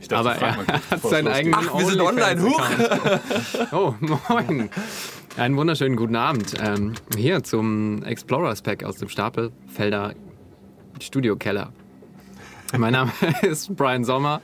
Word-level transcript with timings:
Ich 0.00 0.08
dachte, 0.08 0.30
Aber 0.30 0.36
er 0.36 0.90
hat 0.90 1.02
seinen 1.02 1.28
eigenen 1.28 1.54
Ach, 1.58 1.78
wir 1.78 1.86
sind 1.86 2.00
online, 2.00 2.42
OnlyFans-Account. 2.42 3.72
Oh, 3.72 3.94
moin. 4.00 4.68
Einen 5.36 5.56
wunderschönen 5.56 5.96
guten 5.96 6.16
Abend. 6.16 6.54
Ähm, 6.60 6.94
hier 7.16 7.42
zum 7.42 8.02
Explorers 8.02 8.62
Pack 8.62 8.84
aus 8.84 8.96
dem 8.96 9.08
Stapelfelder 9.08 10.14
Studiokeller. 11.00 11.72
Mein 12.76 12.92
Name 12.92 13.12
ist 13.42 13.74
Brian 13.76 14.04
Sommer. 14.04 14.42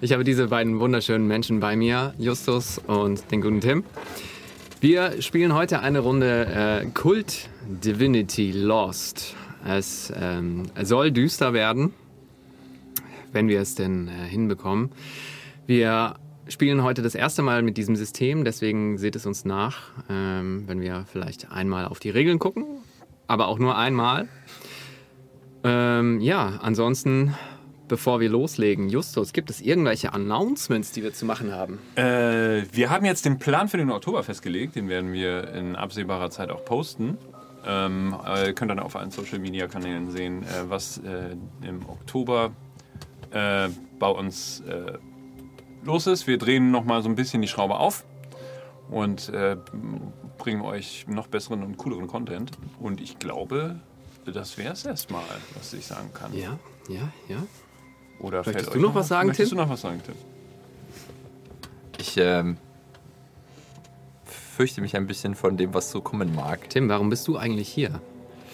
Ich 0.00 0.12
habe 0.12 0.24
diese 0.24 0.48
beiden 0.48 0.78
wunderschönen 0.78 1.26
Menschen 1.26 1.58
bei 1.60 1.74
mir, 1.74 2.14
Justus 2.18 2.78
und 2.86 3.30
den 3.30 3.40
guten 3.40 3.60
Tim. 3.60 3.84
Wir 4.80 5.22
spielen 5.22 5.54
heute 5.54 5.80
eine 5.80 6.00
Runde 6.00 6.82
äh, 6.84 6.86
Kult 6.94 7.48
Divinity 7.66 8.52
Lost. 8.52 9.34
Es 9.66 10.12
ähm, 10.14 10.64
soll 10.82 11.10
düster 11.10 11.52
werden, 11.54 11.94
wenn 13.36 13.48
wir 13.48 13.60
es 13.60 13.74
denn 13.74 14.08
äh, 14.08 14.12
hinbekommen. 14.12 14.90
Wir 15.66 16.14
spielen 16.48 16.82
heute 16.82 17.02
das 17.02 17.14
erste 17.14 17.42
Mal 17.42 17.62
mit 17.62 17.76
diesem 17.76 17.94
System, 17.94 18.44
deswegen 18.44 18.96
seht 18.96 19.14
es 19.14 19.26
uns 19.26 19.44
nach, 19.44 19.90
ähm, 20.08 20.64
wenn 20.66 20.80
wir 20.80 21.04
vielleicht 21.12 21.52
einmal 21.52 21.84
auf 21.84 21.98
die 21.98 22.08
Regeln 22.08 22.38
gucken, 22.38 22.64
aber 23.26 23.48
auch 23.48 23.58
nur 23.58 23.76
einmal. 23.76 24.26
Ähm, 25.64 26.18
ja, 26.20 26.58
ansonsten, 26.62 27.34
bevor 27.88 28.20
wir 28.20 28.30
loslegen, 28.30 28.88
Justus, 28.88 29.34
gibt 29.34 29.50
es 29.50 29.60
irgendwelche 29.60 30.14
Announcements, 30.14 30.92
die 30.92 31.02
wir 31.02 31.12
zu 31.12 31.26
machen 31.26 31.52
haben? 31.52 31.78
Äh, 31.96 32.62
wir 32.72 32.88
haben 32.88 33.04
jetzt 33.04 33.26
den 33.26 33.38
Plan 33.38 33.68
für 33.68 33.76
den 33.76 33.90
Oktober 33.90 34.22
festgelegt. 34.22 34.76
Den 34.76 34.88
werden 34.88 35.12
wir 35.12 35.52
in 35.52 35.76
absehbarer 35.76 36.30
Zeit 36.30 36.50
auch 36.50 36.64
posten. 36.64 37.18
Ähm, 37.66 38.16
äh, 38.26 38.46
ihr 38.46 38.52
könnt 38.54 38.70
dann 38.70 38.78
auf 38.78 38.96
allen 38.96 39.10
Social 39.10 39.40
Media 39.40 39.66
Kanälen 39.66 40.10
sehen, 40.10 40.42
äh, 40.44 40.70
was 40.70 40.98
äh, 40.98 41.36
im 41.66 41.86
Oktober 41.86 42.52
äh, 43.36 43.68
bei 43.98 44.08
uns 44.08 44.60
äh, 44.60 44.98
los 45.84 46.06
ist. 46.06 46.26
Wir 46.26 46.38
drehen 46.38 46.70
nochmal 46.70 47.02
so 47.02 47.08
ein 47.08 47.14
bisschen 47.14 47.42
die 47.42 47.48
Schraube 47.48 47.78
auf 47.78 48.04
und 48.90 49.28
äh, 49.30 49.56
bringen 50.38 50.62
euch 50.62 51.06
noch 51.08 51.26
besseren 51.26 51.62
und 51.62 51.76
cooleren 51.76 52.06
Content. 52.06 52.52
Und 52.80 53.00
ich 53.00 53.18
glaube, 53.18 53.80
das 54.24 54.58
wäre 54.58 54.72
es 54.72 54.84
erstmal, 54.84 55.24
was 55.54 55.72
ich 55.72 55.86
sagen 55.86 56.10
kann. 56.14 56.34
Ja, 56.34 56.58
ja, 56.88 57.12
ja. 57.28 57.42
Oder 58.18 58.38
Möchtest 58.38 58.54
fällt 58.54 58.66
du 58.68 58.78
euch 58.78 58.82
noch 58.82 58.94
was 58.94 59.08
sagen, 59.08 59.28
Möchtest 59.28 59.50
Tim? 59.50 59.58
du 59.58 59.64
noch 59.64 59.70
was 59.70 59.80
sagen, 59.82 60.00
Tim? 60.04 60.14
Ich 61.98 62.16
ähm, 62.16 62.56
fürchte 64.24 64.80
mich 64.80 64.96
ein 64.96 65.06
bisschen 65.06 65.34
von 65.34 65.56
dem, 65.56 65.74
was 65.74 65.90
so 65.90 66.00
kommen 66.00 66.34
mag. 66.34 66.70
Tim, 66.70 66.88
warum 66.88 67.10
bist 67.10 67.28
du 67.28 67.36
eigentlich 67.36 67.68
hier? 67.68 68.00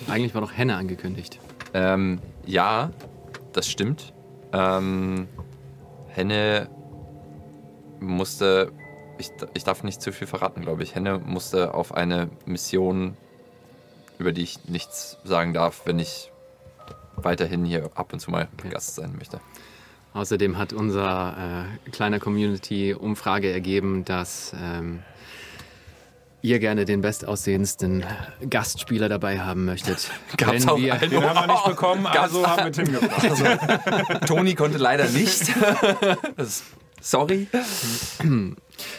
Eigentlich 0.08 0.34
war 0.34 0.40
doch 0.40 0.52
Henne 0.52 0.76
angekündigt. 0.76 1.38
Ähm, 1.74 2.20
ja, 2.44 2.90
das 3.52 3.68
stimmt. 3.68 4.12
Ähm, 4.52 5.28
Henne 6.08 6.68
musste, 8.00 8.72
ich, 9.18 9.30
ich 9.54 9.64
darf 9.64 9.82
nicht 9.82 10.02
zu 10.02 10.12
viel 10.12 10.26
verraten, 10.26 10.62
glaube 10.62 10.82
ich. 10.82 10.94
Henne 10.94 11.18
musste 11.18 11.74
auf 11.74 11.94
eine 11.94 12.28
Mission, 12.44 13.16
über 14.18 14.32
die 14.32 14.42
ich 14.42 14.64
nichts 14.68 15.18
sagen 15.24 15.54
darf, 15.54 15.82
wenn 15.86 15.98
ich 15.98 16.30
weiterhin 17.16 17.64
hier 17.64 17.90
ab 17.94 18.12
und 18.12 18.20
zu 18.20 18.30
mal 18.30 18.48
Gast 18.70 18.96
sein 18.96 19.14
möchte. 19.16 19.40
Außerdem 20.14 20.58
hat 20.58 20.74
unser 20.74 21.68
äh, 21.86 21.90
kleiner 21.90 22.18
Community 22.18 22.92
Umfrage 22.92 23.50
ergeben, 23.50 24.04
dass 24.04 24.54
ähm, 24.60 25.02
ihr 26.42 26.58
gerne 26.58 26.84
den 26.84 27.00
bestaussehendsten 27.00 28.04
Gastspieler 28.50 29.08
dabei 29.08 29.40
haben 29.40 29.64
möchtet. 29.64 30.10
Gab's 30.36 30.62
Wenn 30.62 30.68
auch 30.68 30.78
wir, 30.78 30.94
einen? 30.94 31.10
Den 31.10 31.22
haben 31.22 31.48
wir 31.48 31.52
nicht 31.54 31.64
bekommen, 31.64 32.06
also 32.06 32.46
haben 32.46 32.64
wir 32.64 32.72
Tim 32.72 32.92
gefragt. 32.92 34.26
Toni 34.26 34.54
konnte 34.54 34.78
leider 34.78 35.08
nicht. 35.08 35.52
sorry. 37.00 37.46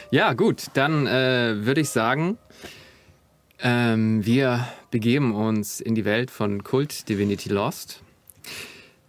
ja, 0.09 0.33
gut, 0.33 0.63
dann 0.73 1.05
äh, 1.05 1.65
würde 1.65 1.81
ich 1.81 1.89
sagen, 1.89 2.37
ähm, 3.59 4.25
wir 4.25 4.67
begeben 4.91 5.35
uns 5.35 5.81
in 5.81 5.95
die 5.95 6.05
Welt 6.05 6.31
von 6.31 6.63
Kult 6.63 7.09
Divinity 7.09 7.49
Lost. 7.49 8.01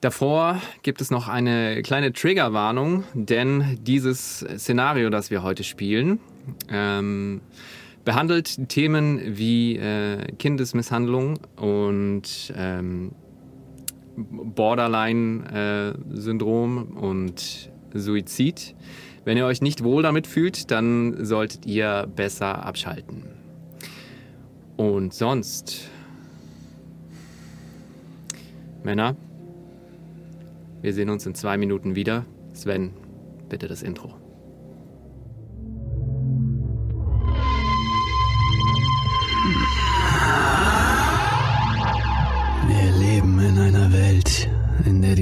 Davor 0.00 0.60
gibt 0.82 1.00
es 1.00 1.10
noch 1.10 1.28
eine 1.28 1.82
kleine 1.82 2.12
Triggerwarnung, 2.12 3.04
denn 3.14 3.78
dieses 3.82 4.40
Szenario, 4.40 5.08
das 5.08 5.30
wir 5.30 5.42
heute 5.42 5.64
spielen, 5.64 6.20
ähm, 6.68 7.40
behandelt 8.04 8.68
Themen 8.68 9.38
wie 9.38 9.76
äh, 9.76 10.18
Kindesmisshandlung 10.38 11.38
und 11.56 12.52
ähm, 12.56 13.12
Borderline-Syndrom 14.16 16.96
und 16.96 17.70
Suizid. 17.94 18.74
Wenn 19.24 19.36
ihr 19.38 19.46
euch 19.46 19.62
nicht 19.62 19.82
wohl 19.82 20.02
damit 20.02 20.26
fühlt, 20.26 20.70
dann 20.70 21.24
solltet 21.24 21.64
ihr 21.66 22.06
besser 22.14 22.64
abschalten. 22.64 23.24
Und 24.76 25.14
sonst, 25.14 25.88
Männer, 28.82 29.16
wir 30.82 30.92
sehen 30.92 31.08
uns 31.08 31.24
in 31.26 31.34
zwei 31.34 31.56
Minuten 31.56 31.96
wieder. 31.96 32.26
Sven, 32.52 32.92
bitte 33.48 33.68
das 33.68 33.82
Intro. 33.82 34.23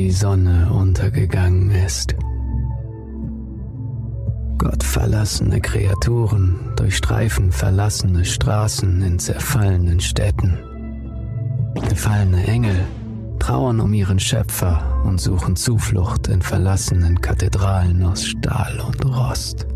Die 0.03 0.11
Sonne 0.11 0.69
untergegangen 0.73 1.71
ist. 1.71 2.17
Gottverlassene 4.59 5.61
Kreaturen 5.61 6.73
durchstreifen 6.75 7.53
verlassene 7.53 8.25
Straßen 8.25 9.01
in 9.01 9.21
zerfallenen 9.21 10.01
Städten. 10.01 10.59
Gefallene 11.89 12.45
Engel 12.49 12.85
trauern 13.39 13.79
um 13.79 13.95
ihren 13.95 14.19
Schöpfer 14.19 15.05
und 15.05 15.21
suchen 15.21 15.55
Zuflucht 15.55 16.27
in 16.27 16.43
verlassenen 16.43 17.21
Kathedralen 17.21 18.03
aus 18.03 18.27
Stahl 18.27 18.81
und 18.81 19.05
Rost. 19.05 19.69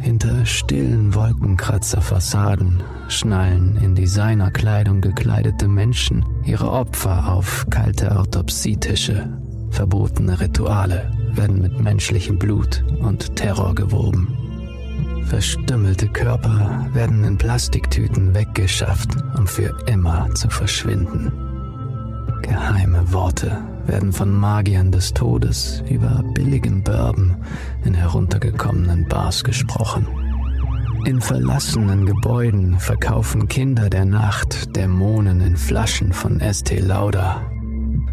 Hinter 0.00 0.46
stillen 0.46 1.14
Wolkenkratzer-Fassaden 1.14 2.82
schnallen 3.08 3.76
in 3.82 3.94
Designerkleidung 3.94 5.00
gekleidete 5.00 5.66
Menschen 5.66 6.24
ihre 6.44 6.70
Opfer 6.70 7.32
auf 7.32 7.66
kalte 7.68 8.16
Autopsietische. 8.16 9.28
Verbotene 9.70 10.40
Rituale 10.40 11.10
werden 11.32 11.60
mit 11.60 11.80
menschlichem 11.80 12.38
Blut 12.38 12.84
und 13.00 13.34
Terror 13.36 13.74
gewoben. 13.74 14.36
Verstümmelte 15.26 16.08
Körper 16.08 16.86
werden 16.92 17.24
in 17.24 17.36
Plastiktüten 17.36 18.34
weggeschafft, 18.34 19.10
um 19.36 19.46
für 19.46 19.76
immer 19.86 20.32
zu 20.34 20.48
verschwinden. 20.48 21.32
Geheime 22.42 23.12
Worte 23.12 23.58
werden 23.88 24.12
von 24.12 24.30
Magiern 24.30 24.92
des 24.92 25.14
Todes 25.14 25.82
über 25.88 26.22
billigen 26.34 26.82
Bourbon 26.82 27.36
in 27.84 27.94
heruntergekommenen 27.94 29.08
Bars 29.08 29.42
gesprochen. 29.42 30.06
In 31.04 31.20
verlassenen 31.20 32.06
Gebäuden 32.06 32.78
verkaufen 32.78 33.48
Kinder 33.48 33.88
der 33.88 34.04
Nacht 34.04 34.76
Dämonen 34.76 35.40
in 35.40 35.56
Flaschen 35.56 36.12
von 36.12 36.40
Estee 36.40 36.80
Lauder. 36.80 37.40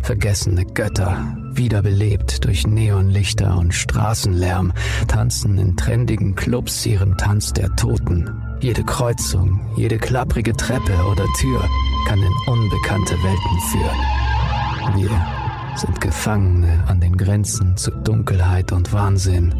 Vergessene 0.01 0.65
Götter, 0.65 1.35
wiederbelebt 1.51 2.45
durch 2.45 2.65
Neonlichter 2.65 3.57
und 3.57 3.73
Straßenlärm, 3.73 4.71
tanzen 5.07 5.57
in 5.57 5.75
trendigen 5.75 6.35
Clubs 6.35 6.85
ihren 6.85 7.17
Tanz 7.17 7.53
der 7.53 7.75
Toten. 7.75 8.29
Jede 8.61 8.83
Kreuzung, 8.83 9.59
jede 9.75 9.97
klapprige 9.97 10.53
Treppe 10.53 10.93
oder 11.11 11.25
Tür 11.39 11.67
kann 12.07 12.19
in 12.19 12.53
unbekannte 12.53 13.15
Welten 13.23 13.59
führen. 13.71 15.01
Wir 15.01 15.44
sind 15.77 15.99
Gefangene 15.99 16.83
an 16.87 16.99
den 16.99 17.17
Grenzen 17.17 17.75
zu 17.75 17.91
Dunkelheit 17.91 18.71
und 18.71 18.93
Wahnsinn, 18.93 19.53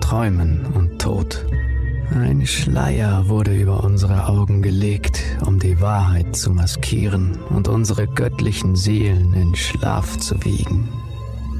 Träumen 0.00 0.66
und 0.74 1.00
Tod. 1.00 1.46
Ein 2.14 2.46
Schleier 2.46 3.28
wurde 3.28 3.54
über 3.54 3.82
unsere 3.82 4.26
Augen 4.26 4.62
gelegt, 4.62 5.22
um 5.44 5.58
die 5.58 5.80
Wahrheit 5.80 6.36
zu 6.36 6.52
maskieren 6.52 7.38
und 7.50 7.68
unsere 7.68 8.06
göttlichen 8.06 8.76
Seelen 8.76 9.32
in 9.34 9.54
Schlaf 9.56 10.18
zu 10.18 10.44
wiegen. 10.44 10.88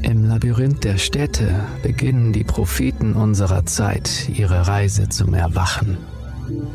Im 0.03 0.25
Labyrinth 0.25 0.85
der 0.85 0.99
Städte 0.99 1.65
beginnen 1.83 2.33
die 2.33 2.45
Propheten 2.45 3.15
unserer 3.15 3.67
Zeit 3.67 4.29
ihre 4.29 4.69
Reise 4.69 5.09
zum 5.09 5.35
Erwachen. 5.35 5.97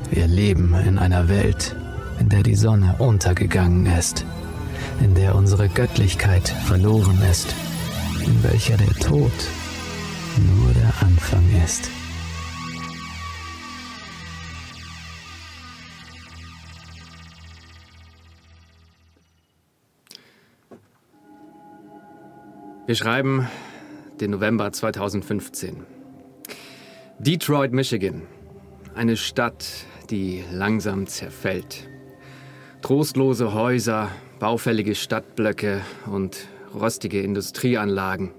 Wir 0.09 0.27
leben 0.27 0.75
in 0.85 0.97
einer 0.97 1.29
Welt, 1.29 1.75
in 2.19 2.29
der 2.29 2.43
die 2.43 2.55
Sonne 2.55 2.95
untergegangen 2.99 3.85
ist, 3.85 4.25
in 5.03 5.15
der 5.15 5.35
unsere 5.35 5.67
Göttlichkeit 5.67 6.47
verloren 6.47 7.19
ist, 7.29 7.55
in 8.23 8.43
welcher 8.43 8.77
der 8.77 8.93
Tod 8.95 9.31
nur 10.37 10.73
der 10.73 10.93
Anfang 11.01 11.43
ist. 11.65 11.89
Wir 22.85 22.95
schreiben 22.95 23.47
den 24.19 24.31
November 24.31 24.71
2015. 24.71 25.77
Detroit, 27.19 27.71
Michigan. 27.71 28.23
Eine 28.93 29.17
Stadt, 29.17 29.65
die 30.09 30.43
langsam 30.51 31.07
zerfällt. 31.07 31.87
Trostlose 32.81 33.53
Häuser, 33.53 34.09
baufällige 34.41 34.95
Stadtblöcke 34.95 35.81
und 36.07 36.47
rostige 36.73 37.21
Industrieanlagen. 37.21 38.31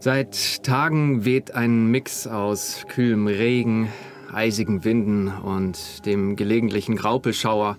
Seit 0.00 0.62
Tagen 0.62 1.24
weht 1.24 1.54
ein 1.54 1.90
Mix 1.90 2.26
aus 2.26 2.84
kühlem 2.86 3.26
Regen, 3.26 3.88
eisigen 4.30 4.84
Winden 4.84 5.28
und 5.28 6.04
dem 6.04 6.36
gelegentlichen 6.36 6.94
Graupelschauer 6.94 7.78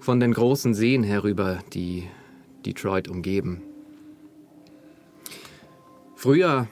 von 0.00 0.20
den 0.20 0.32
großen 0.32 0.72
Seen 0.72 1.02
herüber, 1.02 1.58
die 1.74 2.04
Detroit 2.64 3.08
umgeben. 3.08 3.60
Früher 6.16 6.66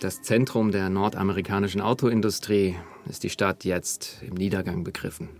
das 0.00 0.20
Zentrum 0.20 0.72
der 0.72 0.90
nordamerikanischen 0.90 1.80
Autoindustrie 1.80 2.76
ist 3.08 3.22
die 3.22 3.30
Stadt 3.30 3.64
jetzt 3.64 4.18
im 4.20 4.34
Niedergang 4.34 4.84
begriffen. 4.84 5.39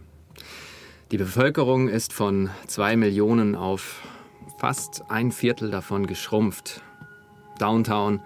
Die 1.11 1.19
Bevölkerung 1.19 1.89
ist 1.89 2.13
von 2.13 2.51
zwei 2.69 2.97
Millionen 2.97 3.57
auf 3.57 4.07
fast 4.59 5.03
ein 5.09 5.33
Viertel 5.33 5.73
davon 5.73 6.07
geschrumpft. 6.07 6.83
Downtown 7.59 8.21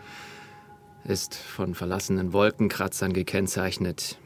ist 1.05 1.35
von 1.35 1.75
verlassenen 1.75 2.35
Wolkenkratzern 2.35 3.15
gekennzeichnet. 3.15 4.19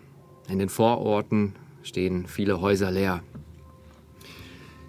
In 0.48 0.58
den 0.58 0.70
Vororten 0.70 1.54
stehen 1.84 2.26
viele 2.26 2.60
Häuser 2.60 2.90
leer. 2.90 3.22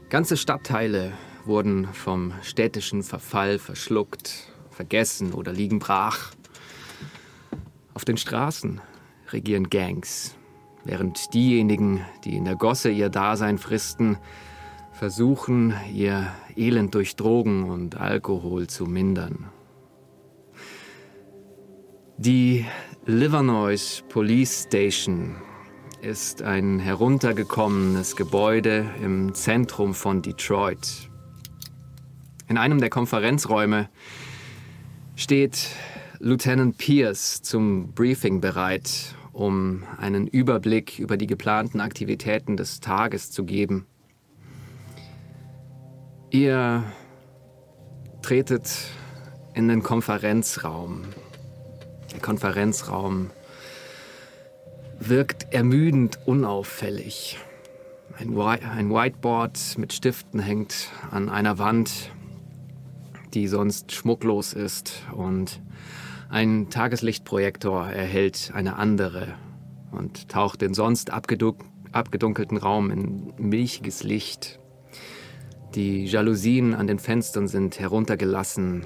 Ganze 0.10 0.36
Stadtteile 0.36 1.14
wurden 1.46 1.94
vom 1.94 2.34
städtischen 2.42 3.04
Verfall 3.04 3.60
verschluckt, 3.60 4.52
vergessen 4.72 5.32
oder 5.32 5.54
liegen 5.54 5.78
brach. 5.78 6.32
Auf 7.94 8.04
den 8.04 8.18
Straßen 8.18 8.82
regieren 9.32 9.70
Gangs, 9.70 10.36
während 10.84 11.34
diejenigen, 11.34 12.06
die 12.24 12.36
in 12.36 12.46
der 12.46 12.56
Gosse 12.56 12.90
ihr 12.90 13.10
Dasein 13.10 13.58
fristen, 13.58 14.18
versuchen, 14.92 15.74
ihr 15.94 16.28
Elend 16.56 16.94
durch 16.94 17.16
Drogen 17.16 17.70
und 17.70 17.96
Alkohol 17.96 18.68
zu 18.68 18.86
mindern. 18.86 19.46
Die 22.18 22.66
Livernois 23.06 24.04
Police 24.10 24.66
Station 24.68 25.38
ist 26.02 26.42
ein 26.42 26.80
heruntergekommenes 26.80 28.16
Gebäude 28.16 28.90
im 29.02 29.34
Zentrum 29.34 29.94
von 29.94 30.22
Detroit. 30.22 31.10
In 32.50 32.58
einem 32.58 32.80
der 32.80 32.90
Konferenzräume 32.90 33.90
steht 35.16 35.70
Lieutenant 36.20 36.78
Pierce 36.78 37.42
zum 37.42 37.94
Briefing 37.94 38.42
bereit, 38.42 39.16
um 39.34 39.84
einen 39.98 40.28
Überblick 40.28 41.00
über 41.00 41.18
die 41.18 41.28
geplanten 41.28 41.82
Aktivitäten 41.82 42.58
des 42.58 42.80
Tages 42.80 43.32
zu 43.32 43.46
geben. 43.46 43.86
Ihr 46.32 46.84
tretet 48.22 48.70
in 49.54 49.68
den 49.68 49.82
Konferenzraum. 49.82 51.06
Der 52.14 52.20
Konferenzraum 52.20 53.32
wirkt 55.00 55.54
ermüdend 55.54 56.20
unauffällig. 56.26 57.38
Ein, 58.18 58.36
Whiteboard 58.36 59.78
mit 59.78 59.94
Stiften 59.94 60.40
hängt 60.40 60.90
an 61.10 61.30
einer 61.30 61.58
Wand, 61.58 62.12
die 63.34 63.48
sonst 63.48 63.92
schmucklos 63.92 64.54
ist 64.54 65.04
und 65.14 65.62
ein 66.30 66.70
Tageslichtprojektor 66.70 67.88
erhält 67.88 68.52
eine 68.54 68.76
andere 68.76 69.34
und 69.92 70.30
taucht 70.30 70.62
den 70.62 70.76
sonst 70.76 71.10
abgedunkelten 71.12 72.58
Raum 72.58 72.92
in 72.92 73.34
milchiges 73.38 74.04
Licht. 74.04 74.60
Die 75.74 76.06
Jalousien 76.06 76.76
an 76.76 76.86
den 76.86 77.00
Fenstern 77.00 77.48
sind 77.48 77.80
heruntergelassen 77.80 78.86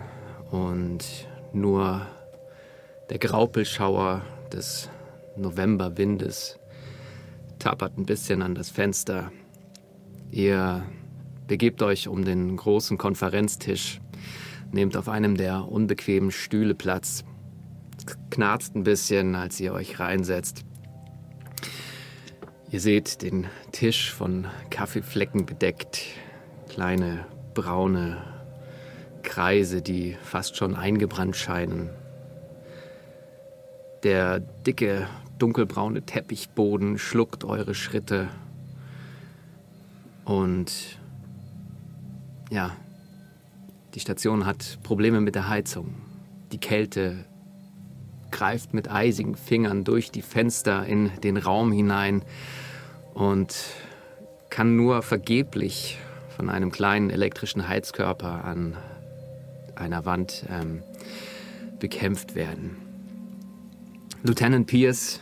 und 0.51 1.03
nur 1.51 2.07
der 3.09 3.19
Graupelschauer 3.19 4.21
des 4.53 4.89
Novemberwindes 5.35 6.59
tappert 7.59 7.97
ein 7.97 8.05
bisschen 8.05 8.41
an 8.41 8.55
das 8.55 8.69
Fenster. 8.69 9.31
Ihr 10.31 10.83
begebt 11.47 11.81
euch 11.81 12.07
um 12.07 12.23
den 12.23 12.55
großen 12.55 12.97
Konferenztisch, 12.97 13.99
nehmt 14.71 14.95
auf 14.95 15.09
einem 15.09 15.35
der 15.35 15.69
unbequemen 15.69 16.31
Stühle 16.31 16.73
Platz 16.73 17.25
knarzt 18.29 18.75
ein 18.75 18.83
bisschen, 18.83 19.35
als 19.35 19.59
ihr 19.59 19.73
euch 19.73 19.99
reinsetzt. 19.99 20.65
Ihr 22.71 22.79
seht 22.79 23.21
den 23.21 23.47
Tisch 23.71 24.11
von 24.11 24.47
Kaffeeflecken 24.71 25.45
bedeckt, 25.45 26.01
kleine 26.69 27.25
braune 27.53 28.17
Kreise, 29.21 29.81
die 29.81 30.17
fast 30.23 30.57
schon 30.57 30.75
eingebrannt 30.75 31.35
scheinen. 31.35 31.89
Der 34.03 34.39
dicke, 34.39 35.07
dunkelbraune 35.37 36.01
Teppichboden 36.01 36.97
schluckt 36.97 37.43
eure 37.43 37.75
Schritte. 37.75 38.27
Und 40.25 40.99
ja, 42.49 42.75
die 43.93 43.99
Station 43.99 44.45
hat 44.45 44.79
Probleme 44.83 45.21
mit 45.21 45.35
der 45.35 45.47
Heizung. 45.47 45.95
Die 46.51 46.59
Kälte 46.59 47.25
greift 48.33 48.73
mit 48.73 48.91
eisigen 48.91 49.35
Fingern 49.35 49.83
durch 49.85 50.11
die 50.11 50.21
Fenster 50.21 50.85
in 50.85 51.11
den 51.23 51.37
Raum 51.37 51.71
hinein 51.71 52.23
und 53.13 53.55
kann 54.49 54.75
nur 54.75 55.01
vergeblich 55.03 55.97
von 56.35 56.49
einem 56.49 56.71
kleinen 56.71 57.09
elektrischen 57.09 57.67
Heizkörper 57.67 58.43
an 58.43 58.75
einer 59.75 60.05
Wand 60.05 60.45
ähm, 60.49 60.81
bekämpft 61.79 62.35
werden. 62.35 62.77
Lieutenant 64.23 64.67
Pierce 64.67 65.21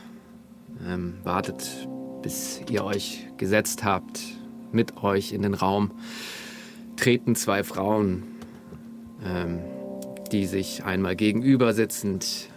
ähm, 0.88 1.16
wartet, 1.24 1.88
bis 2.22 2.62
ihr 2.70 2.84
euch 2.86 3.28
gesetzt 3.38 3.84
habt, 3.84 4.22
mit 4.72 5.04
euch 5.04 5.34
in 5.34 5.42
den 5.42 5.54
Raum 5.54 5.92
treten 6.96 7.36
zwei 7.36 7.64
Frauen, 7.64 8.24
ähm, 9.26 9.60
die 10.32 10.46
sich 10.46 10.84
einmal 10.86 11.16
gegenüber 11.16 11.74
sitzend 11.74 12.51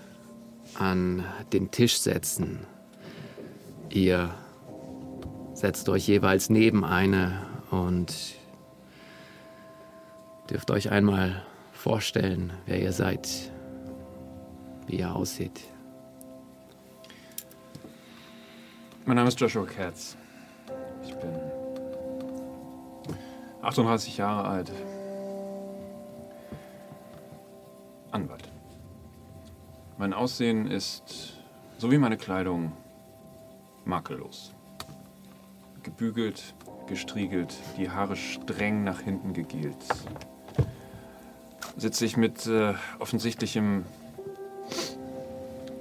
an 0.77 1.25
den 1.53 1.71
Tisch 1.71 1.99
setzen. 1.99 2.67
Ihr 3.91 4.35
setzt 5.55 5.89
euch 5.89 6.07
jeweils 6.07 6.51
neben 6.51 6.85
eine 6.85 7.47
und 7.71 8.37
dürft 10.51 10.71
euch 10.71 10.91
einmal 10.91 11.43
vorstellen, 11.73 12.53
wer 12.67 12.81
ihr 12.81 12.93
seid, 12.93 13.29
wie 14.87 14.97
ihr 14.97 15.15
aussieht. 15.15 15.61
Mein 19.05 19.17
Name 19.17 19.29
ist 19.29 19.39
Joshua 19.39 19.67
Katz. 19.67 20.17
Ich 21.05 21.15
bin 21.15 21.31
38 23.63 24.17
Jahre 24.17 24.49
alt. 24.49 24.73
Anwalt. 28.11 28.54
Mein 29.97 30.13
Aussehen 30.13 30.69
ist, 30.69 31.35
so 31.79 31.93
wie 31.93 31.99
meine 31.99 32.17
Kleidung, 32.17 32.73
makellos. 33.85 34.53
Gebügelt, 35.85 36.55
gestriegelt, 36.89 37.55
die 37.79 37.89
Haare 37.89 38.17
streng 38.17 38.83
nach 38.83 39.01
hinten 39.01 39.35
gegelt. 39.35 39.77
Sitze 41.77 42.05
ich 42.07 42.17
mit 42.17 42.45
äh, 42.47 42.75
offensichtlichem 42.99 43.85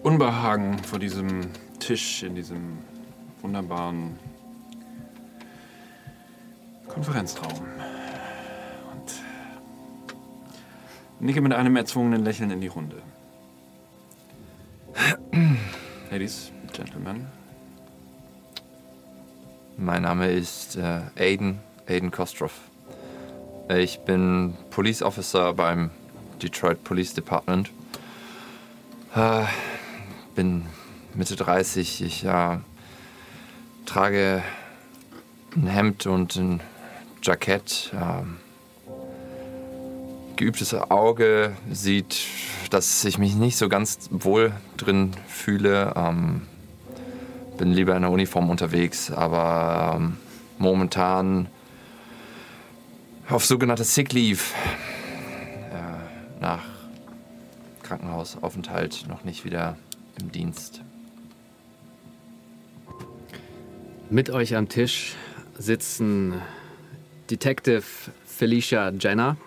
Unbehagen 0.03 0.77
vor 0.79 1.00
diesem 1.00 1.41
Tisch 1.79 2.22
in 2.22 2.36
diesem 2.36 2.77
wunderbaren 3.41 4.20
Konferenzraum 6.88 7.65
und 8.91 9.24
nicke 11.20 11.41
mit 11.41 11.53
einem 11.53 11.75
erzwungenen 11.75 12.24
Lächeln 12.24 12.51
in 12.51 12.62
die 12.62 12.67
Runde. 12.67 13.01
Ladies, 16.12 16.52
Gentlemen. 16.74 17.28
Mein 19.78 20.04
Name 20.04 20.32
ist 20.32 20.76
äh, 20.76 21.02
Aiden, 21.18 21.60
Aiden 21.88 22.12
Kostroff. 22.12 22.54
Ich 23.70 24.00
bin 24.02 24.56
Police 24.70 25.02
Officer 25.02 25.54
beim 25.54 25.90
Detroit 26.42 26.84
Police 26.84 27.14
Department. 27.14 27.72
Äh, 29.16 29.46
bin 30.36 30.66
Mitte 31.16 31.36
30. 31.36 32.02
Ich 32.02 32.26
äh, 32.26 32.58
trage 33.86 34.44
ein 35.56 35.68
Hemd 35.68 36.06
und 36.06 36.36
ein 36.36 36.62
Jackett. 37.22 37.92
Äh, 37.94 38.24
geübtes 40.36 40.74
Auge 40.74 41.56
sieht, 41.72 42.16
dass 42.74 43.06
ich 43.06 43.20
mich 43.20 43.36
nicht 43.36 43.56
so 43.56 43.70
ganz 43.70 44.10
wohl 44.10 44.51
drin 44.77 45.12
fühle. 45.27 45.94
Ähm, 45.96 46.48
bin 47.58 47.72
lieber 47.72 47.96
in 47.96 48.01
der 48.01 48.10
Uniform 48.10 48.50
unterwegs, 48.50 49.12
aber 49.12 49.94
ähm, 49.98 50.18
momentan 50.58 51.48
auf 53.30 53.46
sogenannte 53.46 53.84
Sick 53.84 54.12
Leave 54.12 54.42
äh, 55.72 56.42
nach 56.42 56.63
Krankenhausaufenthalt 57.84 59.06
noch 59.08 59.24
nicht 59.24 59.46
wieder 59.46 59.77
im 60.20 60.32
Dienst. 60.32 60.82
Mit 64.10 64.32
euch 64.32 64.56
am 64.56 64.68
Tisch 64.68 65.15
sitzen 65.60 66.42
Detective 67.30 67.84
Felicia 68.25 68.89
Jenner, 68.89 69.38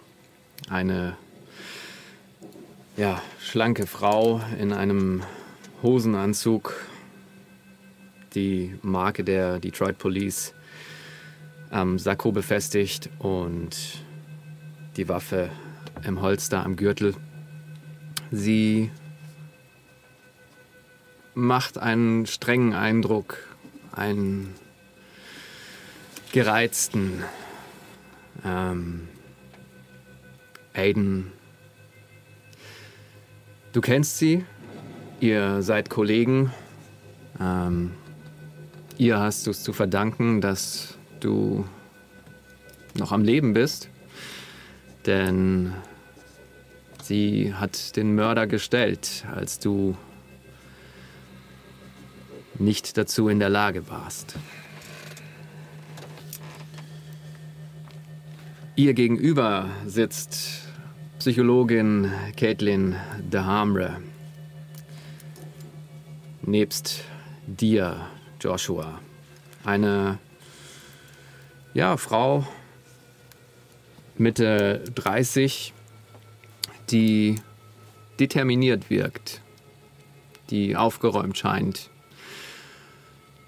eine 0.70 1.16
ja, 2.96 3.22
schlanke 3.40 3.86
Frau 3.86 4.40
in 4.58 4.72
einem 4.72 5.22
Hosenanzug, 5.82 6.74
die 8.34 8.74
Marke 8.82 9.22
der 9.24 9.58
Detroit 9.58 9.98
Police 9.98 10.54
am 11.70 11.98
Sakko 11.98 12.32
befestigt 12.32 13.10
und 13.18 13.76
die 14.96 15.08
Waffe 15.08 15.50
im 16.04 16.22
Holster 16.22 16.64
am 16.64 16.76
Gürtel. 16.76 17.14
Sie 18.30 18.90
macht 21.34 21.78
einen 21.78 22.26
strengen 22.26 22.72
Eindruck, 22.72 23.38
einen 23.92 24.54
gereizten. 26.32 27.22
Ähm, 28.44 29.08
Aiden, 30.76 31.32
du 33.76 33.82
kennst 33.82 34.16
sie, 34.16 34.42
ihr 35.20 35.60
seid 35.60 35.90
Kollegen. 35.90 36.50
Ähm, 37.38 37.92
ihr 38.96 39.18
hast 39.18 39.46
es 39.48 39.62
zu 39.62 39.74
verdanken, 39.74 40.40
dass 40.40 40.96
du 41.20 41.66
noch 42.94 43.12
am 43.12 43.22
Leben 43.22 43.52
bist, 43.52 43.90
denn 45.04 45.74
sie 47.02 47.52
hat 47.52 47.96
den 47.96 48.14
Mörder 48.14 48.46
gestellt, 48.46 49.26
als 49.30 49.58
du 49.58 49.94
nicht 52.58 52.96
dazu 52.96 53.28
in 53.28 53.40
der 53.40 53.50
Lage 53.50 53.90
warst. 53.90 54.38
Ihr 58.74 58.94
gegenüber 58.94 59.68
sitzt 59.84 60.65
Psychologin 61.26 62.12
Caitlin 62.36 62.94
de 63.18 63.40
Hamre. 63.40 64.00
Nebst 66.42 67.02
dir, 67.48 68.06
Joshua. 68.40 69.00
Eine 69.64 70.20
ja, 71.74 71.96
Frau 71.96 72.46
Mitte 74.16 74.84
30, 74.94 75.74
die 76.90 77.40
determiniert 78.20 78.88
wirkt, 78.88 79.42
die 80.50 80.76
aufgeräumt 80.76 81.36
scheint, 81.36 81.90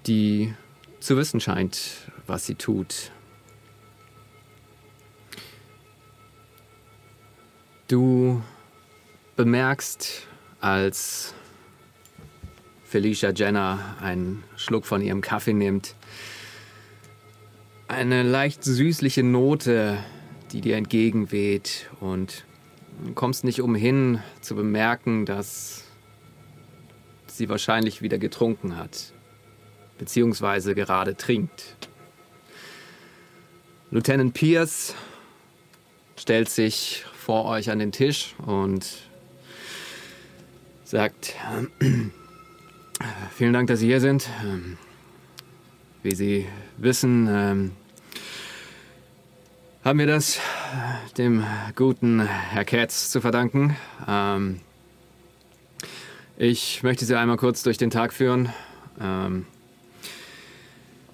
die 0.05 0.53
zu 0.99 1.15
wissen 1.15 1.39
scheint, 1.39 2.11
was 2.27 2.45
sie 2.45 2.55
tut. 2.55 3.13
Du 7.89 8.39
bemerkst, 9.35 10.27
als 10.61 11.33
Felicia 12.83 13.31
Jenner 13.31 13.97
einen 13.99 14.43
Schluck 14.57 14.85
von 14.85 15.01
ihrem 15.01 15.21
Kaffee 15.21 15.53
nimmt, 15.53 15.95
eine 17.87 18.21
leicht 18.21 18.63
süßliche 18.63 19.23
Note, 19.23 19.97
die 20.51 20.61
dir 20.61 20.77
entgegenweht 20.77 21.89
und 21.99 22.45
kommst 23.15 23.43
nicht 23.43 23.59
umhin 23.59 24.21
zu 24.39 24.53
bemerken, 24.53 25.25
dass 25.25 25.85
sie 27.25 27.49
wahrscheinlich 27.49 28.03
wieder 28.03 28.19
getrunken 28.19 28.77
hat, 28.77 29.13
beziehungsweise 29.97 30.75
gerade 30.75 31.17
trinkt. 31.17 31.75
Lieutenant 33.89 34.35
Pierce 34.35 34.93
stellt 36.15 36.49
sich 36.49 37.07
vor 37.29 37.45
euch 37.45 37.69
an 37.69 37.77
den 37.77 37.91
Tisch 37.91 38.33
und 38.43 38.87
sagt, 40.83 41.35
vielen 43.35 43.53
Dank, 43.53 43.67
dass 43.67 43.81
Sie 43.81 43.85
hier 43.85 44.01
sind. 44.01 44.27
Ähm, 44.43 44.77
wie 46.01 46.15
Sie 46.15 46.47
wissen, 46.77 47.27
ähm, 47.29 47.71
haben 49.83 49.99
wir 49.99 50.07
das 50.07 50.39
dem 51.19 51.45
guten 51.75 52.19
Herr 52.19 52.65
Katz 52.65 53.11
zu 53.11 53.21
verdanken. 53.21 53.75
Ähm, 54.07 54.61
ich 56.35 56.81
möchte 56.81 57.05
Sie 57.05 57.13
einmal 57.15 57.37
kurz 57.37 57.61
durch 57.61 57.77
den 57.77 57.91
Tag 57.91 58.11
führen. 58.11 58.49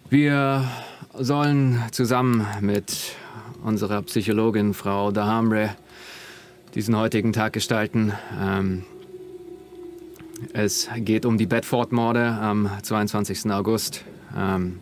wir 0.10 0.72
sollen 1.14 1.84
zusammen 1.92 2.48
mit 2.62 3.18
unserer 3.62 4.02
Psychologin 4.04 4.74
Frau 4.74 5.12
Dahamre 5.12 5.76
diesen 6.76 6.98
heutigen 6.98 7.32
Tag 7.32 7.54
gestalten. 7.54 8.12
Ähm, 8.38 8.84
es 10.52 10.90
geht 10.98 11.26
um 11.26 11.38
die 11.38 11.46
Bedford-Morde 11.46 12.26
am 12.26 12.70
22. 12.84 13.50
August. 13.50 14.04
Ähm, 14.38 14.80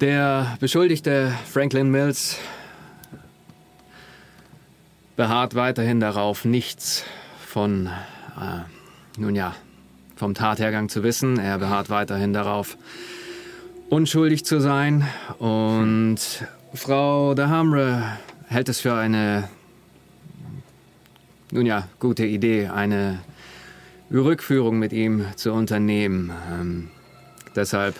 der 0.00 0.56
Beschuldigte 0.58 1.32
Franklin 1.48 1.90
Mills 1.90 2.38
beharrt 5.14 5.54
weiterhin 5.54 6.00
darauf, 6.00 6.44
nichts 6.44 7.04
von, 7.46 7.86
äh, 7.86 9.20
nun 9.20 9.36
ja, 9.36 9.54
vom 10.16 10.34
Tathergang 10.34 10.88
zu 10.88 11.04
wissen. 11.04 11.38
Er 11.38 11.58
beharrt 11.58 11.88
weiterhin 11.88 12.32
darauf, 12.32 12.76
unschuldig 13.90 14.44
zu 14.44 14.60
sein. 14.60 15.06
Und 15.38 16.18
Frau 16.74 17.34
Dahamre 17.34 18.02
hält 18.48 18.68
es 18.68 18.80
für 18.80 18.94
eine 18.94 19.48
nun 21.56 21.64
ja, 21.64 21.88
gute 22.00 22.26
Idee, 22.26 22.68
eine 22.68 23.18
Rückführung 24.12 24.78
mit 24.78 24.92
ihm 24.92 25.24
zu 25.36 25.54
unternehmen. 25.54 26.30
Ähm, 26.52 26.90
deshalb 27.54 27.94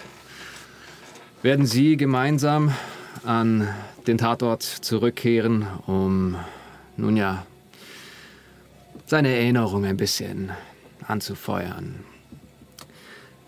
werden 1.42 1.64
Sie 1.64 1.96
gemeinsam 1.96 2.74
an 3.24 3.66
den 4.06 4.18
Tatort 4.18 4.62
zurückkehren, 4.62 5.66
um 5.86 6.36
nun 6.98 7.16
ja 7.16 7.46
seine 9.06 9.34
Erinnerung 9.34 9.86
ein 9.86 9.96
bisschen 9.96 10.52
anzufeuern. 11.08 12.04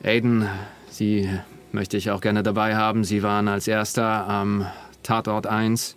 Aiden, 0.03 0.49
Sie 0.89 1.29
möchte 1.71 1.99
ich 1.99 2.11
auch 2.11 2.23
gerne 2.23 2.43
dabei 2.43 2.77
haben. 2.77 3.05
Sie 3.05 3.23
waren 3.23 3.47
als 3.47 3.69
erster 3.69 4.27
am 4.27 4.67
Tatort 5.03 5.47
1. 5.47 5.97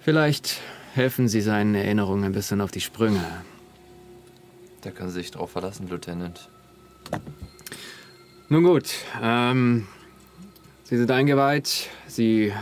Vielleicht 0.00 0.62
helfen 0.94 1.28
Sie 1.28 1.40
seinen 1.40 1.74
Erinnerungen 1.74 2.24
ein 2.24 2.32
bisschen 2.32 2.60
auf 2.60 2.70
die 2.70 2.80
Sprünge. 2.80 3.24
Da 4.82 4.90
können 4.90 5.10
Sie 5.10 5.20
sich 5.20 5.30
drauf 5.30 5.52
verlassen, 5.52 5.88
Lieutenant. 5.88 6.48
Nun 8.48 8.64
gut, 8.64 8.94
ähm, 9.22 9.86
Sie 10.84 10.96
sind 10.96 11.10
eingeweiht. 11.10 11.88
Sie 12.06 12.52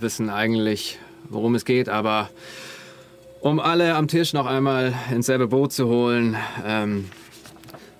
wissen 0.00 0.30
eigentlich, 0.30 0.98
worum 1.28 1.54
es 1.54 1.64
geht, 1.64 1.88
aber 1.88 2.30
um 3.40 3.60
alle 3.60 3.94
am 3.94 4.08
Tisch 4.08 4.32
noch 4.32 4.46
einmal 4.46 4.94
ins 5.10 5.26
selbe 5.26 5.48
Boot 5.48 5.72
zu 5.72 5.86
holen, 5.88 6.36
ähm, 6.64 7.10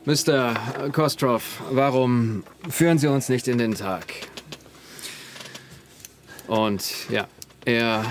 Mr. 0.07 0.55
Kostroff, 0.93 1.62
warum 1.71 2.45
führen 2.69 2.99
Sie 2.99 3.09
uns 3.09 3.28
nicht 3.28 3.49
in 3.49 3.59
den 3.59 3.75
Tag? 3.75 4.07
Und 6.47 7.11
ja, 7.11 7.26
er 7.64 8.05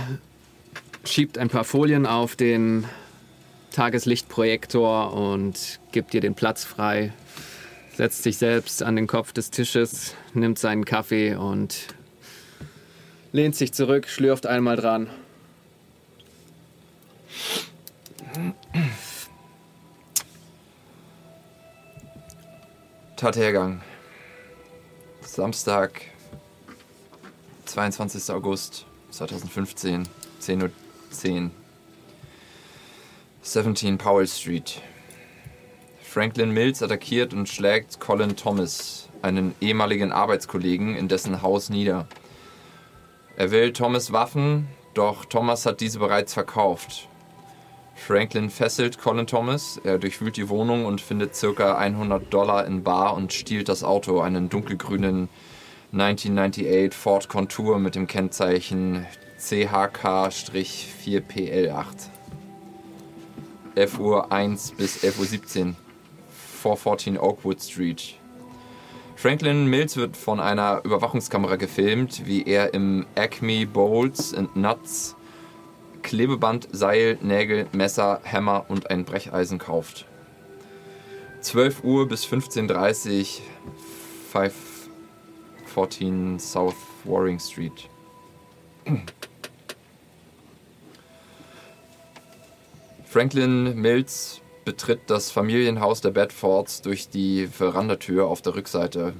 schiebt 1.07 1.37
ein 1.37 1.49
paar 1.49 1.63
Folien 1.63 2.05
auf 2.05 2.35
den 2.35 2.85
Tageslichtprojektor 3.71 5.13
und 5.13 5.79
gibt 5.91 6.13
dir 6.13 6.21
den 6.21 6.35
Platz 6.35 6.63
frei, 6.63 7.13
setzt 7.93 8.23
sich 8.23 8.37
selbst 8.37 8.83
an 8.83 8.95
den 8.95 9.07
Kopf 9.07 9.33
des 9.33 9.51
Tisches, 9.51 10.15
nimmt 10.33 10.59
seinen 10.59 10.85
Kaffee 10.85 11.35
und 11.35 11.87
lehnt 13.31 13.55
sich 13.55 13.73
zurück, 13.73 14.07
schlürft 14.07 14.47
einmal 14.47 14.77
dran. 14.77 15.09
Tathergang. 23.17 23.81
Samstag, 25.21 26.01
22. 27.65 28.33
August 28.33 28.85
2015, 29.11 30.07
10.30 30.41 30.63
Uhr. 30.63 30.84
10. 31.19 31.51
17 33.41 33.97
Powell 33.97 34.27
Street. 34.27 34.81
Franklin 36.01 36.51
Mills 36.51 36.81
attackiert 36.81 37.33
und 37.33 37.49
schlägt 37.49 37.99
Colin 37.99 38.35
Thomas, 38.35 39.09
einen 39.21 39.53
ehemaligen 39.59 40.11
Arbeitskollegen, 40.11 40.95
in 40.95 41.07
dessen 41.07 41.41
Haus 41.41 41.69
nieder. 41.69 42.07
Er 43.37 43.51
will 43.51 43.73
Thomas 43.73 44.11
Waffen, 44.13 44.67
doch 44.93 45.25
Thomas 45.25 45.65
hat 45.65 45.81
diese 45.81 45.99
bereits 45.99 46.33
verkauft. 46.33 47.09
Franklin 47.95 48.49
fesselt 48.49 48.97
Colin 48.97 49.27
Thomas, 49.27 49.79
er 49.83 49.97
durchwühlt 49.97 50.37
die 50.37 50.49
Wohnung 50.49 50.85
und 50.85 51.01
findet 51.01 51.39
ca. 51.39 51.75
100 51.75 52.33
Dollar 52.33 52.65
in 52.65 52.83
Bar 52.83 53.13
und 53.15 53.33
stiehlt 53.33 53.67
das 53.67 53.83
Auto, 53.83 54.21
einen 54.21 54.49
dunkelgrünen 54.49 55.29
1998 55.91 56.93
Ford 56.93 57.29
Contour 57.29 57.79
mit 57.79 57.95
dem 57.95 58.07
Kennzeichen 58.07 59.05
CHK-4PL8. 59.45 62.09
11 63.75 63.99
Uhr 63.99 64.31
1 64.31 64.71
bis 64.71 65.03
11 65.03 65.19
Uhr 65.19 65.25
17, 65.25 65.75
414 66.61 67.19
Oakwood 67.19 67.61
Street. 67.61 68.15
Franklin 69.15 69.67
Mills 69.67 69.97
wird 69.97 70.17
von 70.17 70.39
einer 70.39 70.81
Überwachungskamera 70.83 71.57
gefilmt, 71.57 72.25
wie 72.25 72.41
er 72.43 72.73
im 72.73 73.05
Acme 73.15 73.67
Bowls 73.67 74.33
and 74.33 74.55
Nuts 74.55 75.15
Klebeband, 76.01 76.67
Seil, 76.71 77.19
Nägel, 77.21 77.67
Messer, 77.71 78.21
Hämmer 78.23 78.65
und 78.67 78.89
ein 78.89 79.05
Brecheisen 79.05 79.59
kauft. 79.59 80.07
12 81.41 81.83
Uhr 81.83 82.07
bis 82.07 82.25
15.30 82.25 83.19
Uhr, 83.19 83.25
514 84.31 86.39
South 86.39 86.73
Waring 87.03 87.39
Street. 87.39 87.87
Franklin 93.15 93.79
Mills 93.79 94.41
betritt 94.65 95.03
das 95.07 95.31
Familienhaus 95.31 96.01
der 96.01 96.11
Bedfords 96.11 96.81
durch 96.81 97.07
die 97.07 97.47
Verandatür 97.47 98.27
auf 98.27 98.41
der 98.41 98.55
Rückseite. 98.55 99.13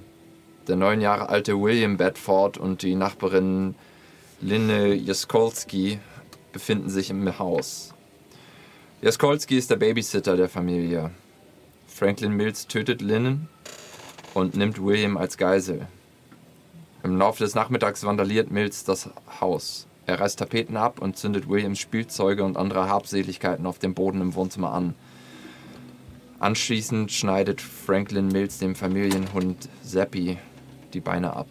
Der 0.68 0.76
neun 0.76 1.00
Jahre 1.00 1.30
alte 1.30 1.62
William 1.62 1.96
Bedford 1.96 2.58
und 2.58 2.82
die 2.82 2.94
Nachbarin 2.94 3.74
Linne 4.42 4.94
Jaskolski 4.96 6.00
befinden 6.52 6.90
sich 6.90 7.10
im 7.10 7.40
Haus. 7.40 7.94
Jaskolski 9.02 9.58
ist 9.58 9.72
der 9.72 9.78
Babysitter 9.78 10.36
der 10.36 10.50
Familie. 10.50 11.12
Franklin 11.88 12.34
Mills 12.34 12.68
tötet 12.68 13.02
Linnen 13.02 13.48
und 14.34 14.58
nimmt 14.58 14.84
William 14.84 15.16
als 15.16 15.38
Geisel. 15.38 15.88
Im 17.02 17.18
Laufe 17.18 17.42
des 17.46 17.56
Nachmittags 17.56 18.04
vandaliert 18.04 18.52
Mills 18.52 18.84
das 18.84 19.10
Haus. 19.40 19.88
Er 20.08 20.20
reißt 20.20 20.40
Tapeten 20.40 20.78
ab 20.78 21.00
und 21.00 21.18
zündet 21.18 21.50
Williams 21.50 21.80
Spielzeuge 21.80 22.44
und 22.44 22.58
andere 22.58 22.88
Habseligkeiten 22.90 23.66
auf 23.66 23.80
dem 23.80 23.94
Boden 23.94 24.22
im 24.22 24.36
Wohnzimmer 24.36 24.72
an. 24.72 24.94
Anschließend 26.40 27.12
schneidet 27.12 27.62
Franklin 27.62 28.28
Mills 28.28 28.60
dem 28.60 28.76
Familienhund 28.76 29.70
Zappi 29.84 30.38
die 30.94 31.00
Beine 31.00 31.36
ab. 31.36 31.48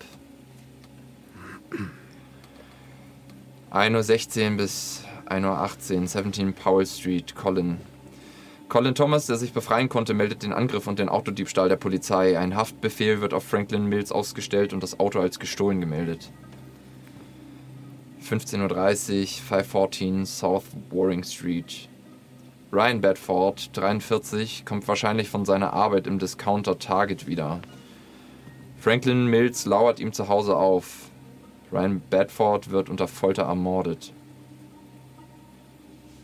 1.16 3.72 4.52
Uhr 4.52 4.56
bis 4.58 5.04
1.18 5.26 6.02
Uhr, 6.02 6.06
17 6.06 6.52
Powell 6.52 6.86
Street, 6.86 7.34
Colin. 7.34 7.78
Colin 8.68 8.94
Thomas, 8.94 9.26
der 9.26 9.36
sich 9.36 9.52
befreien 9.52 9.88
konnte, 9.88 10.14
meldet 10.14 10.42
den 10.42 10.52
Angriff 10.52 10.86
und 10.86 10.98
den 10.98 11.08
Autodiebstahl 11.08 11.68
der 11.68 11.76
Polizei. 11.76 12.38
Ein 12.38 12.54
Haftbefehl 12.54 13.20
wird 13.20 13.34
auf 13.34 13.44
Franklin 13.44 13.86
Mills 13.86 14.12
ausgestellt 14.12 14.72
und 14.72 14.82
das 14.82 15.00
Auto 15.00 15.18
als 15.18 15.40
gestohlen 15.40 15.80
gemeldet. 15.80 16.30
15.30 18.24 18.60
Uhr, 18.62 19.26
514 19.26 20.24
South 20.24 20.64
Waring 20.90 21.22
Street. 21.22 21.90
Ryan 22.72 23.02
Bedford, 23.02 23.76
43, 23.76 24.64
kommt 24.64 24.88
wahrscheinlich 24.88 25.28
von 25.28 25.44
seiner 25.44 25.74
Arbeit 25.74 26.06
im 26.06 26.18
Discounter 26.18 26.78
Target 26.78 27.26
wieder. 27.26 27.60
Franklin 28.80 29.26
Mills 29.26 29.66
lauert 29.66 30.00
ihm 30.00 30.14
zu 30.14 30.28
Hause 30.28 30.56
auf. 30.56 31.10
Ryan 31.70 32.00
Bedford 32.00 32.70
wird 32.70 32.88
unter 32.88 33.08
Folter 33.08 33.42
ermordet. 33.42 34.14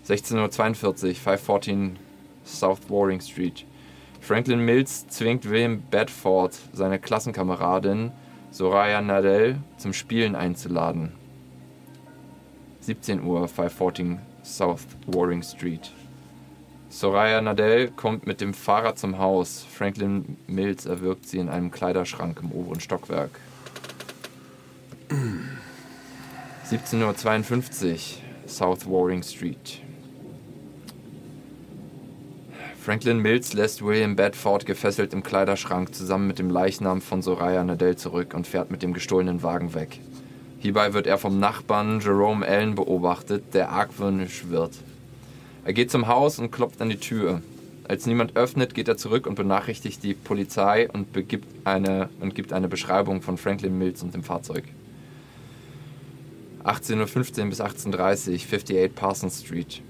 16.42 0.08 0.38
Uhr, 0.38 1.14
514 1.14 1.98
South 2.46 2.88
Waring 2.88 3.20
Street. 3.20 3.66
Franklin 4.22 4.60
Mills 4.60 5.06
zwingt 5.08 5.48
William 5.48 5.82
Bedford, 5.82 6.58
seine 6.72 6.98
Klassenkameradin 6.98 8.10
Soraya 8.50 9.02
Nadell, 9.02 9.58
zum 9.76 9.92
Spielen 9.92 10.34
einzuladen. 10.34 11.19
17 12.81 13.23
Uhr, 13.23 13.47
514 13.47 14.19
South 14.43 14.87
Waring 15.07 15.43
Street. 15.43 15.93
Soraya 16.88 17.40
Nadell 17.40 17.88
kommt 17.88 18.27
mit 18.27 18.40
dem 18.40 18.53
Fahrrad 18.53 18.99
zum 18.99 19.19
Haus. 19.19 19.64
Franklin 19.71 20.37
Mills 20.47 20.87
erwürgt 20.87 21.29
sie 21.29 21.38
in 21.38 21.49
einem 21.49 21.71
Kleiderschrank 21.71 22.40
im 22.43 22.51
oberen 22.51 22.81
Stockwerk. 22.81 23.31
17.52 26.69 27.93
Uhr, 27.93 27.99
South 28.49 28.87
Waring 28.87 29.23
Street. 29.23 29.83
Franklin 32.81 33.19
Mills 33.19 33.53
lässt 33.53 33.85
William 33.85 34.16
Bedford 34.16 34.64
gefesselt 34.64 35.12
im 35.12 35.23
Kleiderschrank 35.23 35.95
zusammen 35.95 36.27
mit 36.27 36.38
dem 36.38 36.49
Leichnam 36.49 37.03
von 37.03 37.21
Soraya 37.21 37.62
Nadell 37.62 37.97
zurück 37.97 38.33
und 38.35 38.47
fährt 38.47 38.71
mit 38.71 38.83
dem 38.83 38.95
gestohlenen 38.95 39.43
Wagen 39.43 39.75
weg. 39.75 40.01
Hierbei 40.61 40.92
wird 40.92 41.07
er 41.07 41.16
vom 41.16 41.40
Nachbarn 41.40 42.01
Jerome 42.01 42.46
Allen 42.46 42.75
beobachtet, 42.75 43.55
der 43.55 43.70
argwöhnisch 43.70 44.49
wird. 44.49 44.73
Er 45.64 45.73
geht 45.73 45.90
zum 45.90 46.07
Haus 46.07 46.38
und 46.38 46.51
klopft 46.51 46.83
an 46.83 46.90
die 46.90 46.99
Tür. 46.99 47.40
Als 47.88 48.05
niemand 48.05 48.37
öffnet, 48.37 48.75
geht 48.75 48.87
er 48.87 48.99
zurück 48.99 49.27
und 49.27 49.37
benachrichtigt 49.37 50.03
die 50.03 50.12
Polizei 50.12 50.90
und, 50.90 51.14
begibt 51.14 51.46
eine, 51.66 52.11
und 52.20 52.35
gibt 52.35 52.53
eine 52.53 52.68
Beschreibung 52.68 53.23
von 53.23 53.38
Franklin 53.38 53.79
Mills 53.79 54.03
und 54.03 54.12
dem 54.12 54.23
Fahrzeug. 54.23 54.64
18.15 56.62 57.40
Uhr 57.40 57.46
bis 57.46 57.62
18.30 57.62 57.94
Uhr, 57.96 58.05
58 58.35 58.94
Parsons 58.94 59.40
Street. 59.40 59.81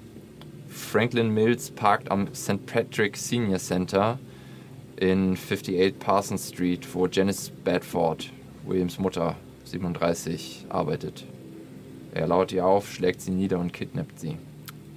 Franklin 0.68 1.34
Mills 1.34 1.72
parkt 1.72 2.12
am 2.12 2.32
St. 2.32 2.64
Patrick 2.64 3.16
Senior 3.16 3.58
Center 3.58 4.20
in 4.96 5.36
58 5.36 5.98
Parsons 5.98 6.48
Street, 6.48 6.86
wo 6.94 7.08
Janice 7.08 7.50
Bedford, 7.64 8.30
Williams 8.64 9.00
Mutter, 9.00 9.34
37, 9.70 10.66
arbeitet. 10.68 11.24
Er 12.12 12.26
lauert 12.26 12.52
ihr 12.52 12.66
auf, 12.66 12.92
schlägt 12.92 13.20
sie 13.20 13.30
nieder 13.30 13.58
und 13.58 13.72
kidnappt 13.72 14.18
sie. 14.18 14.36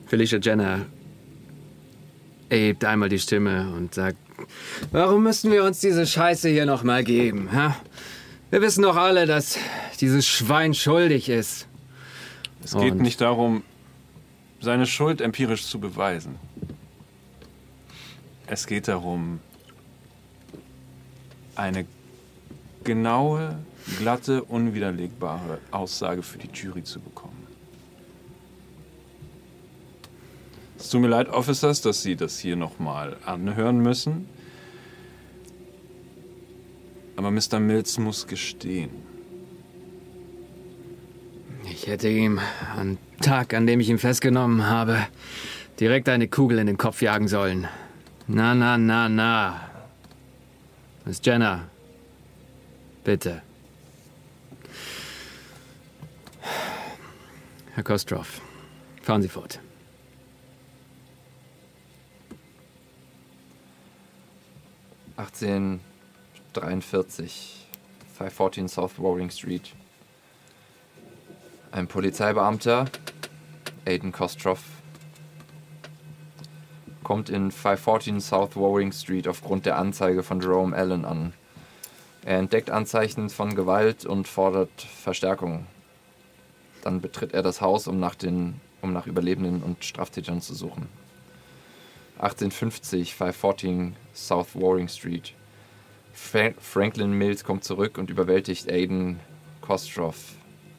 Felicia 0.08 0.40
Jenner 0.40 0.86
erhebt 2.50 2.84
einmal 2.86 3.10
die 3.10 3.20
Stimme 3.20 3.72
und 3.76 3.94
sagt, 3.94 4.18
warum 4.92 5.24
müssen 5.24 5.52
wir 5.52 5.64
uns 5.64 5.80
diese 5.80 6.06
Scheiße 6.06 6.50
hier 6.50 6.66
nochmal 6.66 7.04
geben? 7.04 7.52
Ha? 7.54 7.76
Wir 8.50 8.62
wissen 8.62 8.84
doch 8.84 8.96
alle, 8.96 9.26
dass 9.26 9.58
dieses 10.02 10.28
Schwein 10.28 10.74
schuldig 10.74 11.30
ist. 11.30 11.68
Es 12.64 12.74
geht 12.74 12.94
Und- 12.94 13.02
nicht 13.02 13.22
darum, 13.22 13.64
seine 14.60 14.86
Schuld 14.86 15.22
empirisch 15.22 15.66
zu 15.66 15.80
beweisen. 15.80 16.36
Es 18.48 18.68
geht 18.68 18.88
darum, 18.88 19.40
eine 21.56 21.86
genaue, 22.84 23.58
glatte, 24.00 24.44
unwiderlegbare 24.44 25.60
Aussage 25.72 26.24
für 26.24 26.38
die 26.38 26.50
Jury 26.54 26.84
zu 26.84 27.00
bekommen. 27.00 27.48
Es 30.78 30.90
tut 30.90 31.02
mir 31.02 31.08
leid, 31.08 31.30
Officers, 31.30 31.82
dass 31.82 32.02
Sie 32.02 32.16
das 32.16 32.40
hier 32.40 32.56
nochmal 32.56 33.18
anhören 33.26 33.80
müssen. 33.80 34.28
Aber 37.16 37.32
Mr. 37.32 37.60
Mills 37.60 37.98
muss 37.98 38.28
gestehen. 38.28 38.90
Ich 41.72 41.88
hätte 41.88 42.10
ihm 42.10 42.40
am 42.78 42.98
Tag, 43.22 43.54
an 43.54 43.66
dem 43.66 43.80
ich 43.80 43.90
ihn 43.90 44.00
festgenommen 44.00 44.66
habe, 44.68 45.08
direkt 45.80 46.10
eine 46.10 46.28
Kugel 46.28 46.60
in 46.60 46.68
den 46.68 46.78
Kopf 46.78 47.02
jagen 47.02 47.28
sollen. 47.28 47.68
Na, 48.28 48.54
na, 48.54 48.78
na, 48.78 49.08
na. 49.08 49.70
Miss 51.06 51.22
Jenner, 51.24 51.70
bitte. 53.04 53.42
Herr 57.76 57.84
Kostroff, 57.84 58.40
fahren 59.02 59.24
Sie 59.24 59.28
fort. 59.28 59.60
Achtzehn 65.18 65.80
43, 66.54 67.66
514 68.16 68.68
South 68.68 69.00
Waring 69.00 69.32
Street. 69.32 69.74
Ein 71.72 71.88
Polizeibeamter, 71.88 72.86
Aiden 73.88 74.12
Kostroff, 74.12 74.62
kommt 77.02 77.32
in 77.32 77.50
514 77.50 78.22
South 78.22 78.56
Waring 78.56 78.92
Street 78.92 79.28
aufgrund 79.28 79.66
der 79.66 79.80
Anzeige 79.80 80.22
von 80.22 80.40
Jerome 80.40 80.76
Allen 80.76 81.06
an. 81.06 81.34
Er 82.24 82.38
entdeckt 82.38 82.70
Anzeichen 82.70 83.32
von 83.32 83.56
Gewalt 83.56 84.06
und 84.06 84.28
fordert 84.28 84.80
Verstärkung. 84.80 85.66
Dann 86.84 87.02
betritt 87.02 87.34
er 87.34 87.42
das 87.42 87.62
Haus, 87.62 87.88
um 87.88 88.00
nach 88.00 88.16
den 88.16 88.62
um 88.84 88.94
nach 88.94 89.08
Überlebenden 89.08 89.64
und 89.64 89.84
Straftätern 89.84 90.42
zu 90.42 90.54
suchen. 90.54 90.90
1850, 92.18 93.16
514 93.16 93.96
South 94.14 94.56
Waring 94.56 94.88
Street. 94.88 95.34
Fra 96.14 96.52
Franklin 96.60 97.14
Mills 97.14 97.44
kommt 97.44 97.64
zurück 97.64 97.98
und 97.98 98.10
überwältigt 98.10 98.70
Aiden 98.70 99.20
Kostroff. 99.62 100.34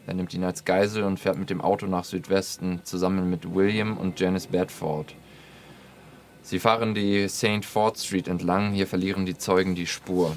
Er 0.06 0.14
nimmt 0.14 0.34
ihn 0.34 0.44
als 0.44 0.64
Geisel 0.64 1.02
und 1.02 1.18
fährt 1.18 1.38
mit 1.38 1.50
dem 1.50 1.60
Auto 1.60 1.86
nach 1.86 2.04
Südwesten 2.04 2.80
zusammen 2.84 3.30
mit 3.30 3.54
William 3.54 3.96
und 3.96 4.20
Janice 4.20 4.46
Bedford. 4.46 5.14
Sie 6.42 6.58
fahren 6.58 6.94
die 6.94 7.26
St. 7.28 7.64
Ford 7.64 7.98
Street 7.98 8.28
entlang, 8.28 8.72
hier 8.72 8.86
verlieren 8.86 9.24
die 9.24 9.38
Zeugen 9.38 9.74
die 9.74 9.86
Spur. 9.86 10.36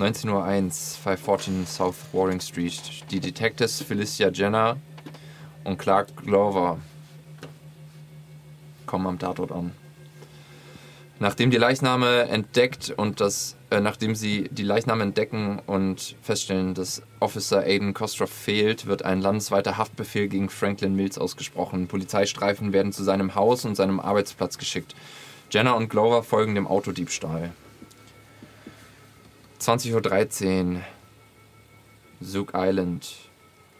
(19.01 0.00 0.96
514 0.96 1.66
South 1.66 1.94
Waring 2.14 2.40
Street). 2.40 2.80
Die 3.10 3.20
Detectives 3.20 3.82
Felicia 3.82 4.30
Jenner 4.30 4.78
und 5.64 5.76
Clark 5.76 6.16
Glover 6.16 6.78
kommen 8.86 9.06
am 9.06 9.18
Tatort 9.18 9.52
an. 9.52 9.72
Nachdem 11.18 11.50
die 11.50 11.58
Leichname 11.58 12.22
entdeckt 12.30 12.94
und 12.96 13.20
das, 13.20 13.56
äh, 13.70 13.82
nachdem 13.82 14.14
sie 14.14 14.48
die 14.50 14.62
Leichname 14.62 15.02
entdecken 15.02 15.60
und 15.66 16.16
feststellen, 16.22 16.72
dass 16.72 17.02
Officer 17.20 17.60
Aiden 17.60 17.92
Kostroff 17.92 18.30
fehlt, 18.30 18.86
wird 18.86 19.04
ein 19.04 19.20
landesweiter 19.20 19.76
Haftbefehl 19.76 20.28
gegen 20.28 20.48
Franklin 20.48 20.96
Mills 20.96 21.18
ausgesprochen. 21.18 21.88
Polizeistreifen 21.88 22.72
werden 22.72 22.94
zu 22.94 23.04
seinem 23.04 23.34
Haus 23.34 23.66
und 23.66 23.74
seinem 23.74 24.00
Arbeitsplatz 24.00 24.56
geschickt. 24.56 24.94
Jenner 25.50 25.76
und 25.76 25.90
Glover 25.90 26.22
folgen 26.22 26.54
dem 26.54 26.66
Autodiebstahl. 26.66 27.52
20.13 29.60 30.74
Uhr. 30.76 30.80
Zook 32.22 32.52
Island. 32.54 33.06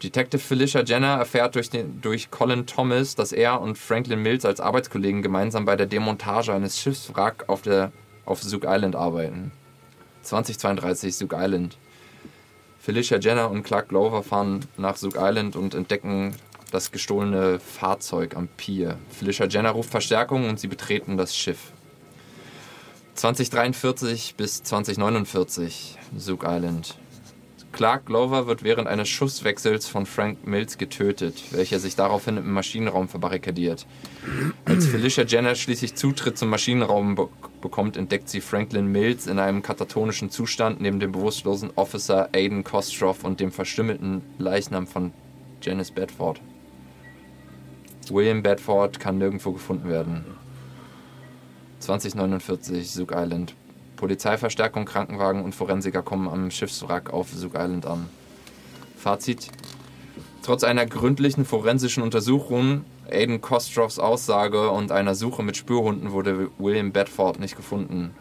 Detective 0.03 0.41
Felicia 0.41 0.83
Jenner 0.83 1.17
erfährt 1.17 1.55
durch, 1.55 1.69
den, 1.69 2.01
durch 2.01 2.29
Colin 2.29 2.67
Thomas, 2.67 3.15
dass 3.15 3.31
er 3.31 3.61
und 3.61 3.77
Franklin 3.77 4.21
Mills 4.21 4.45
als 4.45 4.59
Arbeitskollegen 4.59 5.21
gemeinsam 5.21 5.65
bei 5.65 5.75
der 5.75 5.87
Demontage 5.87 6.53
eines 6.53 6.79
Schiffswrack 6.79 7.45
auf, 7.47 7.63
der, 7.63 7.91
auf 8.25 8.41
Zook 8.41 8.63
Island 8.65 8.95
arbeiten. 8.95 9.51
2032 10.21 11.15
Zook 11.15 11.33
Island. 11.35 11.77
Felicia 12.79 13.17
Jenner 13.19 13.49
und 13.49 13.63
Clark 13.63 13.89
Glover 13.89 14.23
fahren 14.23 14.65
nach 14.77 14.97
Zook 14.97 15.15
Island 15.17 15.55
und 15.55 15.73
entdecken 15.73 16.35
das 16.71 16.91
gestohlene 16.91 17.59
Fahrzeug 17.59 18.35
am 18.35 18.47
Pier. 18.47 18.97
Felicia 19.09 19.47
Jenner 19.47 19.71
ruft 19.71 19.89
Verstärkung 19.89 20.47
und 20.47 20.59
sie 20.59 20.67
betreten 20.67 21.17
das 21.17 21.35
Schiff. 21.35 21.73
2043 23.15 24.35
bis 24.35 24.63
2049 24.63 25.97
Zook 26.17 26.43
Island. 26.47 26.95
Clark 27.71 28.05
Glover 28.05 28.47
wird 28.47 28.63
während 28.63 28.87
eines 28.87 29.07
Schusswechsels 29.09 29.87
von 29.87 30.05
Frank 30.05 30.45
Mills 30.45 30.77
getötet, 30.77 31.41
welcher 31.51 31.79
sich 31.79 31.95
daraufhin 31.95 32.37
im 32.37 32.51
Maschinenraum 32.51 33.07
verbarrikadiert. 33.07 33.85
Als 34.65 34.87
Felicia 34.87 35.23
Jenner 35.23 35.55
schließlich 35.55 35.95
Zutritt 35.95 36.37
zum 36.37 36.49
Maschinenraum 36.49 37.15
be 37.15 37.29
bekommt, 37.61 37.95
entdeckt 37.95 38.27
sie 38.27 38.41
Franklin 38.41 38.91
Mills 38.91 39.27
in 39.27 39.37
einem 39.37 39.61
katatonischen 39.61 40.31
Zustand 40.31 40.81
neben 40.81 40.99
dem 40.99 41.11
bewusstlosen 41.11 41.69
Officer 41.75 42.29
Aiden 42.33 42.63
Kostroff 42.63 43.23
und 43.23 43.39
dem 43.39 43.51
verstümmelten 43.51 44.23
Leichnam 44.39 44.87
von 44.87 45.13
Janice 45.61 45.91
Bedford. 45.91 46.41
William 48.09 48.41
Bedford 48.41 48.99
kann 48.99 49.19
nirgendwo 49.19 49.51
gefunden 49.51 49.89
werden. 49.89 50.25
2049 51.81 52.91
Zook 52.91 53.11
Island. 53.15 53.55
Polizeiverstärkung, 53.95 54.85
Krankenwagen 54.85 55.43
und 55.43 55.53
Forensiker 55.53 56.01
kommen 56.01 56.27
am 56.27 56.51
Schiffswrack 56.51 57.11
auf 57.11 57.31
Zook 57.31 57.55
Island 57.55 57.85
an. 57.85 58.07
Fazit: 58.95 59.49
Trotz 60.43 60.63
einer 60.63 60.85
gründlichen 60.85 61.45
forensischen 61.45 62.03
Untersuchung, 62.03 62.85
Aiden 63.09 63.41
Kostroffs 63.41 63.99
Aussage 63.99 64.69
und 64.69 64.91
einer 64.91 65.15
Suche 65.15 65.43
mit 65.43 65.57
Spürhunden 65.57 66.11
wurde 66.11 66.49
William 66.57 66.91
Bedford 66.91 67.39
nicht 67.39 67.55
gefunden. 67.55 68.11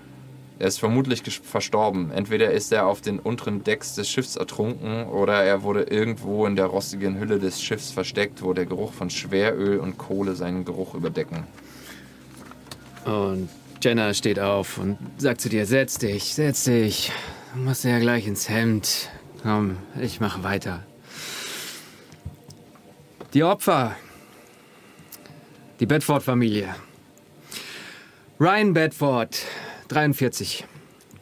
Er 0.58 0.66
ist 0.66 0.78
vermutlich 0.78 1.22
verstorben. 1.42 2.10
Entweder 2.10 2.50
ist 2.50 2.70
er 2.70 2.86
auf 2.86 3.00
den 3.00 3.18
unteren 3.18 3.64
Decks 3.64 3.94
des 3.94 4.10
Schiffs 4.10 4.36
ertrunken 4.36 5.06
oder 5.06 5.42
er 5.42 5.62
wurde 5.62 5.84
irgendwo 5.84 6.44
in 6.44 6.56
der 6.56 6.66
rostigen 6.66 7.18
Hülle 7.18 7.38
des 7.38 7.62
Schiffs 7.62 7.90
versteckt, 7.90 8.42
wo 8.42 8.52
der 8.52 8.66
Geruch 8.66 8.92
von 8.92 9.08
Schweröl 9.08 9.78
und 9.78 9.96
Kohle 9.96 10.34
seinen 10.34 10.66
Geruch 10.66 10.94
überdecken. 10.94 11.46
Und 13.04 13.48
Jenna 13.82 14.12
steht 14.14 14.38
auf 14.38 14.78
und 14.78 14.98
sagt 15.18 15.40
zu 15.40 15.48
dir, 15.48 15.66
setz 15.66 15.98
dich, 15.98 16.34
setz 16.34 16.64
dich. 16.64 17.12
Du 17.54 17.60
musst 17.60 17.84
ja 17.84 17.98
gleich 17.98 18.26
ins 18.26 18.48
Hemd. 18.48 19.08
Komm, 19.42 19.78
ich 20.00 20.20
mache 20.20 20.42
weiter. 20.42 20.84
Die 23.32 23.42
Opfer. 23.42 23.96
Die 25.80 25.86
Bedford-Familie. 25.86 26.74
Ryan 28.38 28.72
Bedford, 28.74 29.38
43, 29.88 30.64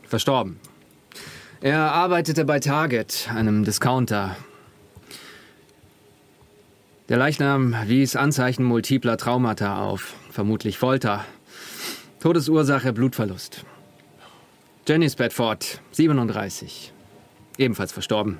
verstorben. 0.04 0.58
Er 1.60 1.92
arbeitete 1.92 2.44
bei 2.44 2.60
Target, 2.60 3.28
einem 3.34 3.64
Discounter. 3.64 4.36
Der 7.08 7.16
Leichnam 7.16 7.74
wies 7.86 8.16
Anzeichen 8.16 8.64
multipler 8.64 9.16
Traumata 9.16 9.82
auf, 9.82 10.14
vermutlich 10.30 10.78
Folter. 10.78 11.24
Todesursache 12.20 12.92
Blutverlust. 12.92 13.64
Janice 14.88 15.14
Bedford, 15.14 15.80
37, 15.92 16.92
ebenfalls 17.58 17.92
verstorben. 17.92 18.38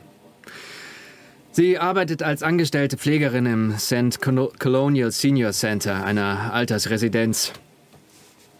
Sie 1.53 1.79
arbeitet 1.79 2.25
als 2.25 2.43
angestellte 2.43 2.97
Pflegerin 2.97 3.47
im 3.47 3.79
St. 3.79 4.21
Colonial 4.21 5.13
Senior 5.13 5.53
Center, 5.53 6.05
einer 6.05 6.53
Altersresidenz. 6.53 7.53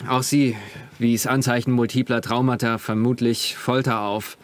Auch 0.07 0.23
sie 0.23 0.57
wies 1.01 1.27
Anzeichen 1.27 1.73
multipler 1.73 2.21
Traumata, 2.21 2.79
vermutlich 2.79 3.57
Folter 3.57 4.03
auf. 4.03 4.39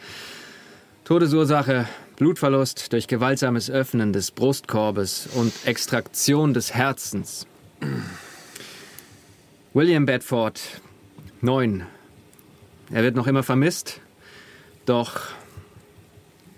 Todesursache 1.05 1.87
Blutverlust 2.17 2.93
durch 2.93 3.07
gewaltsames 3.07 3.71
Öffnen 3.71 4.13
des 4.13 4.33
Brustkorbes 4.33 5.29
und 5.35 5.53
Extraktion 5.67 6.53
des 6.53 6.75
Herzens. 6.75 7.47
William 9.75 10.07
Bedford, 10.07 10.81
neun. 11.41 11.85
Er 12.93 13.03
wird 13.03 13.17
noch 13.17 13.27
immer 13.27 13.43
vermisst, 13.43 14.01
doch 14.87 15.23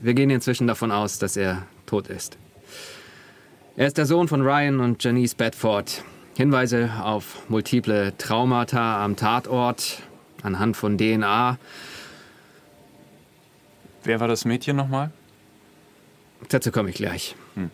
wir 0.03 0.13
gehen 0.13 0.29
inzwischen 0.29 0.67
davon 0.67 0.93
aus, 0.93 1.19
dass 1.19 1.35
er 1.39 1.63
tot 1.87 2.09
ist. 2.09 2.37
Er 3.75 3.87
ist 3.87 3.97
der 3.97 4.05
Sohn 4.05 4.29
von 4.29 4.43
Ryan 4.43 4.81
und 4.81 5.03
Janice 5.03 5.35
Bedford. 5.35 6.05
Hinweise 6.37 6.91
auf 7.01 7.49
multiple 7.49 8.13
Traumata 8.19 9.03
am 9.03 9.17
Tatort 9.17 10.03
anhand 10.43 10.77
von 10.77 10.99
DNA. 10.99 11.57
Wer 14.05 14.21
war 14.21 14.29
das 14.29 14.45
Mädchen 14.45 14.77
nochmal? 14.77 15.11
Dazu 16.51 16.71
komme 16.71 16.91
ich 16.91 16.97
gleich. 16.97 17.35
Hm. 17.55 17.71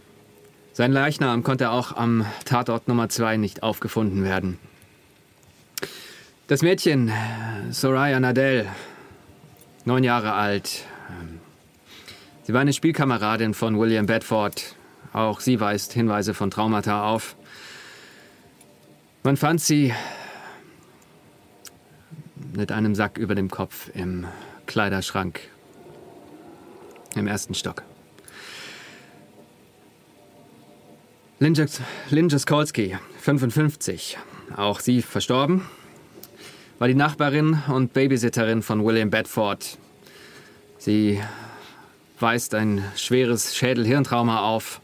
Sein 0.73 0.93
Leichnam 0.93 1.43
konnte 1.43 1.71
auch 1.71 1.97
am 1.97 2.27
Tatort 2.45 2.87
Nummer 2.87 3.09
2 3.09 3.39
nicht 3.39 3.65
aufgefunden 3.65 4.23
werden. 4.23 4.61
Das 6.53 6.61
Mädchen, 6.61 7.11
Soraya 7.71 8.21
Nadell, 8.21 8.69
neun 9.87 10.05
Jahre 10.05 10.35
alt. 10.35 10.85
Sie 12.43 12.53
war 12.53 12.61
eine 12.61 12.75
Spielkameradin 12.75 13.55
von 13.55 13.79
William 13.79 14.05
Bedford. 14.05 14.77
Auch 15.15 15.41
sie 15.41 15.61
weist 15.61 15.95
Hinweise 15.95 16.35
von 16.35 16.51
Traumata 16.51 17.09
auf. 17.09 17.37
Man 19.23 19.38
fand 19.38 19.62
sie 19.62 19.95
mit 22.55 22.71
einem 22.71 22.95
Sack 22.95 23.17
über 23.17 23.35
dem 23.35 23.51
Kopf 23.51 23.88
im 23.95 24.27
Kleiderschrank 24.67 25.41
im 27.15 27.29
ersten 27.29 27.55
Stock. 27.55 27.83
Linja 31.38 32.38
Skolski, 32.38 32.99
55, 33.21 34.19
auch 34.55 34.81
sie 34.81 35.01
verstorben 35.01 35.62
war 36.83 36.88
die 36.88 36.95
Nachbarin 36.95 37.62
und 37.68 37.92
Babysitterin 37.92 38.61
von 38.61 38.85
William 38.85 39.09
Bedford. 39.09 39.79
Sie 40.79 41.23
weist 42.18 42.57
ein 42.57 42.85
schweres 42.97 43.55
Schädel-Hirntrauma 43.55 44.40
auf. 44.40 44.81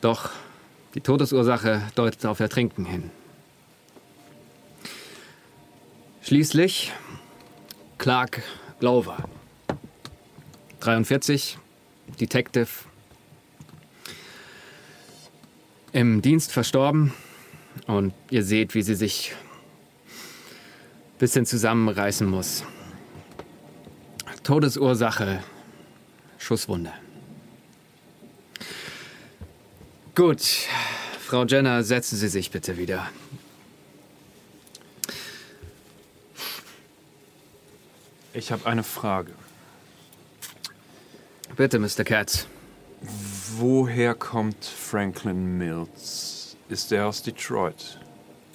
Doch 0.00 0.30
die 0.94 1.00
Todesursache 1.00 1.82
deutet 1.96 2.24
auf 2.24 2.38
Ertrinken 2.38 2.84
hin. 2.84 3.10
Schließlich 6.22 6.92
Clark 7.98 8.44
Glover, 8.78 9.28
43, 10.78 11.58
Detective, 12.20 12.68
im 15.92 16.22
Dienst 16.22 16.52
verstorben 16.52 17.12
und 17.88 18.14
ihr 18.30 18.44
seht, 18.44 18.76
wie 18.76 18.82
sie 18.82 18.94
sich 18.94 19.34
bisschen 21.18 21.46
zusammenreißen 21.46 22.28
muss. 22.28 22.64
Todesursache, 24.42 25.42
Schusswunde. 26.38 26.92
Gut, 30.14 30.42
Frau 31.20 31.44
Jenner, 31.44 31.82
setzen 31.82 32.16
Sie 32.16 32.28
sich 32.28 32.50
bitte 32.50 32.76
wieder. 32.76 33.08
Ich 38.32 38.52
habe 38.52 38.66
eine 38.66 38.82
Frage. 38.82 39.32
Bitte, 41.56 41.78
Mr. 41.78 42.04
Katz. 42.04 42.46
Woher 43.56 44.14
kommt 44.14 44.64
Franklin 44.64 45.56
Mills? 45.56 46.56
Ist 46.68 46.90
er 46.92 47.06
aus 47.06 47.22
Detroit? 47.22 48.00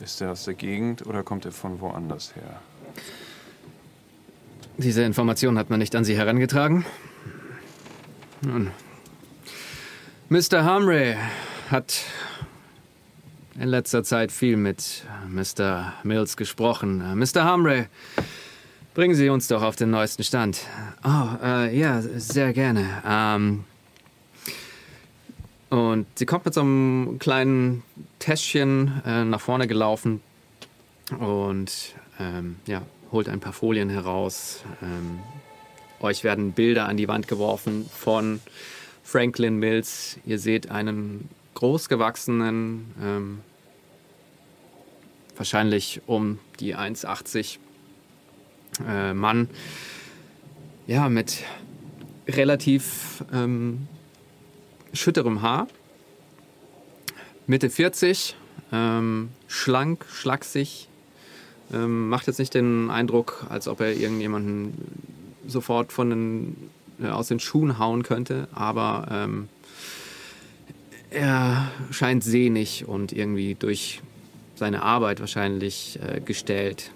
Ist 0.01 0.21
er 0.21 0.31
aus 0.31 0.45
der 0.45 0.53
Gegend 0.53 1.05
oder 1.05 1.23
kommt 1.23 1.45
er 1.45 1.51
von 1.51 1.81
woanders 1.81 2.33
her? 2.35 2.61
Diese 4.77 5.03
Information 5.03 5.57
hat 5.57 5.69
man 5.69 5.79
nicht 5.79 5.93
an 5.95 6.05
Sie 6.05 6.15
herangetragen. 6.15 6.85
Nun. 8.41 8.71
Mr. 10.29 10.63
Hamre 10.63 11.17
hat 11.69 12.01
in 13.59 13.67
letzter 13.67 14.03
Zeit 14.03 14.31
viel 14.31 14.55
mit 14.55 15.03
Mr. 15.27 15.93
Mills 16.03 16.37
gesprochen. 16.37 17.03
Mr. 17.19 17.43
Hamre, 17.43 17.87
bringen 18.93 19.15
Sie 19.15 19.27
uns 19.29 19.49
doch 19.49 19.61
auf 19.61 19.75
den 19.75 19.89
neuesten 19.89 20.23
Stand. 20.23 20.61
Oh, 21.03 21.43
äh, 21.43 21.77
ja, 21.77 22.01
sehr 22.01 22.53
gerne. 22.53 22.85
Ähm, 23.05 23.65
und 25.69 26.07
sie 26.15 26.25
kommt 26.25 26.45
mit 26.45 26.53
so 26.53 26.61
einem 26.61 27.17
kleinen 27.19 27.83
Täschchen 28.17 29.01
äh, 29.05 29.23
nach 29.23 29.41
vorne 29.41 29.67
gelaufen 29.67 30.21
und 31.19 31.95
ähm, 32.19 32.57
ja, 32.65 32.81
holt 33.11 33.29
ein 33.29 33.39
paar 33.39 33.53
Folien 33.53 33.89
heraus. 33.89 34.63
Ähm, 34.81 35.19
euch 35.99 36.23
werden 36.23 36.53
Bilder 36.53 36.87
an 36.87 36.97
die 36.97 37.07
Wand 37.07 37.27
geworfen 37.27 37.89
von 37.93 38.39
Franklin 39.03 39.57
Mills. 39.57 40.17
Ihr 40.25 40.39
seht 40.39 40.71
einen 40.71 41.29
großgewachsenen, 41.55 42.93
ähm, 43.01 43.39
wahrscheinlich 45.35 46.01
um 46.07 46.39
die 46.59 46.75
1,80 46.75 47.57
äh, 48.87 49.13
Mann, 49.13 49.49
ja, 50.87 51.09
mit 51.09 51.43
relativ 52.27 53.23
ähm, 53.33 53.87
schütterem 54.93 55.41
Haar, 55.41 55.67
Mitte 57.47 57.69
40, 57.69 58.35
ähm, 58.71 59.29
schlank, 59.47 60.05
schlaksig, 60.11 60.87
ähm, 61.73 62.09
macht 62.09 62.27
jetzt 62.27 62.39
nicht 62.39 62.53
den 62.53 62.89
Eindruck, 62.89 63.45
als 63.49 63.67
ob 63.67 63.81
er 63.81 63.93
irgendjemanden 63.95 64.73
sofort 65.47 65.91
von 65.91 66.09
den, 66.09 66.69
äh, 67.01 67.07
aus 67.07 67.27
den 67.27 67.39
Schuhen 67.39 67.79
hauen 67.79 68.03
könnte, 68.03 68.47
aber 68.53 69.07
ähm, 69.11 69.49
er 71.09 71.71
scheint 71.91 72.23
sehnig 72.23 72.87
und 72.87 73.11
irgendwie 73.11 73.55
durch 73.55 74.01
seine 74.55 74.83
Arbeit 74.83 75.19
wahrscheinlich 75.19 75.99
äh, 76.03 76.19
gestellt. 76.21 76.91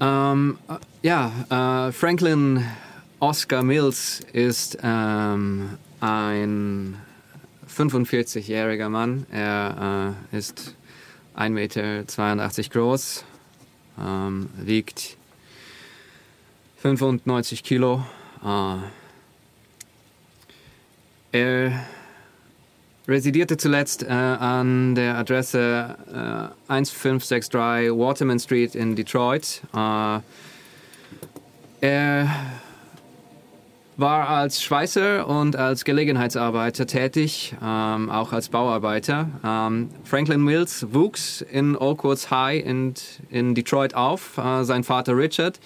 Ähm, 0.00 0.58
äh, 0.68 0.74
ja, 1.06 1.88
äh, 1.88 1.92
Franklin 1.92 2.64
Oscar 3.20 3.62
Mills 3.62 4.20
ist 4.32 4.78
ähm, 4.82 5.70
ein 6.00 6.96
45-jähriger 7.68 8.88
Mann. 8.88 9.26
Er 9.30 10.14
äh, 10.32 10.36
ist 10.36 10.74
1,82 11.36 11.50
Meter 11.50 12.04
groß, 12.70 13.24
ähm, 14.00 14.48
wiegt 14.56 15.16
95 16.78 17.62
Kilo. 17.62 18.04
Äh, 18.44 18.76
er 21.32 21.84
residierte 23.06 23.56
zuletzt 23.56 24.02
äh, 24.02 24.08
an 24.08 24.94
der 24.94 25.16
Adresse 25.16 25.96
äh, 26.08 26.72
1563 26.72 27.90
Waterman 27.90 28.38
Street 28.38 28.74
in 28.74 28.96
Detroit. 28.96 29.62
Äh, 29.74 30.20
er 31.80 32.28
war 33.98 34.28
als 34.28 34.62
Schweißer 34.62 35.26
und 35.26 35.56
als 35.56 35.84
Gelegenheitsarbeiter 35.84 36.86
tätig, 36.86 37.54
ähm, 37.60 38.08
auch 38.08 38.32
als 38.32 38.48
Bauarbeiter. 38.48 39.28
Ähm, 39.44 39.90
Franklin 40.04 40.40
Mills 40.40 40.86
wuchs 40.92 41.40
in 41.42 41.76
Oakwoods 41.76 42.30
High 42.30 42.64
in, 42.64 42.94
in 43.28 43.56
Detroit 43.56 43.94
auf. 43.94 44.38
Äh, 44.38 44.62
sein 44.62 44.84
Vater 44.84 45.16
Richard 45.16 45.58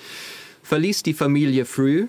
verließ 0.62 1.02
die 1.02 1.12
Familie 1.12 1.66
früh 1.66 2.08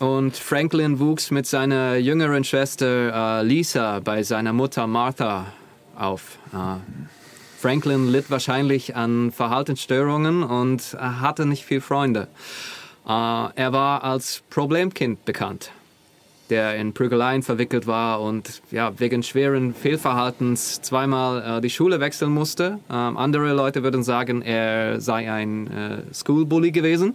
und 0.00 0.36
Franklin 0.36 0.98
wuchs 0.98 1.30
mit 1.30 1.46
seiner 1.46 1.94
jüngeren 1.94 2.42
Schwester 2.42 3.40
äh, 3.40 3.44
Lisa 3.44 4.00
bei 4.00 4.24
seiner 4.24 4.52
Mutter 4.52 4.88
Martha 4.88 5.52
auf. 5.96 6.38
Äh, 6.52 6.80
Franklin 7.60 8.08
litt 8.08 8.28
wahrscheinlich 8.28 8.96
an 8.96 9.30
Verhaltensstörungen 9.30 10.42
und 10.42 10.96
hatte 10.98 11.46
nicht 11.46 11.64
viele 11.64 11.82
Freunde. 11.82 12.26
Äh, 13.06 13.10
er 13.10 13.72
war 13.72 14.04
als 14.04 14.42
Problemkind 14.50 15.24
bekannt, 15.24 15.72
der 16.50 16.76
in 16.76 16.92
Prügeleien 16.92 17.42
verwickelt 17.42 17.86
war 17.86 18.20
und 18.20 18.62
ja, 18.70 18.98
wegen 18.98 19.22
schweren 19.22 19.74
Fehlverhaltens 19.74 20.82
zweimal 20.82 21.58
äh, 21.58 21.60
die 21.60 21.70
Schule 21.70 22.00
wechseln 22.00 22.32
musste. 22.32 22.78
Ähm, 22.90 23.16
andere 23.16 23.52
Leute 23.52 23.82
würden 23.82 24.02
sagen, 24.02 24.42
er 24.42 25.00
sei 25.00 25.30
ein 25.30 25.66
äh, 25.66 26.14
Schoolbully 26.14 26.72
gewesen. 26.72 27.14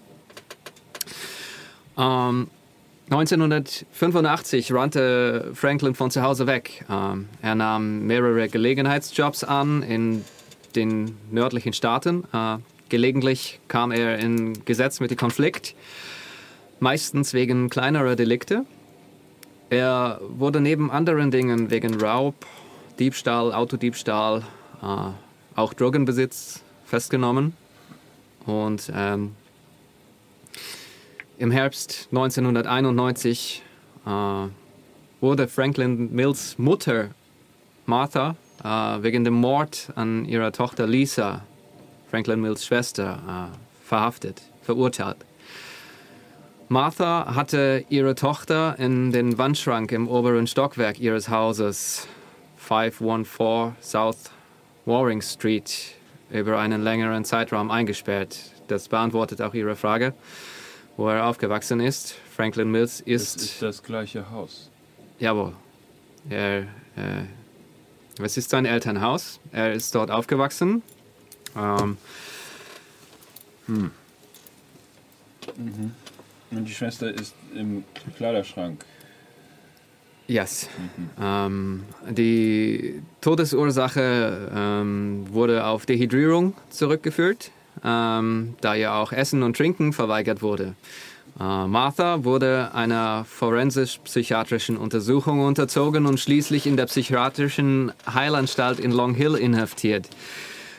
Ähm, 1.97 2.47
1985 3.09 4.73
rannte 4.73 5.51
Franklin 5.53 5.93
von 5.93 6.09
zu 6.09 6.23
Hause 6.23 6.47
weg. 6.47 6.85
Ähm, 6.89 7.29
er 7.41 7.53
nahm 7.53 8.07
mehrere 8.07 8.49
Gelegenheitsjobs 8.49 9.43
an 9.43 9.83
in 9.83 10.25
den 10.75 11.15
nördlichen 11.31 11.73
Staaten. 11.73 12.23
Gelegentlich 12.95 13.59
kam 13.67 13.91
er 13.91 14.19
in 14.19 14.63
Gesetz 14.63 15.01
mit 15.01 15.11
dem 15.11 15.17
Konflikt, 15.17 15.75
meistens 16.79 17.33
wegen 17.33 17.69
kleinerer 17.69 18.15
Delikte. 18.15 18.63
Er 19.69 20.21
wurde 20.29 20.61
neben 20.61 20.89
anderen 20.89 21.29
Dingen 21.29 21.71
wegen 21.71 21.99
Raub, 22.01 22.45
Diebstahl, 22.97 23.53
Autodiebstahl, 23.53 24.43
äh, 24.81 25.09
auch 25.59 25.73
Drogenbesitz 25.73 26.63
festgenommen. 26.85 27.51
Und 28.45 28.89
ähm, 28.95 29.35
im 31.37 31.51
Herbst 31.51 32.07
1991 32.11 33.61
äh, 34.05 34.09
wurde 35.19 35.49
Franklin 35.49 36.15
Mills 36.15 36.57
Mutter 36.57 37.09
Martha 37.85 38.37
äh, 38.63 38.67
wegen 39.03 39.25
dem 39.25 39.33
Mord 39.33 39.91
an 39.95 40.23
ihrer 40.23 40.53
Tochter 40.53 40.87
Lisa 40.87 41.43
Franklin 42.15 42.39
Mills 42.39 42.65
Schwester, 42.65 43.19
äh, 43.27 43.85
verhaftet, 43.85 44.41
verurteilt. 44.61 45.17
Martha 46.69 47.35
hatte 47.35 47.83
ihre 47.89 48.15
Tochter 48.15 48.79
in 48.79 49.11
den 49.11 49.37
Wandschrank 49.37 49.91
im 49.91 50.07
oberen 50.07 50.47
Stockwerk 50.47 50.97
ihres 50.97 51.27
Hauses 51.27 52.07
514 52.55 53.75
South 53.81 54.31
Waring 54.85 55.21
Street 55.21 55.95
über 56.29 56.57
einen 56.57 56.83
längeren 56.83 57.25
Zeitraum 57.25 57.69
eingesperrt. 57.69 58.39
Das 58.69 58.87
beantwortet 58.87 59.41
auch 59.41 59.53
Ihre 59.53 59.75
Frage, 59.75 60.13
wo 60.95 61.09
er 61.09 61.25
aufgewachsen 61.25 61.81
ist. 61.81 62.15
Franklin 62.33 62.71
Mills 62.71 63.01
ist. 63.01 63.35
Das 63.35 63.43
ist 63.43 63.61
das 63.61 63.83
gleiche 63.83 64.31
Haus. 64.31 64.71
Jawohl. 65.19 65.51
Er, 66.29 66.59
äh, 66.59 67.25
es 68.21 68.37
ist 68.37 68.51
sein 68.51 68.63
Elternhaus. 68.63 69.41
Er 69.51 69.73
ist 69.73 69.93
dort 69.93 70.11
aufgewachsen. 70.11 70.81
Ähm, 71.55 71.97
hm. 73.67 73.91
Mhm. 75.57 75.91
Und 76.51 76.65
die 76.65 76.73
Schwester 76.73 77.13
ist 77.13 77.33
im 77.55 77.83
Kleiderschrank. 78.17 78.85
Yes. 80.27 80.69
Mhm. 80.97 81.09
Ähm, 81.21 81.83
die 82.09 83.01
Todesursache 83.21 84.51
ähm, 84.53 85.25
wurde 85.29 85.65
auf 85.65 85.85
Dehydrierung 85.85 86.53
zurückgeführt, 86.69 87.51
ähm, 87.83 88.55
da 88.61 88.73
ja 88.73 88.99
auch 88.99 89.11
Essen 89.11 89.43
und 89.43 89.55
Trinken 89.55 89.93
verweigert 89.93 90.41
wurde. 90.41 90.73
Äh, 91.39 91.67
Martha 91.67 92.23
wurde 92.23 92.73
einer 92.73 93.25
forensisch-psychiatrischen 93.25 94.77
Untersuchung 94.77 95.41
unterzogen 95.41 96.05
und 96.05 96.19
schließlich 96.19 96.65
in 96.65 96.77
der 96.77 96.85
psychiatrischen 96.85 97.91
Heilanstalt 98.11 98.79
in 98.79 98.91
Long 98.91 99.13
Hill 99.13 99.35
inhaftiert. 99.35 100.07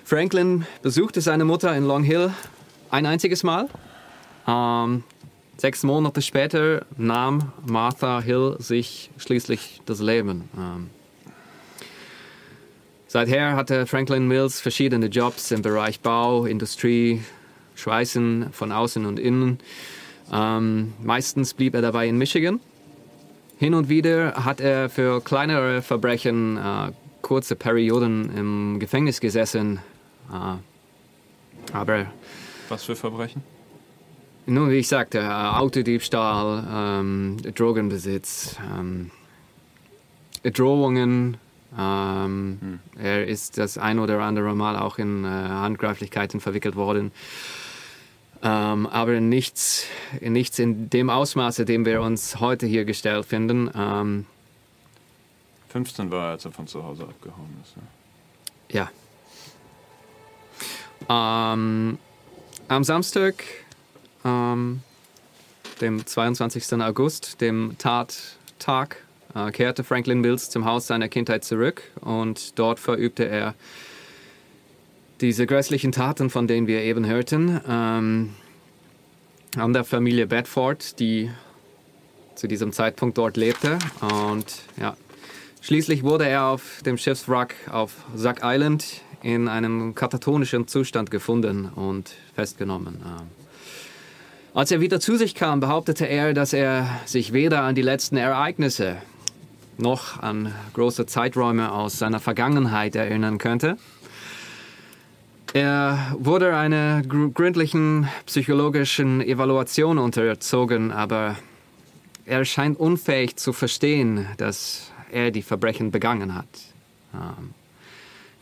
Franklin 0.07 0.65
besuchte 0.83 1.21
seine 1.21 1.45
Mutter 1.45 1.77
in 1.77 1.83
Long 1.83 2.05
Hill 2.05 2.33
ein 2.91 3.07
einziges 3.07 3.43
Mal. 3.43 3.69
Ähm, 4.47 5.03
sechs 5.57 5.83
Monate 5.83 6.23
später 6.23 6.87
nahm 6.97 7.51
Martha 7.67 8.21
Hill 8.21 8.55
sich 8.61 9.11
schließlich 9.19 9.81
das 9.85 9.99
Leben. 9.99 10.49
Ähm, 10.57 10.91
seither 13.09 13.57
hatte 13.57 13.85
Franklin 13.87 14.29
Mills 14.29 14.61
verschiedene 14.61 15.07
Jobs 15.07 15.51
im 15.51 15.63
Bereich 15.63 15.99
Bau, 15.99 16.47
Industrie, 16.47 17.25
schweißen 17.75 18.51
von 18.53 18.71
außen 18.71 19.05
und 19.07 19.19
innen. 19.19 19.59
Ähm, 20.33 20.93
meistens 21.03 21.53
blieb 21.53 21.75
er 21.75 21.83
dabei 21.83 22.07
in 22.07 22.17
Michigan. 22.17 22.61
Hin 23.59 23.75
und 23.75 23.89
wieder 23.89 24.45
hat 24.45 24.61
er 24.61 24.89
für 24.89 25.21
kleinere 25.21 25.83
Verbrechen 25.83 26.59
äh, 26.59 26.93
kurze 27.23 27.57
Perioden 27.57 28.31
im 28.37 28.79
Gefängnis 28.79 29.19
gesessen. 29.19 29.81
Äh, 30.33 31.73
aber. 31.73 32.07
Was 32.69 32.85
für 32.85 32.97
Verbrechen? 32.97 33.43
Nun, 34.47 34.71
wie 34.71 34.77
ich 34.77 34.89
sagte, 34.89 35.19
äh, 35.19 35.23
Autodiebstahl, 35.23 36.67
ähm, 37.01 37.37
Drogenbesitz, 37.55 38.57
ähm, 38.79 39.11
Drohungen. 40.45 41.37
Ähm, 41.77 42.59
hm. 42.61 42.81
Er 42.97 43.27
ist 43.27 43.59
das 43.59 43.77
ein 43.77 43.99
oder 43.99 44.21
andere 44.21 44.55
Mal 44.55 44.77
auch 44.77 44.99
in 44.99 45.25
äh, 45.25 45.29
Handgreiflichkeiten 45.29 46.41
verwickelt 46.41 46.77
worden. 46.77 47.11
Ähm, 48.43 48.87
aber 48.87 49.21
nichts, 49.21 49.87
nichts 50.21 50.59
in 50.59 50.91
dem 50.91 51.11
Ausmaße, 51.11 51.65
dem 51.65 51.85
wir 51.85 52.01
uns 52.03 52.39
heute 52.39 52.67
hier 52.67 52.85
gestellt 52.85 53.27
finden. 53.27 53.71
Ähm, 53.75 54.27
15 55.71 56.11
war 56.11 56.27
er, 56.27 56.31
als 56.33 56.45
er 56.45 56.53
von 56.53 56.67
zu 56.67 56.85
Hause 56.85 57.03
abgehauen 57.05 57.57
ist. 57.63 57.75
Ja. 58.73 58.83
ja. 58.83 58.91
Ähm, 61.09 61.99
am 62.69 62.85
Samstag, 62.85 63.45
ähm, 64.25 64.81
dem 65.81 66.05
22. 66.05 66.83
August, 66.83 67.41
dem 67.41 67.77
Tattag, 67.79 68.97
äh, 69.35 69.51
kehrte 69.53 69.85
Franklin 69.85 70.21
Mills 70.21 70.51
zum 70.51 70.65
Haus 70.65 70.87
seiner 70.87 71.09
Kindheit 71.09 71.45
zurück 71.45 71.83
und 72.01 72.59
dort 72.59 72.81
verübte 72.81 73.29
er 73.29 73.55
diese 75.21 75.47
grässlichen 75.47 75.93
Taten, 75.93 76.29
von 76.31 76.47
denen 76.47 76.67
wir 76.67 76.83
eben 76.83 77.07
hörten, 77.07 77.61
ähm, 77.69 78.35
an 79.57 79.73
der 79.73 79.85
Familie 79.85 80.27
Bedford, 80.27 80.99
die 80.99 81.31
zu 82.35 82.47
diesem 82.49 82.73
Zeitpunkt 82.73 83.17
dort 83.17 83.37
lebte. 83.37 83.79
Und 84.01 84.47
ja, 84.79 84.97
schließlich 85.63 86.03
wurde 86.03 86.29
er 86.29 86.47
auf 86.47 86.83
dem 86.85 86.99
Schiffswrack 86.99 87.55
auf 87.71 87.93
Sack 88.15 88.41
Island 88.43 89.01
in 89.27 89.49
einem 89.49 89.97
katatonischen 89.97 90.69
Zustand 90.69 91.11
gefunden 91.11 91.69
und 91.75 92.15
festgenommen. 92.37 93.01
Ähm, 93.05 93.27
als 94.55 94.71
er 94.71 94.81
wieder 94.81 95.01
zu 95.01 95.17
sich 95.17 95.35
kam, 95.35 95.59
behauptete 95.59 96.07
er, 96.07 96.33
dass 96.33 96.53
er 96.53 96.89
sich 97.07 97.33
weder 97.33 97.63
an 97.63 97.75
die 97.75 97.83
letzten 97.83 98.17
Ereignisse 98.17 98.99
noch 99.79 100.23
an 100.23 100.55
große 100.75 101.07
Zeiträume 101.07 101.73
aus 101.73 101.99
seiner 101.99 102.21
Vergangenheit 102.21 102.95
erinnern 102.95 103.39
könnte. 103.39 103.79
Er 105.53 106.15
wurde 106.17 106.57
einer 106.57 107.03
gründlichen 107.03 108.09
psychologischen 108.27 109.21
Evaluation 109.21 109.99
unterzogen, 109.99 110.93
aber 110.93 111.35
er 112.27 112.45
scheint 112.45 112.79
unfähig 112.79 113.35
zu 113.37 113.53
verstehen, 113.53 114.27
dass 114.37 114.93
er 115.11 115.33
die 115.33 115.43
Verbrechen 115.43 115.91
begangen 115.91 116.37
hat. 116.37 116.47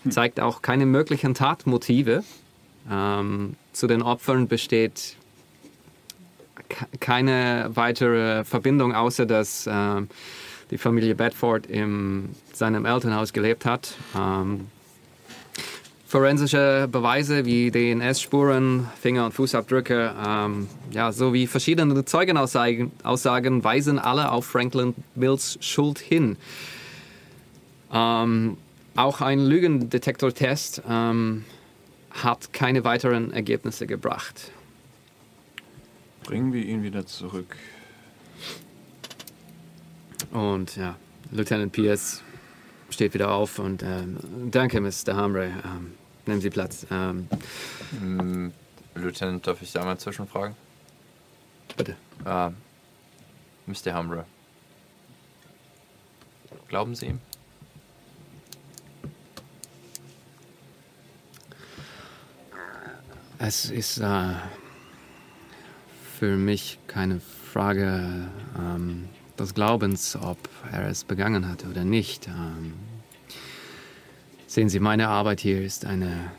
Ähm, 0.05 0.11
zeigt 0.11 0.40
auch 0.40 0.62
keine 0.62 0.87
möglichen 0.87 1.35
Tatmotive. 1.35 2.25
Ähm, 2.90 3.57
zu 3.73 3.87
den 3.87 4.03
Opfern 4.03 4.49
besteht 4.49 5.17
keine 7.01 7.71
weitere 7.75 8.45
Verbindung, 8.45 8.95
außer 8.95 9.27
dass 9.27 9.67
äh, 9.67 10.03
die 10.71 10.79
Familie 10.79 11.14
Bedford 11.14 11.67
in 11.67 12.31
seinem 12.53 12.85
Elternhaus 12.85 13.33
gelebt 13.33 13.64
hat. 13.64 13.95
Ähm, 14.17 14.67
forensische 16.07 16.88
Beweise 16.90 17.45
wie 17.45 17.71
DNS-Spuren, 17.71 18.88
Finger- 19.01 19.27
und 19.27 19.33
Fußabdrücke 19.33 20.14
ähm, 20.25 20.69
ja, 20.90 21.12
sowie 21.12 21.47
verschiedene 21.47 22.05
Zeugenaussagen 22.05 22.93
Aussagen 23.03 23.64
weisen 23.64 23.99
alle 23.99 24.31
auf 24.31 24.47
Franklin 24.47 24.95
Mills 25.14 25.59
Schuld 25.61 25.99
hin. 25.99 26.37
Ähm, 27.93 28.57
auch 28.97 29.21
ein 29.21 29.41
Lügendetektortest 29.41 30.83
ähm, 30.89 31.45
hat 32.11 32.53
keine 32.53 32.85
weiteren 32.85 33.33
Ergebnisse 33.33 33.87
gebracht. 33.87 34.53
Bringen 36.25 36.53
wir 36.53 36.65
ihn 36.65 36.83
wieder 36.83 37.07
zurück. 37.07 37.57
Und 40.33 40.77
ja, 40.77 40.97
Lieutenant 41.31 41.73
Pierce 41.73 42.23
steht 42.89 43.15
wieder 43.15 43.33
auf 43.33 43.59
und 43.59 43.83
ähm, 43.83 44.19
danke, 44.51 44.81
Mr. 44.81 45.15
Hamre. 45.15 45.47
Ähm, 45.47 45.95
Nehmen 46.27 46.41
Sie 46.41 46.51
Platz. 46.51 46.87
Ähm, 46.91 47.29
mm, 48.01 48.53
Lieutenant, 48.95 49.47
darf 49.47 49.61
ich 49.61 49.73
da 49.73 49.85
mal 49.85 49.99
zwischenfragen? 49.99 50.57
Bitte. 51.77 51.97
Ah, 52.25 52.51
Mr. 53.67 53.93
Hamre. 53.93 54.25
Glauben 56.69 56.95
Sie 56.95 57.07
ihm? 57.07 57.21
Es 63.38 63.70
ist 63.70 63.99
äh, 63.99 64.33
für 66.18 66.37
mich 66.37 66.79
keine 66.87 67.20
Frage 67.20 68.29
ähm, 68.59 69.09
des 69.38 69.55
Glaubens, 69.55 70.16
ob 70.16 70.38
er 70.70 70.88
es 70.88 71.05
begangen 71.05 71.49
hat 71.49 71.64
oder 71.64 71.85
nicht. 71.85 72.29
Ähm, 72.29 72.75
Sehen 74.55 74.68
Sie, 74.68 74.79
meine 74.79 75.09
Arbeit 75.09 75.40
hier 75.40 75.62
ist 75.62 75.85
eine 75.85 76.31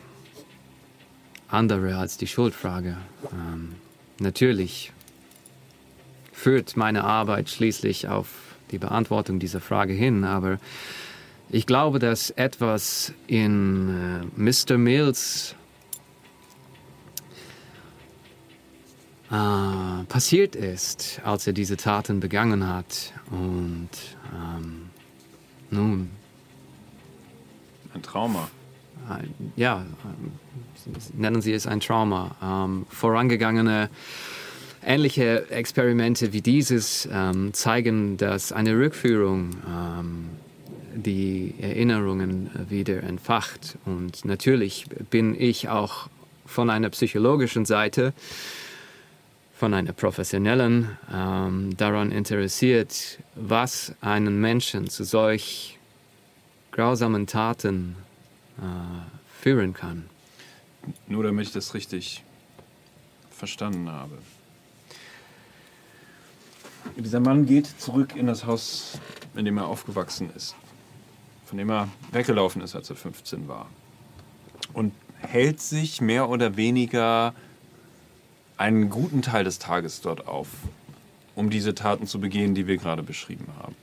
andere 1.49 1.97
als 1.97 2.15
die 2.15 2.27
Schuldfrage. 2.27 2.95
Ähm, 3.33 3.75
natürlich 4.19 4.93
führt 6.31 6.77
meine 6.77 7.03
Arbeit 7.03 7.49
schließlich 7.49 8.07
auf 8.07 8.29
die 8.71 8.77
Beantwortung 8.77 9.39
dieser 9.39 9.59
Frage 9.59 9.91
hin, 9.91 10.23
aber 10.23 10.59
ich 11.49 11.65
glaube, 11.65 11.99
dass 11.99 12.29
etwas 12.29 13.11
in 13.27 14.21
äh, 14.37 14.41
Mr. 14.41 14.77
Mills 14.77 15.55
äh, 19.31 20.03
passiert 20.05 20.55
ist, 20.55 21.21
als 21.23 21.47
er 21.47 21.53
diese 21.53 21.77
Taten 21.77 22.19
begangen 22.19 22.67
hat. 22.67 23.13
Und 23.31 23.89
ähm, 24.33 24.89
nun, 25.71 26.11
ein 27.93 28.03
Trauma. 28.03 28.49
Ja, 29.55 29.85
nennen 31.13 31.41
Sie 31.41 31.53
es 31.53 31.67
ein 31.67 31.79
Trauma. 31.79 32.35
Ähm, 32.41 32.85
vorangegangene 32.89 33.89
ähnliche 34.83 35.49
Experimente 35.49 36.31
wie 36.33 36.41
dieses 36.41 37.09
ähm, 37.11 37.53
zeigen, 37.53 38.17
dass 38.17 38.51
eine 38.51 38.77
Rückführung 38.77 39.51
ähm, 39.67 40.29
die 40.95 41.55
Erinnerungen 41.59 42.49
wieder 42.69 43.03
entfacht. 43.03 43.77
Und 43.85 44.25
natürlich 44.25 44.85
bin 45.09 45.39
ich 45.39 45.69
auch 45.69 46.09
von 46.45 46.69
einer 46.69 46.89
psychologischen 46.89 47.65
Seite, 47.65 48.13
von 49.55 49.73
einer 49.73 49.93
professionellen, 49.93 50.97
ähm, 51.11 51.75
daran 51.77 52.11
interessiert, 52.11 53.19
was 53.35 53.95
einen 54.01 54.41
Menschen 54.41 54.89
zu 54.89 55.05
solch 55.05 55.79
grausamen 56.71 57.25
Taten 57.25 57.95
äh, 58.57 58.61
führen 59.41 59.73
kann. 59.73 60.09
Nur 61.07 61.23
damit 61.23 61.47
ich 61.47 61.53
das 61.53 61.73
richtig 61.73 62.23
verstanden 63.31 63.89
habe. 63.89 64.17
Dieser 66.97 67.19
Mann 67.19 67.45
geht 67.45 67.67
zurück 67.79 68.15
in 68.15 68.27
das 68.27 68.45
Haus, 68.45 68.99
in 69.35 69.45
dem 69.45 69.57
er 69.57 69.67
aufgewachsen 69.67 70.29
ist, 70.35 70.55
von 71.45 71.57
dem 71.57 71.69
er 71.69 71.87
weggelaufen 72.11 72.61
ist, 72.61 72.75
als 72.75 72.89
er 72.89 72.95
15 72.95 73.47
war. 73.47 73.69
Und 74.73 74.93
hält 75.19 75.61
sich 75.61 76.01
mehr 76.01 76.29
oder 76.29 76.57
weniger 76.57 77.33
einen 78.57 78.89
guten 78.89 79.21
Teil 79.21 79.43
des 79.43 79.59
Tages 79.59 80.01
dort 80.01 80.27
auf, 80.27 80.47
um 81.35 81.49
diese 81.49 81.75
Taten 81.75 82.07
zu 82.07 82.19
begehen, 82.19 82.55
die 82.55 82.67
wir 82.67 82.77
gerade 82.77 83.03
beschrieben 83.03 83.47
haben. 83.59 83.75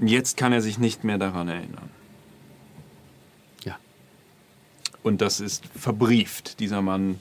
Jetzt 0.00 0.36
kann 0.36 0.52
er 0.52 0.60
sich 0.60 0.78
nicht 0.78 1.04
mehr 1.04 1.18
daran 1.18 1.48
erinnern. 1.48 1.90
Ja. 3.64 3.78
Und 5.02 5.20
das 5.20 5.40
ist 5.40 5.66
verbrieft. 5.66 6.60
Dieser 6.60 6.82
Mann 6.82 7.20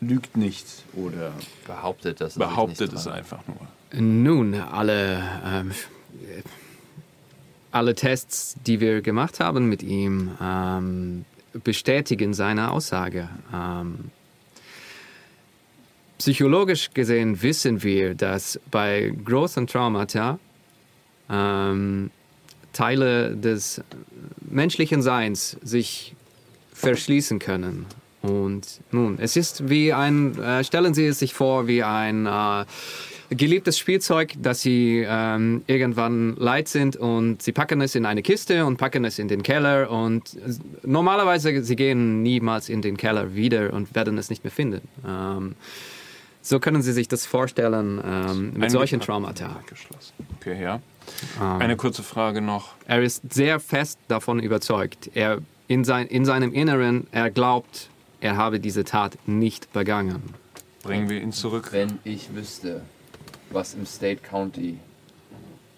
lügt 0.00 0.36
nicht 0.36 0.66
oder 0.94 1.32
behauptet, 1.66 2.20
das 2.20 2.34
behauptet 2.34 2.92
es 2.92 3.06
einfach 3.06 3.40
nur. 3.46 4.00
Nun, 4.00 4.54
alle, 4.54 5.22
ähm, 5.44 5.70
alle 7.70 7.94
Tests, 7.94 8.56
die 8.66 8.80
wir 8.80 9.00
gemacht 9.00 9.38
haben 9.38 9.68
mit 9.68 9.82
ihm, 9.82 10.32
ähm, 10.40 11.24
bestätigen 11.64 12.34
seine 12.34 12.70
Aussage. 12.70 13.28
Ähm, 13.52 14.10
psychologisch 16.18 16.90
gesehen 16.94 17.42
wissen 17.42 17.82
wir, 17.82 18.14
dass 18.14 18.60
bei 18.70 19.12
großen 19.24 19.66
Traumata 19.66 20.38
ähm, 21.28 22.10
Teile 22.72 23.36
des 23.36 23.82
menschlichen 24.40 25.02
Seins 25.02 25.56
sich 25.62 26.14
verschließen 26.72 27.38
können. 27.38 27.86
Und 28.22 28.80
nun, 28.92 29.18
es 29.18 29.36
ist 29.36 29.68
wie 29.68 29.92
ein, 29.92 30.38
äh, 30.38 30.62
stellen 30.62 30.94
Sie 30.94 31.06
es 31.06 31.18
sich 31.18 31.34
vor, 31.34 31.66
wie 31.66 31.82
ein 31.82 32.26
äh, 32.26 32.64
geliebtes 33.36 33.78
Spielzeug, 33.78 34.34
das 34.40 34.62
Sie 34.62 35.04
ähm, 35.06 35.62
irgendwann 35.66 36.36
leid 36.36 36.68
sind 36.68 36.96
und 36.96 37.42
Sie 37.42 37.52
packen 37.52 37.80
es 37.80 37.94
in 37.94 38.06
eine 38.06 38.22
Kiste 38.22 38.64
und 38.66 38.76
packen 38.76 39.04
es 39.04 39.18
in 39.18 39.28
den 39.28 39.42
Keller 39.42 39.90
und 39.90 40.36
normalerweise 40.84 41.62
Sie 41.62 41.76
gehen 41.76 42.22
niemals 42.22 42.68
in 42.68 42.82
den 42.82 42.96
Keller 42.96 43.34
wieder 43.34 43.72
und 43.72 43.94
werden 43.94 44.18
es 44.18 44.30
nicht 44.30 44.44
mehr 44.44 44.50
finden. 44.50 44.80
Ähm, 45.06 45.54
so 46.42 46.58
können 46.58 46.82
Sie 46.82 46.92
sich 46.92 47.06
das 47.08 47.24
vorstellen 47.24 48.00
ähm, 48.04 48.52
mit 48.54 48.64
Ein 48.64 48.70
solchen 48.70 49.00
Traumata. 49.00 49.60
Geschlossen. 49.66 50.12
Okay, 50.40 50.60
ja. 50.60 50.80
Ähm, 51.40 51.60
Eine 51.60 51.76
kurze 51.76 52.02
Frage 52.02 52.40
noch. 52.40 52.74
er 52.86 53.02
ist 53.02 53.32
sehr 53.32 53.60
fest 53.60 53.98
davon 54.08 54.40
überzeugt. 54.40 55.10
Er 55.14 55.38
in, 55.68 55.84
sein, 55.84 56.06
in 56.08 56.24
seinem 56.24 56.52
Inneren, 56.52 57.06
er 57.12 57.30
glaubt, 57.30 57.88
er 58.20 58.36
habe 58.36 58.60
diese 58.60 58.84
Tat 58.84 59.16
nicht 59.26 59.72
begangen. 59.72 60.22
Bringen 60.82 61.08
wir 61.08 61.20
ihn 61.20 61.32
zurück. 61.32 61.68
Wenn 61.70 62.00
ich 62.02 62.34
wüsste, 62.34 62.82
was 63.54 63.74
im 63.74 63.86
State 63.86 64.22
County 64.22 64.78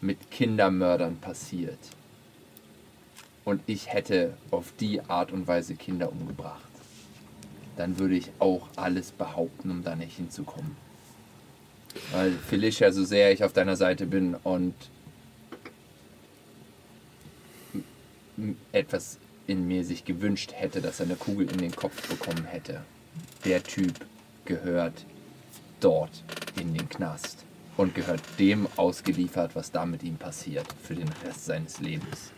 mit 0.01 0.31
Kindermördern 0.31 1.17
passiert. 1.17 1.79
Und 3.45 3.63
ich 3.67 3.93
hätte 3.93 4.35
auf 4.51 4.73
die 4.79 5.03
Art 5.03 5.33
und 5.33 5.47
Weise 5.47 5.75
Kinder 5.75 6.11
umgebracht, 6.11 6.63
dann 7.77 7.99
würde 7.99 8.17
ich 8.17 8.31
auch 8.39 8.69
alles 8.77 9.13
behaupten, 9.13 9.71
um 9.71 9.85
da 9.85 9.97
nicht 9.97 10.17
hinzukommen. 10.17 10.77
Weil 12.13 12.33
Felicia, 12.33 12.91
so 12.93 13.05
sehr 13.05 13.33
ich 13.33 13.45
auf 13.45 13.53
deiner 13.53 13.77
Seite 13.77 14.07
bin 14.07 14.35
und 14.35 14.75
etwas 18.73 19.19
in 19.47 19.67
mir 19.67 19.85
sich 19.85 20.05
gewünscht 20.05 20.53
hätte, 20.55 20.81
dass 20.81 21.01
er 21.01 21.07
eine 21.07 21.17
Kugel 21.17 21.51
in 21.51 21.59
den 21.59 21.75
Kopf 21.75 22.09
bekommen 22.09 22.45
hätte, 22.47 22.83
der 23.45 23.63
Typ 23.63 23.93
gehört 24.45 25.05
dort 25.81 26.25
in 26.59 26.75
den 26.75 26.89
Knast 26.89 27.44
und 27.77 27.95
gehört 27.95 28.23
dem 28.39 28.69
ausgeliefert, 28.77 29.55
was 29.55 29.71
da 29.71 29.85
mit 29.87 30.03
ihm 30.03 30.17
passiert, 30.17 30.67
für 30.83 30.95
den 30.95 31.09
Rest 31.25 31.47
seines 31.47 31.81
Lebens. 31.81 32.33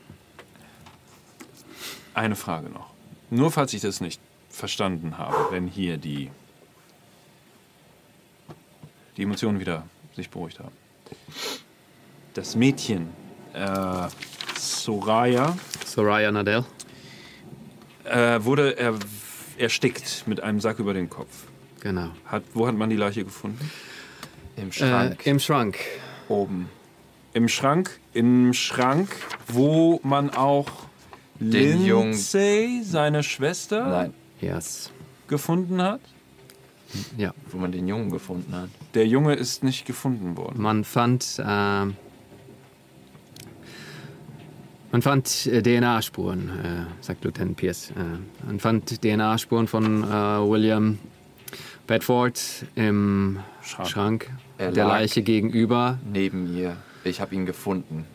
Eine 2.14 2.36
Frage 2.36 2.70
noch. 2.70 2.90
Nur 3.30 3.50
falls 3.50 3.74
ich 3.74 3.82
das 3.82 4.00
nicht 4.00 4.20
verstanden 4.48 5.18
habe, 5.18 5.48
wenn 5.50 5.66
hier 5.66 5.98
die, 5.98 6.30
die 9.16 9.22
Emotionen 9.22 9.60
wieder 9.60 9.84
sich 10.14 10.30
beruhigt 10.30 10.58
haben. 10.60 10.72
Das 12.34 12.56
Mädchen, 12.56 13.08
äh, 13.52 14.08
Soraya, 14.56 15.56
Soraya 15.84 16.32
Nadell. 16.32 16.64
äh, 18.04 18.42
wurde 18.42 18.78
er, 18.78 18.94
erstickt 19.58 20.24
mit 20.26 20.40
einem 20.40 20.60
Sack 20.60 20.78
über 20.78 20.94
den 20.94 21.10
Kopf. 21.10 21.44
Genau. 21.80 22.10
Hat, 22.26 22.42
wo 22.54 22.66
hat 22.66 22.74
man 22.74 22.90
die 22.90 22.96
Leiche 22.96 23.24
gefunden? 23.24 23.70
Im 24.56 24.68
Äh, 24.68 24.72
Schrank 24.72 25.26
Im 25.26 25.38
Schrank. 25.38 25.78
oben. 26.28 26.68
Im 27.34 27.48
Schrank, 27.48 27.98
im 28.14 28.52
Schrank, 28.54 29.10
wo 29.48 30.00
man 30.02 30.30
auch 30.30 30.68
Den 31.38 31.84
Jungen- 31.84 32.12
Lindsay, 32.12 32.80
seine 32.82 33.22
Schwester, 33.22 33.86
Nein, 33.86 34.14
Yes. 34.40 34.90
gefunden 35.28 35.82
hat. 35.82 36.00
Ja. 37.18 37.34
wo 37.50 37.58
man 37.58 37.72
den 37.72 37.86
Jungen 37.88 38.10
gefunden 38.10 38.54
hat. 38.54 38.70
Der 38.94 39.06
Junge 39.06 39.34
ist 39.34 39.62
nicht 39.64 39.84
gefunden 39.86 40.36
worden. 40.36 40.62
Man 40.62 40.84
fand, 40.84 41.42
ähm, 41.44 41.96
man 44.92 45.02
fand 45.02 45.46
äh, 45.46 45.62
DNA-Spuren, 45.62 46.48
äh, 46.48 47.02
sagt 47.04 47.24
Lieutenant 47.24 47.56
Pierce. 47.56 47.90
Äh, 47.90 48.46
man 48.46 48.60
fand 48.60 49.02
DNA-Spuren 49.02 49.66
von 49.66 50.04
äh, 50.04 50.06
William 50.48 50.98
Bedford 51.86 52.40
im 52.76 53.40
Schrank. 53.62 53.88
Schrank, 53.88 54.30
Er 54.58 54.72
der 54.72 54.86
Leiche 54.86 55.22
gegenüber. 55.22 55.98
Neben 56.10 56.52
mir. 56.52 56.76
Ich 57.04 57.20
habe 57.20 57.34
ihn 57.34 57.46
gefunden. 57.46 58.06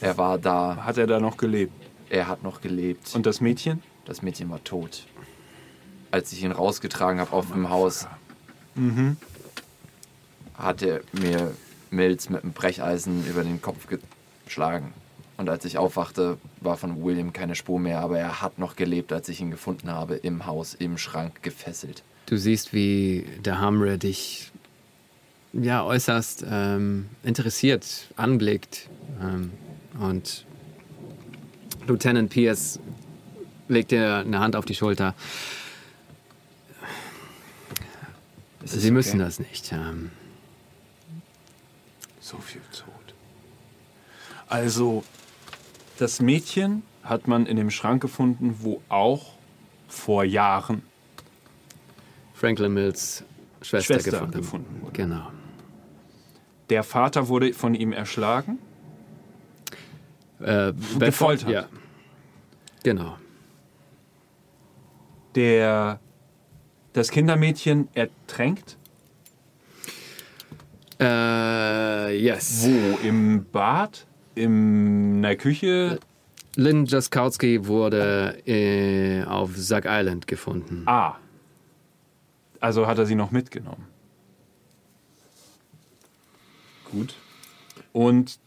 Er 0.00 0.16
war 0.18 0.38
da. 0.38 0.84
Hat 0.84 0.98
er 0.98 1.06
da 1.06 1.20
noch 1.20 1.36
gelebt? 1.36 1.72
Er 2.10 2.28
hat 2.28 2.42
noch 2.42 2.60
gelebt. 2.60 3.14
Und 3.14 3.26
das 3.26 3.40
Mädchen? 3.40 3.82
das 4.04 4.22
Mädchen 4.22 4.50
war 4.50 4.62
tot. 4.64 5.06
Als 6.10 6.32
ich 6.32 6.42
ihn 6.42 6.52
rausgetragen 6.52 7.20
habe 7.20 7.32
auf 7.32 7.50
dem 7.50 7.70
Haus, 7.70 8.06
hat 10.54 10.82
er 10.82 11.00
mir 11.12 11.52
Mills 11.90 12.30
mit 12.30 12.42
einem 12.42 12.52
Brecheisen 12.52 13.26
über 13.26 13.42
den 13.42 13.60
Kopf 13.60 13.88
geschlagen. 14.44 14.92
Und 15.36 15.48
als 15.48 15.64
ich 15.64 15.78
aufwachte, 15.78 16.38
war 16.60 16.76
von 16.76 17.02
William 17.02 17.32
keine 17.32 17.56
Spur 17.56 17.80
mehr, 17.80 18.00
aber 18.00 18.18
er 18.18 18.40
hat 18.40 18.58
noch 18.58 18.76
gelebt, 18.76 19.12
als 19.12 19.28
ich 19.28 19.40
ihn 19.40 19.50
gefunden 19.50 19.90
habe, 19.90 20.14
im 20.14 20.46
Haus, 20.46 20.74
im 20.74 20.96
Schrank 20.96 21.42
gefesselt. 21.42 22.04
Du 22.26 22.36
siehst, 22.36 22.72
wie 22.72 23.26
der 23.44 23.60
Hamre 23.60 23.98
dich 23.98 24.52
ja, 25.60 25.84
äußerst 25.84 26.44
ähm, 26.48 27.08
interessiert 27.22 28.08
anblickt. 28.16 28.88
Ähm, 29.20 29.52
und 30.00 30.44
Lieutenant 31.86 32.30
Pierce 32.30 32.80
legt 33.68 33.90
dir 33.90 34.18
eine 34.18 34.40
Hand 34.40 34.56
auf 34.56 34.64
die 34.64 34.74
Schulter. 34.74 35.14
Sie 38.64 38.90
müssen 38.90 39.20
okay. 39.20 39.24
das 39.24 39.38
nicht. 39.38 39.72
Ähm, 39.72 40.10
So 42.20 42.38
viel 42.38 42.62
tot. 42.72 43.14
Also, 44.48 45.04
das 45.98 46.20
Mädchen 46.20 46.82
hat 47.02 47.28
man 47.28 47.44
in 47.44 47.56
dem 47.56 47.70
Schrank 47.70 48.00
gefunden, 48.00 48.56
wo 48.60 48.80
auch 48.88 49.34
vor 49.88 50.24
Jahren 50.24 50.82
Franklin 52.32 52.72
Mills 52.72 53.24
Schwester, 53.60 53.94
Schwester 53.94 54.10
gefunden. 54.10 54.38
gefunden 54.38 54.82
wurde. 54.82 54.92
Genau. 54.92 55.30
Der 56.70 56.82
Vater 56.82 57.28
wurde 57.28 57.52
von 57.52 57.74
ihm 57.74 57.92
erschlagen. 57.92 58.58
Äh, 60.40 60.72
Gefoltert. 60.98 61.50
Ja. 61.50 61.68
Genau. 62.82 63.16
Der 65.34 66.00
das 66.94 67.10
Kindermädchen 67.10 67.88
ertränkt. 67.94 68.76
Äh, 71.00 72.16
yes. 72.16 72.64
Wo? 72.64 72.98
Im 73.06 73.46
Bad? 73.50 74.06
In 74.36 75.22
der 75.22 75.36
Küche? 75.36 75.98
Lynn 76.56 76.86
Jaskowski 76.86 77.66
wurde 77.66 78.36
äh, 78.46 79.24
auf 79.24 79.56
Sack 79.56 79.86
Island 79.88 80.28
gefunden. 80.28 80.84
Ah. 80.86 81.16
Also 82.60 82.86
hat 82.86 82.98
er 82.98 83.06
sie 83.06 83.16
noch 83.16 83.32
mitgenommen. 83.32 83.86
Gut. 86.94 87.14
Und 87.92 88.38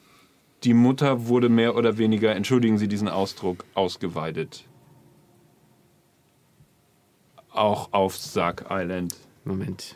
die 0.64 0.74
Mutter 0.74 1.28
wurde 1.28 1.50
mehr 1.50 1.76
oder 1.76 1.98
weniger, 1.98 2.36
entschuldigen 2.36 2.78
Sie 2.78 2.88
diesen 2.88 3.08
Ausdruck, 3.10 3.66
ausgeweidet. 3.74 4.66
Auch 7.52 7.92
auf 7.94 8.18
Sack 8.18 8.66
Island. 8.70 9.16
Moment. 9.44 9.96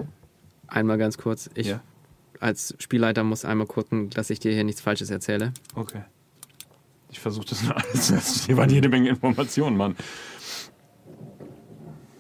Einmal 0.68 0.98
ganz 0.98 1.18
kurz. 1.18 1.50
Ich 1.56 1.68
Ja. 1.68 1.82
als 2.40 2.76
Spielleiter 2.80 3.24
muss 3.24 3.46
einmal 3.46 3.68
gucken, 3.68 4.10
dass 4.10 4.30
ich 4.30 4.40
dir 4.40 4.52
hier 4.54 4.64
nichts 4.64 4.82
Falsches 4.82 5.10
erzähle. 5.10 5.54
Okay. 5.76 6.04
Ich 7.10 7.20
versuche 7.20 7.46
das 7.46 7.62
nur 7.64 7.76
alles. 7.76 8.46
Hier 8.46 8.56
waren 8.58 8.70
jede 8.70 8.88
Menge 8.90 9.10
Informationen, 9.10 9.76
Mann. 9.78 9.96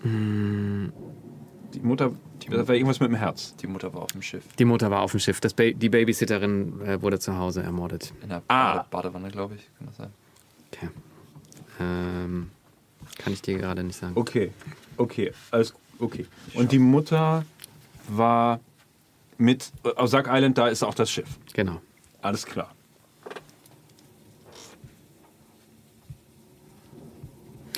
Die 0.03 1.79
Mutter, 1.82 2.11
das 2.50 2.68
war 2.68 2.76
irgendwas 2.76 3.00
mit 3.00 3.10
dem 3.10 3.16
Herz. 3.16 3.56
Die 3.58 3.68
Mutter 3.68 3.94
war 3.94 4.02
auf 4.04 4.12
dem 4.12 4.22
Schiff. 4.22 4.44
Die 4.58 4.66
Mutter 4.66 4.89
war 4.92 5.02
auf 5.02 5.12
dem 5.12 5.20
Schiff. 5.20 5.39
Das 5.42 5.54
ba 5.54 5.72
die 5.72 5.89
Babysitterin 5.89 6.82
äh, 6.82 7.02
wurde 7.02 7.20
zu 7.20 7.38
Hause 7.38 7.64
ermordet. 7.64 8.14
In 8.22 8.30
der 8.30 8.42
Ah. 8.48 8.74
Bade 8.74 8.88
Badewanne, 8.89 9.30
glaube 9.30 9.56
ich. 9.56 9.68
Kann 9.78 9.88
das 9.88 9.98
sein? 9.98 10.10
Okay. 10.74 10.89
Ähm, 11.80 12.50
kann 13.18 13.34
ich 13.34 13.42
dir 13.42 13.58
gerade 13.58 13.84
nicht 13.84 13.98
sagen. 13.98 14.14
Okay, 14.16 14.52
okay, 14.98 15.32
alles 15.52 15.74
okay. 16.00 16.26
Und 16.54 16.72
die 16.72 16.80
Mutter 16.80 17.46
war 18.08 18.60
mit, 19.38 19.72
auf 19.96 20.10
Sack 20.10 20.28
Island, 20.30 20.58
da 20.58 20.68
ist 20.68 20.84
auch 20.84 20.94
das 20.94 21.10
Schiff. 21.12 21.30
Genau. 21.54 21.82
Alles 22.22 22.46
klar. 22.46 22.74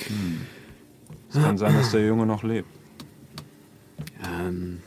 Hm. 0.06 0.46
Es 1.30 1.34
kann 1.42 1.58
sein, 1.58 1.74
dass 1.74 1.90
der 1.90 2.06
Junge 2.06 2.26
noch 2.26 2.42
lebt. 2.42 2.68
Ähm, 4.24 4.82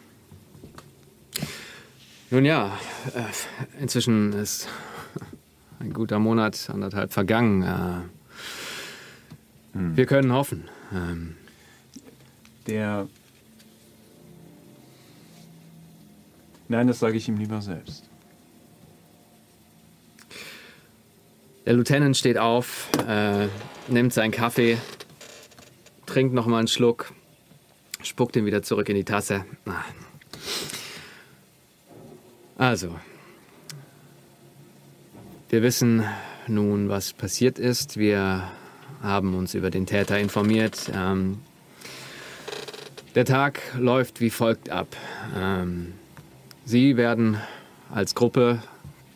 nun 2.30 2.46
ja, 2.46 2.78
äh, 3.14 3.82
inzwischen 3.82 4.34
ist 4.34 4.68
ein 5.80 5.94
guter 5.94 6.20
Monat, 6.20 6.70
anderthalb 6.70 7.14
vergangen. 7.14 7.62
Äh, 7.64 8.02
Wir 9.96 10.06
können 10.06 10.32
hoffen. 10.34 10.66
Ähm, 10.94 11.36
Der. 12.68 13.08
Nein, 16.70 16.88
das 16.88 17.00
sage 17.00 17.16
ich 17.18 17.28
ihm 17.30 17.38
lieber 17.38 17.62
selbst. 17.62 18.04
der 21.66 21.74
Lieutenant 21.74 22.16
steht 22.16 22.38
auf, 22.38 22.88
äh, 23.06 23.48
nimmt 23.90 24.14
seinen 24.14 24.32
Kaffee 24.32 24.78
trinkt 26.06 26.34
noch 26.34 26.48
mal 26.48 26.60
einen 26.60 26.68
Schluck, 26.68 27.14
spuckt 28.08 28.36
ihn 28.36 28.46
wieder 28.46 28.64
zurück 28.64 28.90
in 28.90 28.96
die 28.96 29.04
Tasse. 29.04 29.46
Also, 32.58 32.96
wir 35.50 35.62
wissen 35.62 36.04
nun, 36.48 36.90
was 36.90 37.14
passiert 37.14 37.60
ist. 37.60 37.98
Wir 37.98 38.50
haben 39.02 39.36
uns 39.36 39.54
über 39.54 39.70
den 39.70 39.86
Täter 39.86 40.18
informiert. 40.20 40.92
Ähm, 40.94 41.40
der 43.16 43.26
Tag 43.26 43.62
läuft 43.78 44.22
wie 44.22 44.30
folgt 44.30 44.70
ab. 44.70 44.88
Ähm, 45.36 45.94
Sie 46.66 46.98
werden 46.98 47.38
als 47.90 48.14
Gruppe 48.14 48.62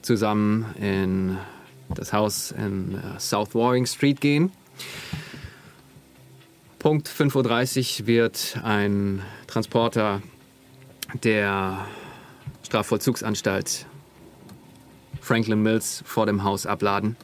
zusammen 0.01 0.65
in 0.79 1.37
das 1.89 2.13
Haus 2.13 2.51
in 2.51 2.97
South 3.19 3.53
Warring 3.53 3.85
Street 3.85 4.21
gehen. 4.21 4.51
Punkt 6.81 7.07
5.30 7.07 8.01
Uhr 8.01 8.07
wird 8.07 8.59
ein 8.63 9.21
Transporter 9.45 10.23
der 11.23 11.85
Strafvollzugsanstalt 12.63 13.85
Franklin 15.21 15.61
Mills 15.61 16.01
vor 16.07 16.25
dem 16.25 16.43
Haus 16.43 16.65
abladen. 16.65 17.17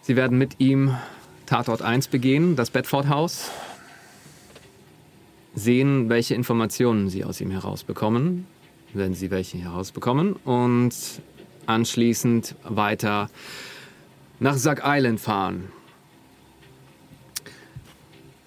Sie 0.00 0.16
werden 0.16 0.38
mit 0.38 0.58
ihm 0.58 0.96
Tatort 1.44 1.82
1 1.82 2.08
begehen, 2.08 2.56
das 2.56 2.70
Bedford-Haus, 2.70 3.50
sehen, 5.54 6.08
welche 6.08 6.34
Informationen 6.34 7.10
Sie 7.10 7.24
aus 7.24 7.42
ihm 7.42 7.50
herausbekommen, 7.50 8.46
wenn 8.94 9.12
Sie 9.12 9.30
welche 9.30 9.58
herausbekommen, 9.58 10.32
und 10.32 10.94
anschließend 11.66 12.54
weiter 12.64 13.28
nach 14.40 14.56
Sack 14.56 14.80
Island 14.82 15.20
fahren. 15.20 15.70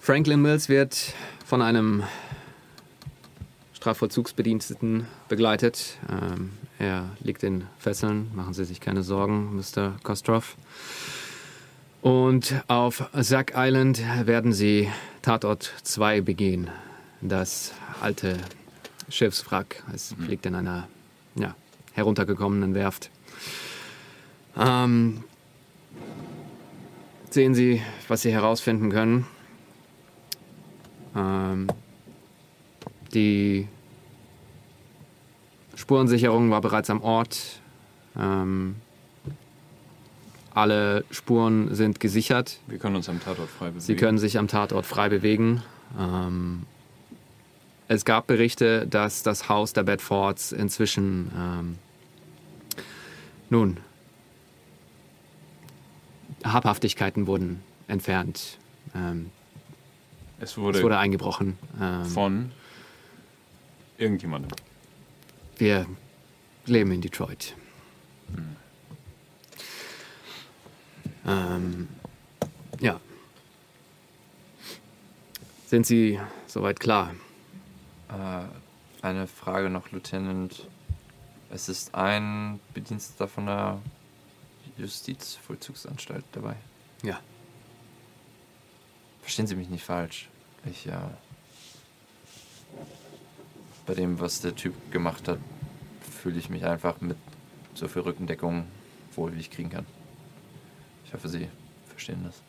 Franklin 0.02 0.42
Mills 0.42 0.68
wird 0.68 1.14
von 1.46 1.62
einem 1.62 2.02
Strafvollzugsbediensteten 3.74 5.06
begleitet. 5.28 5.96
Ähm, 6.10 6.50
er 6.80 7.10
liegt 7.20 7.44
in 7.44 7.68
Fesseln, 7.78 8.28
machen 8.34 8.52
Sie 8.52 8.64
sich 8.64 8.80
keine 8.80 9.04
Sorgen, 9.04 9.54
Mr. 9.54 9.92
Kostroff. 10.02 10.56
Und 12.00 12.64
auf 12.66 13.08
Sack 13.12 13.52
Island 13.54 14.02
werden 14.24 14.52
Sie 14.52 14.90
Tatort 15.22 15.72
2 15.84 16.20
begehen. 16.20 16.68
Das 17.20 17.72
alte 18.00 18.38
Schiffswrack. 19.08 19.84
Es 19.94 20.16
fliegt 20.26 20.46
in 20.46 20.56
einer 20.56 20.88
ja, 21.36 21.54
heruntergekommenen 21.92 22.74
Werft. 22.74 23.08
Ähm, 24.58 25.22
sehen 27.30 27.54
Sie, 27.54 27.80
was 28.08 28.22
Sie 28.22 28.32
herausfinden 28.32 28.90
können. 28.90 29.26
Ähm, 31.14 31.68
die 33.14 33.68
Spurensicherung 35.74 36.50
war 36.50 36.60
bereits 36.60 36.90
am 36.90 37.02
Ort. 37.02 37.60
Ähm, 38.16 38.76
alle 40.54 41.04
Spuren 41.10 41.74
sind 41.74 41.98
gesichert. 42.00 42.60
Wir 42.66 42.78
können 42.78 42.96
uns 42.96 43.08
am 43.08 43.20
Tatort 43.20 43.48
frei 43.48 43.66
bewegen. 43.66 43.80
Sie 43.80 43.96
können 43.96 44.18
sich 44.18 44.38
am 44.38 44.48
Tatort 44.48 44.86
frei 44.86 45.08
bewegen. 45.08 45.62
Ähm, 45.98 46.64
es 47.88 48.04
gab 48.04 48.26
Berichte, 48.26 48.86
dass 48.86 49.22
das 49.22 49.48
Haus 49.48 49.72
der 49.72 49.82
Bedfords 49.82 50.52
inzwischen 50.52 51.30
ähm, 51.36 51.78
nun 53.50 53.78
Habhaftigkeiten 56.44 57.26
wurden 57.26 57.60
entfernt. 57.88 58.58
Ähm, 58.94 59.30
es 60.42 60.58
wurde, 60.58 60.78
es 60.78 60.84
wurde 60.84 60.98
eingebrochen. 60.98 61.56
Ähm, 61.80 62.04
von 62.04 62.52
irgendjemandem. 63.96 64.50
wir 65.56 65.86
leben 66.66 66.90
in 66.90 67.00
Detroit. 67.00 67.54
Ähm, 71.24 71.88
ja. 72.80 72.98
Sind 75.66 75.86
Sie 75.86 76.18
soweit 76.48 76.80
klar? 76.80 77.14
Äh, 78.08 79.04
eine 79.06 79.28
Frage 79.28 79.70
noch, 79.70 79.92
Lieutenant. 79.92 80.68
Es 81.50 81.68
ist 81.68 81.94
ein 81.94 82.58
Bediensteter 82.74 83.28
von 83.28 83.46
der 83.46 83.80
Justizvollzugsanstalt 84.76 86.24
dabei. 86.32 86.56
Ja. 87.02 87.20
Verstehen 89.20 89.46
Sie 89.46 89.54
mich 89.54 89.68
nicht 89.68 89.84
falsch. 89.84 90.28
Ich, 90.64 90.86
äh, 90.86 90.92
bei 93.86 93.94
dem, 93.94 94.20
was 94.20 94.40
der 94.40 94.54
Typ 94.54 94.74
gemacht 94.92 95.26
hat, 95.28 95.38
fühle 96.22 96.38
ich 96.38 96.50
mich 96.50 96.64
einfach 96.64 97.00
mit 97.00 97.16
so 97.74 97.88
viel 97.88 98.02
Rückendeckung 98.02 98.66
wohl, 99.16 99.34
wie 99.34 99.40
ich 99.40 99.50
kriegen 99.50 99.70
kann. 99.70 99.86
Ich 101.04 101.12
hoffe, 101.12 101.28
Sie 101.28 101.48
verstehen 101.88 102.24
das. 102.24 102.42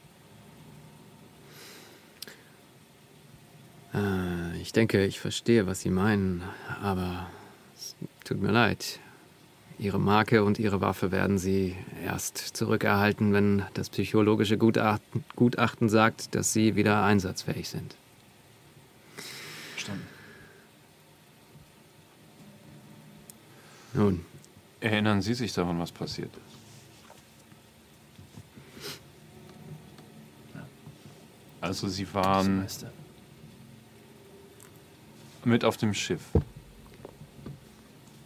Äh, 3.93 4.61
ich 4.61 4.73
denke, 4.73 5.05
ich 5.05 5.19
verstehe, 5.19 5.67
was 5.67 5.81
Sie 5.81 5.89
meinen, 5.89 6.43
aber 6.81 7.27
es 7.75 7.95
tut 8.23 8.41
mir 8.41 8.51
leid. 8.51 8.99
Ihre 9.79 9.99
Marke 9.99 10.43
und 10.43 10.59
Ihre 10.59 10.81
Waffe 10.81 11.11
werden 11.11 11.37
Sie 11.37 11.75
erst 12.05 12.37
zurückerhalten, 12.37 13.33
wenn 13.33 13.63
das 13.73 13.89
psychologische 13.89 14.57
Gutachten, 14.57 15.25
Gutachten 15.35 15.89
sagt, 15.89 16.35
dass 16.35 16.53
Sie 16.53 16.75
wieder 16.75 17.03
einsatzfähig 17.03 17.67
sind. 17.67 17.95
Verstanden. 19.71 20.07
Nun, 23.93 24.25
Erinnern 24.83 25.21
Sie 25.21 25.33
sich 25.33 25.53
daran, 25.53 25.79
was 25.79 25.93
passiert 25.93 26.29
ist? 26.35 26.43
Also 31.61 31.87
Sie 31.87 32.13
waren 32.13 32.67
mit 35.45 35.63
auf 35.63 35.77
dem 35.77 35.93
Schiff. 35.93 36.21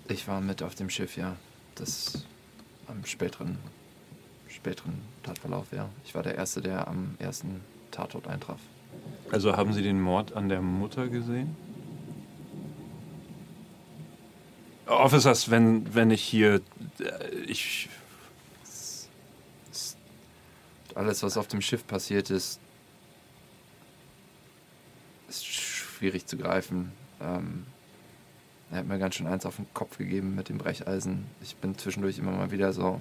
Ich 0.07 0.27
war 0.27 0.41
mit 0.41 0.63
auf 0.63 0.73
dem 0.73 0.89
Schiff, 0.89 1.15
ja. 1.15 1.35
Das 1.75 2.25
am 2.87 3.05
späteren, 3.05 3.59
späteren 4.47 4.99
Tatverlauf, 5.21 5.67
ja. 5.71 5.89
Ich 6.05 6.15
war 6.15 6.23
der 6.23 6.33
Erste, 6.33 6.61
der 6.61 6.87
am 6.87 7.13
ersten 7.19 7.61
Tatort 7.91 8.25
eintraf. 8.27 8.59
Also 9.31 9.55
haben 9.55 9.73
Sie 9.73 9.83
den 9.83 10.01
Mord 10.01 10.33
an 10.33 10.49
der 10.49 10.63
Mutter 10.63 11.07
gesehen? 11.07 11.55
Officers, 14.87 15.49
wenn, 15.49 15.93
wenn 15.93 16.11
ich 16.11 16.21
hier. 16.23 16.61
äh, 16.99 17.29
Ich. 17.47 17.89
Alles, 20.95 21.21
was 21.21 21.37
auf 21.37 21.47
dem 21.47 21.61
Schiff 21.61 21.85
passiert 21.85 22.31
ist, 22.31 22.59
ist 25.29 25.45
schwierig 25.45 26.25
zu 26.25 26.37
greifen. 26.37 26.91
Ähm, 27.21 27.67
er 28.71 28.79
hat 28.79 28.87
mir 28.87 28.97
ganz 28.97 29.15
schön 29.15 29.27
eins 29.27 29.45
auf 29.45 29.57
den 29.57 29.67
Kopf 29.75 29.99
gegeben 29.99 30.33
mit 30.35 30.49
dem 30.49 30.57
Brecheisen. 30.57 31.25
Ich 31.41 31.55
bin 31.57 31.77
zwischendurch 31.77 32.17
immer 32.17 32.31
mal 32.31 32.49
wieder 32.49 32.73
so 32.73 32.99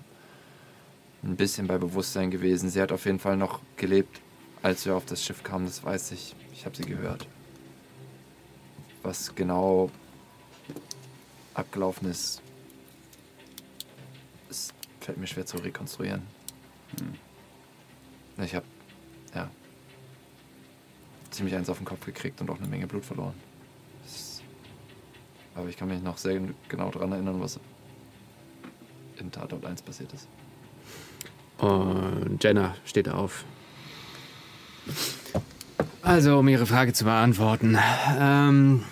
ein 1.23 1.37
bisschen 1.37 1.67
bei 1.67 1.79
Bewusstsein 1.79 2.31
gewesen. 2.31 2.69
Sie 2.69 2.83
hat 2.83 2.93
auf 2.93 3.07
jeden 3.07 3.19
Fall 3.19 3.39
noch 3.39 3.61
gelebt, 3.77 4.21
als 4.63 4.85
wir 4.85 4.95
auf 4.95 5.07
das 5.07 5.25
Schiff 5.25 5.43
kamen, 5.43 5.65
das 5.65 5.83
weiß 5.83 6.13
ich. 6.13 6.37
Ich 6.53 6.67
habe 6.67 6.77
sie 6.77 6.85
gehört. 6.85 7.27
Was 9.03 9.35
genau 9.35 9.91
abgelaufen 11.57 12.11
ist, 12.11 12.43
es 14.51 14.73
fällt 15.01 15.19
mir 15.19 15.27
schwer 15.27 15.47
zu 15.47 15.57
rekonstruieren. 15.57 16.23
Ich 18.39 18.55
habe, 18.55 18.67
ja, 19.35 19.49
ziemlich 21.31 21.55
eins 21.55 21.69
auf 21.69 21.79
den 21.79 21.87
Kopf 21.87 22.05
gekriegt 22.05 22.41
und 22.41 22.51
auch 22.51 22.59
eine 22.59 22.69
Menge 22.69 22.87
Blut 22.87 23.05
verloren. 23.05 23.35
Das, 24.05 24.43
aber 25.55 25.69
ich 25.69 25.77
kann 25.77 25.89
mich 25.89 26.03
noch 26.03 26.19
sehr 26.19 26.41
genau 26.69 26.91
daran 26.91 27.13
erinnern, 27.13 27.41
was 27.41 27.59
in 29.19 29.33
Tatort 29.33 29.65
1 29.65 29.83
passiert 29.83 30.13
ist. 30.13 30.29
Und 31.59 32.43
Jenna 32.45 32.75
steht 32.85 33.09
auf. 33.09 33.45
Also, 36.03 36.39
um 36.39 36.49
Ihre 36.49 36.67
Frage 36.67 36.93
zu 36.93 37.05
beantworten. 37.05 37.79
Ähm, 38.19 38.85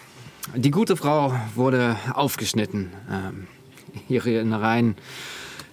die 0.55 0.71
gute 0.71 0.97
Frau 0.97 1.35
wurde 1.55 1.97
aufgeschnitten. 2.13 2.91
Ähm, 3.11 3.47
ihre 4.09 4.31
Innereien 4.31 4.97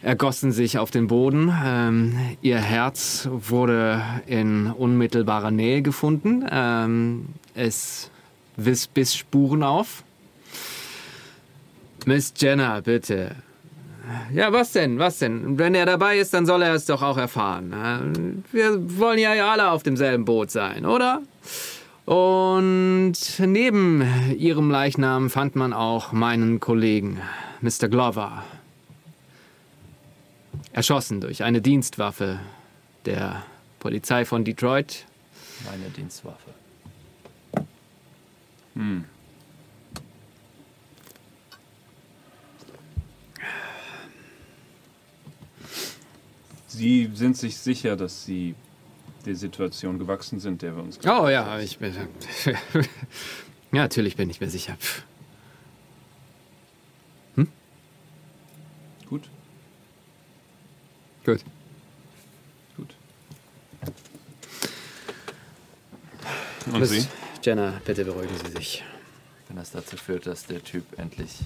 ergossen 0.01 0.51
sich 0.51 0.77
auf 0.77 0.91
den 0.91 1.07
Boden. 1.07 1.53
Ähm, 1.63 2.17
ihr 2.41 2.57
Herz 2.57 3.27
wurde 3.31 4.03
in 4.25 4.71
unmittelbarer 4.71 5.51
Nähe 5.51 5.81
gefunden. 5.81 6.45
Ähm, 6.49 7.27
es 7.53 8.09
wies 8.57 8.87
bis 8.87 9.15
Spuren 9.15 9.63
auf. 9.63 10.03
Miss 12.05 12.33
Jenna, 12.35 12.79
bitte. 12.79 13.35
Ja, 14.33 14.51
was 14.51 14.71
denn? 14.71 14.97
Was 14.97 15.19
denn? 15.19 15.59
Wenn 15.59 15.75
er 15.75 15.85
dabei 15.85 16.17
ist, 16.17 16.33
dann 16.33 16.47
soll 16.47 16.63
er 16.63 16.73
es 16.73 16.85
doch 16.85 17.03
auch 17.03 17.17
erfahren. 17.17 17.71
Äh, 17.71 18.55
Wir 18.55 18.99
wollen 18.99 19.19
ja 19.19 19.31
alle 19.51 19.69
auf 19.69 19.83
demselben 19.83 20.25
Boot 20.25 20.49
sein, 20.49 20.85
oder? 20.85 21.21
Und 22.05 23.13
neben 23.39 24.03
ihrem 24.37 24.71
Leichnam 24.71 25.29
fand 25.29 25.55
man 25.55 25.71
auch 25.73 26.11
meinen 26.11 26.59
Kollegen, 26.59 27.21
Mr. 27.61 27.87
Glover. 27.89 28.43
Erschossen 30.73 31.21
durch 31.21 31.43
eine 31.43 31.61
Dienstwaffe 31.61 32.39
der 33.05 33.43
Polizei 33.79 34.25
von 34.25 34.43
Detroit. 34.43 35.05
Meine 35.65 35.89
Dienstwaffe. 35.89 36.51
Sie 46.67 47.11
sind 47.13 47.37
sich 47.37 47.57
sicher, 47.57 47.95
dass 47.95 48.25
Sie 48.25 48.55
der 49.25 49.35
Situation 49.35 49.99
gewachsen 49.99 50.39
sind, 50.39 50.61
der 50.61 50.75
wir 50.75 50.83
uns 50.83 50.99
Oh 51.05 51.27
ja, 51.29 51.59
ich 51.59 51.77
bin. 51.79 51.93
ja, 52.45 52.53
natürlich 53.71 54.15
bin 54.15 54.29
ich 54.29 54.41
mir 54.41 54.49
sicher. 54.49 54.75
Pff. 54.79 55.03
Gut, 59.11 59.29
Gut. 61.25 61.43
gut. 62.77 62.95
Und 66.67 66.79
Miss 66.79 66.89
Sie? 66.91 67.05
Jenna, 67.43 67.81
bitte 67.83 68.05
beruhigen 68.05 68.35
Sie 68.45 68.51
sich. 68.53 68.83
Wenn 69.49 69.57
das 69.57 69.71
dazu 69.71 69.97
führt, 69.97 70.27
dass 70.27 70.45
der 70.45 70.63
Typ 70.63 70.97
endlich 70.97 71.39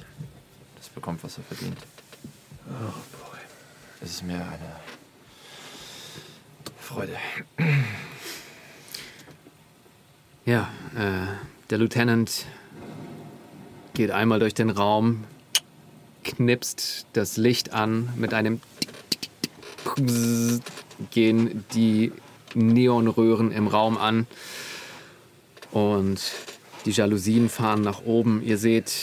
das 0.77 0.89
bekommt, 0.89 1.23
was 1.23 1.39
er 1.39 1.43
verdient. 1.45 1.79
Oh 2.67 2.93
boy. 3.17 3.39
Es 4.01 4.11
ist 4.11 4.23
mir 4.23 4.35
eine 4.35 4.75
Freude. 6.85 7.17
Ja, 10.45 10.69
äh, 10.95 11.25
der 11.71 11.79
Lieutenant 11.79 12.45
geht 13.95 14.11
einmal 14.11 14.39
durch 14.39 14.53
den 14.53 14.69
Raum, 14.69 15.23
knipst 16.23 17.07
das 17.13 17.37
Licht 17.37 17.73
an 17.73 18.13
mit 18.17 18.35
einem 18.35 18.61
gehen 21.09 21.65
die 21.73 22.11
Neonröhren 22.53 23.51
im 23.51 23.67
Raum 23.67 23.97
an 23.97 24.27
und 25.71 26.21
die 26.85 26.91
Jalousien 26.91 27.49
fahren 27.49 27.81
nach 27.81 28.03
oben. 28.03 28.43
Ihr 28.43 28.59
seht 28.59 28.93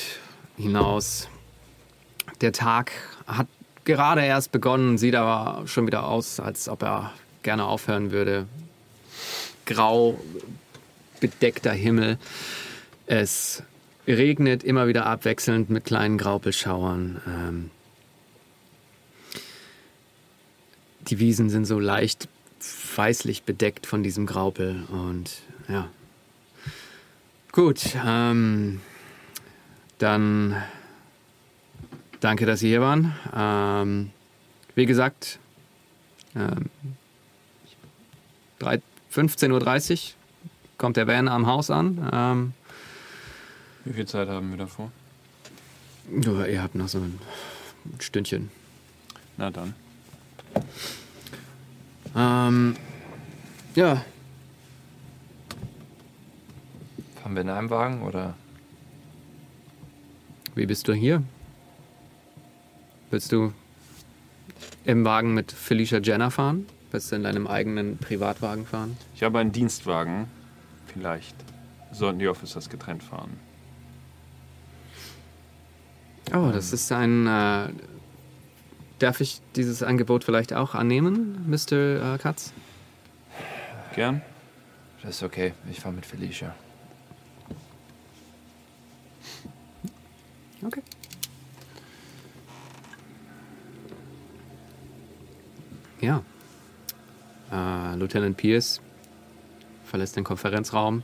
hinaus. 0.57 1.29
Der 2.43 2.53
Tag 2.53 2.93
hat 3.27 3.49
gerade 3.85 4.25
erst 4.25 4.53
begonnen, 4.53 4.99
sieht 4.99 5.17
aber 5.17 5.67
schon 5.67 5.89
wieder 5.89 6.07
aus, 6.07 6.39
als 6.39 6.69
ob 6.69 6.85
er 6.85 7.13
gerne 7.43 7.65
aufhören 7.65 8.11
würde. 8.11 8.47
Grau 9.67 10.21
bedeckter 11.21 11.73
Himmel. 11.73 12.19
Es 13.07 13.63
regnet 14.07 14.65
immer 14.65 14.89
wieder 14.89 15.07
abwechselnd 15.07 15.71
mit 15.71 15.85
kleinen 15.85 16.19
Graupelschauern. 16.19 17.21
Ähm 17.27 17.71
die 21.09 21.19
Wiesen 21.19 21.51
sind 21.51 21.65
so 21.65 21.79
leicht 21.79 22.29
weißlich 22.97 23.43
bedeckt 23.43 23.87
von 23.87 24.03
diesem 24.03 24.27
Graupel 24.27 24.85
und 24.89 25.43
ja. 25.69 25.89
Gut, 27.51 27.97
ähm, 28.07 28.81
dann 29.99 30.57
danke, 32.21 32.47
dass 32.47 32.61
Sie 32.61 32.69
hier 32.69 32.81
waren. 32.81 33.15
Ähm, 33.35 34.11
wie 34.75 34.87
gesagt, 34.87 35.39
ähm, 36.35 36.71
15.30 38.63 39.93
Uhr 39.93 39.99
kommt 40.79 40.97
der 40.97 41.07
Van 41.07 41.29
am 41.29 41.47
Haus 41.47 41.71
an. 41.71 42.09
Ähm, 42.13 42.53
Wie 43.85 43.93
viel 43.93 44.07
Zeit 44.07 44.29
haben 44.29 44.51
wir 44.51 44.59
davor? 44.59 44.91
ja, 46.21 46.47
ihr 46.47 46.63
habt 46.63 46.75
noch 46.75 46.89
so 46.89 46.99
ein 46.99 47.19
Stündchen. 47.99 48.51
Na 49.37 49.51
dann. 49.51 49.75
Ähm, 52.15 52.77
ja, 53.75 54.05
Fahren 57.23 57.35
wir 57.37 57.43
in 57.43 57.51
einem 57.51 57.71
Wagen 57.71 58.03
oder? 58.03 58.35
wie 60.55 60.67
bist 60.67 60.87
du 60.87 60.93
hier? 60.93 61.23
Willst 63.11 63.33
du 63.33 63.53
im 64.85 65.05
Wagen 65.05 65.33
mit 65.33 65.51
Felicia 65.51 65.99
Jenner 65.99 66.31
fahren? 66.31 66.67
Willst 66.93 67.11
du 67.11 67.17
in 67.17 67.23
deinem 67.23 67.47
eigenen 67.47 67.97
Privatwagen 67.97 68.67
fahren? 68.67 68.99
Ich 69.15 69.23
habe 69.23 69.39
einen 69.39 69.51
Dienstwagen. 69.51 70.29
Vielleicht 70.87 71.35
sollten 71.91 72.19
die 72.19 72.29
Officers 72.29 72.69
getrennt 72.69 73.03
fahren. 73.03 73.41
Oh, 76.35 76.51
das 76.53 76.75
ist 76.75 76.93
ein. 76.93 77.27
Äh, 77.27 77.71
darf 78.99 79.23
ich 79.23 79.41
dieses 79.57 79.83
Angebot 79.83 80.23
vielleicht 80.25 80.53
auch 80.53 80.75
annehmen, 80.75 81.47
Mr. 81.49 82.15
Äh, 82.15 82.19
Katz? 82.19 82.53
Gern? 83.95 84.21
Das 85.01 85.17
ist 85.17 85.23
okay. 85.23 85.55
Ich 85.71 85.81
fahre 85.81 85.95
mit 85.95 86.05
Felicia. 86.05 86.55
Okay. 90.63 90.83
Ja. 96.03 96.23
Äh, 97.53 97.97
Lieutenant 97.97 98.37
Pierce 98.39 98.81
verlässt 99.85 100.17
den 100.17 100.25
Konferenzraum. 100.25 101.03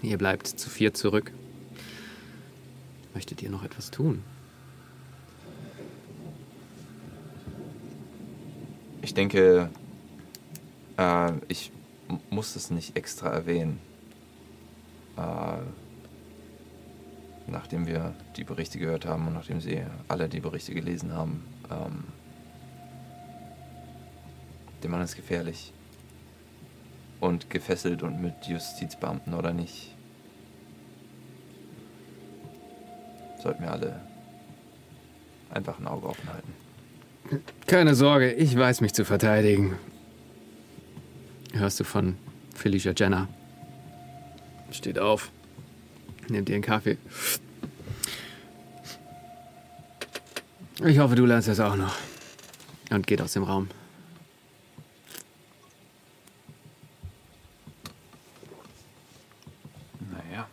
Ihr 0.00 0.16
bleibt 0.16 0.46
zu 0.46 0.70
vier 0.70 0.94
zurück. 0.94 1.30
Möchtet 3.12 3.42
ihr 3.42 3.50
noch 3.50 3.62
etwas 3.62 3.90
tun? 3.90 4.24
Ich 9.02 9.12
denke, 9.12 9.68
äh, 10.96 11.32
ich 11.48 11.70
muss 12.30 12.56
es 12.56 12.70
nicht 12.70 12.96
extra 12.96 13.28
erwähnen. 13.28 13.78
Äh, 15.18 15.58
nachdem 17.46 17.86
wir 17.86 18.14
die 18.36 18.44
Berichte 18.44 18.78
gehört 18.78 19.04
haben 19.04 19.26
und 19.26 19.34
nachdem 19.34 19.60
Sie 19.60 19.82
alle 20.08 20.30
die 20.30 20.40
Berichte 20.40 20.72
gelesen 20.72 21.12
haben. 21.12 21.44
Ähm, 21.70 22.04
der 24.82 24.90
Mann 24.90 25.02
ist 25.02 25.16
gefährlich. 25.16 25.72
Und 27.20 27.50
gefesselt 27.50 28.02
und 28.02 28.20
mit 28.20 28.34
Justizbeamten 28.46 29.34
oder 29.34 29.52
nicht. 29.52 29.94
Sollten 33.42 33.62
wir 33.62 33.70
alle 33.70 34.00
einfach 35.50 35.78
ein 35.78 35.86
Auge 35.86 36.08
offen 36.08 36.28
halten. 36.32 36.52
Keine 37.66 37.94
Sorge, 37.94 38.32
ich 38.32 38.56
weiß 38.56 38.80
mich 38.80 38.92
zu 38.92 39.04
verteidigen. 39.04 39.78
Hörst 41.52 41.78
du 41.80 41.84
von 41.84 42.16
Felicia 42.54 42.92
Jenner? 42.96 43.28
Steht 44.70 44.98
auf. 44.98 45.30
Nehmt 46.28 46.48
ihr 46.48 46.56
einen 46.56 46.64
Kaffee. 46.64 46.96
Ich 50.84 50.98
hoffe, 50.98 51.14
du 51.14 51.26
lernst 51.26 51.46
das 51.48 51.60
auch 51.60 51.76
noch. 51.76 51.94
Und 52.90 53.06
geht 53.06 53.22
aus 53.22 53.34
dem 53.34 53.44
Raum. 53.44 53.68
Naja. 60.10 60.48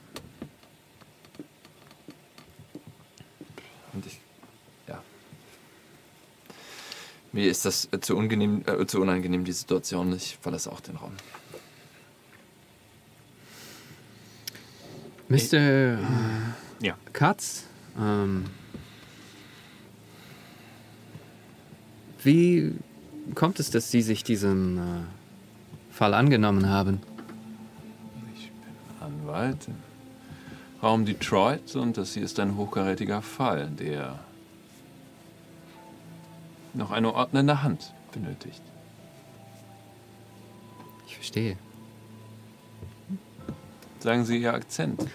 Und 3.94 4.06
ich, 4.06 4.20
ja. 4.88 5.02
Mir 7.40 7.50
ist 7.50 7.64
das 7.64 7.88
äh, 7.94 8.02
zu, 8.02 8.18
unangenehm, 8.18 8.66
äh, 8.66 8.86
zu 8.86 9.00
unangenehm, 9.00 9.46
die 9.46 9.54
Situation. 9.54 10.12
Ich 10.14 10.38
verlasse 10.42 10.70
auch 10.70 10.82
den 10.82 10.98
Raum. 10.98 11.14
Mr. 15.30 15.54
Äh, 15.54 15.98
Ja. 16.82 16.98
Katz, 17.14 17.64
ähm, 17.98 18.44
wie 22.26 22.74
kommt 23.36 23.62
es, 23.62 23.72
dass 23.72 23.90
Sie 23.90 24.02
sich 24.02 24.26
diesem 24.26 24.78
äh, 24.78 25.94
Fall 25.94 26.14
angenommen 26.14 26.68
haben? 26.68 27.00
Ich 28.36 28.52
bin 28.52 29.00
Anwalt 29.00 29.70
im 29.70 29.76
Raum 30.84 31.06
Detroit 31.06 31.74
und 31.78 31.96
das 31.96 32.16
hier 32.16 32.24
ist 32.24 32.38
ein 32.42 32.58
hochkarätiger 32.58 33.22
Fall, 33.22 33.70
der 33.70 34.20
noch 36.74 36.92
eine 36.92 37.14
ordnende 37.14 37.64
Hand 37.64 37.94
benötigt. 38.12 38.62
Ich 41.08 41.16
verstehe. 41.16 41.58
Sagen 44.00 44.26
Sie 44.26 44.38
Ihr 44.38 44.54
Akzent. 44.54 45.06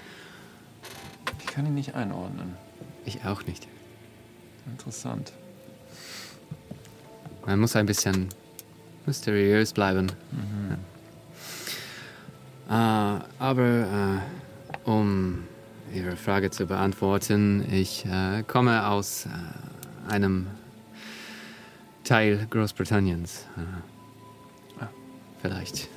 Ich 1.40 1.46
kann 1.46 1.66
ihn 1.66 1.74
nicht 1.74 1.94
einordnen. 1.94 2.56
Ich 3.04 3.24
auch 3.24 3.44
nicht. 3.46 3.68
Interessant. 4.66 5.32
Man 7.46 7.60
muss 7.60 7.76
ein 7.76 7.86
bisschen 7.86 8.28
mysteriös 9.06 9.72
bleiben. 9.72 10.10
Ja. 12.68 13.16
Äh, 13.18 13.20
aber 13.38 14.22
äh, 14.86 14.88
um 14.88 15.44
Ihre 15.92 16.16
Frage 16.16 16.50
zu 16.50 16.66
beantworten, 16.66 17.64
ich 17.70 18.04
äh, 18.06 18.42
komme 18.42 18.88
aus 18.88 19.26
äh, 19.26 20.12
einem 20.12 20.48
Teil 22.04 22.46
Großbritanniens. 22.50 23.46
Äh, 23.56 23.94
Vielleicht. 25.44 25.88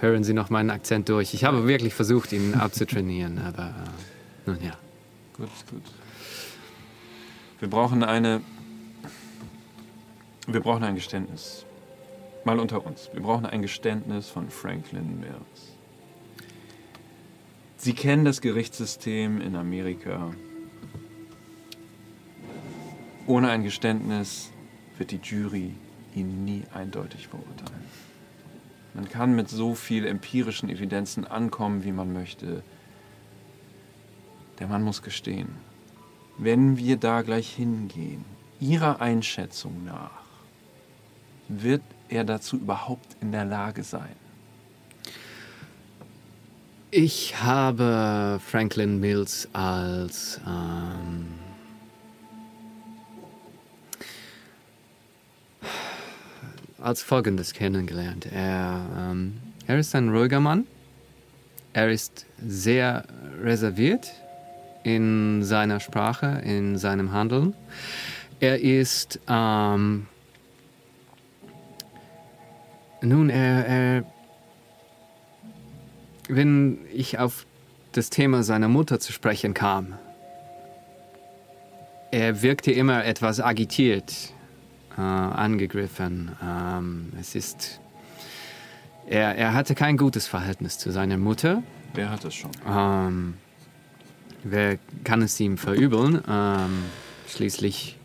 Hören 0.00 0.22
Sie 0.22 0.34
noch 0.34 0.50
meinen 0.50 0.68
Akzent 0.68 1.08
durch. 1.08 1.32
Ich 1.32 1.44
habe 1.44 1.66
wirklich 1.66 1.94
versucht, 1.94 2.30
ihn 2.32 2.52
abzutrainieren, 2.60 3.38
aber 3.38 3.68
äh, 3.68 4.50
nun 4.50 4.58
ja. 4.62 4.72
Gut, 5.34 5.48
gut. 5.70 5.82
Wir 7.58 7.70
brauchen 7.70 8.04
eine. 8.04 8.42
Wir 10.46 10.60
brauchen 10.60 10.84
ein 10.84 10.94
Geständnis. 10.94 11.64
Mal 12.44 12.58
unter 12.58 12.84
uns. 12.84 13.08
Wir 13.14 13.22
brauchen 13.22 13.46
ein 13.46 13.62
Geständnis 13.62 14.28
von 14.28 14.50
Franklin 14.50 15.20
Mills. 15.20 15.72
Sie 17.78 17.94
kennen 17.94 18.26
das 18.26 18.42
Gerichtssystem 18.42 19.40
in 19.40 19.56
Amerika. 19.56 20.32
Ohne 23.30 23.50
ein 23.50 23.62
Geständnis 23.62 24.50
wird 24.98 25.12
die 25.12 25.20
Jury 25.22 25.72
ihn 26.16 26.44
nie 26.44 26.64
eindeutig 26.74 27.28
verurteilen. 27.28 27.84
Man 28.92 29.08
kann 29.08 29.36
mit 29.36 29.48
so 29.48 29.76
viel 29.76 30.04
empirischen 30.04 30.68
Evidenzen 30.68 31.24
ankommen, 31.24 31.84
wie 31.84 31.92
man 31.92 32.12
möchte. 32.12 32.64
Der 34.58 34.66
Mann 34.66 34.82
muss 34.82 35.02
gestehen. 35.02 35.50
Wenn 36.38 36.76
wir 36.76 36.96
da 36.96 37.22
gleich 37.22 37.54
hingehen, 37.54 38.24
Ihrer 38.58 39.00
Einschätzung 39.00 39.84
nach, 39.84 40.24
wird 41.46 41.82
er 42.08 42.24
dazu 42.24 42.56
überhaupt 42.56 43.16
in 43.20 43.30
der 43.30 43.44
Lage 43.44 43.84
sein? 43.84 44.16
Ich 46.90 47.40
habe 47.40 48.40
Franklin 48.44 48.98
Mills 48.98 49.48
als 49.52 50.40
ähm, 50.44 51.39
als 56.82 57.02
folgendes 57.02 57.52
kennengelernt. 57.52 58.26
Er, 58.32 58.80
ähm, 58.98 59.34
er 59.66 59.78
ist 59.78 59.94
ein 59.94 60.08
ruhiger 60.08 60.40
Mann. 60.40 60.66
Er 61.72 61.90
ist 61.90 62.26
sehr 62.44 63.04
reserviert 63.42 64.10
in 64.82 65.42
seiner 65.42 65.78
Sprache, 65.80 66.42
in 66.44 66.78
seinem 66.78 67.12
Handeln. 67.12 67.54
Er 68.40 68.60
ist 68.60 69.20
ähm, 69.28 70.06
nun, 73.02 73.30
er, 73.30 73.66
er 73.66 74.04
wenn 76.28 76.78
ich 76.92 77.18
auf 77.18 77.46
das 77.92 78.10
Thema 78.10 78.42
seiner 78.42 78.68
Mutter 78.68 79.00
zu 79.00 79.12
sprechen 79.12 79.54
kam, 79.54 79.94
er 82.10 82.42
wirkte 82.42 82.72
immer 82.72 83.04
etwas 83.04 83.40
agitiert, 83.40 84.32
äh, 85.00 85.02
angegriffen. 85.02 86.32
Ähm, 86.42 87.12
es 87.20 87.34
ist, 87.34 87.80
er, 89.06 89.36
er 89.36 89.54
hatte 89.54 89.74
kein 89.74 89.96
gutes 89.96 90.26
Verhältnis 90.26 90.78
zu 90.78 90.90
seiner 90.90 91.16
Mutter. 91.16 91.62
Wer 91.94 92.10
hat 92.10 92.24
das 92.24 92.34
schon? 92.34 92.50
Ähm, 92.68 93.34
wer 94.44 94.78
kann 95.04 95.22
es 95.22 95.38
ihm 95.40 95.58
verübeln? 95.58 96.22
Ähm, 96.28 96.84
schließlich 97.28 97.98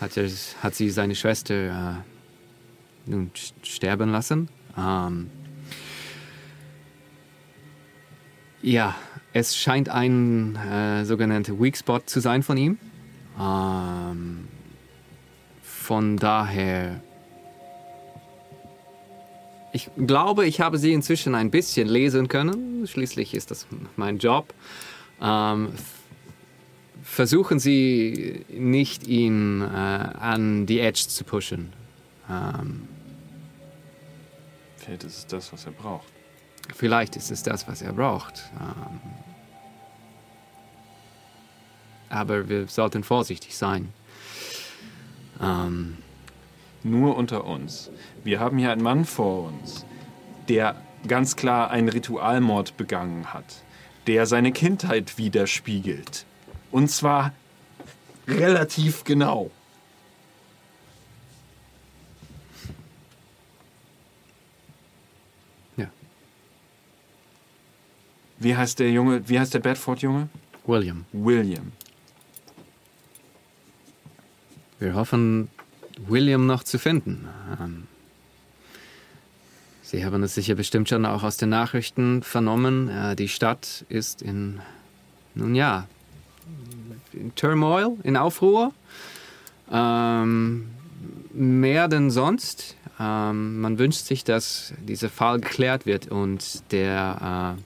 hat, 0.00 0.16
er, 0.16 0.28
hat 0.62 0.74
sie 0.74 0.90
seine 0.90 1.14
Schwester 1.14 1.54
äh, 1.54 3.10
nun 3.10 3.30
sterben 3.62 4.10
lassen. 4.10 4.48
Ähm, 4.76 5.30
Ja, 8.60 8.96
es 9.32 9.56
scheint 9.56 9.88
ein 9.88 10.56
äh, 10.56 11.04
sogenannter 11.04 11.60
Weak 11.60 11.76
Spot 11.76 12.00
zu 12.00 12.20
sein 12.20 12.42
von 12.42 12.56
ihm. 12.56 12.78
Ähm, 13.40 14.48
von 15.88 16.18
daher, 16.18 17.00
ich 19.72 19.88
glaube, 19.96 20.44
ich 20.44 20.60
habe 20.60 20.76
sie 20.76 20.92
inzwischen 20.92 21.34
ein 21.34 21.50
bisschen 21.50 21.88
lesen 21.88 22.28
können. 22.28 22.86
Schließlich 22.86 23.32
ist 23.32 23.50
das 23.50 23.66
mein 23.96 24.18
Job. 24.18 24.52
Ähm, 25.22 25.70
versuchen 27.02 27.58
Sie 27.58 28.44
nicht, 28.50 29.06
ihn 29.06 29.62
äh, 29.62 29.64
an 29.64 30.66
die 30.66 30.80
Edge 30.80 31.06
zu 31.08 31.24
pushen. 31.24 31.72
Ähm, 32.28 32.86
Vielleicht 34.76 35.04
ist 35.04 35.16
es 35.16 35.26
das, 35.26 35.50
was 35.54 35.64
er 35.64 35.72
braucht. 35.72 36.12
Vielleicht 36.74 37.16
ist 37.16 37.30
es 37.30 37.42
das, 37.42 37.66
was 37.66 37.80
er 37.80 37.94
braucht. 37.94 38.42
Ähm, 38.60 39.00
aber 42.10 42.46
wir 42.46 42.66
sollten 42.66 43.04
vorsichtig 43.04 43.56
sein. 43.56 43.94
Ähm, 45.40 45.98
Nur 46.82 47.16
unter 47.16 47.44
uns. 47.44 47.90
Wir 48.24 48.40
haben 48.40 48.58
hier 48.58 48.70
einen 48.70 48.82
Mann 48.82 49.04
vor 49.04 49.48
uns, 49.48 49.84
der 50.48 50.76
ganz 51.06 51.36
klar 51.36 51.70
einen 51.70 51.88
Ritualmord 51.88 52.76
begangen 52.76 53.32
hat, 53.32 53.62
der 54.06 54.26
seine 54.26 54.52
Kindheit 54.52 55.18
widerspiegelt. 55.18 56.24
Und 56.70 56.90
zwar 56.90 57.32
relativ 58.26 59.04
genau. 59.04 59.50
ja, 65.76 65.88
Wie 68.38 68.56
heißt 68.56 68.78
der 68.78 68.90
Junge, 68.90 69.28
wie 69.28 69.38
heißt 69.38 69.54
der 69.54 69.60
Bedford-Junge? 69.60 70.28
William. 70.66 71.06
William. 71.12 71.72
Wir 74.78 74.94
hoffen, 74.94 75.48
William 76.06 76.46
noch 76.46 76.62
zu 76.62 76.78
finden. 76.78 77.28
Ähm, 77.60 77.86
Sie 79.82 80.04
haben 80.04 80.22
es 80.22 80.34
sicher 80.34 80.54
bestimmt 80.54 80.90
schon 80.90 81.06
auch 81.06 81.22
aus 81.22 81.38
den 81.38 81.48
Nachrichten 81.48 82.22
vernommen. 82.22 82.88
Äh, 82.88 83.16
die 83.16 83.28
Stadt 83.28 83.84
ist 83.88 84.20
in, 84.22 84.60
nun 85.34 85.54
ja, 85.54 85.86
in 87.14 87.34
Turmoil, 87.34 87.96
in 88.02 88.16
Aufruhr. 88.16 88.72
Ähm, 89.72 90.68
mehr 91.32 91.88
denn 91.88 92.10
sonst. 92.10 92.76
Ähm, 93.00 93.60
man 93.60 93.78
wünscht 93.78 94.04
sich, 94.04 94.24
dass 94.24 94.74
dieser 94.86 95.08
Fall 95.08 95.40
geklärt 95.40 95.86
wird 95.86 96.08
und 96.08 96.70
der 96.72 97.56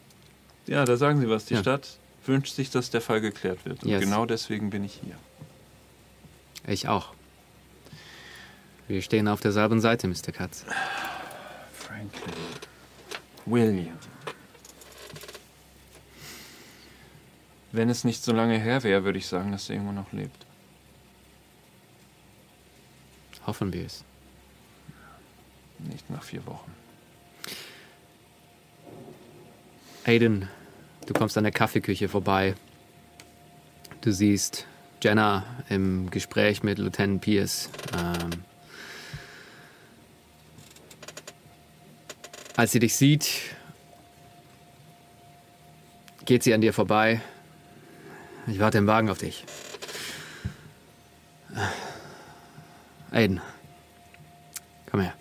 äh, 0.68 0.70
Ja, 0.72 0.84
da 0.84 0.96
sagen 0.96 1.20
Sie 1.20 1.28
was. 1.28 1.46
Die 1.46 1.54
Ja. 1.54 1.60
Stadt 1.60 1.98
wünscht 2.26 2.54
sich, 2.54 2.70
dass 2.70 2.90
der 2.90 3.00
Fall 3.00 3.20
geklärt 3.20 3.64
wird. 3.64 3.82
Und 3.82 3.88
Yes. 3.90 4.00
genau 4.00 4.26
deswegen 4.26 4.70
bin 4.70 4.84
ich 4.84 5.00
hier. 5.04 5.16
Ich 6.66 6.88
auch. 6.88 7.14
Wir 8.88 9.02
stehen 9.02 9.28
auf 9.28 9.40
derselben 9.40 9.80
Seite, 9.80 10.06
Mr. 10.06 10.32
Katz. 10.32 10.64
Franklin. 11.72 12.34
William. 13.46 13.98
Wenn 17.72 17.88
es 17.88 18.04
nicht 18.04 18.22
so 18.22 18.32
lange 18.32 18.58
her 18.58 18.82
wäre, 18.82 19.04
würde 19.04 19.18
ich 19.18 19.26
sagen, 19.26 19.50
dass 19.50 19.68
er 19.68 19.76
irgendwo 19.76 19.92
noch 19.92 20.12
lebt. 20.12 20.46
Hoffen 23.46 23.72
wir 23.72 23.86
es. 23.86 24.04
Nicht 25.78 26.08
nach 26.10 26.22
vier 26.22 26.46
Wochen. 26.46 26.72
Aiden, 30.04 30.48
du 31.06 31.14
kommst 31.14 31.36
an 31.38 31.44
der 31.44 31.52
Kaffeeküche 31.52 32.08
vorbei. 32.08 32.54
Du 34.00 34.12
siehst 34.12 34.66
Jenna 35.02 35.44
im 35.68 36.10
Gespräch 36.10 36.62
mit 36.62 36.78
Lieutenant 36.78 37.20
Pierce. 37.20 37.68
Ähm, 37.92 38.30
als 42.56 42.70
sie 42.70 42.78
dich 42.78 42.94
sieht, 42.94 43.28
geht 46.24 46.44
sie 46.44 46.54
an 46.54 46.60
dir 46.60 46.72
vorbei. 46.72 47.20
Ich 48.46 48.60
warte 48.60 48.78
im 48.78 48.86
Wagen 48.86 49.10
auf 49.10 49.18
dich. 49.18 49.44
Aiden, 53.10 53.40
komm 54.88 55.00
her. 55.00 55.14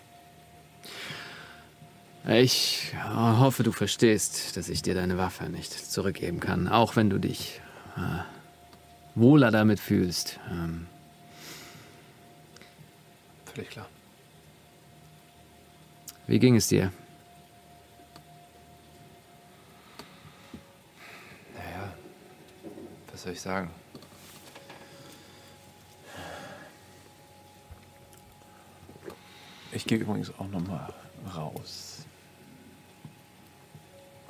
Ich 2.28 2.94
hoffe, 3.12 3.64
du 3.64 3.72
verstehst, 3.72 4.56
dass 4.56 4.68
ich 4.68 4.82
dir 4.82 4.94
deine 4.94 5.18
Waffe 5.18 5.48
nicht 5.48 5.72
zurückgeben 5.72 6.38
kann, 6.38 6.68
auch 6.68 6.94
wenn 6.94 7.10
du 7.10 7.18
dich 7.18 7.60
äh, 7.96 8.22
wohler 9.14 9.50
damit 9.50 9.80
fühlst. 9.80 10.38
Ähm, 10.50 10.86
Völlig 13.54 13.70
klar. 13.70 13.86
wie 16.26 16.38
ging 16.38 16.56
es 16.56 16.68
dir? 16.68 16.90
Naja, 21.54 21.92
was 23.10 23.22
soll 23.22 23.32
ich 23.32 23.40
sagen? 23.40 23.70
Ich 29.72 29.84
gehe 29.86 29.98
übrigens 29.98 30.30
auch 30.38 30.48
nochmal 30.48 30.92
raus. 31.34 32.04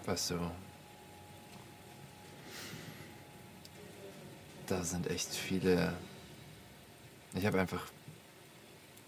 Weißt 0.05 0.31
du, 0.31 0.39
da 4.73 4.83
sind 4.85 5.11
echt 5.11 5.29
viele. 5.35 5.93
Ich 7.35 7.45
habe 7.45 7.61
einfach 7.61 7.85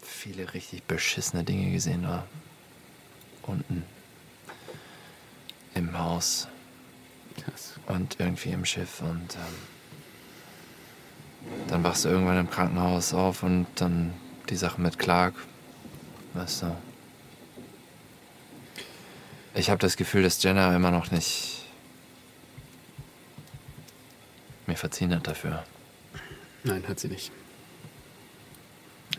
viele 0.02 0.52
richtig 0.52 0.82
beschissene 0.82 1.42
Dinge 1.42 1.72
gesehen 1.72 2.02
da 2.02 2.26
unten 3.42 3.84
im 5.74 5.98
Haus 5.98 6.48
Das, 7.46 7.74
und 7.86 8.20
irgendwie 8.20 8.50
im 8.50 8.64
Schiff 8.64 9.00
und 9.00 9.36
ähm, 9.36 9.54
dann 11.68 11.82
wachst 11.82 12.04
du 12.04 12.10
irgendwann 12.10 12.38
im 12.38 12.50
Krankenhaus 12.50 13.12
auf 13.12 13.42
und 13.42 13.66
dann 13.76 14.14
die 14.48 14.56
Sache 14.56 14.80
mit 14.80 14.98
Clark, 14.98 15.34
weißt 16.34 16.62
du. 16.62 16.76
Ich 19.54 19.70
habe 19.70 19.78
das 19.78 19.96
Gefühl, 19.96 20.22
dass 20.22 20.42
Jenna 20.42 20.74
immer 20.74 20.90
noch 20.90 21.10
nicht 21.10 21.63
mir 24.66 24.76
verziehen 24.76 25.14
hat 25.14 25.26
dafür. 25.26 25.64
nein, 26.64 26.84
hat 26.88 27.00
sie 27.00 27.08
nicht. 27.08 27.32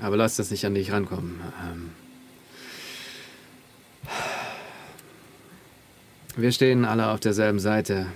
Aber 0.02 0.18
lass 0.18 0.36
das 0.36 0.52
nicht 0.52 0.66
an 0.66 0.76
dich 0.76 0.92
rankommen. 0.92 1.40
Ähm, 1.64 1.92
wir 6.36 6.52
stehen 6.52 6.86
alle 6.86 7.10
auf 7.10 7.20
derselben 7.20 7.60
Seite. 7.60 8.08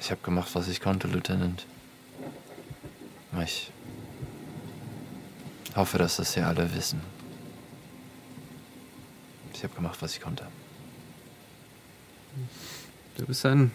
Ich 0.00 0.10
habe 0.10 0.20
gemacht, 0.22 0.50
was 0.54 0.68
ich 0.68 0.80
konnte, 0.80 1.08
Lieutenant. 1.08 1.66
Ich 3.42 3.72
hoffe, 5.74 5.98
dass 5.98 6.16
das 6.16 6.34
hier 6.34 6.46
alle 6.46 6.74
wissen. 6.74 7.00
Ich 9.54 9.64
habe 9.64 9.74
gemacht, 9.74 10.00
was 10.00 10.14
ich 10.14 10.20
konnte. 10.20 10.46
Du 13.16 13.26
bist 13.26 13.44
ein 13.46 13.70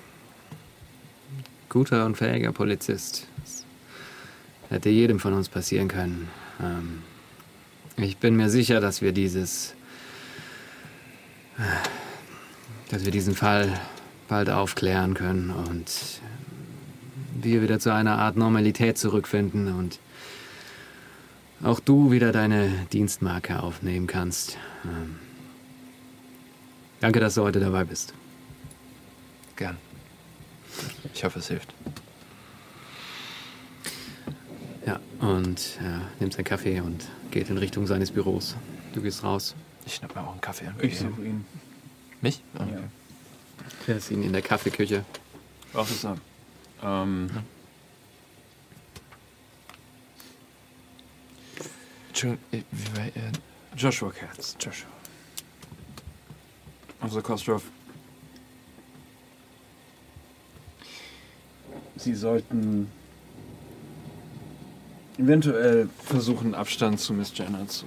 guter 1.78 2.08
und 2.08 2.18
fähiger 2.18 2.52
Polizist. 2.52 3.28
Das 3.46 3.64
hätte 4.72 4.90
jedem 4.90 5.20
von 5.20 5.34
uns 5.34 5.48
passieren 5.48 5.88
können. 5.88 6.28
Ähm, 6.60 7.04
ich 7.98 8.18
bin 8.18 8.36
mir 8.36 8.50
sicher, 8.50 8.82
dass 8.82 9.04
wir 9.04 9.12
dieses, 9.12 9.76
äh, 11.60 11.62
dass 12.90 13.06
wir 13.06 13.12
diesen 13.12 13.36
Fall 13.36 13.80
bald 14.28 14.50
aufklären 14.50 15.14
können 15.14 15.52
und 15.52 16.20
wir 17.40 17.62
wieder 17.62 17.78
zu 17.78 17.94
einer 17.94 18.18
Art 18.18 18.38
Normalität 18.38 18.98
zurückfinden 18.98 19.72
und 19.72 20.00
auch 21.62 21.80
du 21.80 22.10
wieder 22.10 22.32
deine 22.32 22.72
Dienstmarke 22.92 23.62
aufnehmen 23.62 24.08
kannst. 24.08 24.58
Ähm, 24.84 25.18
danke, 27.02 27.20
dass 27.20 27.36
du 27.36 27.44
heute 27.44 27.60
dabei 27.60 27.84
bist. 27.84 28.16
Gern. 29.56 29.78
Ich 31.18 31.24
hoffe, 31.24 31.40
es 31.40 31.48
hilft. 31.48 31.74
Ja, 34.86 35.00
und 35.20 35.80
er 35.82 36.02
nimmt 36.20 36.34
seinen 36.34 36.44
Kaffee 36.46 36.80
und 36.80 37.08
geht 37.32 37.50
in 37.50 37.58
Richtung 37.58 37.88
seines 37.88 38.12
Büros. 38.12 38.56
Du 38.94 39.02
gehst 39.02 39.24
raus, 39.24 39.56
Ich 39.88 39.96
schnapp 39.96 40.14
mir 40.14 40.22
auch 40.22 40.34
einen 40.34 40.42
Kaffee. 40.42 40.72
Ich 40.80 41.00
suche 41.00 41.24
ihn. 41.24 41.44
Mich? 42.22 42.44
Okay. 42.54 42.70
Ja. 42.72 42.80
fährst 43.84 44.12
ihn 44.12 44.22
in 44.22 44.32
der 44.32 44.44
Kaffeeküche. 44.44 45.06
Officer. 45.74 46.18
Ähm, 46.84 47.32
Entschuldigung, 52.10 52.46
äh, 52.52 52.62
wie 52.72 52.96
war, 52.96 53.06
äh, 53.08 53.32
Joshua 53.76 54.12
Katz. 54.12 54.56
Joshua. 54.60 54.90
Officer 57.02 57.22
Kostroff. 57.24 57.64
Sie 61.98 62.14
sollten 62.16 62.90
eventuell 65.18 65.90
versuchen, 66.04 66.54
Abstand 66.54 67.00
zu 67.00 67.14
Miss 67.14 67.32
Jenner 67.36 67.68
zu. 67.68 67.86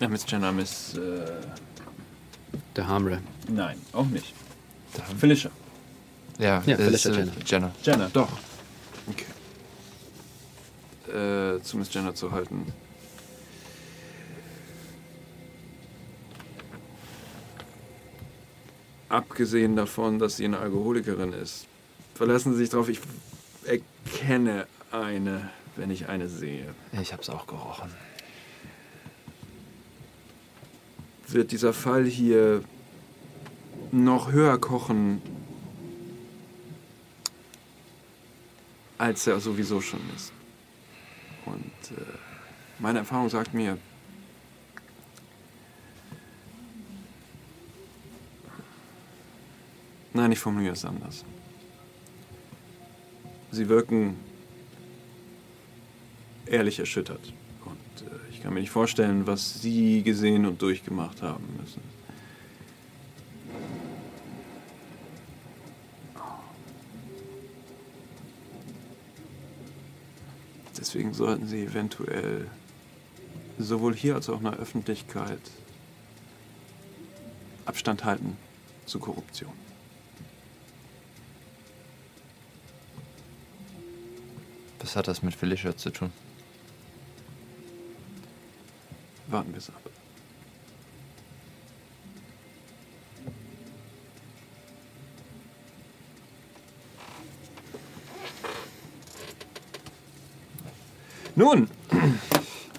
Ja, 0.00 0.08
Miss 0.08 0.24
Jenner, 0.28 0.52
Miss. 0.52 0.94
Äh, 0.94 1.26
Der 2.76 2.88
Hamre. 2.88 3.20
nein, 3.48 3.76
auch 3.92 4.06
nicht. 4.06 4.34
da, 4.94 5.02
Felicia. 5.18 5.50
ja, 6.38 6.62
Ja, 6.66 6.76
ist, 6.76 7.02
Felicia 7.02 7.12
äh, 7.12 7.14
Jenner. 7.18 7.32
Jenner. 7.44 7.72
Jenner, 7.82 8.10
doch. 8.12 8.28
Okay. 9.08 9.26
Äh, 11.56 11.62
zu 11.62 11.76
Miss 11.78 11.92
Jenner 11.94 12.14
zu 12.14 12.32
halten. 12.32 12.66
Abgesehen 19.08 19.76
davon, 19.76 20.18
dass 20.18 20.36
sie 20.38 20.44
eine 20.46 20.58
Alkoholikerin 20.58 21.32
ist, 21.32 21.66
verlassen 22.14 22.52
Sie 22.52 22.60
sich 22.60 22.70
darauf, 22.70 22.88
ich 22.88 23.00
erkenne 23.64 24.66
eine, 24.90 25.50
wenn 25.76 25.90
ich 25.90 26.08
eine 26.08 26.28
sehe. 26.28 26.74
Ich 27.00 27.12
hab's 27.12 27.28
auch 27.28 27.46
gerochen. 27.46 27.90
Wird 31.28 31.52
dieser 31.52 31.72
Fall 31.72 32.04
hier 32.04 32.62
noch 33.90 34.30
höher 34.30 34.58
kochen, 34.58 35.20
als 38.98 39.26
er 39.26 39.40
sowieso 39.40 39.80
schon 39.80 40.00
ist. 40.14 40.32
Und 41.46 41.98
äh, 41.98 42.00
meine 42.78 43.00
Erfahrung 43.00 43.28
sagt 43.28 43.52
mir, 43.52 43.78
nein, 50.12 50.32
ich 50.32 50.38
formuliere 50.38 50.74
es 50.74 50.84
anders. 50.84 51.24
Sie 53.54 53.68
wirken 53.68 54.16
ehrlich 56.46 56.80
erschüttert. 56.80 57.32
Und 57.64 58.06
äh, 58.06 58.30
ich 58.30 58.42
kann 58.42 58.52
mir 58.52 58.60
nicht 58.60 58.70
vorstellen, 58.70 59.26
was 59.26 59.62
Sie 59.62 60.02
gesehen 60.02 60.44
und 60.44 60.60
durchgemacht 60.60 61.22
haben 61.22 61.44
müssen. 61.60 61.80
Deswegen 70.76 71.14
sollten 71.14 71.46
Sie 71.46 71.62
eventuell 71.62 72.48
sowohl 73.58 73.94
hier 73.94 74.16
als 74.16 74.28
auch 74.28 74.38
in 74.38 74.44
der 74.44 74.58
Öffentlichkeit 74.58 75.40
Abstand 77.66 78.04
halten 78.04 78.36
zu 78.84 78.98
Korruption. 78.98 79.63
Was 84.94 84.98
hat 85.00 85.08
das 85.08 85.24
mit 85.24 85.34
Felicia 85.34 85.76
zu 85.76 85.90
tun? 85.90 86.12
Warten 89.26 89.50
wir 89.50 89.58
es 89.58 89.68
ab. 89.68 89.80
Nun, 101.34 101.68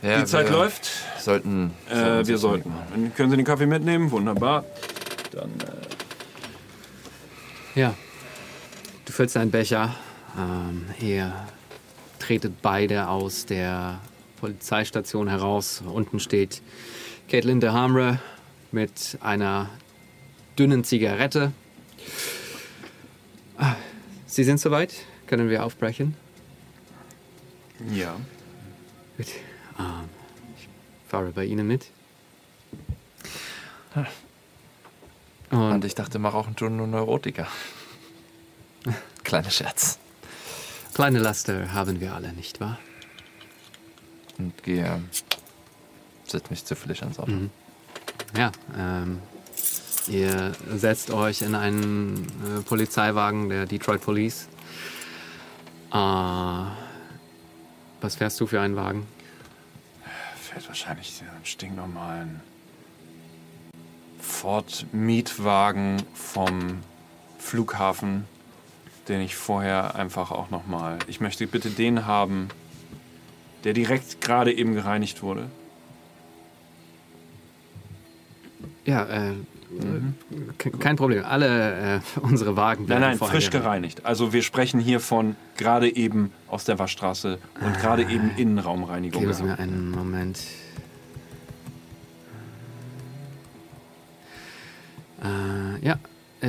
Ja, 0.01 0.19
die 0.19 0.25
Zeit 0.25 0.49
läuft. 0.49 0.89
Sollten. 1.19 1.73
Äh, 1.89 2.19
uns 2.19 2.29
wir 2.29 2.37
sollten. 2.37 2.69
machen. 2.69 2.85
Dann 2.91 3.13
können 3.13 3.29
Sie 3.31 3.35
den 3.35 3.45
Kaffee 3.45 3.65
mitnehmen? 3.65 4.09
Wunderbar. 4.11 4.63
Dann 5.33 5.49
äh, 7.75 7.79
Ja. 7.79 7.93
Du 9.03 9.11
füllst 9.11 9.35
einen 9.35 9.51
Becher. 9.51 9.93
Ähm, 10.37 10.85
ihr 11.01 11.33
tretet 12.25 12.63
beide 12.63 13.07
aus 13.07 13.45
der 13.45 14.01
Polizeistation 14.39 15.27
heraus. 15.27 15.83
Unten 15.85 16.19
steht 16.19 16.63
Caitlin 17.29 17.59
de 17.59 17.69
Hamre 17.69 18.19
mit 18.71 19.19
einer 19.21 19.69
dünnen 20.57 20.83
Zigarette. 20.83 21.51
Sie 24.25 24.43
sind 24.43 24.59
soweit? 24.59 24.95
Können 25.27 25.49
wir 25.49 25.63
aufbrechen? 25.63 26.15
ja. 27.91 28.15
Gut. 29.17 29.27
Ähm, 29.77 30.09
ich 30.57 30.67
fahre 31.07 31.31
bei 31.31 31.45
Ihnen 31.45 31.67
mit. 31.67 31.85
Und 35.51 35.59
Und 35.59 35.85
ich 35.85 35.93
dachte, 35.93 36.17
mach 36.17 36.33
auch 36.33 36.47
einen 36.47 36.75
nur 36.75 36.87
Neurotiker. 36.87 37.47
Kleiner 39.23 39.51
Scherz. 39.51 39.99
Kleine 40.95 41.19
Laster 41.19 41.71
haben 41.73 41.99
wir 41.99 42.15
alle, 42.15 42.33
nicht 42.33 42.59
wahr? 42.59 42.79
Und 44.39 44.63
gehe. 44.63 45.03
Setz 46.25 46.49
mich 46.49 46.65
zufällig 46.65 47.03
ans 47.03 47.19
Auto. 47.19 47.31
Mhm. 47.31 47.51
Ja, 48.35 48.51
ähm, 48.75 49.19
ihr 50.07 50.53
setzt 50.73 51.11
euch 51.11 51.43
in 51.43 51.53
einen 51.53 52.25
äh, 52.25 52.61
Polizeiwagen 52.61 53.49
der 53.49 53.67
Detroit 53.67 54.01
Police. 54.01 54.47
Äh, 55.91 55.97
was 58.01 58.15
fährst 58.15 58.39
du 58.39 58.47
für 58.47 58.59
einen 58.59 58.75
Wagen? 58.75 59.05
werde 60.55 60.67
wahrscheinlich 60.69 61.21
einen 61.21 61.45
stinknormalen 61.45 62.41
Ford-Mietwagen 64.19 66.01
vom 66.13 66.79
Flughafen, 67.37 68.25
den 69.07 69.21
ich 69.21 69.35
vorher 69.35 69.95
einfach 69.95 70.31
auch 70.31 70.49
nochmal. 70.49 70.99
Ich 71.07 71.19
möchte 71.21 71.45
bitte 71.47 71.69
den 71.69 72.05
haben, 72.05 72.49
der 73.63 73.73
direkt 73.73 74.21
gerade 74.21 74.53
eben 74.53 74.73
gereinigt 74.73 75.21
wurde. 75.23 75.47
Ja, 78.85 79.03
äh, 79.05 79.33
ke- 80.59 80.71
kein 80.71 80.95
Problem. 80.95 81.25
Alle 81.25 81.95
äh, 81.95 81.99
unsere 82.21 82.55
Wagen 82.55 82.81
Nein, 82.81 82.85
bleiben 82.87 83.01
nein, 83.01 83.17
vorher 83.17 83.35
frisch 83.41 83.49
gereinigt. 83.49 84.05
Also 84.05 84.31
wir 84.31 84.43
sprechen 84.43 84.79
hier 84.79 84.99
von 84.99 85.35
gerade 85.57 85.93
eben 85.95 86.31
aus 86.47 86.65
der 86.65 86.77
Waschstraße 86.77 87.39
und 87.61 87.79
gerade 87.79 88.03
eben 88.03 88.31
Innenraumreinigung. 88.37 89.21
Geben 89.21 89.33
Sie 89.33 89.43
mir 89.43 89.57
einen 89.57 89.89
Moment. 89.89 90.39
Äh, 95.23 95.85
ja, 95.85 95.97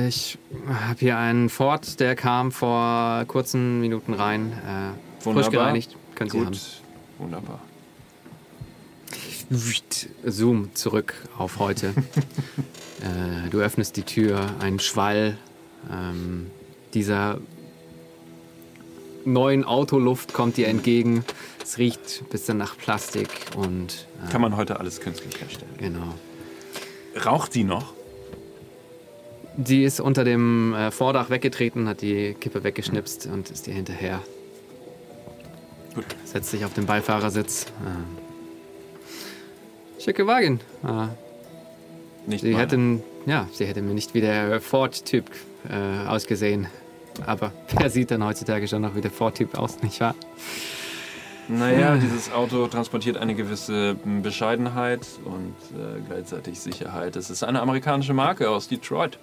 ich 0.05 0.37
habe 0.67 0.99
hier 0.99 1.17
einen 1.17 1.49
Ford, 1.49 1.99
der 1.99 2.15
kam 2.15 2.51
vor 2.51 3.25
kurzen 3.27 3.79
Minuten 3.79 4.13
rein. 4.13 4.51
Äh, 4.51 5.23
frisch 5.23 5.49
gereinigt. 5.49 5.95
Können 6.15 6.29
Sie 6.29 6.39
haben. 6.39 6.47
Gut, 6.47 6.81
wunderbar. 7.17 7.59
Zoom 10.25 10.75
zurück 10.75 11.15
auf 11.37 11.59
heute. 11.59 11.87
äh, 13.01 13.49
du 13.49 13.59
öffnest 13.59 13.95
die 13.95 14.03
Tür, 14.03 14.41
ein 14.59 14.79
Schwall 14.79 15.37
ähm, 15.89 16.47
dieser 16.93 17.39
neuen 19.25 19.63
Autoluft 19.63 20.33
kommt 20.33 20.57
dir 20.57 20.67
entgegen. 20.67 21.23
Es 21.63 21.77
riecht 21.77 22.21
ein 22.21 22.29
bisschen 22.29 22.57
nach 22.57 22.77
Plastik 22.77 23.29
und 23.55 24.07
äh, 24.25 24.31
Kann 24.31 24.41
man 24.41 24.57
heute 24.57 24.79
alles 24.79 25.01
künstlich 25.01 25.39
herstellen. 25.39 25.71
genau. 25.77 26.13
Raucht 27.25 27.55
die 27.55 27.63
noch? 27.63 27.96
Die 29.57 29.83
ist 29.83 29.99
unter 29.99 30.23
dem 30.23 30.73
äh, 30.75 30.91
Vordach 30.91 31.29
weggetreten, 31.31 31.87
hat 31.89 32.01
die 32.01 32.35
Kippe 32.39 32.63
weggeschnipst 32.63 33.25
und 33.25 33.49
ist 33.49 33.65
dir 33.65 33.73
hinterher. 33.73 34.21
Gut. 35.95 36.05
Setzt 36.25 36.51
sich 36.51 36.63
auf 36.63 36.73
den 36.75 36.85
Beifahrersitz. 36.85 37.65
Ähm, 37.85 38.05
schicke 39.99 40.27
Wagen. 40.27 40.59
Äh, 40.83 41.07
Nicht 42.29 42.41
Sie 42.41 42.51
meine. 42.51 42.61
hätten, 42.61 43.03
ja, 43.25 43.47
sie 43.51 43.65
hätte 43.65 43.81
mir 43.81 43.95
nicht 43.95 44.13
wie 44.13 44.21
der 44.21 44.61
Ford-Typ 44.61 45.25
äh, 45.67 46.07
ausgesehen. 46.07 46.67
Aber 47.25 47.51
wer 47.79 47.89
sieht 47.89 48.11
dann 48.11 48.23
heutzutage 48.23 48.67
schon 48.67 48.83
noch 48.83 48.93
wie 48.93 49.01
der 49.01 49.09
Ford-Typ 49.11 49.57
aus, 49.57 49.81
nicht 49.81 49.99
wahr? 50.01 50.13
Naja, 51.47 51.95
dieses 51.95 52.31
Auto 52.31 52.67
transportiert 52.67 53.17
eine 53.17 53.33
gewisse 53.33 53.95
Bescheidenheit 54.21 55.07
und 55.23 55.55
äh, 55.73 56.01
gleichzeitig 56.07 56.59
Sicherheit. 56.59 57.15
Es 57.15 57.29
ist 57.29 57.41
eine 57.43 57.61
amerikanische 57.61 58.13
Marke 58.13 58.49
aus 58.49 58.67
Detroit. 58.67 59.17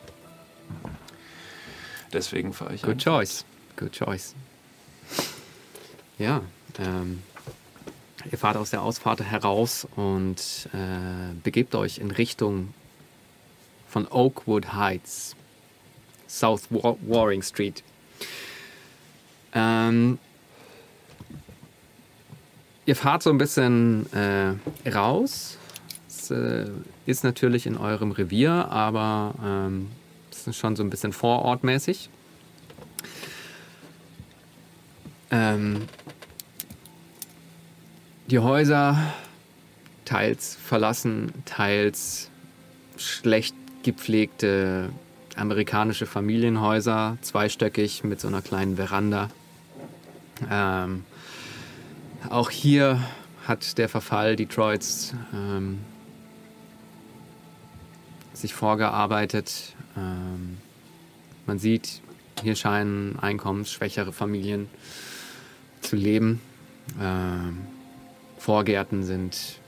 Deswegen 2.12 2.52
fahre 2.52 2.74
ich 2.74 2.82
Good 2.82 2.98
choice. 3.02 3.44
Good 3.76 3.92
choice. 3.92 4.34
Ja, 6.18 6.42
ähm, 6.78 7.22
ihr 8.30 8.38
fahrt 8.38 8.56
aus 8.56 8.70
der 8.70 8.82
Ausfahrt 8.82 9.20
heraus 9.20 9.86
und 9.96 10.68
äh, 10.72 11.34
begebt 11.42 11.74
euch 11.74 11.98
in 11.98 12.10
Richtung 12.12 12.72
von 13.88 14.06
Oakwood 14.08 14.72
Heights, 14.74 15.34
South 16.28 16.62
Wa- 16.70 16.96
Waring 17.06 17.42
Street. 17.42 17.82
Ähm, 19.52 20.18
ihr 22.86 22.96
fahrt 22.96 23.22
so 23.24 23.30
ein 23.30 23.38
bisschen 23.38 24.06
äh, 24.12 24.54
raus. 24.88 25.58
Es 26.08 26.30
äh, 26.30 26.66
ist 27.06 27.24
natürlich 27.24 27.66
in 27.66 27.76
eurem 27.76 28.12
Revier, 28.12 28.68
aber 28.70 29.34
ähm, 29.44 29.90
schon 30.52 30.76
so 30.76 30.82
ein 30.82 30.90
bisschen 30.90 31.12
vorortmäßig. 31.12 32.10
Ähm, 35.30 35.88
die 38.26 38.38
Häuser 38.38 38.98
teils 40.04 40.56
verlassen, 40.56 41.32
teils 41.44 42.30
schlecht 42.96 43.54
gepflegte 43.82 44.90
amerikanische 45.36 46.06
Familienhäuser, 46.06 47.18
zweistöckig 47.20 48.04
mit 48.04 48.20
so 48.20 48.28
einer 48.28 48.42
kleinen 48.42 48.76
Veranda. 48.76 49.30
Ähm, 50.50 51.04
auch 52.30 52.50
hier 52.50 53.02
hat 53.46 53.78
der 53.78 53.88
Verfall 53.88 54.36
Detroits 54.36 55.14
ähm, 55.34 55.80
sich 58.32 58.54
vorgearbeitet. 58.54 59.74
Ähm, 59.96 60.58
man 61.46 61.58
sieht, 61.58 62.00
hier 62.42 62.56
scheinen 62.56 63.18
einkommensschwächere 63.18 64.12
Familien 64.12 64.68
zu 65.80 65.96
leben. 65.96 66.40
Ähm, 67.00 67.66
Vorgärten 68.38 69.04
sind 69.04 69.60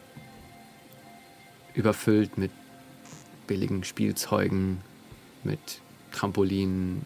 überfüllt 1.74 2.38
mit 2.38 2.50
billigen 3.46 3.84
Spielzeugen, 3.84 4.80
mit 5.44 5.80
Trampolinen, 6.12 7.04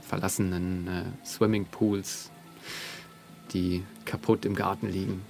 verlassenen 0.00 0.88
äh, 0.88 1.26
Swimmingpools, 1.26 2.30
die 3.52 3.84
kaputt 4.04 4.44
im 4.44 4.54
Garten 4.54 4.88
liegen. 4.88 5.22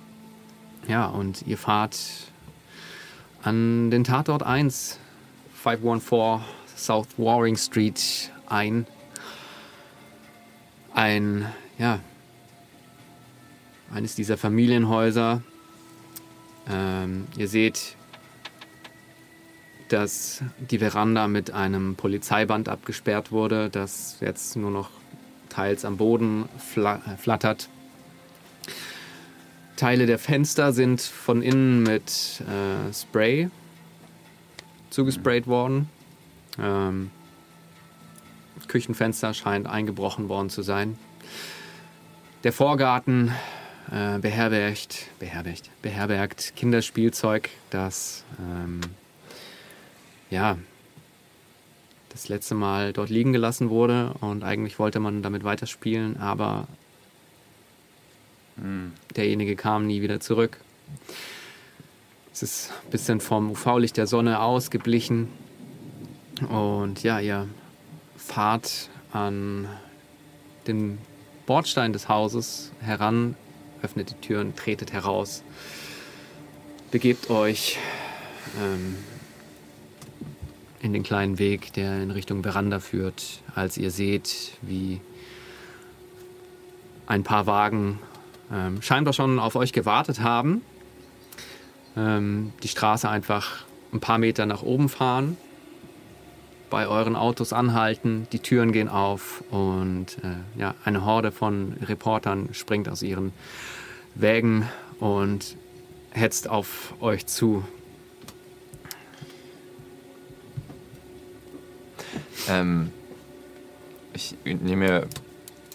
Ja, 0.89 1.07
und 1.07 1.47
ihr 1.47 1.59
fahrt 1.59 1.99
an 3.43 3.91
den 3.91 4.05
Tatort 4.05 4.43
1, 4.43 4.99
514 5.63 6.41
South 6.75 7.09
Waring 7.19 7.57
Street 7.57 8.31
ein. 8.47 8.87
Ein, 10.95 11.47
ja, 11.79 12.01
eines 13.93 14.15
dieser 14.15 14.39
Familienhäuser. 14.39 15.43
Ähm, 16.69 17.27
ihr 17.37 17.47
seht, 17.47 17.95
dass 19.89 20.43
die 20.59 20.79
Veranda 20.79 21.29
mit 21.29 21.51
einem 21.51 21.95
Polizeiband 21.95 22.69
abgesperrt 22.71 23.31
wurde, 23.31 23.69
das 23.69 24.17
jetzt 24.21 24.57
nur 24.57 24.71
noch 24.71 24.91
teils 25.51 25.85
am 25.85 25.99
Boden 25.99 26.49
äh, 26.77 27.17
flattert. 27.19 27.69
Teile 29.77 30.07
der 30.07 30.19
Fenster 30.19 30.73
sind 30.73 31.03
von 31.03 31.43
innen 31.43 31.83
mit 31.83 32.41
äh, 32.41 32.93
Spray 32.95 33.51
zugesprayt 34.91 35.47
worden. 35.47 35.89
Ähm, 36.59 37.11
Küchenfenster 38.69 39.35
scheint 39.35 39.67
eingebrochen 39.67 40.29
worden 40.29 40.51
zu 40.51 40.63
sein. 40.63 40.99
Der 42.45 42.53
Vorgarten 42.53 43.33
äh, 43.91 44.19
beherbergt, 44.19 45.07
beherbergt, 45.19 45.71
beherbergt 45.83 46.55
Kinderspielzeug, 46.57 47.51
das 47.71 48.25
ähm, 48.39 48.81
ja 50.31 50.59
das 52.11 52.29
letzte 52.29 52.57
Mal 52.57 52.93
dort 52.93 53.09
liegen 53.09 53.33
gelassen 53.33 53.71
wurde 53.71 54.15
und 54.21 54.43
eigentlich 54.43 54.79
wollte 54.81 54.99
man 54.99 55.23
damit 55.23 55.45
weiterspielen, 55.45 56.17
aber 56.19 56.67
derjenige 59.17 59.57
kam 59.57 59.87
nie 59.87 60.03
wieder 60.03 60.21
zurück. 60.21 60.59
Es 62.33 62.43
ist 62.45 62.73
ein 62.85 62.91
bisschen 62.91 63.21
vom 63.21 63.51
UV-Licht 63.51 63.97
der 63.97 64.07
Sonne 64.07 64.41
ausgeblichen. 64.41 65.29
Und 66.49 67.03
ja, 67.03 67.19
ihr 67.19 67.49
fahrt 68.17 68.89
an 69.13 69.69
den 70.67 70.99
Bordstein 71.47 71.93
des 71.93 72.09
Hauses 72.09 72.71
heran, 72.81 73.35
öffnet 73.83 74.11
die 74.11 74.27
Türen, 74.27 74.55
tretet 74.55 74.93
heraus, 74.93 75.43
begebt 76.93 77.31
euch 77.31 77.79
ähm, 78.63 78.97
in 80.81 80.93
den 80.93 81.03
kleinen 81.03 81.39
Weg, 81.39 81.73
der 81.73 82.01
in 82.03 82.13
Richtung 82.13 82.43
Veranda 82.43 82.79
führt, 82.79 83.41
als 83.57 83.77
ihr 83.77 83.91
seht, 83.91 84.53
wie 84.63 85.01
ein 87.07 87.25
paar 87.25 87.47
Wagen 87.47 87.99
ähm, 88.53 88.81
scheinbar 88.83 89.13
schon 89.13 89.41
auf 89.41 89.57
euch 89.57 89.73
gewartet 89.73 90.21
haben, 90.21 90.63
ähm, 91.97 92.53
die 92.63 92.69
Straße 92.69 93.09
einfach 93.09 93.65
ein 93.93 94.01
paar 94.01 94.19
Meter 94.19 94.47
nach 94.47 94.63
oben 94.63 94.89
fahren, 94.89 95.37
bei 96.71 96.87
euren 96.87 97.17
Autos 97.17 97.53
anhalten, 97.53 98.29
die 98.33 98.39
Türen 98.39 98.73
gehen 98.73 98.89
auf 98.89 99.43
und 99.51 100.19
äh, 100.23 100.59
ja, 100.61 100.75
eine 100.85 101.05
Horde 101.05 101.33
von 101.33 101.75
Reportern 101.83 102.51
springt 102.53 102.89
aus 102.89 103.03
ihren 103.03 103.33
Wägen 104.15 104.69
und 105.01 105.57
hetzt 106.13 106.49
auf 106.49 106.95
euch 107.01 107.27
zu. 107.27 107.65
Ähm, 112.49 112.91
ich 114.13 114.37
nehme 114.45 115.07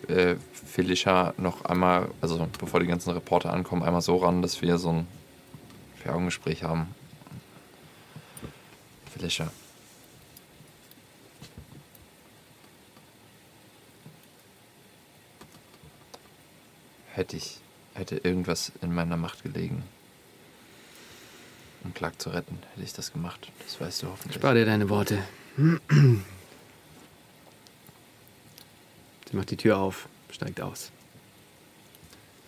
äh, 0.07 0.35
Felicia 0.53 1.33
noch 1.37 1.65
einmal, 1.65 2.09
also 2.21 2.47
bevor 2.59 2.79
die 2.79 2.87
ganzen 2.87 3.11
Reporter 3.11 3.53
ankommen, 3.53 3.83
einmal 3.83 4.01
so 4.01 4.17
ran, 4.17 4.41
dass 4.41 4.61
wir 4.61 4.77
so 4.77 4.89
ein 4.89 5.07
Vier-Augen-Gespräch 6.05 6.61
haben. 6.61 6.93
Felicia. 9.11 9.51
Hätte 17.13 17.37
ich, 17.37 17.57
hätte 17.95 18.17
irgendwas 18.17 18.71
in 18.83 18.93
meiner 18.93 19.17
Macht 19.17 19.41
gelegen, 19.41 19.83
um 21.83 21.91
Clark 21.95 22.21
zu 22.21 22.29
retten, 22.29 22.59
hätte 22.73 22.83
ich 22.83 22.93
das 22.93 23.11
gemacht. 23.11 23.51
Das 23.63 23.81
weißt 23.81 24.03
du 24.03 24.07
hoffentlich. 24.09 24.35
Spar 24.35 24.53
dir 24.53 24.65
deine 24.65 24.89
Worte. 24.89 25.23
Sie 25.57 26.21
macht 29.31 29.49
die 29.49 29.57
Tür 29.57 29.79
auf, 29.79 30.07
steigt 30.29 30.61
aus. 30.61 30.91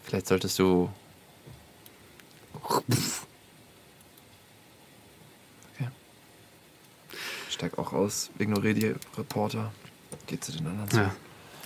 Vielleicht 0.04 0.28
solltest 0.28 0.60
du. 0.60 0.92
Steig 7.58 7.80
auch 7.80 7.92
aus, 7.92 8.30
ignoriere 8.38 8.74
die 8.76 8.96
Reporter. 9.18 9.72
Geh 10.28 10.40
zu 10.40 10.52
den 10.52 10.68
anderen. 10.68 10.90
Ja. 10.96 11.12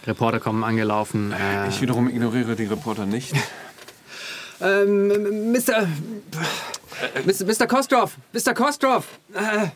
Reporter 0.07 0.39
kommen 0.39 0.63
angelaufen. 0.63 1.33
Äh, 1.33 1.67
Ich 1.67 1.81
wiederum 1.81 2.07
ignoriere 2.07 2.55
die 2.55 2.63
Reporter 2.63 3.05
nicht. 3.05 3.33
ähm, 4.61 5.51
Mr. 5.51 5.85
Mr. 7.25 7.45
Mr. 7.45 7.67
Kostroff! 7.67 8.15
Mr. 8.31 8.53
Kostroff! 8.53 9.05
Äh, 9.33 9.67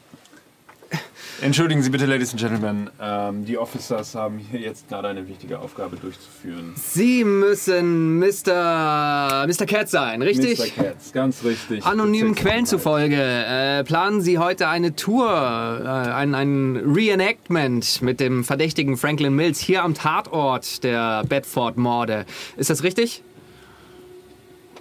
Entschuldigen 1.41 1.83
Sie 1.83 1.89
bitte, 1.89 2.05
Ladies 2.05 2.31
and 2.31 2.39
Gentlemen. 2.39 2.89
Ähm, 2.99 3.43
die 3.45 3.57
Officers 3.57 4.15
haben 4.15 4.37
hier 4.37 4.59
jetzt 4.61 4.87
gerade 4.87 5.09
eine 5.09 5.27
wichtige 5.27 5.59
Aufgabe 5.59 5.97
durchzuführen. 5.97 6.73
Sie 6.75 7.25
müssen 7.25 8.19
Mr. 8.19 9.45
Mr. 9.45 9.65
Cat 9.65 9.89
sein, 9.89 10.21
richtig? 10.21 10.59
Mr. 10.59 10.83
Katz, 10.83 11.11
ganz 11.11 11.43
richtig. 11.43 11.85
Anonymen. 11.85 12.35
Quellen 12.35 12.65
zufolge 12.65 13.17
äh, 13.21 13.83
planen 13.83 14.21
Sie 14.21 14.37
heute 14.39 14.69
eine 14.69 14.95
Tour, 14.95 15.27
äh, 15.29 15.87
ein, 15.87 16.35
ein 16.35 16.77
Reenactment 16.77 18.01
mit 18.01 18.21
dem 18.21 18.45
verdächtigen 18.45 18.95
Franklin 18.95 19.35
Mills 19.35 19.59
hier 19.59 19.83
am 19.83 19.93
Tatort 19.93 20.83
der 20.83 21.25
Bedford-Morde. 21.25 22.25
Ist 22.55 22.69
das 22.69 22.83
richtig? 22.83 23.23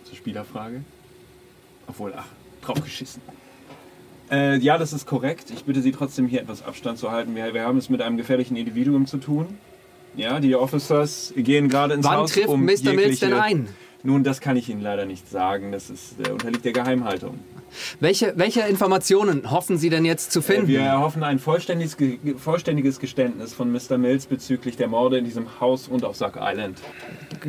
Zur 0.05 0.17
Spielerfrage. 0.17 0.85
Obwohl, 1.89 2.15
ach, 2.17 2.27
drauf 2.63 2.83
geschissen. 2.83 3.21
Äh, 4.31 4.59
ja, 4.59 4.79
das 4.79 4.93
ist 4.93 5.07
korrekt. 5.07 5.51
Ich 5.51 5.65
bitte 5.65 5.83
Sie 5.83 5.93
trotzdem 5.93 6.27
hier 6.27 6.41
etwas 6.41 6.65
Abstand 6.65 6.99
zu 6.99 7.11
halten. 7.11 7.35
Wir, 7.35 7.53
wir 7.55 7.63
haben 7.63 7.79
es 7.79 7.91
mit 7.91 8.01
einem 8.03 8.17
gefährlichen 8.17 8.57
Individuum 8.57 9.07
zu 9.07 9.19
tun. 9.19 9.59
Ja, 10.17 10.41
die 10.41 10.55
Officers 10.55 11.33
gehen 11.37 11.69
gerade 11.69 11.95
ins 11.95 12.07
Wann 12.07 12.19
Haus. 12.19 12.33
trifft 12.33 12.49
um 12.49 12.65
Mr. 12.65 12.93
Mills 12.95 13.21
denn 13.21 13.35
ein? 13.35 13.69
Nun, 14.03 14.23
das 14.23 14.41
kann 14.41 14.57
ich 14.57 14.69
Ihnen 14.69 14.81
leider 14.81 15.07
nicht 15.07 15.29
sagen. 15.29 15.73
Das 15.73 15.91
ist, 15.91 16.15
äh, 16.27 16.31
unterliegt 16.31 16.65
der 16.65 16.73
Geheimhaltung. 16.73 17.39
Welche, 18.01 18.33
welche 18.37 18.61
Informationen 18.63 19.51
hoffen 19.51 19.79
Sie 19.79 19.91
denn 19.91 20.05
jetzt 20.05 20.33
zu 20.33 20.43
finden? 20.43 20.69
Wir 20.69 20.81
erhoffen 20.81 21.23
ein 21.23 21.39
vollständiges, 21.39 21.97
Ge- 21.97 22.19
vollständiges 22.37 22.99
Geständnis 23.01 23.53
von 23.55 23.73
Mr. 23.73 23.99
Mills 23.99 24.27
bezüglich 24.27 24.77
der 24.77 24.89
Morde 24.89 25.19
in 25.19 25.25
diesem 25.25 25.61
Haus 25.61 25.89
und 25.89 26.05
auf 26.05 26.17
Sack 26.17 26.39
Island. 26.41 26.79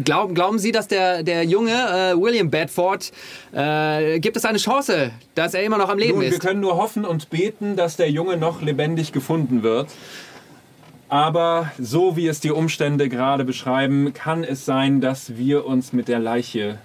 Glauben, 0.04 0.34
glauben 0.36 0.60
Sie, 0.60 0.72
dass 0.72 0.88
der, 0.88 1.24
der 1.24 1.44
Junge 1.44 1.72
äh, 1.72 2.20
William 2.20 2.50
Bedford, 2.50 3.12
äh, 3.54 4.20
gibt 4.20 4.38
es 4.38 4.46
eine 4.46 4.58
Chance, 4.58 5.12
dass 5.36 5.54
er 5.54 5.64
immer 5.64 5.78
noch 5.78 5.90
am 5.90 5.98
Leben 5.98 6.14
Nun, 6.14 6.22
wir 6.22 6.30
ist? 6.30 6.40
können 6.40 6.60
nur 6.60 6.78
hoffen 6.78 7.06
und 7.06 7.30
beten, 7.30 7.76
dass 7.76 7.96
der 7.98 8.10
Junge 8.12 8.38
noch 8.38 8.62
lebendig 8.62 9.12
gefunden 9.12 9.64
wird. 9.64 9.88
Aber 11.08 11.72
so 11.80 12.18
wie 12.18 12.28
es 12.28 12.40
die 12.40 12.52
Umstände 12.52 13.10
gerade 13.10 13.46
beschreiben, 13.46 14.14
kann 14.14 14.44
es 14.44 14.66
sein, 14.66 15.02
dass 15.02 15.38
wir 15.38 15.66
uns 15.66 15.94
mit 15.94 16.08
der 16.08 16.20
Leiche 16.20 16.80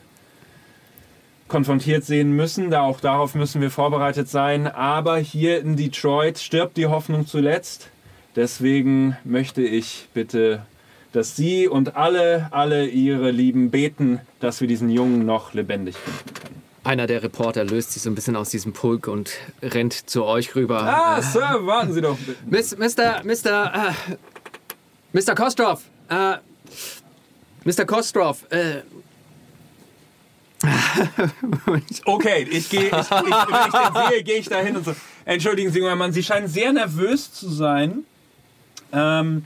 konfrontiert 1.51 2.05
sehen 2.05 2.33
müssen. 2.33 2.71
Da 2.71 2.81
auch 2.81 3.01
darauf 3.01 3.35
müssen 3.35 3.61
wir 3.61 3.71
vorbereitet 3.71 4.29
sein. 4.31 4.67
Aber 4.67 5.19
hier 5.19 5.61
in 5.61 5.77
Detroit 5.77 6.39
stirbt 6.39 6.79
die 6.79 6.87
Hoffnung 6.87 7.27
zuletzt. 7.27 7.91
Deswegen 8.37 9.17
möchte 9.25 9.61
ich 9.61 10.09
bitte, 10.15 10.63
dass 11.13 11.37
Sie 11.37 11.69
und 11.69 11.97
alle, 11.97 12.49
alle 12.53 12.87
Ihre 12.87 13.33
Lieben 13.33 13.71
beten, 13.71 14.21
dass 14.39 14.61
wir 14.61 14.69
diesen 14.69 14.89
Jungen 14.89 15.27
noch 15.27 15.53
lebendig 15.53 15.97
finden 15.97 16.35
können. 16.35 16.63
Einer 16.83 17.07
der 17.07 17.23
Reporter 17.23 17.65
löst 17.65 17.93
sich 17.93 18.03
so 18.03 18.11
ein 18.11 18.15
bisschen 18.15 18.37
aus 18.37 18.49
diesem 18.49 18.73
Pulk 18.73 19.07
und 19.07 19.33
rennt 19.61 20.09
zu 20.09 20.25
euch 20.25 20.55
rüber. 20.55 20.83
Ah, 20.83 21.21
Sir, 21.21 21.59
warten 21.67 21.93
Sie 21.93 22.01
doch. 22.01 22.17
Miss, 22.47 22.77
Mr. 22.79 23.23
Mr. 23.25 23.75
Äh, 23.75 24.17
Mr. 25.13 25.35
Kostroff. 25.35 25.83
Äh, 26.09 26.37
Mr. 27.65 27.85
Kostroff. 27.85 28.47
Äh, 28.51 28.83
Okay, 32.05 32.47
ich 32.51 32.69
gehe, 32.69 32.87
ich, 32.87 32.91
ich, 32.91 34.19
ich 34.19 34.25
gehe 34.25 34.37
ich 34.39 34.49
da 34.49 34.59
hin 34.59 34.77
und 34.77 34.85
so. 34.85 34.95
Entschuldigen 35.25 35.73
Sie, 35.73 35.79
junger 35.79 35.97
Mann, 35.97 36.13
Sie 36.13 36.23
scheinen 36.23 36.49
sehr 36.49 36.73
nervös 36.73 37.33
zu 37.33 37.49
sein. 37.51 38.05
Ähm, 38.93 39.45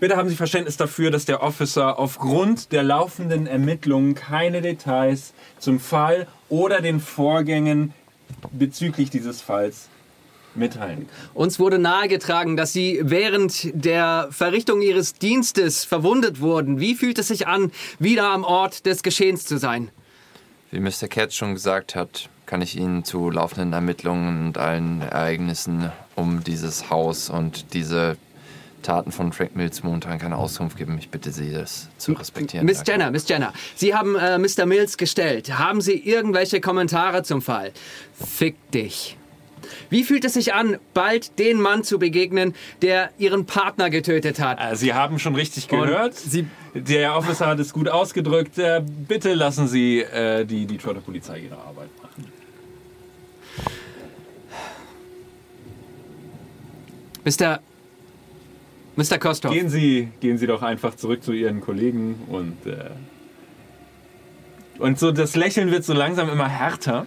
bitte 0.00 0.16
haben 0.16 0.28
Sie 0.28 0.36
Verständnis 0.36 0.76
dafür, 0.76 1.10
dass 1.10 1.24
der 1.24 1.42
Officer 1.42 1.98
aufgrund 1.98 2.72
der 2.72 2.82
laufenden 2.82 3.46
Ermittlungen 3.46 4.14
keine 4.14 4.62
Details 4.62 5.32
zum 5.58 5.80
Fall 5.80 6.26
oder 6.48 6.80
den 6.80 7.00
Vorgängen 7.00 7.92
bezüglich 8.52 9.10
dieses 9.10 9.40
Falls 9.40 9.88
mitteilen 10.54 11.06
kann. 11.06 11.28
uns 11.34 11.58
wurde 11.58 11.78
nahegetragen, 11.78 12.56
dass 12.56 12.72
Sie 12.72 13.00
während 13.02 13.70
der 13.74 14.28
Verrichtung 14.30 14.80
Ihres 14.80 15.14
Dienstes 15.14 15.84
verwundet 15.84 16.40
wurden. 16.40 16.80
Wie 16.80 16.94
fühlt 16.94 17.18
es 17.18 17.28
sich 17.28 17.46
an, 17.46 17.70
wieder 17.98 18.28
am 18.28 18.44
Ort 18.44 18.86
des 18.86 19.02
Geschehens 19.02 19.44
zu 19.44 19.58
sein? 19.58 19.90
Wie 20.70 20.80
Mr. 20.80 21.08
Katz 21.08 21.34
schon 21.34 21.54
gesagt 21.54 21.94
hat, 21.94 22.28
kann 22.46 22.62
ich 22.62 22.76
Ihnen 22.76 23.04
zu 23.04 23.30
laufenden 23.30 23.72
Ermittlungen 23.72 24.46
und 24.46 24.58
allen 24.58 25.02
Ereignissen 25.02 25.92
um 26.14 26.42
dieses 26.44 26.90
Haus 26.90 27.30
und 27.30 27.74
diese 27.74 28.16
Taten 28.82 29.12
von 29.12 29.32
Frank 29.32 29.56
Mills 29.56 29.82
momentan 29.82 30.18
keine 30.18 30.36
Auskunft 30.36 30.76
geben. 30.78 30.96
Ich 30.98 31.10
bitte 31.10 31.30
Sie, 31.30 31.52
das 31.52 31.88
zu 31.98 32.12
respektieren. 32.12 32.64
Miss 32.64 32.78
Danke. 32.78 32.92
Jenner, 32.92 33.10
Miss 33.10 33.28
Jenner, 33.28 33.52
Sie 33.74 33.94
haben 33.94 34.16
äh, 34.16 34.38
Mr. 34.38 34.66
Mills 34.66 34.96
gestellt. 34.96 35.58
Haben 35.58 35.80
Sie 35.80 35.94
irgendwelche 35.94 36.60
Kommentare 36.60 37.22
zum 37.22 37.42
Fall? 37.42 37.72
Fick 38.14 38.70
dich. 38.70 39.17
Wie 39.90 40.04
fühlt 40.04 40.24
es 40.24 40.34
sich 40.34 40.54
an, 40.54 40.78
bald 40.94 41.38
den 41.38 41.60
Mann 41.60 41.82
zu 41.84 41.98
begegnen, 41.98 42.54
der 42.82 43.10
Ihren 43.18 43.46
Partner 43.46 43.90
getötet 43.90 44.40
hat? 44.40 44.58
Äh, 44.60 44.76
Sie 44.76 44.94
haben 44.94 45.18
schon 45.18 45.34
richtig 45.34 45.68
gehört. 45.68 46.14
Der 46.74 47.16
Officer 47.16 47.46
hat 47.46 47.58
es 47.58 47.72
gut 47.72 47.88
ausgedrückt. 47.88 48.58
Äh, 48.58 48.82
bitte 48.84 49.34
lassen 49.34 49.68
Sie 49.68 50.00
äh, 50.00 50.44
die 50.44 50.66
Detroiter 50.66 51.00
Polizei 51.00 51.40
ihre 51.40 51.56
Arbeit 51.56 51.88
machen. 52.02 52.26
Mr. 57.24 57.60
Mr. 58.96 59.18
Kostorff. 59.18 59.54
Gehen 59.54 59.68
Sie, 59.68 60.08
gehen 60.20 60.38
Sie 60.38 60.46
doch 60.46 60.62
einfach 60.62 60.94
zurück 60.94 61.22
zu 61.22 61.32
Ihren 61.32 61.60
Kollegen 61.60 62.16
und 62.28 62.66
äh, 62.66 62.90
und 64.78 64.98
so 64.98 65.10
das 65.10 65.34
Lächeln 65.34 65.70
wird 65.72 65.84
so 65.84 65.92
langsam 65.92 66.28
immer 66.28 66.48
härter. 66.48 67.06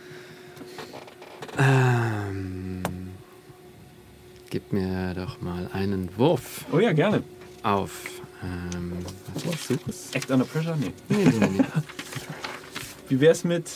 Gib 4.52 4.72
mir 4.74 5.14
doch 5.16 5.40
mal 5.42 5.70
einen 5.74 6.10
Wurf 6.18 6.66
Oh 6.74 6.80
ja, 6.80 6.92
gerne. 6.92 7.24
auf. 7.64 8.04
Ähm, 8.44 8.92
warte, 9.34 9.50
ich 9.56 9.62
suche 9.62 9.80
es. 9.90 10.10
Act 10.14 10.30
under 10.30 10.46
pressure? 10.46 10.76
Nee. 10.76 10.92
Nee, 11.08 11.24
nee, 11.40 11.48
nee. 11.60 11.64
Wie 13.08 13.20
wär's 13.22 13.44
mit 13.46 13.70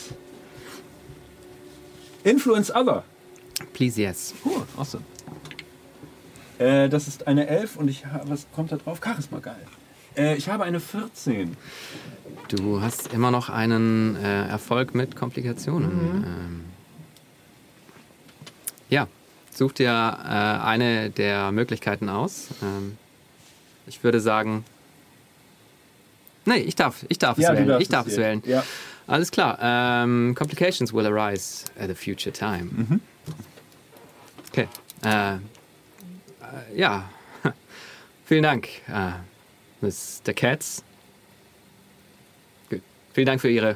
Influence 2.25 2.71
Other? 2.75 3.03
Please, 3.73 3.99
yes. 4.01 4.33
Oh, 4.43 4.63
awesome. 4.77 5.03
Äh, 6.57 6.89
das 6.89 7.07
ist 7.07 7.25
eine 7.27 7.47
11 7.47 7.77
und 7.77 7.87
ich 7.87 8.05
habe, 8.05 8.29
was 8.29 8.45
kommt 8.53 8.71
da 8.73 8.75
drauf? 8.77 8.99
Charisma, 9.03 9.39
geil. 9.39 9.55
Äh, 10.17 10.35
ich 10.35 10.49
habe 10.49 10.65
eine 10.65 10.81
14. 10.81 11.55
Du 12.49 12.81
hast 12.81 13.13
immer 13.13 13.31
noch 13.31 13.49
einen 13.49 14.17
äh, 14.17 14.47
Erfolg 14.47 14.93
mit 14.93 15.15
Komplikationen. 15.15 15.91
Ähm, 16.25 16.25
ja, 16.25 16.74
such 19.57 19.73
dir 19.73 19.89
äh, 19.89 20.65
eine 20.65 21.09
der 21.09 21.51
Möglichkeiten 21.51 22.09
aus. 22.09 22.47
Ähm, 22.61 22.97
ich 23.87 24.03
würde 24.03 24.19
sagen. 24.19 24.65
Nee, 26.45 26.57
ich 26.57 26.75
darf, 26.75 27.05
ich 27.09 27.17
darf 27.17 27.37
es 27.37 27.47
du 27.47 27.53
wählen. 27.53 27.81
Ich 27.81 27.89
darf 27.89 28.07
es 28.07 28.17
wählen. 28.17 28.43
Ja. 28.45 28.63
Alles 29.07 29.31
klar. 29.31 29.57
Ähm, 29.61 30.35
complications 30.35 30.93
will 30.93 31.05
arise 31.05 31.65
at 31.79 31.89
a 31.89 31.95
future 31.95 32.33
time. 32.33 32.99
Okay. 34.51 34.67
Äh, 35.03 35.35
äh, 35.35 35.39
ja. 36.75 37.09
Vielen 38.25 38.43
Dank, 38.43 38.67
äh, 38.87 39.11
Mr. 39.81 40.33
Katz. 40.33 40.83
Gut. 42.69 42.81
Vielen 43.13 43.27
Dank 43.27 43.41
für 43.41 43.49
Ihre 43.49 43.75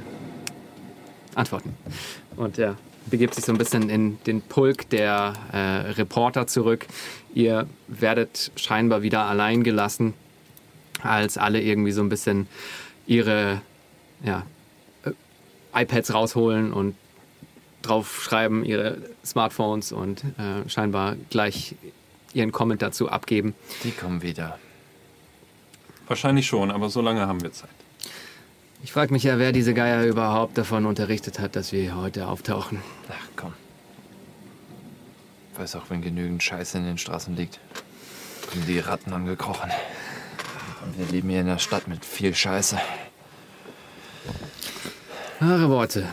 Antworten. 1.35 1.75
Und 2.35 2.57
er 2.57 2.75
begibt 3.09 3.35
sich 3.35 3.45
so 3.45 3.51
ein 3.51 3.57
bisschen 3.57 3.89
in 3.89 4.17
den 4.25 4.41
Pulk 4.41 4.89
der 4.89 5.33
äh, 5.51 5.57
Reporter 5.91 6.47
zurück. 6.47 6.85
Ihr 7.33 7.67
werdet 7.87 8.51
scheinbar 8.55 9.01
wieder 9.01 9.25
allein 9.25 9.63
gelassen, 9.63 10.13
als 11.01 11.37
alle 11.37 11.61
irgendwie 11.61 11.91
so 11.91 12.01
ein 12.01 12.09
bisschen 12.09 12.47
ihre 13.07 13.61
ja, 14.23 14.45
äh, 15.03 15.11
iPads 15.81 16.13
rausholen 16.13 16.73
und 16.73 16.95
draufschreiben, 17.81 18.65
ihre 18.65 18.97
Smartphones 19.25 19.91
und 19.91 20.23
äh, 20.37 20.67
scheinbar 20.67 21.15
gleich 21.29 21.75
ihren 22.33 22.51
Comment 22.51 22.81
dazu 22.81 23.09
abgeben. 23.09 23.55
Die 23.83 23.91
kommen 23.91 24.21
wieder. 24.21 24.59
Wahrscheinlich 26.07 26.47
schon, 26.47 26.71
aber 26.71 26.89
so 26.89 27.01
lange 27.01 27.27
haben 27.27 27.41
wir 27.41 27.51
Zeit. 27.51 27.69
Ich 28.81 28.93
frage 28.93 29.11
mich 29.11 29.23
ja, 29.23 29.37
wer 29.37 29.51
diese 29.51 29.73
Geier 29.73 30.05
überhaupt 30.05 30.57
davon 30.57 30.85
unterrichtet 30.85 31.39
hat, 31.39 31.55
dass 31.55 31.73
wir 31.73 31.97
heute 31.97 32.27
auftauchen. 32.27 32.81
Ach 33.09 33.27
komm. 33.35 33.53
Weiß 35.57 35.75
auch, 35.75 35.89
wenn 35.89 36.01
genügend 36.01 36.41
Scheiße 36.41 36.77
in 36.77 36.85
den 36.85 36.97
Straßen 36.97 37.35
liegt. 37.35 37.59
Kommen 38.49 38.65
die 38.65 38.79
Ratten 38.79 39.11
angekrochen. 39.11 39.69
Und 40.85 40.97
wir 40.97 41.05
leben 41.07 41.29
hier 41.29 41.41
in 41.41 41.47
der 41.47 41.59
Stadt 41.59 41.89
mit 41.89 42.05
viel 42.05 42.33
Scheiße. 42.33 42.79
Wahre 45.41 45.69
Worte. 45.69 46.07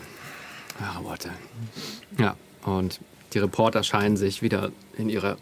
Wahre 0.81 1.05
Worte. 1.05 1.31
Ja, 2.19 2.35
und 2.65 3.01
die 3.33 3.39
Reporter 3.39 3.85
scheinen 3.85 4.17
sich 4.17 4.43
wieder 4.43 4.73
in 4.99 5.09
ihre 5.09 5.37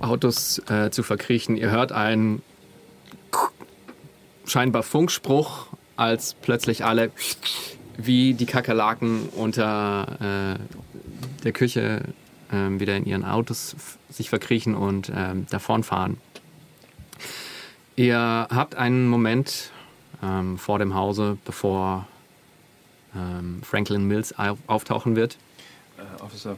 Autos 0.00 0.62
äh, 0.70 0.90
zu 0.90 1.02
verkriechen. 1.02 1.56
Ihr 1.56 1.72
hört 1.72 1.90
einen 1.90 2.42
scheinbar 4.46 4.84
Funkspruch, 4.84 5.66
als 5.98 6.34
plötzlich 6.34 6.84
alle 6.84 7.10
wie 7.96 8.34
die 8.34 8.46
Kakerlaken 8.46 9.28
unter 9.30 10.56
äh, 10.58 11.42
der 11.42 11.52
Küche 11.52 12.02
äh, 12.50 12.80
wieder 12.80 12.96
in 12.96 13.04
ihren 13.04 13.24
Autos 13.24 13.74
sich 14.08 14.30
verkriechen 14.30 14.74
und 14.74 15.08
äh, 15.08 15.34
davonfahren. 15.50 16.18
Ihr 17.96 18.18
habt 18.18 18.76
einen 18.76 19.08
Moment 19.08 19.72
ähm, 20.22 20.56
vor 20.56 20.78
dem 20.78 20.94
Hause, 20.94 21.36
bevor 21.44 22.06
ähm, 23.16 23.60
Franklin 23.64 24.04
Mills 24.04 24.38
auf 24.38 24.58
auftauchen 24.68 25.16
wird. 25.16 25.36
Äh, 25.96 26.22
Officer 26.22 26.56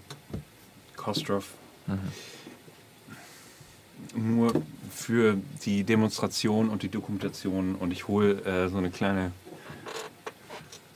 Kostroff. 0.96 1.54
Nur 4.14 4.62
für 4.90 5.36
die 5.64 5.84
Demonstration 5.84 6.68
und 6.68 6.82
die 6.82 6.88
Dokumentation 6.88 7.74
und 7.74 7.92
ich 7.92 8.08
hole 8.08 8.42
äh, 8.44 8.68
so 8.68 8.78
eine 8.78 8.90
kleine 8.90 9.32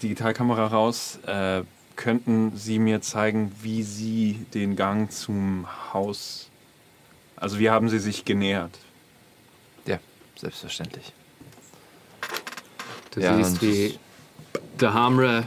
Digitalkamera 0.02 0.66
raus. 0.66 1.18
Äh, 1.26 1.62
könnten 1.96 2.56
Sie 2.56 2.78
mir 2.78 3.00
zeigen, 3.02 3.52
wie 3.62 3.82
Sie 3.82 4.46
den 4.52 4.74
Gang 4.76 5.12
zum 5.12 5.66
Haus, 5.92 6.48
also 7.36 7.58
wie 7.58 7.70
haben 7.70 7.88
Sie 7.88 8.00
sich 8.00 8.24
genähert? 8.24 8.78
Ja, 9.86 9.98
selbstverständlich. 10.36 11.12
Du 13.12 13.20
Ja, 13.20 13.36
siehst, 13.36 13.62
wie 13.62 13.98
der 14.80 14.92
Hamre 14.92 15.44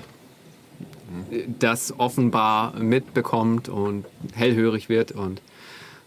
das 1.60 1.99
offenbar 1.99 2.73
mitbekommt 2.80 3.69
und 3.69 4.06
hellhörig 4.34 4.89
wird 4.89 5.11
und 5.11 5.41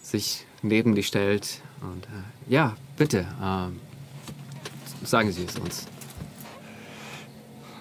sich 0.02 0.46
neben 0.62 0.94
dich 0.94 1.06
stellt. 1.06 1.60
Und 1.80 2.04
äh, 2.04 2.52
ja, 2.52 2.76
bitte, 2.96 3.26
ähm, 3.42 3.80
sagen 5.02 5.32
Sie 5.32 5.44
es 5.44 5.58
uns. 5.58 5.86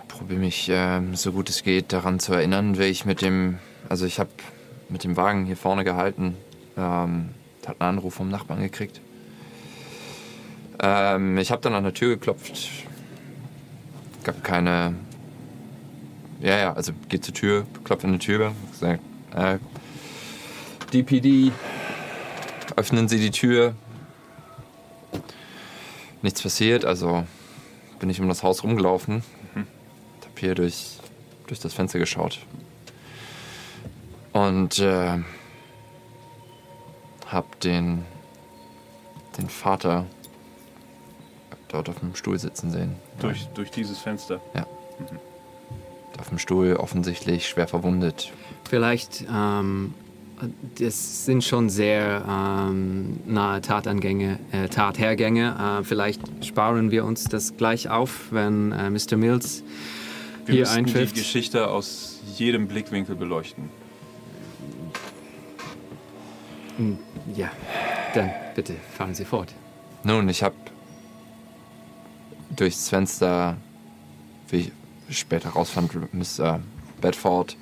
Probiere 0.08 0.40
mich 0.40 0.70
ähm, 0.72 1.16
so 1.16 1.32
gut 1.32 1.50
es 1.50 1.64
geht 1.64 1.94
daran 1.94 2.20
zu 2.20 2.34
erinnern, 2.34 2.78
wie 2.78 2.84
ich 2.84 3.06
mit 3.06 3.22
dem, 3.22 3.60
also 3.88 4.06
ich 4.06 4.20
habe 4.20 4.30
mit 4.90 5.04
dem 5.04 5.16
Wagen 5.16 5.46
hier 5.46 5.58
vorne 5.58 5.84
gehalten, 5.84 6.36
ähm, 6.78 7.30
hat 7.66 7.80
einen 7.80 7.98
Anruf 7.98 8.16
vom 8.16 8.30
Nachbarn 8.30 8.62
gekriegt. 8.62 9.00
Ähm, 10.82 11.38
ich 11.38 11.52
habe 11.52 11.62
dann 11.62 11.74
an 11.74 11.84
der 11.84 11.94
Tür 11.94 12.16
geklopft, 12.16 12.70
gab 14.24 14.44
keine, 14.44 14.96
ja 16.42 16.58
ja, 16.58 16.74
also 16.74 16.94
geht 17.10 17.24
zur 17.24 17.34
Tür, 17.34 17.66
klopft 17.84 18.06
an 18.06 18.14
die 18.14 18.20
Tür, 18.20 18.54
sagt, 18.74 19.02
äh, 19.36 19.58
DPD, 20.92 21.52
öffnen 22.80 23.10
Sie 23.10 23.20
die 23.20 23.32
Tür. 23.32 23.76
Nichts 26.22 26.42
passiert, 26.42 26.86
also 26.86 27.26
bin 28.00 28.10
ich 28.10 28.22
um 28.22 28.30
das 28.30 28.42
Haus 28.42 28.64
rumgelaufen, 28.64 29.22
hab 30.24 30.40
hier 30.40 30.56
durch, 30.56 30.98
durch 31.48 31.60
das 31.60 31.74
Fenster 31.74 32.00
geschaut. 32.00 32.40
Und 34.32 34.80
äh, 34.80 35.18
hab 37.28 37.60
den, 37.60 38.06
den 39.38 39.50
Vater 39.50 40.06
dort 41.68 41.90
auf 41.90 42.00
dem 42.00 42.16
Stuhl 42.16 42.40
sitzen 42.40 42.72
sehen. 42.72 42.96
Durch, 43.20 43.46
durch 43.56 43.72
dieses 43.72 44.00
Fenster. 44.00 44.40
Auf 46.18 46.30
dem 46.30 46.40
Stuhl 46.40 46.78
offensichtlich 46.78 47.48
schwer 47.48 47.68
verwundet. 47.68 48.32
Vielleicht, 48.70 49.26
ähm, 49.30 49.94
das 50.80 51.26
sind 51.26 51.44
schon 51.44 51.70
sehr 51.70 52.24
ähm, 52.28 53.20
nahe 53.26 53.62
Tatangänge, 53.62 54.40
äh, 54.52 54.68
Tathergänge. 54.68 55.80
Äh, 55.82 55.84
vielleicht 55.84 56.22
sparen 56.46 56.92
wir 56.92 57.06
uns 57.06 57.26
das 57.26 57.58
gleich 57.58 57.90
auf, 57.90 58.32
wenn 58.32 58.72
äh, 58.72 58.90
Mr. 58.90 59.18
Mills 59.18 59.64
Wir 60.46 60.54
hier 60.54 60.62
müssten 60.62 60.78
eintrifft. 60.78 61.16
die 61.16 61.22
Geschichte 61.22 61.68
aus 61.68 62.22
jedem 62.36 62.68
Blickwinkel 62.68 63.16
beleuchten. 63.16 63.70
Ja, 67.36 67.52
dann 68.14 68.32
bitte 68.56 68.76
fahren 68.98 69.14
Sie 69.14 69.26
fort. 69.26 69.54
Nun, 70.04 70.30
ich 70.30 70.44
hab 70.44 70.54
durchs 72.56 72.88
Fenster, 72.88 73.58
wie 74.50 74.72
ich 75.10 75.18
später 75.18 75.50
rausfand, 75.50 75.92
Mr. 76.14 76.62
Bedford, 77.02 77.58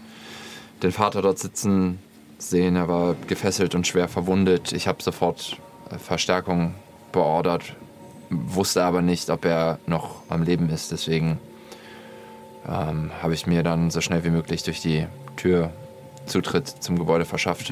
den 0.83 0.91
Vater 0.91 1.23
dort 1.23 1.39
sitzen 1.39 1.97
sehen. 2.37 2.75
Er 2.75 2.87
war 2.87 3.15
gefesselt 3.27 3.75
und 3.75 3.87
schwer 3.87 4.07
verwundet. 4.07 4.73
Ich 4.73 4.87
habe 4.87 5.01
sofort 5.01 5.57
äh, 5.91 5.97
Verstärkung 5.97 6.75
beordert, 7.11 7.75
wusste 8.29 8.83
aber 8.83 9.01
nicht, 9.01 9.29
ob 9.29 9.45
er 9.45 9.79
noch 9.85 10.21
am 10.29 10.43
Leben 10.43 10.69
ist. 10.69 10.91
Deswegen 10.91 11.39
ähm, 12.67 13.11
habe 13.21 13.33
ich 13.33 13.47
mir 13.47 13.63
dann 13.63 13.91
so 13.91 14.01
schnell 14.01 14.23
wie 14.23 14.29
möglich 14.29 14.63
durch 14.63 14.81
die 14.81 15.07
Tür 15.35 15.71
Zutritt 16.25 16.67
zum 16.67 16.99
Gebäude 16.99 17.25
verschafft. 17.25 17.71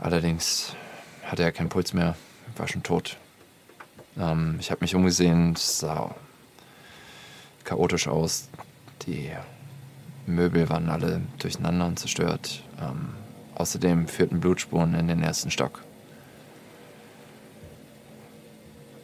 Allerdings 0.00 0.74
hatte 1.24 1.42
er 1.42 1.52
keinen 1.52 1.68
Puls 1.68 1.92
mehr, 1.92 2.16
war 2.56 2.68
schon 2.68 2.82
tot. 2.82 3.16
Ähm, 4.18 4.56
ich 4.60 4.70
habe 4.70 4.80
mich 4.80 4.94
umgesehen, 4.94 5.52
es 5.54 5.78
sah 5.78 6.14
chaotisch 7.64 8.08
aus. 8.08 8.48
Die 9.06 9.30
Möbel 10.28 10.68
waren 10.68 10.88
alle 10.88 11.20
durcheinander 11.38 11.86
und 11.86 11.98
zerstört. 11.98 12.62
Ähm, 12.80 13.08
außerdem 13.54 14.06
führten 14.08 14.40
Blutspuren 14.40 14.94
in 14.94 15.08
den 15.08 15.22
ersten 15.22 15.50
Stock. 15.50 15.82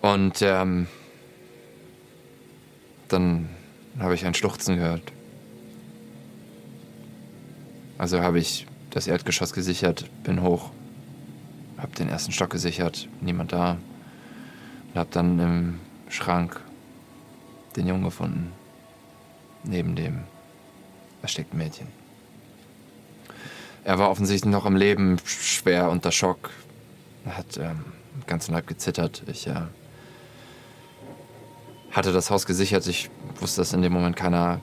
Und 0.01 0.43
ähm, 0.43 0.87
dann 3.09 3.49
habe 3.99 4.15
ich 4.15 4.25
ein 4.27 4.35
Schluchzen 4.35 4.77
gehört. 4.77 5.13
Also 7.97 8.21
habe 8.21 8.39
ich 8.39 8.67
das 8.91 9.07
Erdgeschoss 9.07 9.53
gesichert, 9.53 10.11
bin 10.25 10.43
hoch, 10.43 10.71
habe 11.79 11.95
den 11.97 12.09
ersten 12.09 12.33
Stock 12.33 12.51
gesichert, 12.51 13.09
niemand 13.21 13.53
da. 13.53 13.79
Und 14.93 15.01
habe 15.01 15.11
dann 15.11 15.39
im 15.39 15.81
Schrank 16.09 16.61
den 17.77 17.89
Jungen 17.89 18.05
gefunden. 18.05 18.53
Neben 19.65 19.97
dem 19.97 20.25
erstickten 21.25 21.59
Mädchen. 21.59 21.89
Er 23.83 23.99
war 23.99 24.11
offensichtlich 24.11 24.51
noch 24.51 24.65
am 24.65 24.77
Leben, 24.77 25.19
schwer 25.25 25.91
unter 25.91 26.13
Schock. 26.13 26.51
Er 27.25 27.37
hat 27.39 27.57
ähm, 27.57 27.85
ganzen 28.27 28.53
Leib 28.53 28.67
gezittert. 28.67 29.23
Ich 29.27 29.47
äh, 29.47 29.55
hatte 31.91 32.13
das 32.13 32.31
Haus 32.31 32.47
gesichert. 32.47 32.87
Ich 32.87 33.11
wusste, 33.41 33.61
dass 33.61 33.73
in 33.73 33.83
dem 33.83 33.93
Moment 33.93 34.17
keiner 34.17 34.61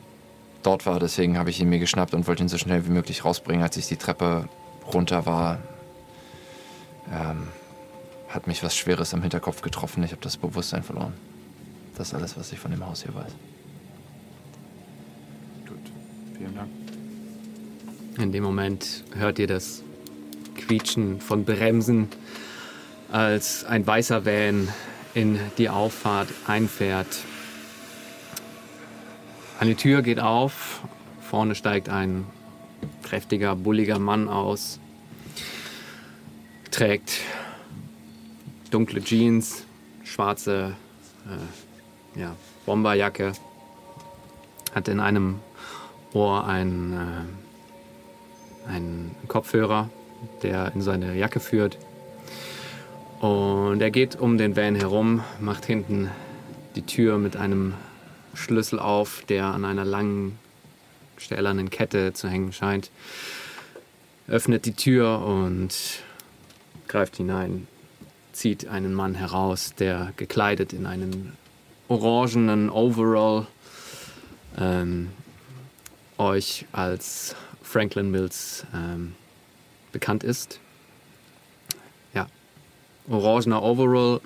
dort 0.63 0.85
war. 0.85 0.99
Deswegen 0.99 1.38
habe 1.38 1.49
ich 1.49 1.59
ihn 1.59 1.69
mir 1.69 1.79
geschnappt 1.79 2.13
und 2.13 2.27
wollte 2.27 2.43
ihn 2.43 2.49
so 2.49 2.57
schnell 2.57 2.85
wie 2.85 2.91
möglich 2.91 3.25
rausbringen. 3.25 3.63
Als 3.63 3.77
ich 3.77 3.88
die 3.88 3.97
Treppe 3.97 4.47
runter 4.91 5.25
war, 5.25 5.59
ähm, 7.11 7.47
hat 8.29 8.47
mich 8.47 8.63
was 8.63 8.75
Schweres 8.75 9.13
am 9.13 9.21
Hinterkopf 9.21 9.61
getroffen. 9.61 10.03
Ich 10.03 10.11
habe 10.11 10.21
das 10.21 10.38
Bewusstsein 10.38 10.83
verloren. 10.83 11.13
Das 11.95 12.09
ist 12.09 12.13
alles, 12.13 12.38
was 12.38 12.51
ich 12.51 12.59
von 12.59 12.71
dem 12.71 12.85
Haus 12.85 13.03
hier 13.03 13.13
weiß. 13.13 13.31
Vielen 16.41 16.55
Dank. 16.55 16.69
In 18.18 18.31
dem 18.31 18.43
Moment 18.43 19.03
hört 19.13 19.38
ihr 19.38 19.45
das 19.45 19.84
Quietschen 20.55 21.22
von 21.22 21.45
Bremsen, 21.45 22.07
als 23.11 23.63
ein 23.63 23.85
weißer 23.85 24.26
Van 24.26 24.68
in 25.13 25.39
die 25.59 25.69
Auffahrt 25.69 26.30
einfährt. 26.47 27.19
Eine 29.59 29.76
Tür 29.76 30.01
geht 30.01 30.19
auf, 30.19 30.81
vorne 31.22 31.53
steigt 31.53 31.89
ein 31.89 32.26
kräftiger, 33.03 33.55
bulliger 33.55 33.99
Mann 33.99 34.27
aus, 34.27 34.80
trägt 36.72 37.19
dunkle 38.72 39.03
Jeans, 39.03 39.63
schwarze 40.03 40.76
äh, 42.15 42.19
ja, 42.19 42.35
Bomberjacke, 42.65 43.34
hat 44.73 44.88
in 44.88 44.99
einem 44.99 45.35
Ohr 46.13 46.47
einen, 46.47 46.93
äh, 46.93 48.69
einen 48.69 49.15
Kopfhörer, 49.27 49.89
der 50.43 50.73
in 50.75 50.81
seine 50.81 51.15
Jacke 51.15 51.39
führt. 51.39 51.77
Und 53.19 53.81
er 53.81 53.91
geht 53.91 54.19
um 54.19 54.38
den 54.38 54.55
Van 54.55 54.75
herum, 54.75 55.23
macht 55.39 55.65
hinten 55.65 56.09
die 56.75 56.81
Tür 56.81 57.17
mit 57.17 57.38
einem 57.38 57.75
Schlüssel 58.33 58.79
auf, 58.79 59.23
der 59.27 59.45
an 59.45 59.65
einer 59.65 59.85
langen, 59.85 60.39
stählernen 61.17 61.69
Kette 61.69 62.13
zu 62.13 62.29
hängen 62.29 62.53
scheint. 62.53 62.89
Öffnet 64.27 64.65
die 64.65 64.73
Tür 64.73 65.23
und 65.23 65.73
greift 66.88 67.17
hinein, 67.17 67.67
zieht 68.31 68.67
einen 68.67 68.93
Mann 68.93 69.15
heraus, 69.15 69.75
der 69.75 70.13
gekleidet 70.17 70.73
in 70.73 70.85
einen 70.85 71.33
orangenen 71.89 72.69
Overall 72.69 73.47
ähm, 74.57 75.09
euch 76.22 76.65
als 76.72 77.35
Franklin 77.64 78.11
Mills 78.11 78.65
ähm, 78.73 79.15
bekannt 79.91 80.23
ist. 80.23 80.60
Ja, 82.14 82.27
orangener 83.10 83.64
Overall, 83.64 84.22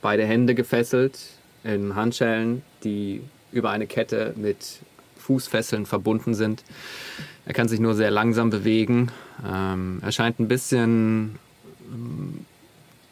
beide 0.00 0.24
Hände 0.24 0.54
gefesselt 0.54 1.18
in 1.62 1.94
Handschellen, 1.94 2.62
die 2.82 3.22
über 3.52 3.70
eine 3.70 3.86
Kette 3.86 4.34
mit 4.36 4.80
Fußfesseln 5.18 5.86
verbunden 5.86 6.34
sind. 6.34 6.64
Er 7.46 7.54
kann 7.54 7.68
sich 7.68 7.80
nur 7.80 7.94
sehr 7.94 8.10
langsam 8.10 8.50
bewegen. 8.50 9.10
Ähm, 9.46 10.00
er 10.02 10.12
scheint 10.12 10.38
ein 10.40 10.48
bisschen 10.48 11.38
ähm, 11.92 12.44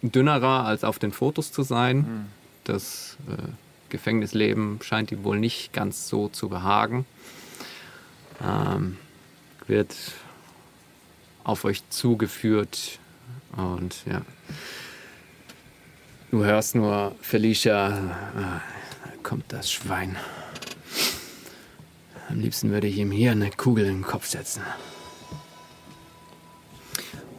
dünnerer 0.03 0.67
als 0.67 0.85
auf 0.85 0.99
den 0.99 1.13
Fotos 1.13 1.53
zu 1.53 1.63
sein. 1.63 2.29
Das 2.65 3.17
äh, 3.29 3.43
Gefängnisleben 3.89 4.79
scheint 4.83 5.13
ihm 5.13 5.25
wohl 5.25 5.39
nicht 5.39 5.73
ganz 5.73 6.09
so 6.09 6.29
zu 6.29 6.49
behagen. 6.49 7.05
Ähm, 8.43 8.99
wird 9.67 9.95
auf 11.45 11.65
euch 11.65 11.89
zugeführt 11.89 12.99
und 13.57 14.05
ja. 14.07 14.23
Du 16.31 16.45
hörst 16.45 16.75
nur 16.75 17.15
Felicia, 17.21 17.91
da 18.35 18.63
kommt 19.23 19.53
das 19.53 19.71
Schwein. 19.71 20.17
Am 22.29 22.41
liebsten 22.41 22.71
würde 22.71 22.87
ich 22.87 22.97
ihm 22.97 23.11
hier 23.11 23.33
eine 23.33 23.51
Kugel 23.51 23.85
in 23.85 23.97
den 23.97 24.03
Kopf 24.03 24.27
setzen. 24.27 24.63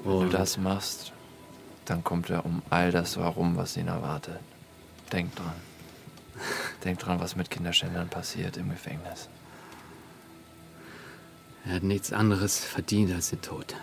Wenn 0.03 0.19
du 0.19 0.29
das 0.29 0.57
machst, 0.57 1.11
dann 1.85 2.03
kommt 2.03 2.29
er 2.29 2.45
um 2.45 2.61
all 2.69 2.91
das 2.91 3.17
herum, 3.17 3.57
was 3.57 3.77
ihn 3.77 3.87
erwartet. 3.87 4.39
Denk 5.11 5.35
dran. 5.35 5.55
Denk 6.83 6.99
dran, 6.99 7.19
was 7.19 7.35
mit 7.35 7.49
Kinderschändern 7.49 8.09
passiert 8.09 8.57
im 8.57 8.69
Gefängnis. 8.69 9.29
Er 11.65 11.75
hat 11.75 11.83
nichts 11.83 12.11
anderes 12.11 12.59
verdient 12.59 13.13
als 13.13 13.29
den 13.29 13.41
Tod. 13.41 13.75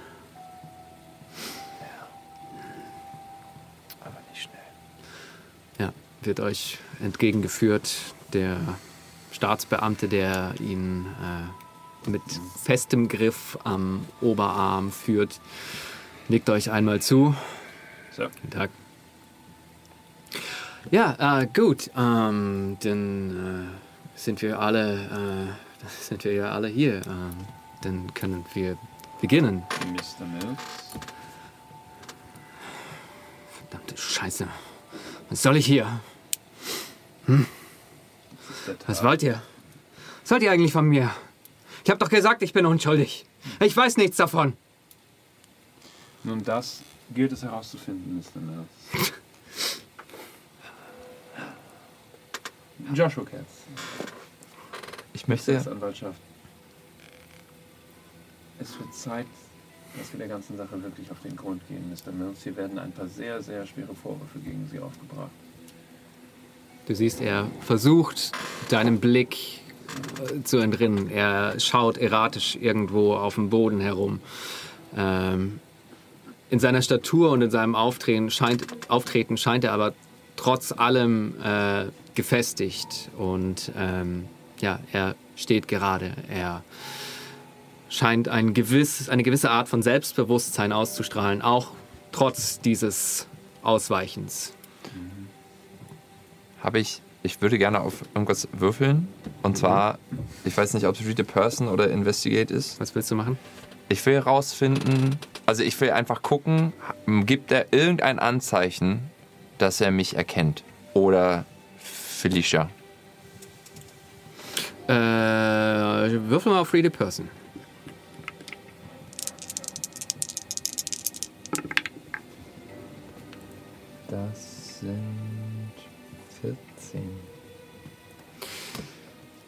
Aber 4.01 4.17
nicht 4.31 4.43
schnell. 4.43 4.61
Ja, 5.79 5.93
wird 6.23 6.41
euch 6.41 6.79
entgegengeführt. 7.03 7.91
Der 8.33 8.59
Staatsbeamte, 9.33 10.09
der 10.09 10.55
ihn 10.61 11.07
äh, 11.07 12.11
mit 12.11 12.23
festem 12.63 13.09
Griff 13.09 13.59
am 13.65 14.07
Oberarm 14.21 14.93
führt, 14.93 15.41
nickt 16.29 16.49
euch 16.51 16.71
einmal 16.71 17.01
zu. 17.01 17.35
So. 18.13 18.25
Guten 18.25 18.51
Tag. 18.51 18.71
Ja, 20.91 21.41
äh, 21.41 21.47
gut. 21.47 21.91
Ähm, 21.97 22.77
dann 22.83 23.31
äh, 23.31 24.19
sind 24.19 24.43
wir 24.43 24.61
alle, 24.61 25.49
äh, 25.87 25.87
sind 26.01 26.25
wir 26.25 26.33
ja 26.33 26.53
alle 26.53 26.69
hier. 26.69 26.97
Ähm, 27.07 27.60
dann 27.83 28.13
können 28.15 28.45
wir 28.55 28.77
beginnen. 29.21 29.63
Mr. 29.93 30.27
Mills. 30.27 30.61
Verdammte 33.59 33.97
Scheiße. 33.97 34.47
Was 35.29 35.43
soll 35.43 35.57
ich 35.57 35.67
hier? 35.67 36.01
Tag. 37.27 38.77
Was 38.87 39.03
wollt 39.05 39.23
ihr? 39.23 39.41
Was 40.23 40.31
wollt 40.33 40.43
ihr 40.43 40.51
eigentlich 40.51 40.73
von 40.73 40.87
mir? 40.87 41.11
Ich 41.85 41.91
habe 41.91 41.99
doch 41.99 42.09
gesagt, 42.09 42.43
ich 42.43 42.53
bin 42.53 42.67
unschuldig. 42.67 43.27
Ich 43.61 43.77
weiß 43.77 43.97
nichts 43.97 44.17
davon. 44.17 44.57
Nun, 46.25 46.43
das 46.43 46.81
gilt 47.15 47.33
es 47.33 47.43
herauszufinden, 47.43 48.17
Mr. 48.17 48.41
Mills. 48.41 48.69
Joshua 52.95 53.25
Katz, 53.25 53.45
Ich 55.13 55.29
möchte. 55.29 55.53
Staatsanwaltschaft. 55.53 56.19
Es 58.61 58.79
wird 58.79 58.95
Zeit, 58.95 59.27
dass 59.99 60.13
wir 60.13 60.19
der 60.19 60.29
ganzen 60.29 60.57
Sache 60.57 60.83
wirklich 60.83 61.11
auf 61.11 61.21
den 61.21 61.35
Grund 61.35 61.67
gehen, 61.69 61.91
Mr. 61.91 62.13
Mills. 62.13 62.43
Hier 62.43 62.57
werden 62.57 62.79
ein 62.79 62.93
paar 62.93 63.09
sehr, 63.09 63.43
sehr 63.43 63.67
schwere 63.67 63.95
Vorwürfe 63.95 64.39
gegen 64.39 64.69
Sie 64.71 64.79
aufgebracht. 64.79 65.31
Du 66.87 66.95
siehst, 66.95 67.21
er 67.21 67.47
versucht, 67.63 68.33
deinem 68.69 69.01
Blick 69.01 69.61
äh, 70.21 70.43
zu 70.45 70.59
entrinnen. 70.59 71.11
Er 71.11 71.59
schaut 71.59 71.97
erratisch 71.97 72.57
irgendwo 72.61 73.15
auf 73.15 73.37
dem 73.37 73.49
Boden 73.49 73.81
herum. 73.81 74.21
Ähm, 74.97 75.61
in 76.51 76.59
seiner 76.59 76.83
Statur 76.83 77.31
und 77.31 77.43
in 77.43 77.51
seinem 77.51 77.75
Auftreten 77.75 78.31
scheint, 78.31 78.67
Auftreten 78.91 79.37
scheint 79.37 79.65
er 79.65 79.73
aber 79.73 79.95
trotz 80.37 80.73
allem 80.73 81.35
äh, 81.43 81.87
gefestigt. 82.15 83.09
Und 83.17 83.73
ähm, 83.77 84.27
ja, 84.61 84.81
er 84.93 85.15
steht 85.37 85.69
gerade. 85.69 86.13
Er 86.29 86.63
scheint 87.91 88.29
ein 88.29 88.55
gewiss, 88.55 89.11
eine 89.11 89.23
gewisse 89.23 89.51
Art 89.51 89.69
von 89.69 89.83
Selbstbewusstsein 89.83 90.73
auszustrahlen, 90.73 91.43
auch 91.43 91.73
trotz 92.13 92.61
dieses 92.61 93.27
Ausweichens. 93.63 94.55
Habe 96.63 96.79
ich. 96.79 97.03
Ich 97.23 97.43
würde 97.43 97.59
gerne 97.59 97.81
auf 97.81 98.03
irgendwas 98.15 98.49
würfeln. 98.53 99.07
Und 99.43 99.59
zwar, 99.59 99.99
ich 100.47 100.57
weiß 100.57 100.73
nicht, 100.73 100.87
ob 100.87 100.95
es 100.95 101.07
Read 101.07 101.21
a 101.21 101.23
Person 101.23 101.69
oder 101.69 101.91
Investigate 101.91 102.53
ist. 102.53 102.81
Was 102.81 102.95
willst 102.95 103.11
du 103.11 103.15
machen? 103.15 103.39
Ich 103.91 104.07
will 104.07 104.15
herausfinden, 104.15 105.19
also 105.45 105.63
ich 105.63 105.79
will 105.83 105.91
einfach 105.91 106.23
gucken, 106.23 106.73
gibt 107.27 107.53
er 107.53 107.75
irgendein 107.75 108.19
Anzeichen, 108.19 109.11
dass 109.59 109.83
er 109.83 109.91
mich 109.91 110.17
erkennt? 110.17 110.65
Oder 110.95 111.45
Felicia? 111.77 112.71
Äh, 114.87 114.93
würfel 114.93 116.53
mal 116.53 116.61
auf 116.61 116.73
Read 116.73 116.87
a 116.87 116.91
Person. 116.91 117.29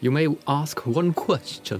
You 0.03 0.11
may 0.11 0.27
ask 0.45 0.85
one 0.85 1.13
question. 1.13 1.79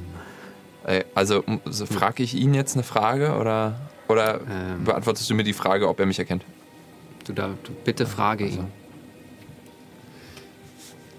Äh, 0.85 1.03
Also 1.13 1.43
frage 1.91 2.23
ich 2.23 2.33
ihn 2.35 2.53
jetzt 2.53 2.73
eine 2.75 2.83
Frage 2.83 3.35
oder, 3.35 3.81
oder 4.07 4.39
Ähm. 4.49 4.85
beantwortest 4.85 5.29
du 5.29 5.33
mir 5.35 5.43
die 5.43 5.51
Frage, 5.51 5.89
ob 5.89 5.99
er 5.99 6.05
mich 6.05 6.19
erkennt? 6.19 6.45
Du 7.25 7.33
da, 7.33 7.49
du, 7.63 7.73
bitte 7.83 8.05
frage 8.05 8.45
ihn. 8.47 8.67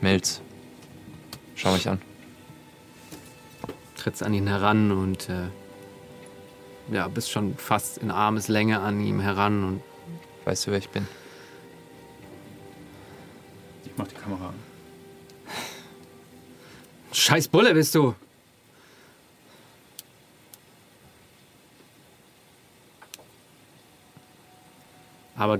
Milz. 0.01 0.41
Schau 1.55 1.73
mich 1.73 1.87
an. 1.91 2.01
Trittst 3.99 4.23
an 4.23 4.33
ihn 4.33 4.47
heran 4.47 4.91
und 4.91 5.29
äh, 5.29 5.49
ja, 6.91 7.09
bist 7.09 7.31
schon 7.31 7.55
fast 7.59 7.99
in 7.99 8.11
Armeslänge 8.11 8.81
an 8.81 8.99
ihm 9.03 9.21
heran 9.21 9.63
und 9.65 9.81
Weißt 10.47 10.67
du, 10.67 10.71
wer 10.73 10.79
ich 10.79 10.89
bin? 10.91 11.07
Ich 13.85 13.93
mach 13.97 14.07
die 14.09 14.15
Kamera 14.15 14.49
an. 14.49 14.64
Scheiß 17.15 17.49
Bulle 17.49 17.73
bist 17.75 17.95
du. 17.95 18.15
Aber 25.37 25.59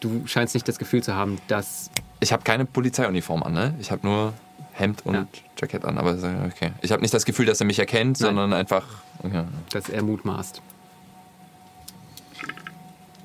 du 0.00 0.26
scheinst 0.26 0.54
nicht 0.54 0.66
das 0.68 0.78
Gefühl 0.78 1.02
zu 1.02 1.14
haben, 1.14 1.38
dass 1.48 1.90
Ich 2.20 2.32
habe 2.32 2.42
keine 2.42 2.64
Polizeiuniform 2.64 3.42
an, 3.42 3.52
ne? 3.52 3.74
Ich 3.80 3.90
habe 3.90 4.06
nur 4.06 4.32
Hemd 4.72 5.04
und 5.06 5.14
Ja. 5.14 5.26
Jackett 5.60 5.84
an, 5.84 5.98
aber 5.98 6.12
okay. 6.46 6.72
Ich 6.82 6.92
habe 6.92 7.02
nicht 7.02 7.12
das 7.14 7.24
Gefühl, 7.24 7.46
dass 7.46 7.60
er 7.60 7.66
mich 7.66 7.78
erkennt, 7.78 8.20
Nein. 8.20 8.28
sondern 8.28 8.52
einfach. 8.52 8.84
Okay. 9.22 9.44
dass 9.70 9.88
er 9.88 10.02
mutmaßt. 10.02 10.62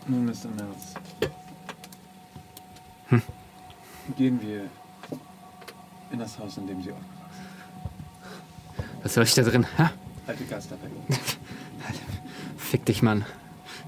Nun, 0.08 0.26
Mr. 0.26 0.32
Mills. 3.10 3.24
Gehen 4.18 4.42
wir 4.42 4.64
in 6.12 6.20
das 6.20 6.38
Haus, 6.40 6.58
in 6.58 6.66
dem 6.68 6.82
Sie 6.82 6.92
aufgewachsen 6.92 7.13
Was 9.04 9.14
soll 9.14 9.26
ich 9.26 9.34
da 9.34 9.44
drin? 9.44 9.68
Ha? 9.78 9.92
Alte 10.26 10.46
Geisterwelt. 10.46 10.92
Fick 12.58 12.86
dich, 12.86 13.02
Mann. 13.02 13.26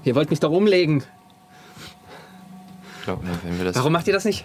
Ihr 0.04 0.14
wollt 0.14 0.30
mich 0.30 0.40
doch 0.40 0.50
umlegen. 0.50 1.02
Ich 2.98 3.04
glaube, 3.04 3.26
wenn 3.42 3.58
wir 3.58 3.64
das. 3.64 3.76
Warum 3.76 3.92
macht 3.92 4.06
ihr 4.06 4.12
das 4.12 4.24
nicht, 4.24 4.44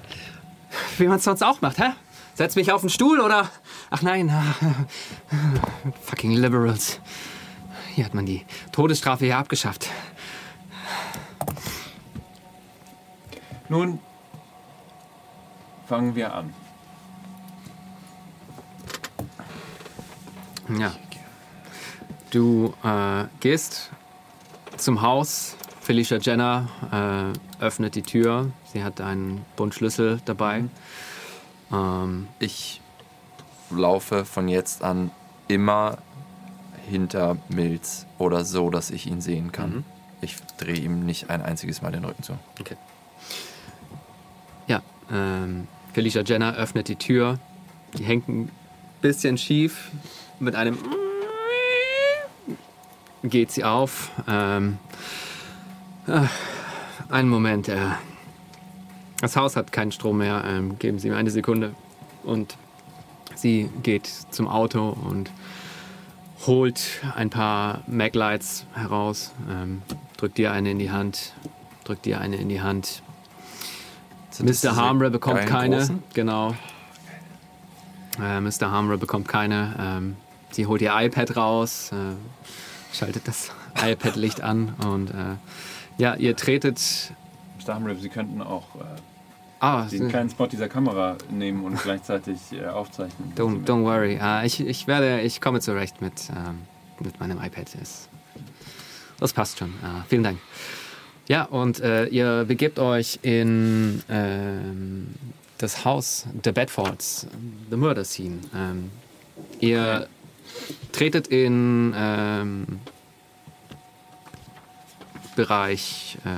wie 0.97 1.07
man 1.07 1.17
es 1.17 1.23
sonst 1.23 1.43
auch 1.43 1.61
macht, 1.61 1.77
hä? 1.79 1.91
Setz 2.35 2.55
mich 2.55 2.71
auf 2.71 2.81
den 2.81 2.89
Stuhl 2.89 3.19
oder. 3.19 3.49
Ach 3.89 4.01
nein. 4.01 4.31
Fucking 6.03 6.31
Liberals. 6.31 6.99
Hier 7.93 8.05
hat 8.05 8.13
man 8.13 8.25
die 8.25 8.45
Todesstrafe 8.71 9.25
hier 9.25 9.37
abgeschafft. 9.37 9.89
Nun 13.67 13.99
fangen 15.87 16.15
wir 16.15 16.33
an. 16.33 16.53
Ja. 20.79 20.93
Du 22.31 22.73
äh, 22.83 23.25
gehst 23.39 23.89
zum 24.77 25.01
Haus. 25.01 25.55
Felicia 25.81 26.17
Jenner 26.17 27.33
äh, 27.59 27.63
öffnet 27.63 27.95
die 27.95 28.03
Tür. 28.03 28.51
Sie 28.71 28.83
hat 28.83 29.01
einen 29.01 29.43
Bund 29.55 29.73
Schlüssel 29.73 30.21
dabei. 30.25 30.63
Ähm, 31.71 32.27
Ich 32.39 32.81
laufe 33.69 34.25
von 34.25 34.47
jetzt 34.47 34.83
an 34.83 35.11
immer 35.47 35.97
hinter 36.89 37.37
Mills 37.49 38.05
oder 38.17 38.45
so, 38.45 38.69
dass 38.69 38.91
ich 38.91 39.07
ihn 39.07 39.21
sehen 39.21 39.51
kann. 39.51 39.77
Mhm. 39.77 39.83
Ich 40.21 40.37
drehe 40.57 40.77
ihm 40.77 41.05
nicht 41.05 41.29
ein 41.29 41.41
einziges 41.41 41.81
Mal 41.81 41.91
den 41.91 42.05
Rücken 42.05 42.23
zu. 42.23 42.37
Okay. 42.59 42.77
Ja, 44.67 44.81
ähm, 45.11 45.67
Felicia 45.93 46.21
Jenner 46.21 46.55
öffnet 46.55 46.87
die 46.87 46.95
Tür. 46.95 47.39
Die 47.97 48.03
hängt 48.03 48.29
ein 48.29 48.51
bisschen 49.01 49.37
schief. 49.37 49.91
Mit 50.41 50.55
einem 50.55 50.75
geht 53.23 53.51
sie 53.51 53.63
auf. 53.63 54.09
Ähm, 54.27 54.79
äh, 56.07 56.21
einen 57.09 57.29
Moment. 57.29 57.69
Äh, 57.69 57.77
das 59.19 59.35
Haus 59.35 59.55
hat 59.55 59.71
keinen 59.71 59.91
Strom 59.91 60.17
mehr. 60.17 60.43
Ähm, 60.47 60.79
geben 60.79 60.97
Sie 60.97 61.09
mir 61.09 61.17
eine 61.17 61.29
Sekunde. 61.29 61.75
Und 62.23 62.57
sie 63.35 63.69
geht 63.83 64.07
zum 64.07 64.47
Auto 64.47 64.89
und 64.89 65.29
holt 66.47 66.81
ein 67.15 67.29
paar 67.29 67.81
Maglights 67.85 68.65
heraus, 68.73 69.33
ähm, 69.47 69.83
drückt 70.17 70.39
dir 70.39 70.51
eine 70.51 70.71
in 70.71 70.79
die 70.79 70.89
Hand, 70.89 71.33
drückt 71.83 72.05
dir 72.05 72.19
eine 72.19 72.37
in 72.37 72.49
die 72.49 72.61
Hand. 72.61 73.03
Das 74.35 74.63
Mr. 74.63 74.75
Harmre 74.75 75.11
bekommt 75.11 75.45
keine. 75.45 75.77
großen? 75.77 76.01
Genau. 76.15 76.55
Äh, 78.19 78.41
Mr. 78.41 78.71
Harmre 78.71 78.97
bekommt 78.97 79.27
keine. 79.27 79.75
Ähm, 79.79 80.17
sie 80.51 80.65
holt 80.65 80.81
ihr 80.81 80.91
iPad 80.93 81.35
raus, 81.35 81.91
äh, 81.91 82.95
schaltet 82.95 83.27
das 83.27 83.51
iPad-Licht 83.83 84.41
an 84.41 84.73
und 84.85 85.09
äh, 85.11 85.35
ja, 85.97 86.15
ihr 86.15 86.35
tretet. 86.35 86.79
Mr. 87.59 87.75
Hamriff, 87.75 88.01
Sie 88.01 88.09
könnten 88.09 88.41
auch 88.41 88.75
äh, 88.75 88.79
Ah, 89.63 89.83
den 89.83 90.09
kleinen 90.09 90.27
Spot 90.27 90.47
dieser 90.47 90.67
Kamera 90.67 91.17
nehmen 91.29 91.63
und 91.63 91.79
gleichzeitig 91.83 92.39
äh, 92.51 92.65
aufzeichnen. 92.65 93.31
don't, 93.37 93.63
don't 93.63 93.83
worry. 93.83 94.17
Äh, 94.19 94.47
ich, 94.47 94.59
ich 94.59 94.87
werde, 94.87 95.21
ich 95.21 95.39
komme 95.39 95.59
zurecht 95.59 96.01
mit, 96.01 96.13
ähm, 96.31 96.61
mit 96.99 97.19
meinem 97.19 97.37
iPad. 97.37 97.67
Das 99.19 99.33
passt 99.33 99.59
schon. 99.59 99.69
Äh, 99.69 100.01
vielen 100.09 100.23
Dank. 100.23 100.39
Ja, 101.27 101.43
und 101.43 101.79
äh, 101.79 102.07
ihr 102.07 102.45
begebt 102.47 102.79
euch 102.79 103.19
in 103.21 104.01
ähm, 104.09 105.13
das 105.59 105.85
Haus 105.85 106.25
der 106.33 106.53
Bedfords, 106.53 107.27
The 107.69 107.77
Murder 107.77 108.03
Scene. 108.03 108.39
Ähm, 108.55 108.89
ihr 109.59 110.07
tretet 110.91 111.27
in 111.27 111.93
ähm, 111.95 112.79
Bereich. 115.35 116.17
Äh, 116.25 116.29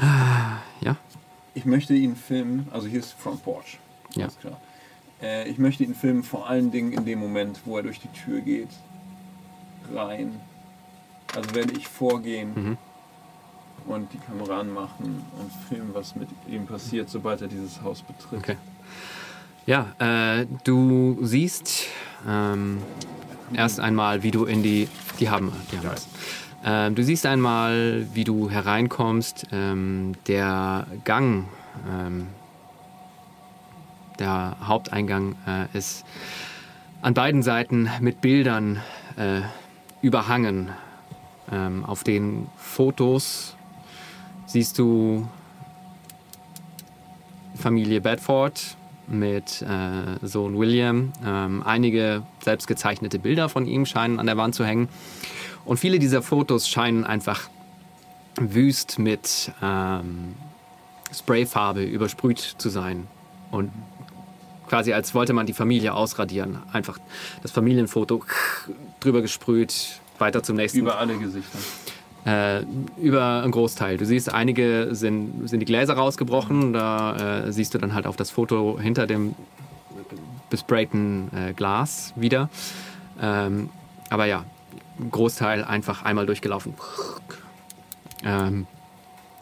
ah, 0.00 0.58
ja, 0.80 0.96
Ich 1.54 1.64
möchte 1.64 1.94
ihn 1.94 2.16
filmen, 2.16 2.66
also 2.70 2.86
hier 2.88 3.00
ist 3.00 3.12
Front 3.12 3.42
Porch. 3.44 3.78
Ja. 4.14 4.28
Äh, 5.22 5.48
ich 5.48 5.58
möchte 5.58 5.84
ihn 5.84 5.94
filmen, 5.94 6.22
vor 6.22 6.48
allen 6.48 6.70
Dingen 6.70 6.92
in 6.92 7.04
dem 7.04 7.18
Moment, 7.20 7.60
wo 7.64 7.76
er 7.76 7.82
durch 7.82 8.00
die 8.00 8.08
Tür 8.08 8.40
geht, 8.40 8.68
rein. 9.94 10.40
Also 11.34 11.54
werde 11.54 11.72
ich 11.74 11.86
vorgehen 11.86 12.52
Mhm. 12.54 12.78
und 13.86 14.12
die 14.12 14.18
Kamera 14.18 14.60
anmachen 14.60 15.24
und 15.38 15.52
filmen, 15.68 15.94
was 15.94 16.16
mit 16.16 16.28
ihm 16.48 16.66
passiert, 16.66 17.08
sobald 17.08 17.40
er 17.42 17.48
dieses 17.48 17.80
Haus 17.82 18.02
betritt. 18.02 18.40
Okay. 18.40 18.56
Ja, 19.70 19.86
äh, 20.00 20.46
du 20.64 21.16
siehst 21.22 21.86
ähm, 22.28 22.78
erst 23.54 23.78
einmal, 23.78 24.24
wie 24.24 24.32
du 24.32 24.44
in 24.44 24.64
die. 24.64 24.88
Die 25.20 25.30
haben, 25.30 25.52
die 25.70 25.78
haben 25.78 25.90
es. 25.94 26.08
Ähm, 26.64 26.96
du 26.96 27.04
siehst 27.04 27.24
einmal, 27.24 28.04
wie 28.12 28.24
du 28.24 28.50
hereinkommst. 28.50 29.46
Ähm, 29.52 30.14
der 30.26 30.88
Gang, 31.04 31.44
ähm, 31.88 32.26
der 34.18 34.56
Haupteingang 34.60 35.36
äh, 35.46 35.78
ist 35.78 36.04
an 37.00 37.14
beiden 37.14 37.44
Seiten 37.44 37.88
mit 38.00 38.20
Bildern 38.20 38.80
äh, 39.16 39.42
überhangen. 40.02 40.70
Ähm, 41.52 41.84
auf 41.84 42.02
den 42.02 42.48
Fotos 42.56 43.54
siehst 44.46 44.80
du 44.80 45.28
Familie 47.54 48.00
Bedford 48.00 48.76
mit 49.10 49.62
äh, 49.62 50.26
Sohn 50.26 50.58
William. 50.58 51.12
Ähm, 51.24 51.62
einige 51.64 52.22
selbstgezeichnete 52.42 53.18
Bilder 53.18 53.48
von 53.48 53.66
ihm 53.66 53.86
scheinen 53.86 54.18
an 54.18 54.26
der 54.26 54.36
Wand 54.36 54.54
zu 54.54 54.64
hängen. 54.64 54.88
Und 55.64 55.78
viele 55.78 55.98
dieser 55.98 56.22
Fotos 56.22 56.68
scheinen 56.68 57.04
einfach 57.04 57.48
wüst 58.36 58.98
mit 58.98 59.52
ähm, 59.62 60.34
Sprayfarbe 61.12 61.82
übersprüht 61.84 62.38
zu 62.38 62.68
sein. 62.68 63.06
Und 63.50 63.70
quasi 64.68 64.92
als 64.92 65.14
wollte 65.14 65.32
man 65.32 65.46
die 65.46 65.52
Familie 65.52 65.94
ausradieren. 65.94 66.62
Einfach 66.72 66.98
das 67.42 67.50
Familienfoto 67.50 68.24
drüber 69.00 69.20
gesprüht, 69.20 70.00
weiter 70.18 70.42
zum 70.42 70.56
nächsten. 70.56 70.78
Über 70.78 70.98
alle 70.98 71.16
Gesichter. 71.18 71.58
Äh, 72.26 72.64
über 73.00 73.42
einen 73.42 73.52
Großteil. 73.52 73.96
Du 73.96 74.04
siehst, 74.04 74.32
einige 74.32 74.88
sind, 74.92 75.48
sind 75.48 75.60
die 75.60 75.66
Gläser 75.66 75.94
rausgebrochen. 75.94 76.72
Da 76.74 77.44
äh, 77.46 77.52
siehst 77.52 77.72
du 77.72 77.78
dann 77.78 77.94
halt 77.94 78.06
auf 78.06 78.16
das 78.16 78.30
Foto 78.30 78.78
hinter 78.78 79.06
dem 79.06 79.34
besprayten 80.50 81.30
äh, 81.34 81.52
Glas 81.54 82.12
wieder. 82.16 82.50
Ähm, 83.20 83.70
aber 84.10 84.26
ja, 84.26 84.44
Großteil 85.10 85.64
einfach 85.64 86.02
einmal 86.02 86.26
durchgelaufen. 86.26 86.74
Ähm, 88.22 88.66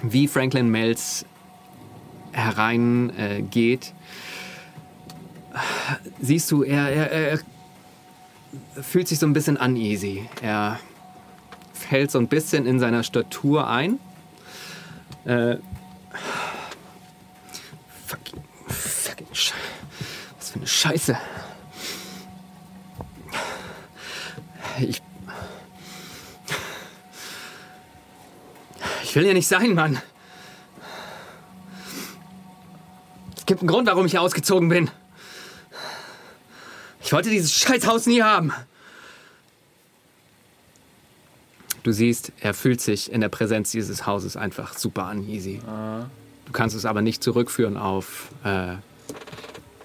wie 0.02 0.28
Franklin 0.28 0.68
Mills 0.68 1.26
hereingeht, 2.30 3.92
äh, 5.52 5.58
siehst 6.20 6.50
du, 6.52 6.62
er, 6.62 6.88
er, 6.90 7.10
er 7.10 7.38
fühlt 8.82 9.08
sich 9.08 9.18
so 9.18 9.26
ein 9.26 9.32
bisschen 9.32 9.56
uneasy. 9.56 10.28
Er 10.42 10.78
fällt 11.78 12.10
so 12.10 12.18
ein 12.18 12.28
bisschen 12.28 12.66
in 12.66 12.78
seiner 12.78 13.02
Statur 13.02 13.68
ein. 13.68 13.98
Äh, 15.24 15.56
fucking, 18.06 18.42
fucking 18.66 19.26
Was 20.38 20.50
für 20.50 20.58
eine 20.58 20.66
Scheiße. 20.66 21.18
Ich. 24.80 25.02
Ich 29.02 29.16
will 29.16 29.24
hier 29.24 29.34
nicht 29.34 29.48
sein, 29.48 29.74
Mann. 29.74 30.00
Es 33.36 33.46
gibt 33.46 33.60
einen 33.60 33.68
Grund, 33.68 33.88
warum 33.88 34.04
ich 34.04 34.12
hier 34.12 34.20
ausgezogen 34.20 34.68
bin. 34.68 34.90
Ich 37.00 37.12
wollte 37.12 37.30
dieses 37.30 37.54
Scheißhaus 37.54 38.06
nie 38.06 38.22
haben. 38.22 38.52
Du 41.82 41.92
siehst, 41.92 42.32
er 42.40 42.54
fühlt 42.54 42.80
sich 42.80 43.10
in 43.10 43.20
der 43.20 43.28
Präsenz 43.28 43.70
dieses 43.70 44.06
Hauses 44.06 44.36
einfach 44.36 44.76
super 44.76 45.10
uneasy. 45.10 45.60
Du 46.44 46.52
kannst 46.52 46.76
es 46.76 46.84
aber 46.84 47.02
nicht 47.02 47.22
zurückführen 47.22 47.76
auf. 47.76 48.30
Äh, 48.44 48.76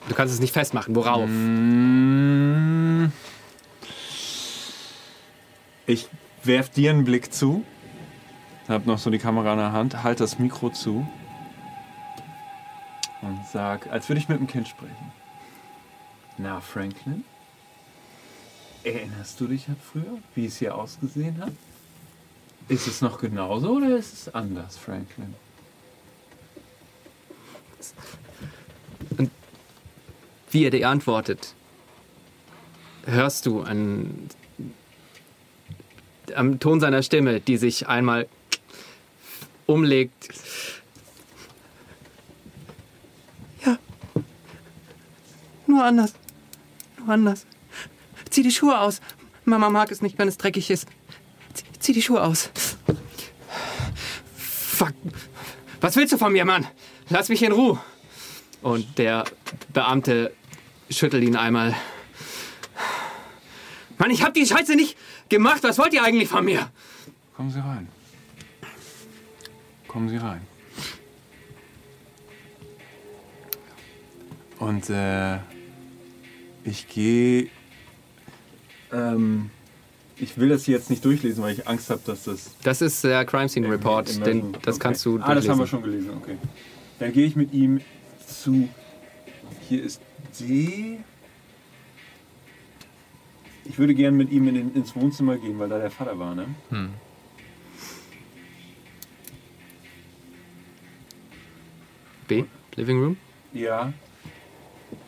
du 0.10 0.15
kannst 0.15 0.34
es 0.34 0.40
nicht 0.40 0.53
festmachen. 0.53 0.95
Worauf? 0.95 1.30
Ich 5.86 6.07
werf 6.44 6.70
dir 6.70 6.91
einen 6.91 7.03
Blick 7.03 7.34
zu. 7.34 7.64
Hab 8.68 8.86
noch 8.86 8.98
so 8.98 9.10
die 9.10 9.18
Kamera 9.18 9.52
in 9.53 9.60
der 9.60 9.72
Hand, 9.74 10.03
halt 10.03 10.20
das 10.20 10.40
Mikro 10.40 10.70
zu 10.70 11.06
und 13.24 13.40
sag, 13.52 13.88
als 13.91 14.10
würde 14.10 14.20
ich 14.20 14.30
mit 14.30 14.38
einem 14.38 14.48
Kind 14.48 14.68
sprechen. 14.68 15.11
Na, 16.38 16.60
Franklin? 16.61 17.24
Erinnerst 18.84 19.40
du 19.40 19.48
dich 19.48 19.68
an 19.70 19.78
früher, 19.82 20.18
wie 20.36 20.45
es 20.45 20.57
hier 20.57 20.76
ausgesehen 20.76 21.40
hat? 21.40 21.53
Ist 22.69 22.88
es 22.88 23.02
noch 23.02 23.19
genauso 23.19 23.77
oder 23.77 23.98
ist 23.98 24.14
es 24.14 24.34
anders, 24.34 24.77
Franklin? 24.77 25.35
Wie 30.49 30.64
er 30.64 30.72
dir 30.72 30.88
antwortet, 30.88 31.56
hörst 33.06 33.45
du 33.45 33.61
an, 33.61 34.30
am 36.35 36.60
Ton 36.60 36.80
seiner 36.80 37.03
Stimme, 37.03 37.41
die 37.41 37.57
sich 37.57 37.88
einmal 37.88 38.27
umlegt. 39.65 40.30
Ja, 43.65 43.77
Nur 45.68 45.84
anders. 45.84 46.14
Nur 46.98 47.10
anders. 47.10 47.45
Zieh 48.30 48.44
die 48.44 48.52
Schuhe 48.52 48.80
aus. 48.80 49.02
Mama 49.45 49.69
mag 49.69 49.91
es 49.91 50.02
nicht, 50.02 50.18
wenn 50.18 50.27
es 50.27 50.38
dreckig 50.38 50.69
ist. 50.69 50.88
Zieh, 51.84 51.91
die 51.91 52.01
Schuhe 52.01 52.23
aus. 52.23 52.49
Fuck. 54.38 54.93
Was 55.81 55.97
willst 55.97 56.14
du 56.14 56.18
von 56.18 56.31
mir, 56.31 56.45
Mann? 56.45 56.65
Lass 57.10 57.27
mich 57.27 57.43
in 57.43 57.51
Ruhe. 57.51 57.77
Und 58.61 58.97
der 58.97 59.26
Beamte 59.73 60.34
schüttelt 60.89 61.26
ihn 61.26 61.35
einmal. 61.35 61.76
Mann, 63.97 64.11
ich 64.11 64.23
hab 64.23 64.34
die 64.34 64.45
Scheiße 64.45 64.77
nicht 64.77 64.97
gemacht. 65.27 65.61
Was 65.64 65.77
wollt 65.77 65.93
ihr 65.93 66.05
eigentlich 66.05 66.30
von 66.30 66.45
mir? 66.45 66.72
Kommen 67.35 67.51
Sie 67.51 67.60
rein. 67.60 67.89
Kommen 69.89 70.07
Sie 70.07 70.15
rein. 70.15 70.39
Und 74.57 74.89
äh, 74.89 75.39
ich 76.64 76.88
gehe. 76.88 77.49
Ähm, 78.93 79.51
ich 80.18 80.38
will 80.38 80.49
das 80.49 80.64
hier 80.65 80.76
jetzt 80.77 80.90
nicht 80.90 81.03
durchlesen, 81.03 81.44
weil 81.44 81.53
ich 81.53 81.68
Angst 81.68 81.90
habe, 81.90 82.02
dass 82.06 82.23
das. 82.26 82.52
Das 82.64 82.81
ist 82.81 83.03
der 83.03 83.26
Crime 83.26 83.49
Scene 83.49 83.69
Report. 83.69 84.10
Im- 84.10 84.18
im 84.18 84.23
Den, 84.23 84.40
Immersion- 84.40 84.61
das 84.64 84.76
okay. 84.76 84.84
kannst 84.84 85.06
du 85.06 85.19
Ah, 85.19 85.34
das 85.35 85.48
haben 85.48 85.60
wir 85.60 85.65
durchlesen. 85.65 85.68
schon 85.68 85.84
gelesen, 85.84 86.10
okay. 86.22 86.38
Dann 86.99 87.11
gehe 87.14 87.26
ich 87.26 87.35
mit 87.35 87.53
ihm 87.53 87.81
zu. 88.27 88.69
Hier 89.68 89.84
ist 89.84 90.02
D. 90.40 90.99
Ich 93.65 93.80
würde 93.80 93.95
gerne 93.95 94.15
mit 94.18 94.30
ihm 94.31 94.48
in 94.49 94.56
den, 94.56 94.73
ins 94.76 94.95
Wohnzimmer 94.95 95.38
gehen, 95.38 95.57
weil 95.57 95.69
da 95.69 95.80
der 95.80 95.90
Vater 95.90 96.19
war, 96.19 96.35
ne? 96.35 96.45
B. 102.27 102.44
Living 102.76 102.99
Room. 102.99 103.18
Ja. 103.53 103.94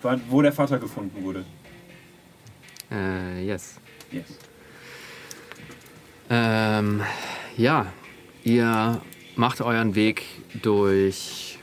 War, 0.02 0.19
wo 0.30 0.41
der 0.41 0.52
Vater 0.52 0.77
gefunden 0.80 1.23
wurde. 1.23 1.45
Äh, 2.91 3.45
yes. 3.45 3.80
Yes. 4.11 4.26
Ähm, 6.30 7.03
ja, 7.56 7.85
ihr 8.43 9.02
macht 9.35 9.61
euren 9.61 9.95
Weg 9.95 10.23
durch 10.61 11.60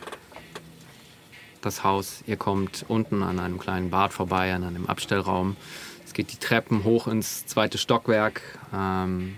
das 1.61 1.83
Haus. 1.83 2.23
Ihr 2.27 2.37
kommt 2.37 2.85
unten 2.89 3.23
an 3.23 3.39
einem 3.39 3.59
kleinen 3.59 3.91
Bad 3.91 4.13
vorbei, 4.13 4.55
an 4.55 4.65
einem 4.65 4.87
Abstellraum. 4.87 5.57
Es 6.05 6.13
geht 6.13 6.33
die 6.33 6.37
Treppen 6.39 6.85
hoch 6.85 7.09
ins 7.09 7.47
zweite 7.47 7.79
Stockwerk. 7.79 8.43
Ähm, 8.75 9.37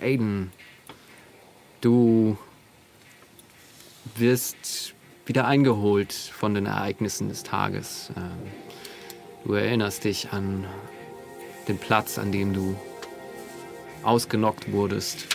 Aiden, 0.00 0.52
du 1.80 2.36
wirst 4.16 4.94
wieder 5.26 5.46
eingeholt 5.46 6.12
von 6.12 6.54
den 6.54 6.66
Ereignissen 6.66 7.28
des 7.28 7.42
Tages. 7.42 8.10
Ähm, 8.16 8.52
du 9.44 9.54
erinnerst 9.54 10.04
dich 10.04 10.32
an 10.32 10.66
den 11.66 11.78
Platz, 11.78 12.18
an 12.18 12.30
dem 12.30 12.52
du 12.52 12.76
ausgenockt 14.04 14.72
wurdest. 14.72 15.26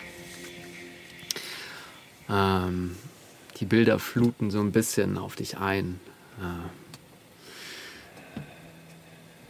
Ähm, 2.29 2.95
die 3.59 3.65
Bilder 3.65 3.99
fluten 3.99 4.51
so 4.51 4.59
ein 4.59 4.71
bisschen 4.71 5.17
auf 5.17 5.35
dich 5.35 5.57
ein. 5.57 5.99
Äh, 6.39 6.69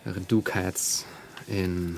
während 0.06 0.32
du, 0.32 0.41
Cats, 0.41 1.06
in 1.48 1.98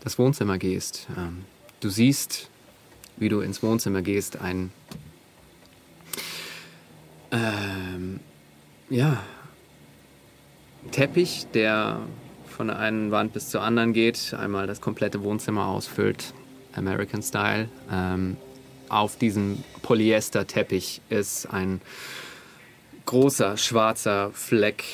das 0.00 0.18
Wohnzimmer 0.18 0.58
gehst. 0.58 1.06
Ähm, 1.16 1.44
du 1.80 1.90
siehst, 1.90 2.48
wie 3.16 3.28
du 3.28 3.40
ins 3.40 3.62
Wohnzimmer 3.62 4.02
gehst, 4.02 4.40
ein 4.40 4.72
ähm, 7.30 8.18
ja, 8.90 9.22
Teppich, 10.90 11.46
der 11.54 12.00
von 12.52 12.68
der 12.68 12.78
einen 12.78 13.10
Wand 13.10 13.32
bis 13.32 13.48
zur 13.48 13.62
anderen 13.62 13.92
geht, 13.92 14.34
einmal 14.38 14.66
das 14.66 14.80
komplette 14.80 15.22
Wohnzimmer 15.22 15.66
ausfüllt, 15.66 16.34
American 16.74 17.22
Style. 17.22 17.68
Ähm, 17.90 18.36
auf 18.88 19.16
diesem 19.16 19.64
Polyester-Teppich 19.82 21.00
ist 21.08 21.46
ein 21.46 21.80
großer 23.06 23.56
schwarzer 23.56 24.30
Fleck, 24.32 24.84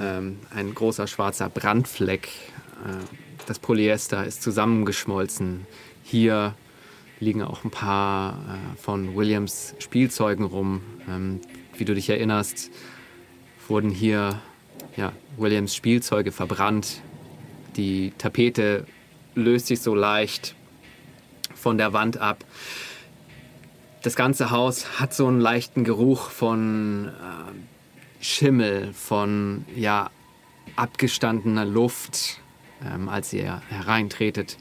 ähm, 0.00 0.38
ein 0.54 0.74
großer 0.74 1.06
schwarzer 1.06 1.48
Brandfleck. 1.48 2.28
Äh, 2.84 3.04
das 3.46 3.58
Polyester 3.58 4.24
ist 4.24 4.42
zusammengeschmolzen. 4.42 5.66
Hier 6.04 6.54
liegen 7.18 7.42
auch 7.42 7.64
ein 7.64 7.70
paar 7.70 8.34
äh, 8.34 8.76
von 8.76 9.16
Williams 9.16 9.74
Spielzeugen 9.78 10.44
rum. 10.44 10.82
Ähm, 11.08 11.40
wie 11.76 11.84
du 11.84 11.94
dich 11.94 12.08
erinnerst, 12.08 12.70
wurden 13.68 13.90
hier 13.90 14.40
ja, 14.96 15.12
Williams 15.36 15.74
Spielzeuge 15.74 16.32
verbrannt. 16.32 17.02
Die 17.76 18.12
Tapete 18.18 18.86
löst 19.34 19.66
sich 19.66 19.80
so 19.80 19.94
leicht 19.94 20.54
von 21.54 21.78
der 21.78 21.92
Wand 21.92 22.18
ab. 22.18 22.44
Das 24.02 24.16
ganze 24.16 24.50
Haus 24.50 25.00
hat 25.00 25.12
so 25.12 25.26
einen 25.26 25.40
leichten 25.40 25.84
Geruch 25.84 26.30
von 26.30 27.08
äh, 27.08 28.22
Schimmel, 28.24 28.92
von 28.92 29.64
ja, 29.74 30.10
abgestandener 30.76 31.64
Luft, 31.64 32.40
ähm, 32.84 33.08
als 33.08 33.32
ihr 33.32 33.62
hereintretet. 33.68 34.56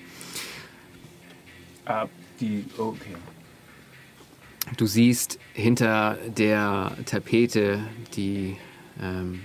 Ah, 1.86 2.08
die. 2.40 2.66
Okay. 2.78 3.16
Du 4.78 4.88
siehst 4.88 5.40
hinter 5.54 6.18
der 6.26 6.98
Tapete, 7.06 7.84
die 8.16 8.58
ähm, 9.00 9.44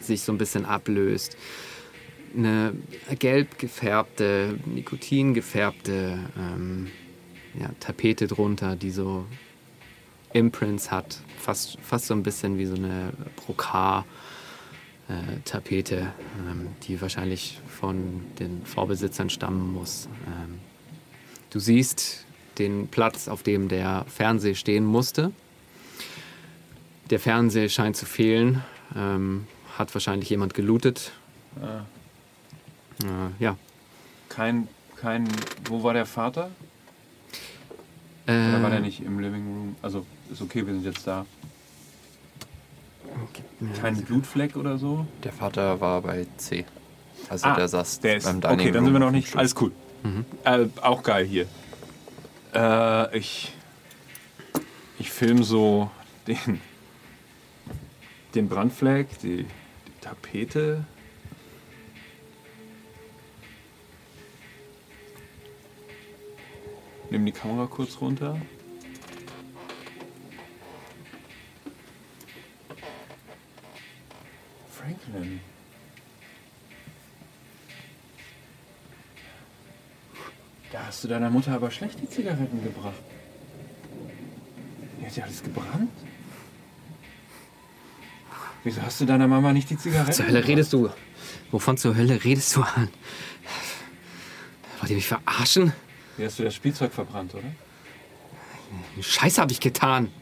sich 0.00 0.22
so 0.22 0.32
ein 0.32 0.38
bisschen 0.38 0.64
ablöst, 0.64 1.36
eine 2.36 2.74
gelb 3.18 3.58
gefärbte, 3.58 4.58
Nikotin 4.66 5.32
gefärbte 5.34 6.18
ähm, 6.38 6.88
ja, 7.58 7.70
Tapete 7.80 8.26
drunter, 8.26 8.76
die 8.76 8.90
so 8.90 9.24
Imprints 10.32 10.90
hat, 10.90 11.20
fast, 11.38 11.78
fast 11.80 12.06
so 12.06 12.14
ein 12.14 12.22
bisschen 12.22 12.56
wie 12.58 12.66
so 12.66 12.76
eine 12.76 13.12
Brokat-Tapete, 13.36 16.12
ähm, 16.48 16.68
die 16.84 17.00
wahrscheinlich 17.00 17.58
von 17.68 18.22
den 18.38 18.64
Vorbesitzern 18.64 19.30
stammen 19.30 19.72
muss. 19.72 20.08
Ähm, 20.26 20.58
du 21.50 21.58
siehst 21.58 22.26
den 22.58 22.86
Platz, 22.88 23.28
auf 23.28 23.42
dem 23.42 23.68
der 23.68 24.04
Fernseher 24.08 24.54
stehen 24.54 24.84
musste. 24.84 25.32
Der 27.10 27.18
Fernseher 27.18 27.68
scheint 27.68 27.96
zu 27.96 28.06
fehlen. 28.06 28.62
Ähm, 28.94 29.48
hat 29.76 29.92
wahrscheinlich 29.94 30.30
jemand 30.30 30.54
gelootet. 30.54 31.10
Ah, 31.60 31.82
ja. 33.38 33.56
kein. 34.28 34.68
kein. 34.96 35.28
Wo 35.64 35.82
war 35.82 35.94
der 35.94 36.06
Vater? 36.06 36.50
Äh, 38.26 38.32
Oder 38.32 38.62
war 38.62 38.70
der 38.70 38.80
nicht 38.80 39.00
im 39.00 39.18
Living 39.18 39.46
Room? 39.46 39.76
Also, 39.82 40.06
ist 40.30 40.42
okay, 40.42 40.66
wir 40.66 40.74
sind 40.74 40.84
jetzt 40.84 41.06
da. 41.06 41.26
Kein 43.80 44.02
Blutfleck 44.02 44.56
oder 44.56 44.78
so? 44.78 45.06
Der 45.24 45.32
Vater 45.32 45.80
war 45.80 46.00
bei 46.02 46.26
C. 46.36 46.64
Also 47.28 47.46
Ah, 47.46 47.54
der 47.54 47.68
saß 47.68 48.00
Der 48.00 48.16
ist, 48.16 48.24
beim 48.24 48.40
Dining 48.40 48.60
okay, 48.60 48.70
dann 48.72 48.84
sind 48.84 48.92
wir 48.92 49.00
noch 49.00 49.10
nicht. 49.10 49.36
Alles 49.36 49.54
cool. 49.60 49.72
Äh, 50.44 50.66
auch 50.80 51.02
geil 51.02 51.26
hier. 51.26 51.46
Äh, 52.54 53.18
ich. 53.18 53.52
Ich 54.98 55.10
film 55.10 55.42
so 55.42 55.90
den. 56.26 56.60
Den 58.34 58.48
Brandfleck, 58.48 59.18
die, 59.18 59.44
die 59.44 60.00
Tapete. 60.00 60.84
Nimm 67.10 67.26
die 67.26 67.32
Kamera 67.32 67.66
kurz 67.66 68.00
runter. 68.00 68.40
Franklin. 74.70 75.40
Da 80.70 80.86
hast 80.86 81.02
du 81.02 81.08
deiner 81.08 81.30
Mutter 81.30 81.52
aber 81.52 81.72
schlecht 81.72 82.00
die 82.00 82.08
Zigaretten 82.08 82.62
gebracht. 82.62 82.94
Die 85.00 85.06
hat 85.06 85.16
ja 85.16 85.24
alles 85.24 85.42
gebrannt. 85.42 85.90
Wieso 88.62 88.82
hast 88.82 89.00
du 89.00 89.04
deiner 89.06 89.26
Mama 89.26 89.52
nicht 89.52 89.68
die 89.68 89.76
Zigaretten 89.76 90.12
zur 90.12 90.26
Hölle 90.26 90.34
gebracht? 90.34 90.48
redest 90.48 90.72
du? 90.72 90.90
Wovon 91.50 91.76
zur 91.76 91.96
Hölle 91.96 92.22
redest 92.22 92.54
du 92.54 92.62
an? 92.62 92.88
Wollt 94.78 94.90
ihr 94.90 94.96
mich 94.96 95.08
verarschen? 95.08 95.72
Wie 96.20 96.26
hast 96.26 96.38
du 96.38 96.42
das 96.42 96.54
Spielzeug 96.54 96.92
verbrannt, 96.92 97.34
oder? 97.34 97.50
Scheiße 99.00 99.40
habe 99.40 99.52
ich 99.52 99.60
getan. 99.60 100.12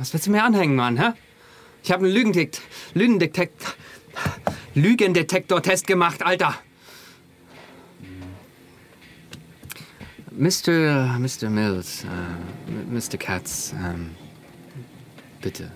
Was 0.00 0.12
willst 0.12 0.26
du 0.26 0.32
mir 0.32 0.42
anhängen, 0.42 0.74
Mann, 0.74 1.00
hä? 1.00 1.12
Ich 1.84 1.92
habe 1.92 2.04
einen 2.04 2.12
Lügendekt 2.12 2.60
Lügendetekt 2.92 3.76
Lügendetektor-Test 4.74 5.86
gemacht, 5.86 6.24
Alter. 6.24 6.56
Mr. 10.32 11.16
Mr. 11.20 11.50
Mills, 11.50 12.02
äh, 12.02 12.90
Mr. 12.90 13.16
Katz, 13.16 13.72
ähm, 13.78 14.16
bitte. 15.40 15.70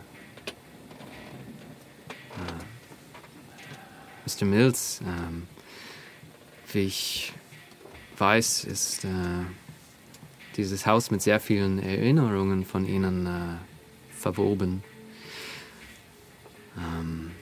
Mr. 4.26 4.44
Mills, 4.44 5.00
ähm, 5.06 5.46
wie 6.72 6.80
ich 6.80 7.32
weiß, 8.22 8.64
ist 8.64 9.04
äh, 9.04 9.08
dieses 10.56 10.86
Haus 10.86 11.10
mit 11.10 11.22
sehr 11.22 11.40
vielen 11.40 11.80
Erinnerungen 11.80 12.64
von 12.64 12.86
Ihnen 12.86 13.26
äh, 13.26 13.56
verwoben. 14.16 14.84
Ähm, 16.78 17.32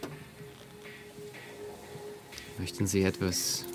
möchten 2.59 2.87
Sie 2.87 3.03
etwas 3.03 3.67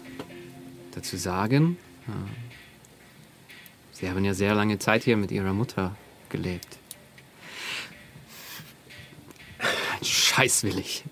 dazu 0.95 1.15
sagen? 1.15 1.77
Äh, 2.07 2.11
Sie 3.91 4.09
haben 4.09 4.25
ja 4.25 4.33
sehr 4.33 4.55
lange 4.55 4.79
Zeit 4.79 5.03
hier 5.03 5.15
mit 5.15 5.29
Ihrer 5.31 5.53
Mutter 5.53 5.95
gelebt. 6.29 6.79
Scheiß 10.01 10.63
will 10.63 10.79
ich. 10.79 11.03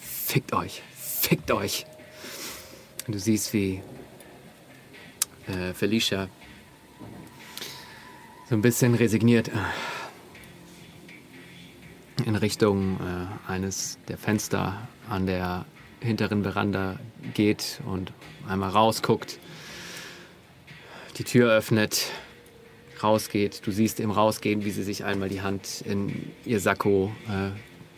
Fickt 0.00 0.52
euch. 0.52 0.82
Fickt 0.98 1.52
euch. 1.52 1.86
Und 3.06 3.14
du 3.14 3.20
siehst, 3.20 3.52
wie 3.52 3.82
äh, 5.48 5.72
Felicia 5.74 6.28
so 8.48 8.54
ein 8.54 8.62
bisschen 8.62 8.94
resigniert 8.94 9.48
äh, 9.48 9.52
in 12.26 12.36
Richtung 12.36 12.98
äh, 13.00 13.50
eines 13.50 13.98
der 14.08 14.18
Fenster 14.18 14.86
an 15.08 15.26
der 15.26 15.64
hinteren 16.00 16.42
Veranda 16.42 16.98
geht 17.34 17.80
und 17.86 18.12
einmal 18.48 18.70
rausguckt, 18.70 19.38
die 21.18 21.24
Tür 21.24 21.52
öffnet, 21.52 22.10
rausgeht. 23.02 23.66
Du 23.66 23.70
siehst 23.70 24.00
im 24.00 24.10
Rausgehen, 24.10 24.64
wie 24.64 24.70
sie 24.70 24.82
sich 24.82 25.04
einmal 25.04 25.28
die 25.28 25.42
Hand 25.42 25.82
in 25.86 26.30
ihr 26.44 26.60
Sakko 26.60 27.12
äh, 27.28 27.50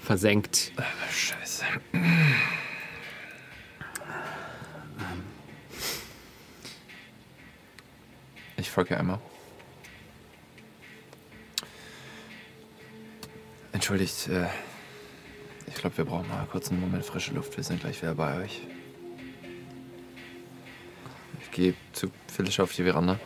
versenkt. 0.05 0.73
Scheiße. 1.11 1.65
Ich 8.65 8.71
folge 8.71 8.97
einmal. 8.97 9.21
Entschuldigt, 13.73 14.27
äh, 14.29 14.47
ich 15.67 15.75
glaube, 15.75 15.99
wir 15.99 16.07
brauchen 16.07 16.27
mal 16.29 16.47
kurz 16.51 16.71
einen 16.71 16.81
Moment 16.81 17.05
frische 17.05 17.35
Luft. 17.35 17.55
Wir 17.59 17.63
sind 17.63 17.83
gleich 17.83 18.01
wieder 18.01 18.15
bei 18.15 18.43
euch. 18.43 18.63
Ich 21.43 21.51
gehe 21.51 21.75
zu 21.93 22.11
Phyllis 22.27 22.59
auf 22.59 22.73
die 22.73 22.85
Veranda. 22.85 23.21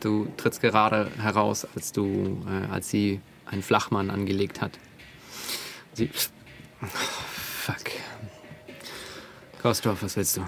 Du 0.00 0.28
trittst 0.36 0.60
gerade 0.60 1.10
heraus, 1.16 1.66
als 1.74 1.92
du, 1.92 2.44
äh, 2.46 2.70
als 2.70 2.90
sie 2.90 3.18
einen 3.46 3.62
Flachmann 3.62 4.10
angelegt 4.10 4.60
hat. 4.60 4.78
Sie. 5.94 6.10
Fuck. 6.82 7.92
Kostorf, 9.62 10.02
was 10.02 10.16
willst 10.18 10.36
du? 10.36 10.46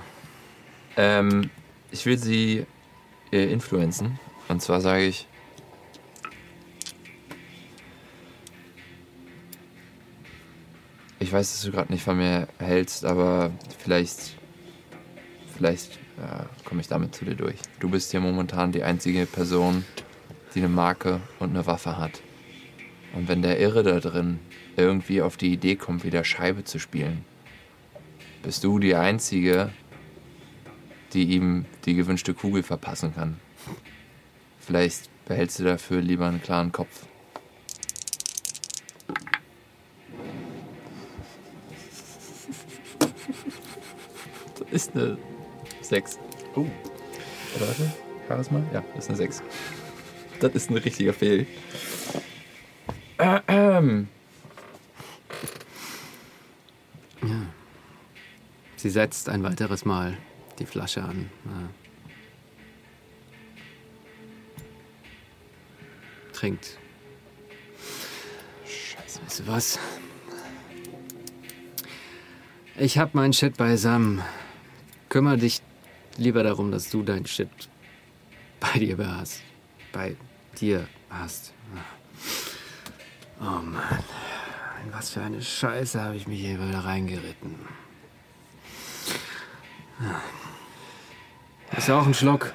Ähm, 0.99 1.51
ich 1.91 2.05
will 2.05 2.19
sie 2.19 2.67
äh, 3.35 3.53
influenzen. 3.53 4.19
Und 4.49 4.63
zwar 4.63 4.81
sage 4.81 5.05
ich. 5.05 5.27
Ich 11.19 11.33
weiß, 11.33 11.53
dass 11.53 11.63
du 11.63 11.73
gerade 11.73 11.93
nicht 11.93 12.05
von 12.05 12.17
mir 12.17 12.49
hältst, 12.59 13.05
aber 13.05 13.51
vielleicht. 13.79 14.37
Vielleicht 15.57 15.93
äh, 16.19 16.65
komme 16.65 16.81
ich 16.81 16.89
damit 16.89 17.15
zu 17.15 17.25
dir 17.25 17.37
durch. 17.37 17.57
Du 17.79 17.89
bist 17.89 18.11
hier 18.11 18.21
momentan 18.21 18.73
die 18.73 18.83
einzige 18.83 19.25
Person, 19.25 19.85
die 20.55 20.59
eine 20.59 20.69
Marke 20.69 21.21
und 21.39 21.51
eine 21.51 21.65
Waffe 21.67 21.97
hat. 21.97 22.23
Und 23.15 23.29
wenn 23.29 23.43
der 23.43 23.61
Irre 23.61 23.85
da 23.85 24.01
drin 24.01 24.41
irgendwie 24.77 25.23
auf 25.23 25.37
die 25.37 25.53
Idee 25.53 25.77
kommt, 25.77 26.03
wieder 26.03 26.25
Scheibe 26.25 26.65
zu 26.65 26.81
spielen, 26.81 27.25
bist 28.43 28.65
du 28.65 28.81
die 28.81 28.97
Einzige, 28.97 29.71
die 31.15 31.25
ihm 31.25 31.65
die 31.87 31.95
gewünschte 31.95 32.35
Kugel 32.35 32.63
verpassen 32.65 33.15
kann. 33.15 33.41
Vielleicht 34.59 35.09
behältst 35.27 35.61
du 35.61 35.65
dafür 35.65 36.01
lieber 36.01 36.27
einen 36.27 36.43
klaren 36.43 36.73
Kopf. 36.73 37.07
Das 44.59 44.89
ist 44.89 44.97
eine 44.97 45.17
6. 45.83 46.19
Oh. 46.57 46.67
Oder 47.57 47.69
warte, 47.69 47.93
Charisma? 48.27 48.61
Ja, 48.73 48.83
das 48.95 49.05
ist 49.05 49.11
eine 49.11 49.17
6. 49.19 49.43
Das 50.41 50.53
ist 50.55 50.71
ein 50.71 50.77
richtiger 50.77 51.13
Fehl. 51.13 51.47
Ähm. 53.47 54.09
Sie 58.77 58.91
setzt 58.91 59.29
ein 59.29 59.45
weiteres 59.45 59.85
Mal 59.85 60.19
die 60.59 60.67
Flasche 60.67 61.03
an. 61.03 61.31
Trinkt. 66.33 66.79
Scheiße, 68.65 69.21
weißt 69.25 69.41
du 69.41 69.47
was? 69.47 69.79
Ich 72.77 72.99
hab 72.99 73.15
mein 73.15 73.33
Shit 73.33 73.57
beisammen. 73.57 74.21
Kümmer 75.09 75.37
dich 75.37 75.63
lieber 76.17 76.43
darum, 76.43 76.73
dass 76.73 76.91
du 76.91 77.03
dein 77.03 77.25
Shit 77.25 77.49
bei 78.59 78.79
dir 78.79 78.97
hast. 78.99 79.43
Bei 79.93 80.17
dir 80.61 80.89
hast. 81.09 81.53
Oh 83.41 83.45
Mann. 83.45 84.05
In 84.85 84.93
was 84.93 85.11
für 85.11 85.23
eine 85.23 85.41
Scheiße 85.41 86.03
habe 86.03 86.17
ich 86.17 86.27
mich 86.27 86.41
hier 86.41 86.61
wieder 86.61 86.81
reingeritten. 86.81 87.55
Ist 91.77 91.89
ja 91.89 91.99
auch 91.99 92.07
ein 92.07 92.15
Schluck. 92.15 92.53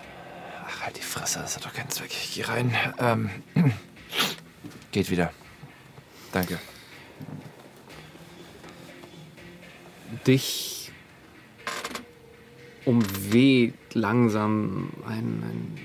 Ach, 0.65 0.85
halt 0.85 0.97
die 0.97 1.01
Fresse, 1.01 1.39
das 1.39 1.55
hat 1.55 1.65
doch 1.65 1.73
keinen 1.73 1.89
Zweck. 1.89 2.11
Ich 2.11 2.35
geh 2.35 2.43
rein. 2.43 2.75
Ähm. 2.99 3.29
Geht 4.91 5.11
wieder. 5.11 5.31
Danke. 6.31 6.57
Dich 10.25 10.91
umweht 12.85 13.75
langsam 13.93 14.91
ein, 15.07 15.43
ein 15.43 15.79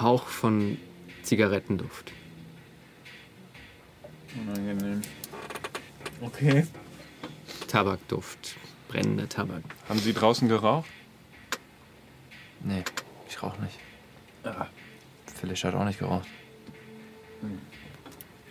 Hauch 0.00 0.26
von 0.26 0.78
Zigarettenduft. 1.22 2.12
Unangenehm. 4.40 5.02
Okay. 6.20 6.66
Tabakduft. 7.66 8.56
Brennender 8.88 9.28
Tabak. 9.28 9.64
Haben 9.88 9.98
Sie 9.98 10.12
draußen 10.12 10.48
geraucht? 10.48 10.88
Nee, 12.66 12.82
ich 13.28 13.40
rauch 13.40 13.56
nicht. 13.58 13.78
Phyllis 15.36 15.62
hat 15.62 15.74
auch 15.74 15.84
nicht 15.84 16.00
geraucht. 16.00 16.26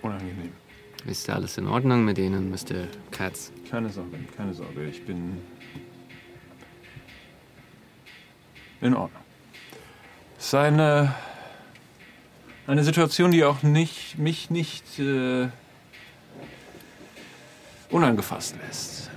Unangenehm. 0.01 0.53
Ist 1.05 1.27
da 1.27 1.33
alles 1.33 1.57
in 1.57 1.67
Ordnung 1.67 2.05
mit 2.05 2.17
Ihnen, 2.17 2.49
Mr. 2.49 2.87
Katz? 3.11 3.51
Keine 3.69 3.89
Sorge, 3.89 4.17
keine 4.37 4.53
Sorge. 4.53 4.85
Ich 4.85 5.05
bin 5.05 5.41
in 8.79 8.93
Ordnung. 8.93 9.21
Es 10.37 10.45
ist 10.45 10.55
eine, 10.55 11.13
eine 12.67 12.83
Situation, 12.85 13.31
die 13.31 13.43
auch 13.43 13.63
nicht, 13.63 14.17
mich 14.17 14.49
nicht 14.49 14.97
äh, 14.97 15.49
unangefasst 17.89 18.55
lässt. 18.65 19.09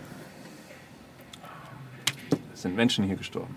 Es 2.53 2.63
sind 2.63 2.75
Menschen 2.75 3.05
hier 3.05 3.17
gestorben. 3.17 3.55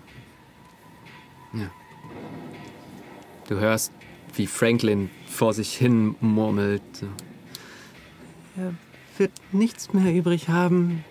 Du 3.47 3.59
hörst, 3.59 3.91
wie 4.35 4.47
Franklin 4.47 5.09
vor 5.27 5.53
sich 5.53 5.75
hin 5.75 6.15
murmelt. 6.21 6.81
Er 8.55 8.73
wird 9.17 9.31
nichts 9.51 9.91
mehr 9.93 10.13
übrig 10.13 10.47
haben. 10.49 11.03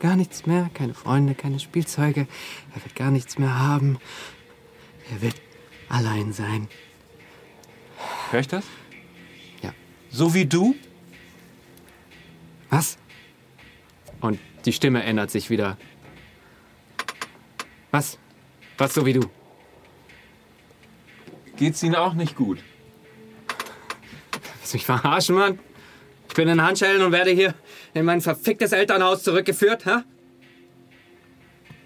Gar 0.00 0.16
nichts 0.16 0.46
mehr. 0.46 0.70
Keine 0.74 0.94
Freunde, 0.94 1.34
keine 1.34 1.60
Spielzeuge. 1.60 2.26
Er 2.74 2.84
wird 2.84 2.94
gar 2.96 3.10
nichts 3.10 3.38
mehr 3.38 3.58
haben. 3.58 3.98
Er 5.12 5.22
wird 5.22 5.40
allein 5.88 6.32
sein. 6.32 6.68
Hör 8.30 8.40
ich 8.40 8.48
das? 8.48 8.64
Ja. 9.62 9.72
So 10.10 10.34
wie 10.34 10.46
du? 10.46 10.74
Was? 12.70 12.98
Und 14.20 14.40
die 14.64 14.72
Stimme 14.72 15.04
ändert 15.04 15.30
sich 15.30 15.48
wieder. 15.48 15.76
Was? 17.92 18.18
Was 18.78 18.94
so 18.94 19.06
wie 19.06 19.12
du? 19.12 19.30
Geht's 21.56 21.82
Ihnen 21.82 21.94
auch 21.94 22.14
nicht 22.14 22.36
gut? 22.36 22.58
Willst 24.58 24.72
du 24.72 24.76
mich 24.76 24.86
verarschen, 24.86 25.36
Mann? 25.36 25.58
Ich 26.28 26.34
bin 26.34 26.48
in 26.48 26.62
Handschellen 26.62 27.02
und 27.02 27.12
werde 27.12 27.30
hier 27.30 27.54
in 27.92 28.04
mein 28.04 28.20
verficktes 28.20 28.72
Elternhaus 28.72 29.22
zurückgeführt, 29.22 29.86
hä? 29.86 30.02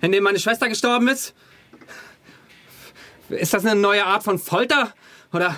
In 0.01 0.13
dem 0.13 0.25
meine 0.25 0.39
Schwester 0.39 0.69
gestorben 0.69 1.09
ist? 1.09 1.35
Ist 3.29 3.53
das 3.53 3.67
eine 3.67 3.79
neue 3.79 4.07
Art 4.07 4.23
von 4.23 4.39
Folter? 4.39 4.95
Oder 5.33 5.57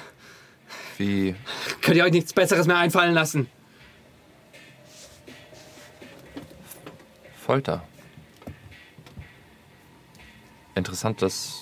Wie. 0.98 1.36
könnt 1.80 1.96
ihr 1.96 2.04
euch 2.04 2.12
nichts 2.12 2.32
Besseres 2.32 2.66
mehr 2.66 2.78
einfallen 2.78 3.14
lassen? 3.14 3.48
Folter. 7.36 7.86
Interessant, 10.74 11.22
dass 11.22 11.60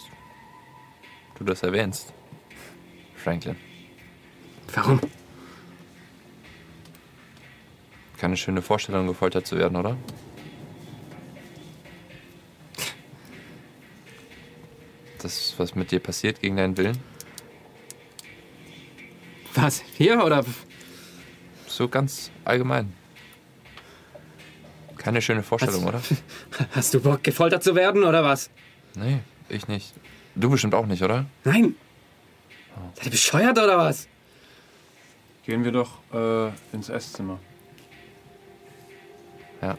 du 1.38 1.44
das 1.44 1.62
erwähnst, 1.62 2.12
Franklin. 3.28 3.56
Warum? 4.74 5.00
Keine 8.16 8.38
schöne 8.38 8.62
Vorstellung, 8.62 9.06
gefoltert 9.06 9.46
zu 9.46 9.58
werden, 9.58 9.76
oder? 9.76 9.98
Das, 15.18 15.54
was 15.58 15.74
mit 15.74 15.90
dir 15.90 16.00
passiert 16.00 16.40
gegen 16.40 16.56
deinen 16.56 16.78
Willen? 16.78 16.96
Was? 19.54 19.82
Hier 19.98 20.24
oder? 20.24 20.42
So 21.66 21.86
ganz 21.86 22.30
allgemein. 22.46 22.94
Keine 24.96 25.20
schöne 25.20 25.42
Vorstellung, 25.42 25.84
oder? 25.84 26.00
Hast 26.70 26.94
du 26.94 27.00
Bock, 27.00 27.22
gefoltert 27.22 27.62
zu 27.62 27.74
werden 27.74 28.04
oder 28.04 28.24
was? 28.24 28.48
Nee, 28.94 29.18
ich 29.50 29.68
nicht. 29.68 29.92
Du 30.34 30.48
bestimmt 30.48 30.74
auch 30.74 30.86
nicht, 30.86 31.02
oder? 31.02 31.26
Nein. 31.44 31.74
Seid 32.94 33.06
ihr 33.06 33.10
bescheuert 33.10 33.58
oder 33.58 33.78
was? 33.78 34.08
Gehen 35.44 35.64
wir 35.64 35.72
doch 35.72 35.98
äh, 36.12 36.50
ins 36.72 36.88
Esszimmer. 36.88 37.38
Ja. 39.62 39.78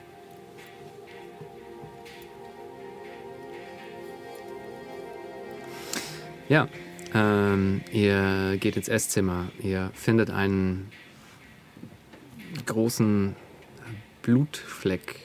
Ja. 6.47 6.67
Ähm, 7.13 7.81
ihr 7.91 8.57
geht 8.59 8.77
ins 8.77 8.87
Esszimmer. 8.87 9.49
Ihr 9.59 9.91
findet 9.93 10.29
einen 10.29 10.91
großen 12.65 13.35
Blutfleck 14.21 15.19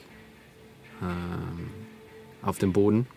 ähm, 1.01 1.69
auf 2.41 2.57
dem 2.57 2.73
Boden. 2.73 3.07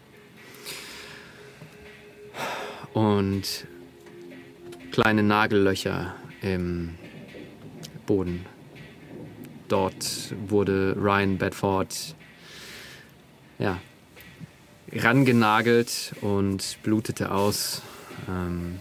Und 2.94 3.66
kleine 5.00 5.22
Nagellöcher 5.22 6.12
im 6.42 6.96
Boden. 8.04 8.44
Dort 9.68 10.34
wurde 10.48 10.96
Ryan 10.98 11.38
Bedford 11.38 12.16
ja, 13.60 13.78
rangenagelt 14.92 16.16
und 16.20 16.78
blutete 16.82 17.30
aus. 17.30 17.82
Ähm, 18.28 18.80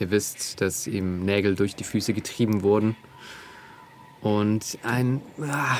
ihr 0.00 0.10
wisst, 0.10 0.60
dass 0.60 0.88
ihm 0.88 1.24
Nägel 1.24 1.54
durch 1.54 1.76
die 1.76 1.84
Füße 1.84 2.12
getrieben 2.12 2.62
wurden. 2.64 2.96
Und 4.22 4.76
ein 4.82 5.22
ah, 5.40 5.78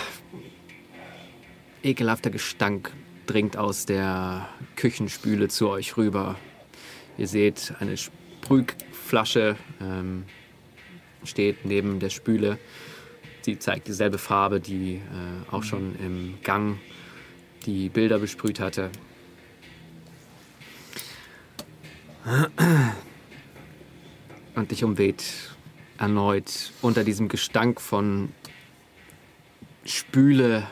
ekelhafter 1.82 2.30
Gestank 2.30 2.92
dringt 3.26 3.56
aus 3.56 3.86
der 3.86 4.48
Küchenspüle 4.76 5.48
zu 5.48 5.68
euch 5.68 5.96
rüber. 5.96 6.36
Ihr 7.18 7.28
seht 7.28 7.74
eine 7.80 7.96
Sprühflasche 7.96 9.56
ähm, 9.80 10.24
steht 11.24 11.64
neben 11.64 11.98
der 11.98 12.10
Spüle. 12.10 12.58
Sie 13.42 13.58
zeigt 13.58 13.88
dieselbe 13.88 14.18
Farbe, 14.18 14.60
die 14.60 14.94
äh, 14.94 15.00
auch 15.50 15.62
schon 15.62 15.96
im 15.98 16.38
Gang 16.42 16.78
die 17.66 17.88
Bilder 17.88 18.18
besprüht 18.18 18.60
hatte. 18.60 18.90
Und 24.54 24.70
dich 24.70 24.84
umweht 24.84 25.50
erneut 25.98 26.72
unter 26.82 27.02
diesem 27.04 27.28
Gestank 27.28 27.80
von 27.80 28.32
Spüle 29.84 30.66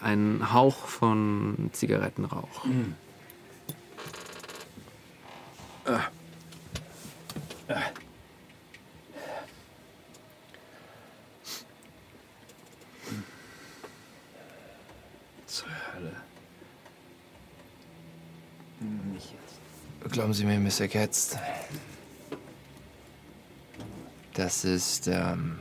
ein 0.00 0.52
Hauch 0.52 0.86
von 0.86 1.68
Zigarettenrauch. 1.72 2.64
Zur 15.46 15.68
Hölle. 15.94 16.12
Nicht 19.12 19.32
jetzt. 19.32 20.12
Glauben 20.12 20.32
Sie 20.32 20.44
mir, 20.44 20.58
Mr. 20.58 20.88
Katz, 20.88 21.36
das 24.34 24.64
ist 24.64 25.06
ähm, 25.08 25.58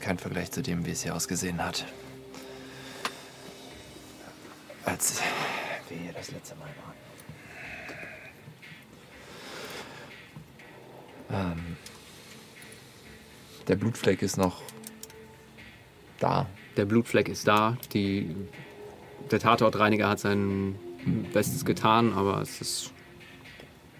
kein 0.00 0.18
Vergleich 0.18 0.50
zu 0.50 0.62
dem, 0.62 0.84
wie 0.86 0.90
es 0.90 1.02
hier 1.02 1.14
ausgesehen 1.14 1.62
hat. 1.62 1.84
Als 4.84 5.20
wir 5.88 5.98
hier 5.98 6.12
das 6.12 6.30
letzte 6.30 6.54
Mal 6.56 6.68
waren. 6.84 6.99
Ähm, 11.32 11.76
der 13.68 13.76
Blutfleck 13.76 14.22
ist 14.22 14.36
noch 14.36 14.62
da. 16.18 16.46
Der 16.76 16.84
Blutfleck 16.84 17.28
ist 17.28 17.46
da. 17.46 17.76
Die, 17.92 18.34
der 19.30 19.38
Tatortreiniger 19.38 20.08
hat 20.08 20.18
sein 20.18 20.76
Bestes 21.32 21.64
getan, 21.64 22.12
aber 22.12 22.40
es 22.40 22.60
ist 22.60 22.92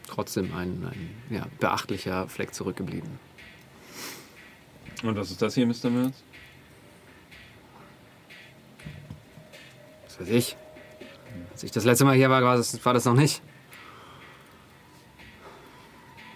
trotzdem 0.06 0.52
ein, 0.54 0.84
ein 0.84 1.34
ja, 1.34 1.46
beachtlicher 1.60 2.28
Fleck 2.28 2.54
zurückgeblieben. 2.54 3.10
Und 5.02 5.16
was 5.16 5.30
ist 5.30 5.40
das 5.40 5.54
hier, 5.54 5.66
Mr. 5.66 5.88
Mills? 5.88 6.22
Was 10.04 10.20
weiß 10.20 10.28
ich. 10.30 10.56
Als 11.52 11.62
ich 11.62 11.70
das 11.70 11.84
letzte 11.84 12.04
Mal 12.04 12.16
hier 12.16 12.28
war, 12.28 12.42
war 12.42 12.56
das, 12.56 12.84
war 12.84 12.92
das 12.92 13.04
noch 13.04 13.14
nicht. 13.14 13.40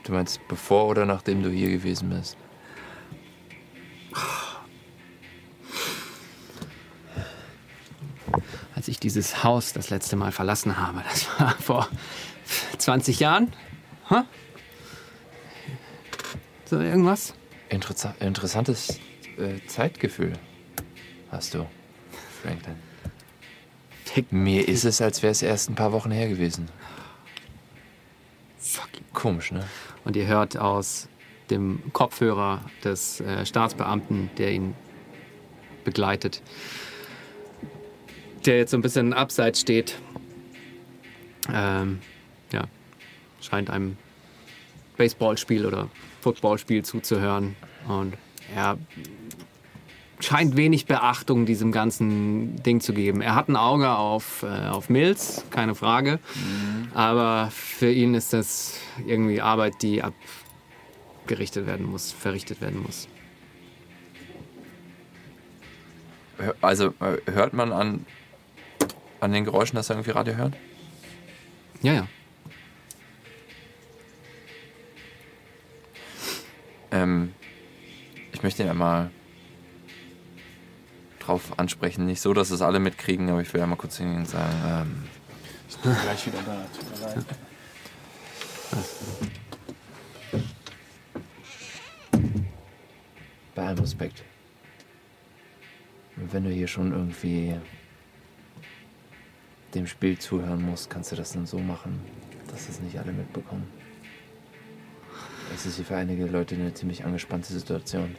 Du 0.04 0.12
meinst 0.12 0.46
bevor 0.48 0.86
oder 0.86 1.06
nachdem 1.06 1.42
du 1.42 1.50
hier 1.50 1.70
gewesen 1.70 2.10
bist? 2.10 2.36
Als 8.74 8.88
ich 8.88 9.00
dieses 9.00 9.42
Haus 9.42 9.72
das 9.72 9.88
letzte 9.88 10.16
Mal 10.16 10.30
verlassen 10.30 10.76
habe, 10.76 11.02
das 11.08 11.26
war 11.40 11.50
vor 11.60 11.88
20 12.76 13.18
Jahren. 13.18 13.52
Hä? 14.08 14.22
So 16.66 16.78
irgendwas? 16.80 17.34
Interessa 17.70 18.14
interessantes 18.20 19.00
äh, 19.38 19.66
Zeitgefühl 19.66 20.34
hast 21.30 21.54
du, 21.54 21.66
Franklin. 22.42 22.76
Mir 24.30 24.68
ist 24.68 24.84
es, 24.84 25.00
als 25.00 25.22
wäre 25.22 25.32
es 25.32 25.42
erst 25.42 25.70
ein 25.70 25.74
paar 25.74 25.92
Wochen 25.92 26.10
her 26.10 26.28
gewesen. 26.28 26.68
Fuck. 28.64 28.88
Komisch, 29.12 29.52
ne? 29.52 29.62
Und 30.04 30.16
ihr 30.16 30.26
hört 30.26 30.56
aus 30.56 31.06
dem 31.50 31.82
Kopfhörer 31.92 32.62
des 32.82 33.20
äh, 33.20 33.44
Staatsbeamten, 33.44 34.30
der 34.38 34.52
ihn 34.52 34.74
begleitet, 35.84 36.40
der 38.46 38.56
jetzt 38.56 38.70
so 38.70 38.78
ein 38.78 38.82
bisschen 38.82 39.12
abseits 39.12 39.60
steht. 39.60 39.98
Ähm, 41.52 42.00
ja, 42.52 42.64
scheint 43.42 43.68
einem 43.68 43.98
Baseballspiel 44.96 45.66
oder 45.66 45.90
Footballspiel 46.22 46.82
zuzuhören. 46.86 47.56
Und 47.86 48.14
er 48.54 48.78
scheint 50.20 50.56
wenig 50.56 50.86
Beachtung 50.86 51.46
diesem 51.46 51.72
ganzen 51.72 52.62
Ding 52.62 52.80
zu 52.80 52.92
geben. 52.92 53.20
Er 53.20 53.34
hat 53.34 53.48
ein 53.48 53.56
Auge 53.56 53.90
auf, 53.90 54.42
äh, 54.42 54.68
auf 54.68 54.88
Mills, 54.88 55.44
keine 55.50 55.74
Frage. 55.74 56.18
Aber 56.94 57.50
für 57.50 57.90
ihn 57.90 58.14
ist 58.14 58.32
das 58.32 58.78
irgendwie 59.06 59.40
Arbeit, 59.40 59.82
die 59.82 60.02
abgerichtet 60.02 61.66
werden 61.66 61.86
muss, 61.86 62.12
verrichtet 62.12 62.60
werden 62.60 62.82
muss. 62.82 63.08
Also 66.60 66.94
äh, 67.00 67.30
hört 67.30 67.52
man 67.52 67.72
an, 67.72 68.06
an 69.20 69.32
den 69.32 69.44
Geräuschen, 69.44 69.76
dass 69.76 69.90
er 69.90 69.96
irgendwie 69.96 70.10
Radio 70.10 70.34
hört? 70.34 70.54
Ja, 71.82 71.92
ja. 71.92 72.08
Ähm, 76.90 77.34
ich 78.32 78.42
möchte 78.42 78.62
ihn 78.62 78.68
einmal 78.68 79.10
drauf 81.26 81.58
ansprechen. 81.58 82.06
Nicht 82.06 82.20
so, 82.20 82.32
dass 82.34 82.50
es 82.50 82.62
alle 82.62 82.78
mitkriegen, 82.78 83.28
aber 83.28 83.40
ich 83.40 83.52
will 83.52 83.60
einmal 83.60 83.78
kurz 83.78 83.96
hingehen 83.98 84.18
und 84.20 84.28
sagen, 84.28 84.54
ähm, 84.66 85.04
Ich 85.68 85.76
bin 85.76 85.96
gleich 86.02 86.26
wieder 86.26 86.38
da. 86.44 86.66
Tut 86.76 87.00
mir 87.00 87.14
leid. 87.14 87.24
bei 93.54 93.66
allem 93.66 93.78
Respekt. 93.78 94.24
Wenn 96.16 96.44
du 96.44 96.50
hier 96.50 96.66
schon 96.68 96.92
irgendwie 96.92 97.54
dem 99.74 99.86
Spiel 99.86 100.18
zuhören 100.18 100.62
musst, 100.64 100.90
kannst 100.90 101.12
du 101.12 101.16
das 101.16 101.32
dann 101.32 101.46
so 101.46 101.58
machen, 101.58 102.00
dass 102.48 102.68
es 102.68 102.80
nicht 102.80 102.98
alle 102.98 103.12
mitbekommen. 103.12 103.66
Es 105.54 105.66
ist 105.66 105.76
hier 105.76 105.84
für 105.84 105.96
einige 105.96 106.26
Leute 106.26 106.54
eine 106.54 106.74
ziemlich 106.74 107.04
angespannte 107.04 107.52
Situation. 107.52 108.16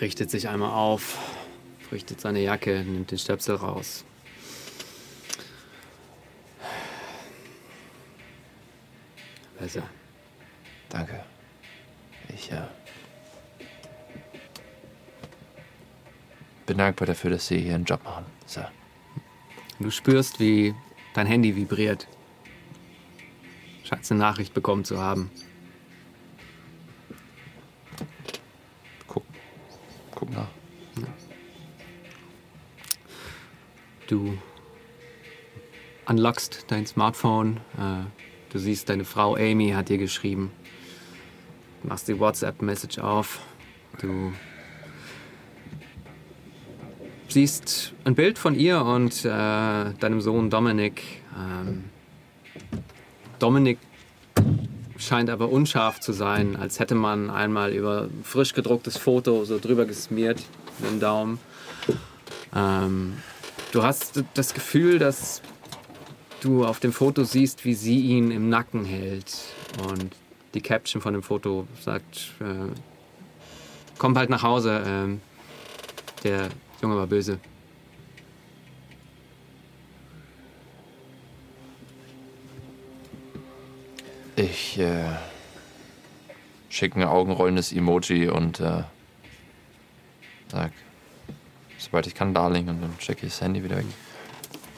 Richtet 0.00 0.30
sich 0.30 0.48
einmal 0.48 0.70
auf, 0.70 1.18
richtet 1.92 2.20
seine 2.20 2.40
Jacke, 2.40 2.84
nimmt 2.84 3.10
den 3.10 3.18
Stöpsel 3.18 3.56
raus. 3.56 4.04
Besser. 9.58 9.84
Danke. 10.88 11.24
Ich 12.28 12.50
äh, 12.50 12.62
bin 16.66 16.78
dankbar 16.78 17.06
dafür, 17.06 17.30
dass 17.30 17.46
Sie 17.46 17.58
hier 17.60 17.74
einen 17.74 17.84
Job 17.84 18.02
machen, 18.04 18.26
Sir. 18.46 18.70
Du 19.78 19.90
spürst, 19.90 20.40
wie 20.40 20.74
dein 21.14 21.26
Handy 21.26 21.56
vibriert. 21.56 22.06
Scheinst 23.84 24.10
eine 24.12 24.20
Nachricht 24.20 24.54
bekommen 24.54 24.84
zu 24.84 24.98
haben. 25.00 25.30
Guck 30.14 30.30
nach. 30.30 30.48
Du 34.06 34.38
unlockst 36.06 36.66
dein 36.68 36.86
Smartphone. 36.86 37.58
Äh, 37.78 38.04
du 38.50 38.58
siehst, 38.58 38.88
deine 38.88 39.04
Frau 39.04 39.34
Amy 39.34 39.70
hat 39.70 39.88
dir 39.88 39.98
geschrieben. 39.98 40.52
Du 41.82 41.88
machst 41.88 42.08
die 42.08 42.18
WhatsApp-Message 42.18 42.98
auf. 42.98 43.40
Du 44.00 44.32
siehst 47.28 47.94
ein 48.04 48.14
Bild 48.14 48.38
von 48.38 48.54
ihr 48.54 48.82
und 48.82 49.24
äh, 49.24 49.28
deinem 49.28 50.20
Sohn 50.20 50.50
Dominik. 50.50 51.02
Ähm, 51.36 51.84
Dominik 53.38 53.78
scheint 54.96 55.30
aber 55.30 55.50
unscharf 55.50 56.00
zu 56.00 56.12
sein, 56.12 56.56
als 56.56 56.78
hätte 56.78 56.94
man 56.94 57.30
einmal 57.30 57.72
über 57.72 58.08
frisch 58.22 58.54
gedrucktes 58.54 58.96
Foto 58.96 59.44
so 59.44 59.58
drüber 59.58 59.84
gesmiert 59.84 60.42
mit 60.78 60.90
dem 60.90 61.00
Daumen. 61.00 61.38
Ähm, 62.54 63.18
du 63.72 63.82
hast 63.82 64.22
das 64.34 64.54
Gefühl, 64.54 64.98
dass 64.98 65.42
du 66.40 66.64
auf 66.64 66.80
dem 66.80 66.92
Foto 66.92 67.24
siehst, 67.24 67.64
wie 67.64 67.74
sie 67.74 68.00
ihn 68.00 68.30
im 68.30 68.48
Nacken 68.48 68.84
hält. 68.84 69.34
Und 69.88 70.14
die 70.54 70.60
Caption 70.60 71.02
von 71.02 71.14
dem 71.14 71.22
Foto 71.22 71.66
sagt, 71.80 72.32
äh, 72.40 72.72
komm 73.98 74.14
bald 74.14 74.30
nach 74.30 74.42
Hause, 74.42 74.82
ähm, 74.86 75.20
der 76.22 76.48
Junge 76.80 76.96
war 76.96 77.06
böse. 77.06 77.38
Ich 84.36 84.78
äh, 84.78 85.04
schicke 86.68 86.98
ein 87.00 87.04
augenrollendes 87.06 87.72
Emoji 87.72 88.28
und 88.28 88.60
äh, 88.60 88.82
sag, 90.50 90.72
sobald 91.78 92.06
ich 92.06 92.14
kann, 92.14 92.34
Darling, 92.34 92.68
und 92.68 92.82
dann 92.82 92.98
checke 92.98 93.26
ich 93.26 93.32
das 93.32 93.40
Handy 93.42 93.62
wieder 93.62 93.76
weg. 93.76 93.86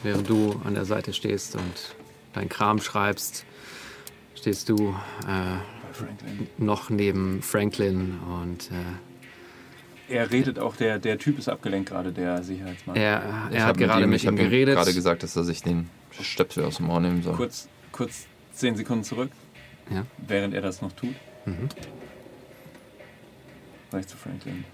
Während 0.03 0.29
du 0.29 0.61
an 0.63 0.75
der 0.75 0.85
Seite 0.85 1.11
stehst 1.13 1.55
und 1.55 1.95
dein 2.33 2.49
Kram 2.49 2.79
schreibst, 2.79 3.45
stehst 4.35 4.69
du 4.69 4.95
äh, 5.27 5.57
noch 6.61 6.91
neben 6.91 7.41
Franklin 7.41 8.19
und 8.43 8.69
äh, 8.71 10.13
Er 10.13 10.29
redet 10.31 10.59
auch, 10.59 10.75
der, 10.75 10.99
der 10.99 11.17
Typ 11.17 11.39
ist 11.39 11.49
abgelenkt 11.49 11.89
gerade, 11.89 12.11
der 12.11 12.43
Sicherheitsmann. 12.43 12.95
er, 12.95 13.47
Ich 13.49 13.57
er 13.57 13.63
hab 13.63 13.69
hat 13.69 13.77
gerade 13.79 14.03
ihm, 14.03 14.11
mit 14.11 14.21
ich 14.21 14.25
ihm 14.29 14.35
geredet. 14.35 14.75
gerade 14.75 14.93
gesagt, 14.93 15.23
dass 15.23 15.35
er 15.35 15.43
sich 15.43 15.63
den 15.63 15.89
Stöpsel 16.21 16.63
aus 16.65 16.77
dem 16.77 16.91
Ohr 16.91 16.99
nehmen 16.99 17.23
soll. 17.23 17.35
Kurz, 17.35 17.67
kurz 17.91 18.27
zehn 18.53 18.75
Sekunden 18.75 19.03
zurück, 19.03 19.31
Ja. 19.89 20.05
während 20.17 20.53
er 20.53 20.61
das 20.61 20.81
noch 20.81 20.91
tut. 20.91 21.15
Mhm. 21.45 21.69
Sag 23.91 24.01
ich 24.01 24.07
zu 24.07 24.17
Franklin. 24.17 24.65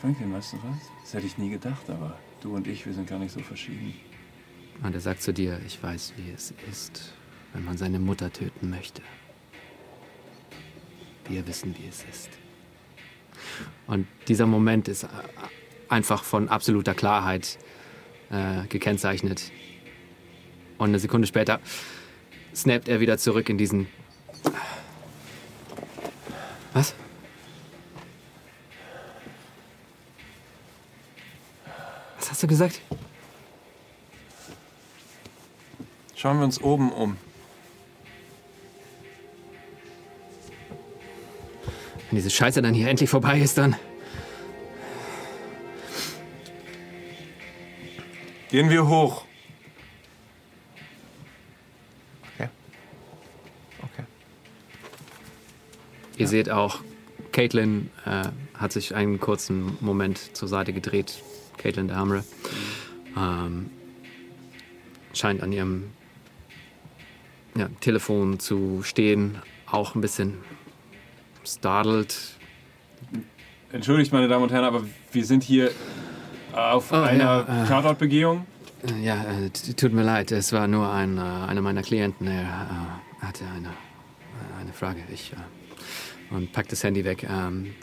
Franklin, 0.00 0.32
weißt 0.32 0.54
du 0.54 0.56
was? 0.58 0.90
Das 1.02 1.14
hätte 1.14 1.26
ich 1.26 1.38
nie 1.38 1.50
gedacht, 1.50 1.88
aber 1.88 2.18
du 2.40 2.54
und 2.54 2.66
ich, 2.66 2.84
wir 2.86 2.92
sind 2.92 3.08
gar 3.08 3.18
nicht 3.18 3.32
so 3.32 3.40
verschieden. 3.40 3.94
Und 4.82 4.94
er 4.94 5.00
sagt 5.00 5.22
zu 5.22 5.32
dir, 5.32 5.60
ich 5.66 5.82
weiß, 5.82 6.14
wie 6.16 6.30
es 6.30 6.52
ist, 6.70 7.12
wenn 7.52 7.64
man 7.64 7.76
seine 7.76 7.98
Mutter 7.98 8.32
töten 8.32 8.70
möchte. 8.70 9.02
Wir 11.28 11.46
wissen, 11.46 11.74
wie 11.78 11.88
es 11.88 12.04
ist. 12.10 12.30
Und 13.86 14.06
dieser 14.28 14.46
Moment 14.46 14.88
ist 14.88 15.04
äh, 15.04 15.08
einfach 15.88 16.24
von 16.24 16.48
absoluter 16.48 16.94
Klarheit 16.94 17.58
äh, 18.30 18.66
gekennzeichnet. 18.68 19.50
Und 20.76 20.88
eine 20.88 20.98
Sekunde 20.98 21.26
später 21.26 21.60
snappt 22.54 22.88
er 22.88 23.00
wieder 23.00 23.18
zurück 23.18 23.48
in 23.48 23.58
diesen... 23.58 23.86
Was? 26.72 26.94
Was 32.18 32.30
hast 32.30 32.42
du 32.42 32.46
gesagt? 32.46 32.80
Schauen 36.14 36.38
wir 36.38 36.44
uns 36.44 36.60
oben 36.60 36.90
um. 36.90 37.16
Wenn 42.10 42.16
diese 42.16 42.30
Scheiße 42.30 42.62
dann 42.62 42.74
hier 42.74 42.88
endlich 42.88 43.10
vorbei 43.10 43.38
ist, 43.38 43.58
dann... 43.58 43.76
Gehen 48.50 48.70
wir 48.70 48.86
hoch. 48.86 49.24
Ihr 56.16 56.28
seht 56.28 56.50
auch, 56.50 56.80
Caitlin 57.32 57.90
äh, 58.06 58.28
hat 58.54 58.72
sich 58.72 58.94
einen 58.94 59.18
kurzen 59.18 59.76
Moment 59.80 60.36
zur 60.36 60.48
Seite 60.48 60.72
gedreht. 60.72 61.22
Caitlin 61.58 61.88
der 61.88 61.96
Hamre. 61.96 62.24
Ähm, 63.16 63.70
scheint 65.12 65.42
an 65.42 65.52
ihrem 65.52 65.90
ja, 67.56 67.68
Telefon 67.80 68.38
zu 68.38 68.82
stehen. 68.82 69.38
Auch 69.70 69.94
ein 69.94 70.00
bisschen 70.00 70.34
startled. 71.44 72.16
Entschuldigt, 73.72 74.12
meine 74.12 74.28
Damen 74.28 74.44
und 74.44 74.52
Herren, 74.52 74.64
aber 74.64 74.84
wir 75.12 75.24
sind 75.24 75.42
hier 75.42 75.70
auf 76.52 76.92
Oh, 76.92 76.96
einer 76.96 77.44
ja, 77.48 77.64
äh. 77.64 77.66
Tatortbegehung. 77.66 78.46
Äh, 78.86 79.04
ja, 79.04 79.24
äh, 79.24 79.50
tut 79.50 79.92
mir 79.92 80.04
leid. 80.04 80.30
Es 80.30 80.52
war 80.52 80.68
nur 80.68 80.92
ein, 80.92 81.18
äh, 81.18 81.20
einer 81.20 81.60
meiner 81.60 81.82
Klienten. 81.82 82.28
Er 82.28 82.42
äh, 82.42 83.24
hatte 83.24 83.44
eine, 83.46 83.68
äh, 83.68 84.60
eine 84.60 84.72
Frage. 84.72 85.02
Ich 85.12 85.32
äh, 85.32 85.36
und 86.34 86.52
packt 86.52 86.72
das 86.72 86.82
Handy 86.82 87.04
weg. 87.04 87.26
Ähm, 87.30 87.74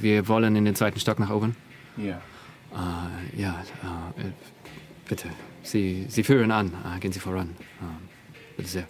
wir 0.00 0.28
wollen 0.28 0.56
in 0.56 0.64
den 0.64 0.74
zweiten 0.74 0.98
Stock 0.98 1.18
nach 1.18 1.30
oben. 1.30 1.56
Ja. 1.96 2.20
Äh, 2.72 3.40
ja, 3.40 3.62
äh, 4.16 4.20
äh, 4.20 4.32
bitte. 5.08 5.28
Sie, 5.62 6.06
Sie 6.08 6.24
führen 6.24 6.50
an. 6.50 6.72
Äh, 6.84 6.98
gehen 7.00 7.12
Sie 7.12 7.20
voran. 7.20 7.54
Ähm, 7.80 8.08
bitte 8.56 8.68
sehr. 8.68 8.88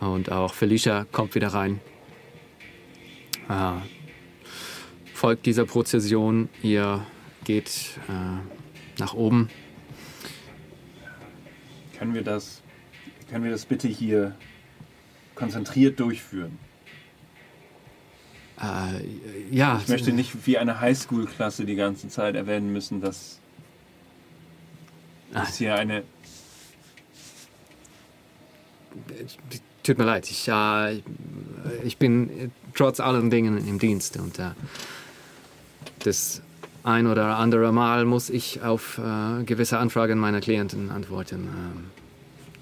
Und 0.00 0.32
auch 0.32 0.52
Felicia 0.52 1.06
kommt 1.12 1.34
wieder 1.36 1.48
rein. 1.48 1.80
Äh, 3.48 3.72
folgt 5.14 5.46
dieser 5.46 5.64
Prozession. 5.64 6.48
Ihr 6.62 7.06
geht 7.44 7.98
äh, 8.08 9.00
nach 9.00 9.14
oben. 9.14 9.48
Können 11.98 12.14
wir 12.14 12.22
das, 12.22 12.62
können 13.30 13.44
wir 13.44 13.52
das 13.52 13.64
bitte 13.64 13.86
hier 13.86 14.34
konzentriert 15.36 16.00
durchführen? 16.00 16.58
Äh, 18.60 19.54
ja, 19.54 19.80
Ich 19.82 19.88
möchte 19.88 20.12
nicht 20.12 20.46
wie 20.46 20.58
eine 20.58 20.80
Highschool-Klasse 20.80 21.64
die 21.64 21.74
ganze 21.74 22.08
Zeit 22.08 22.34
erwähnen 22.36 22.72
müssen, 22.72 23.00
dass 23.00 23.38
Ah. 25.34 25.44
es 25.48 25.56
hier 25.56 25.74
eine. 25.74 26.02
Tut 29.82 29.98
mir 29.98 30.04
leid, 30.04 30.30
ich, 30.30 30.46
äh, 30.48 31.00
ich 31.82 31.96
bin 31.96 32.52
trotz 32.74 33.00
allen 33.00 33.30
Dingen 33.30 33.66
im 33.66 33.78
Dienst 33.78 34.16
und 34.18 34.38
äh, 34.38 34.50
das 36.00 36.42
ein 36.84 37.06
oder 37.06 37.36
andere 37.38 37.72
Mal 37.72 38.04
muss 38.04 38.28
ich 38.30 38.62
auf 38.62 38.98
äh, 38.98 39.44
gewisse 39.44 39.78
Anfragen 39.78 40.18
meiner 40.18 40.40
Klienten 40.40 40.90
antworten. 40.90 41.48
Ähm, 41.48 41.84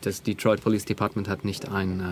das 0.02 0.22
Detroit 0.22 0.62
Police 0.62 0.84
Department 0.86 1.28
hat 1.28 1.44
nicht 1.44 1.68
ein 1.68 2.00
äh, 2.00 2.04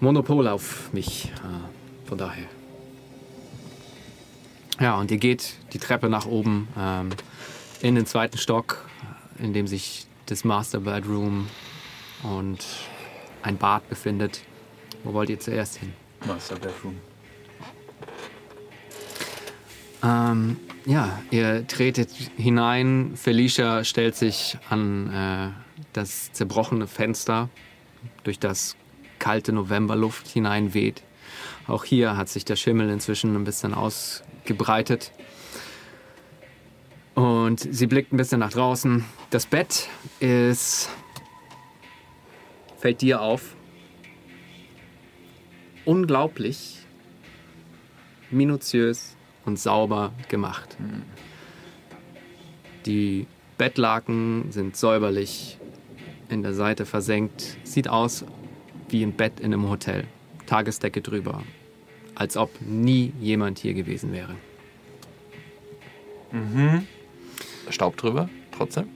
Monopol 0.00 0.48
auf 0.48 0.92
mich, 0.92 1.30
äh, 1.36 1.83
von 2.14 2.18
daher. 2.18 2.46
Ja, 4.78 5.00
und 5.00 5.10
ihr 5.10 5.18
geht 5.18 5.56
die 5.72 5.78
Treppe 5.78 6.08
nach 6.08 6.26
oben 6.26 6.68
ähm, 6.78 7.10
in 7.80 7.96
den 7.96 8.06
zweiten 8.06 8.38
Stock, 8.38 8.88
in 9.40 9.52
dem 9.52 9.66
sich 9.66 10.06
das 10.26 10.44
Master 10.44 10.78
Bedroom 10.78 11.48
und 12.22 12.64
ein 13.42 13.56
Bad 13.56 13.88
befindet. 13.88 14.42
Wo 15.02 15.12
wollt 15.12 15.28
ihr 15.28 15.40
zuerst 15.40 15.78
hin? 15.78 15.92
Master 16.24 16.54
Bedroom. 16.54 17.00
Ähm, 20.04 20.56
ja, 20.86 21.18
ihr 21.32 21.66
tretet 21.66 22.10
hinein. 22.36 23.14
Felicia 23.16 23.82
stellt 23.82 24.14
sich 24.14 24.56
an 24.70 25.10
äh, 25.10 25.50
das 25.92 26.32
zerbrochene 26.32 26.86
Fenster, 26.86 27.48
durch 28.22 28.38
das 28.38 28.76
kalte 29.18 29.52
Novemberluft 29.52 30.28
hineinweht. 30.28 31.02
Auch 31.66 31.84
hier 31.84 32.16
hat 32.16 32.28
sich 32.28 32.44
der 32.44 32.56
Schimmel 32.56 32.90
inzwischen 32.90 33.34
ein 33.34 33.44
bisschen 33.44 33.72
ausgebreitet. 33.72 35.12
Und 37.14 37.60
sie 37.60 37.86
blickt 37.86 38.12
ein 38.12 38.16
bisschen 38.16 38.40
nach 38.40 38.52
draußen. 38.52 39.04
Das 39.30 39.46
Bett 39.46 39.88
ist. 40.20 40.90
fällt 42.78 43.00
dir 43.00 43.22
auf. 43.22 43.56
Unglaublich 45.84 46.80
minutiös 48.30 49.16
und 49.44 49.58
sauber 49.58 50.12
gemacht. 50.28 50.76
Die 52.84 53.26
Bettlaken 53.56 54.50
sind 54.50 54.76
säuberlich 54.76 55.58
in 56.28 56.42
der 56.42 56.52
Seite 56.52 56.84
versenkt. 56.84 57.56
Sieht 57.62 57.88
aus 57.88 58.24
wie 58.88 59.02
ein 59.02 59.12
Bett 59.12 59.40
in 59.40 59.54
einem 59.54 59.68
Hotel. 59.68 60.06
Tagesdecke 60.54 61.00
drüber. 61.00 61.42
Als 62.14 62.36
ob 62.36 62.60
nie 62.60 63.12
jemand 63.20 63.58
hier 63.58 63.74
gewesen 63.74 64.12
wäre. 64.12 64.36
Staub 67.70 67.96
drüber, 67.96 68.28
trotzdem. 68.52 68.88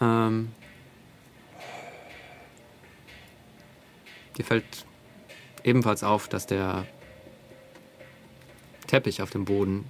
Ähm, 0.00 0.52
dir 4.38 4.44
fällt 4.44 4.64
ebenfalls 5.64 6.04
auf, 6.04 6.28
dass 6.28 6.46
der 6.46 6.86
Teppich 8.86 9.20
auf 9.20 9.30
dem 9.30 9.46
Boden 9.46 9.84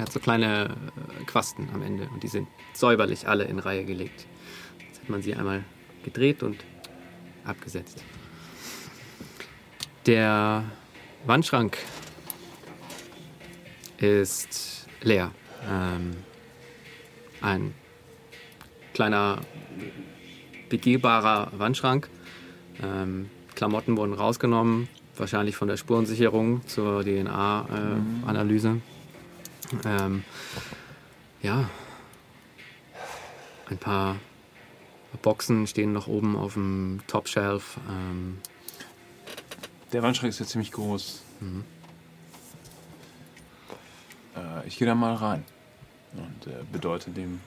er 0.00 0.06
hat 0.06 0.12
so 0.12 0.18
kleine 0.18 0.76
äh, 1.20 1.24
Quasten 1.24 1.68
am 1.74 1.82
Ende 1.82 2.08
und 2.08 2.22
die 2.22 2.28
sind 2.28 2.48
säuberlich 2.72 3.28
alle 3.28 3.44
in 3.44 3.58
Reihe 3.58 3.84
gelegt. 3.84 4.26
Jetzt 4.88 5.02
hat 5.02 5.10
man 5.10 5.20
sie 5.20 5.34
einmal 5.34 5.62
gedreht 6.02 6.42
und 6.42 6.56
abgesetzt. 7.44 8.02
Der 10.06 10.64
Wandschrank 11.26 11.76
ist 13.98 14.86
leer. 15.02 15.32
Ähm, 15.68 16.16
ein 17.42 17.74
kleiner 18.94 19.40
begehbarer 20.70 21.52
Wandschrank. 21.58 22.08
Ähm, 22.82 23.28
Klamotten 23.54 23.98
wurden 23.98 24.14
rausgenommen, 24.14 24.88
wahrscheinlich 25.18 25.56
von 25.56 25.68
der 25.68 25.76
Spurensicherung 25.76 26.66
zur 26.66 27.04
DNA-Analyse. 27.04 28.80
Ähm, 29.84 30.24
ja, 31.42 31.68
ein 33.68 33.78
paar 33.78 34.16
Boxen 35.22 35.66
stehen 35.66 35.92
noch 35.92 36.06
oben 36.06 36.36
auf 36.36 36.54
dem 36.54 37.00
Top-Shelf. 37.06 37.78
Ähm, 37.88 38.38
Der 39.92 40.02
Wandschrank 40.02 40.30
ist 40.30 40.40
ja 40.40 40.46
ziemlich 40.46 40.72
groß. 40.72 41.22
Äh, 44.36 44.66
ich 44.66 44.78
gehe 44.78 44.86
da 44.86 44.94
mal 44.94 45.14
rein 45.14 45.44
und 46.14 46.46
äh, 46.46 46.64
bedeute 46.72 47.10
dem 47.10 47.40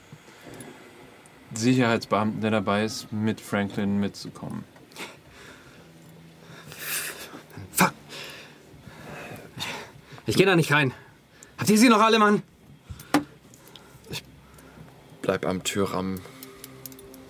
Sicherheitsbeamten, 1.54 2.40
der 2.40 2.50
dabei 2.50 2.84
ist, 2.84 3.12
mit 3.12 3.40
Franklin 3.40 4.00
mitzukommen. 4.00 4.64
fuck! 7.70 7.92
Ich 10.26 10.36
gehe 10.36 10.46
da 10.46 10.56
nicht 10.56 10.72
rein. 10.72 10.92
Habt 11.58 11.70
ihr 11.70 11.78
sie 11.78 11.88
noch 11.88 12.00
alle, 12.00 12.18
Mann? 12.18 12.42
Bleib 15.22 15.46
am 15.46 15.62
Türrahmen 15.64 16.20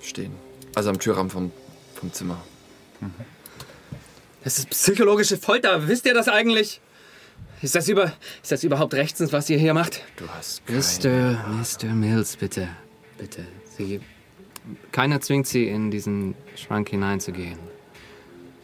stehen. 0.02 0.32
Also 0.74 0.90
am 0.90 0.98
Türrahmen 0.98 1.30
vom, 1.30 1.52
vom 1.94 2.12
Zimmer. 2.12 2.42
Das 4.42 4.59
ist 4.59 4.70
psychologische 4.70 5.36
Folter. 5.36 5.86
Wisst 5.86 6.05
ihr 6.06 6.14
das 6.14 6.28
eigentlich? 6.28 6.80
Ist 7.62 7.74
das, 7.74 7.88
über, 7.88 8.12
ist 8.42 8.52
das 8.52 8.64
überhaupt 8.64 8.94
rechtens, 8.94 9.32
was 9.32 9.48
ihr 9.48 9.59
hier 9.59 9.74
macht? 9.74 10.02
Du 10.16 10.28
hast 10.28 10.66
keine... 10.66 10.80
Mr. 10.80 11.88
Mr. 11.88 11.94
Mills, 11.94 12.36
bitte. 12.36 12.68
Bitte. 13.16 13.46
Sie, 13.76 14.01
keiner 14.92 15.20
zwingt 15.20 15.46
Sie, 15.46 15.68
in 15.68 15.90
diesen 15.90 16.34
Schrank 16.56 16.90
hineinzugehen. 16.90 17.59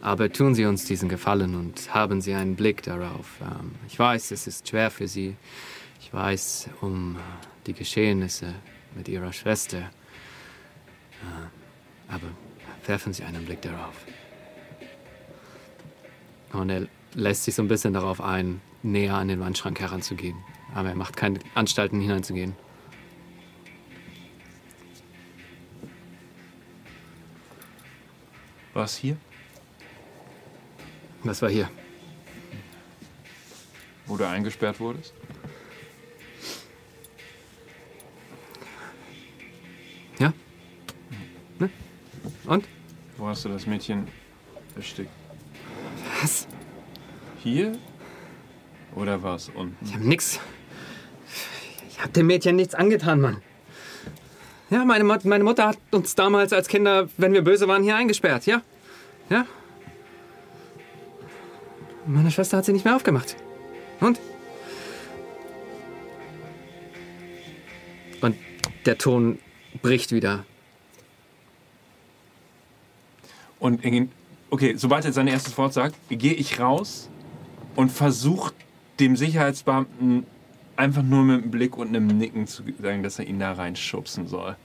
Aber 0.01 0.31
tun 0.31 0.55
Sie 0.55 0.65
uns 0.65 0.85
diesen 0.85 1.09
Gefallen 1.09 1.55
und 1.55 1.93
haben 1.93 2.21
Sie 2.21 2.33
einen 2.33 2.55
Blick 2.55 2.81
darauf. 2.81 3.39
Ähm, 3.39 3.75
ich 3.87 3.99
weiß, 3.99 4.31
es 4.31 4.47
ist 4.47 4.67
schwer 4.67 4.89
für 4.89 5.07
Sie. 5.07 5.35
Ich 5.99 6.11
weiß 6.11 6.71
um 6.81 7.17
die 7.67 7.73
Geschehnisse 7.73 8.55
mit 8.95 9.07
Ihrer 9.07 9.31
Schwester. 9.31 9.77
Äh, 9.77 12.11
aber 12.11 12.29
werfen 12.87 13.13
Sie 13.13 13.23
einen 13.23 13.45
Blick 13.45 13.61
darauf. 13.61 13.93
Und 16.53 16.71
er 16.71 16.87
lässt 17.13 17.43
sich 17.43 17.53
so 17.53 17.61
ein 17.61 17.67
bisschen 17.67 17.93
darauf 17.93 18.21
ein, 18.21 18.59
näher 18.81 19.13
an 19.13 19.27
den 19.27 19.39
Wandschrank 19.39 19.79
heranzugehen. 19.79 20.37
Aber 20.73 20.89
er 20.89 20.95
macht 20.95 21.15
keine 21.15 21.39
Anstalten 21.53 22.01
hineinzugehen. 22.01 22.55
Was 28.73 28.97
hier? 28.97 29.17
Was 31.23 31.41
war 31.41 31.49
hier? 31.49 31.69
Wo 34.07 34.17
du 34.17 34.27
eingesperrt 34.27 34.79
wurdest? 34.79 35.13
Ja? 40.19 40.33
Ne? 41.59 41.69
Und? 42.45 42.65
Wo 43.17 43.27
hast 43.27 43.45
du 43.45 43.49
das 43.49 43.67
Mädchen 43.67 44.07
erstickt? 44.75 45.11
Was? 46.21 46.47
Hier? 47.43 47.77
Oder 48.95 49.21
war 49.21 49.35
es 49.35 49.49
unten? 49.49 49.77
Ich 49.85 49.93
hab 49.93 50.01
nix. 50.01 50.39
Ich 51.89 52.01
hab 52.01 52.13
dem 52.13 52.27
Mädchen 52.27 52.55
nichts 52.55 52.73
angetan, 52.73 53.21
Mann. 53.21 53.41
Ja, 54.71 54.85
meine, 54.85 55.03
meine 55.03 55.43
Mutter 55.43 55.67
hat 55.67 55.77
uns 55.91 56.15
damals 56.15 56.51
als 56.51 56.67
Kinder, 56.67 57.09
wenn 57.17 57.33
wir 57.33 57.43
böse 57.43 57.67
waren, 57.67 57.83
hier 57.83 57.95
eingesperrt, 57.95 58.45
ja? 58.45 58.61
Ja? 59.29 59.45
Meine 62.05 62.31
Schwester 62.31 62.57
hat 62.57 62.65
sie 62.65 62.73
nicht 62.73 62.85
mehr 62.85 62.95
aufgemacht. 62.95 63.35
Und? 63.99 64.19
Und 68.21 68.35
der 68.85 68.97
Ton 68.97 69.39
bricht 69.81 70.11
wieder. 70.11 70.45
Und 73.59 73.81
okay, 74.49 74.75
sobald 74.75 75.05
er 75.05 75.13
sein 75.13 75.27
erstes 75.27 75.55
Wort 75.57 75.73
sagt, 75.73 75.95
gehe 76.09 76.33
ich 76.33 76.59
raus 76.59 77.09
und 77.75 77.91
versuche 77.91 78.53
dem 78.99 79.15
Sicherheitsbeamten 79.15 80.25
einfach 80.75 81.03
nur 81.03 81.23
mit 81.23 81.43
einem 81.43 81.51
Blick 81.51 81.77
und 81.77 81.89
einem 81.89 82.07
Nicken 82.07 82.47
zu 82.47 82.63
sagen, 82.81 83.03
dass 83.03 83.19
er 83.19 83.27
ihn 83.27 83.39
da 83.39 83.53
reinschubsen 83.53 84.27
soll. 84.27 84.55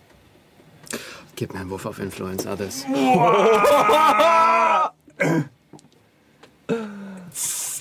Gib 1.34 1.52
mir 1.52 1.60
einen 1.60 1.68
Wurf 1.68 1.84
auf 1.84 1.98
Influence 1.98 2.46
Others. 2.46 2.86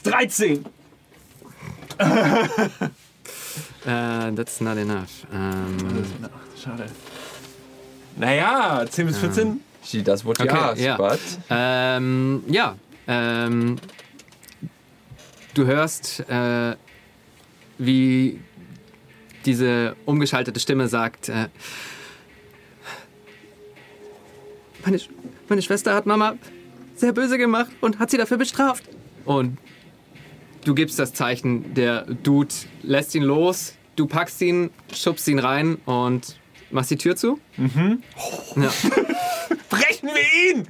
13! 0.06 0.65
Äh, 3.86 4.32
that's 4.34 4.61
not 4.61 4.77
enough. 4.77 5.27
Ähm, 5.32 5.77
Ach, 6.23 6.30
schade. 6.60 6.88
Naja, 8.18 8.84
10 8.90 9.06
bis 9.06 9.18
14. 9.19 9.61
She 9.84 10.02
does 10.02 10.26
what 10.26 10.40
you 10.40 10.45
Okay, 10.45 10.57
ask, 10.57 10.82
ja. 10.82 10.98
but... 10.98 11.19
Ähm, 11.52 12.44
ja. 12.48 12.76
Ähm, 13.07 13.76
du 15.53 15.65
hörst, 15.68 16.22
äh, 16.27 16.76
wie 17.77 18.40
diese 19.45 19.95
umgeschaltete 20.06 20.60
Stimme 20.60 20.88
sagt, 20.88 21.30
äh, 21.30 21.49
meine, 24.84 24.98
Sch- 24.98 25.10
meine 25.48 25.61
Schwester 25.61 25.94
hat 25.94 26.07
Mama 26.07 26.36
sehr 26.95 27.14
böse 27.14 27.38
gemacht 27.38 27.69
und 27.82 27.99
hat 27.99 28.10
sie 28.10 28.18
dafür 28.18 28.38
bestraft. 28.38 28.84
Und 29.26 29.60
du 30.65 30.73
gibst 30.73 30.99
das 30.99 31.13
Zeichen, 31.13 31.73
der 31.73 32.01
Dude 32.03 32.53
lässt 32.81 33.15
ihn 33.15 33.23
los, 33.23 33.75
du 33.95 34.07
packst 34.07 34.41
ihn, 34.41 34.71
schubst 34.93 35.27
ihn 35.27 35.39
rein 35.39 35.75
und 35.85 36.37
machst 36.71 36.91
die 36.91 36.97
Tür 36.97 37.15
zu. 37.15 37.39
Ja. 38.55 38.71
Brechen 39.69 40.09
wir 40.09 40.55
ihn! 40.55 40.67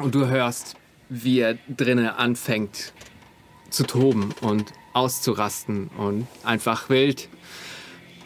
Und 0.00 0.14
du 0.14 0.26
hörst, 0.26 0.76
wie 1.08 1.40
er 1.40 1.58
drinnen 1.68 2.06
anfängt 2.06 2.92
zu 3.68 3.84
toben 3.84 4.32
und 4.40 4.72
auszurasten 4.92 5.88
und 5.96 6.26
einfach 6.44 6.88
wild 6.88 7.28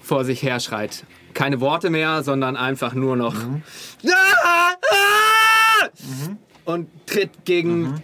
vor 0.02 0.24
sich 0.24 0.42
her 0.42 0.60
schreit. 0.60 1.04
Keine 1.32 1.60
Worte 1.60 1.90
mehr, 1.90 2.22
sondern 2.22 2.56
einfach 2.56 2.94
nur 2.94 3.16
noch. 3.16 3.34
Ah! 4.06 4.74
Ah! 4.90 5.88
Und 6.64 6.88
tritt 7.06 7.44
gegen 7.44 8.02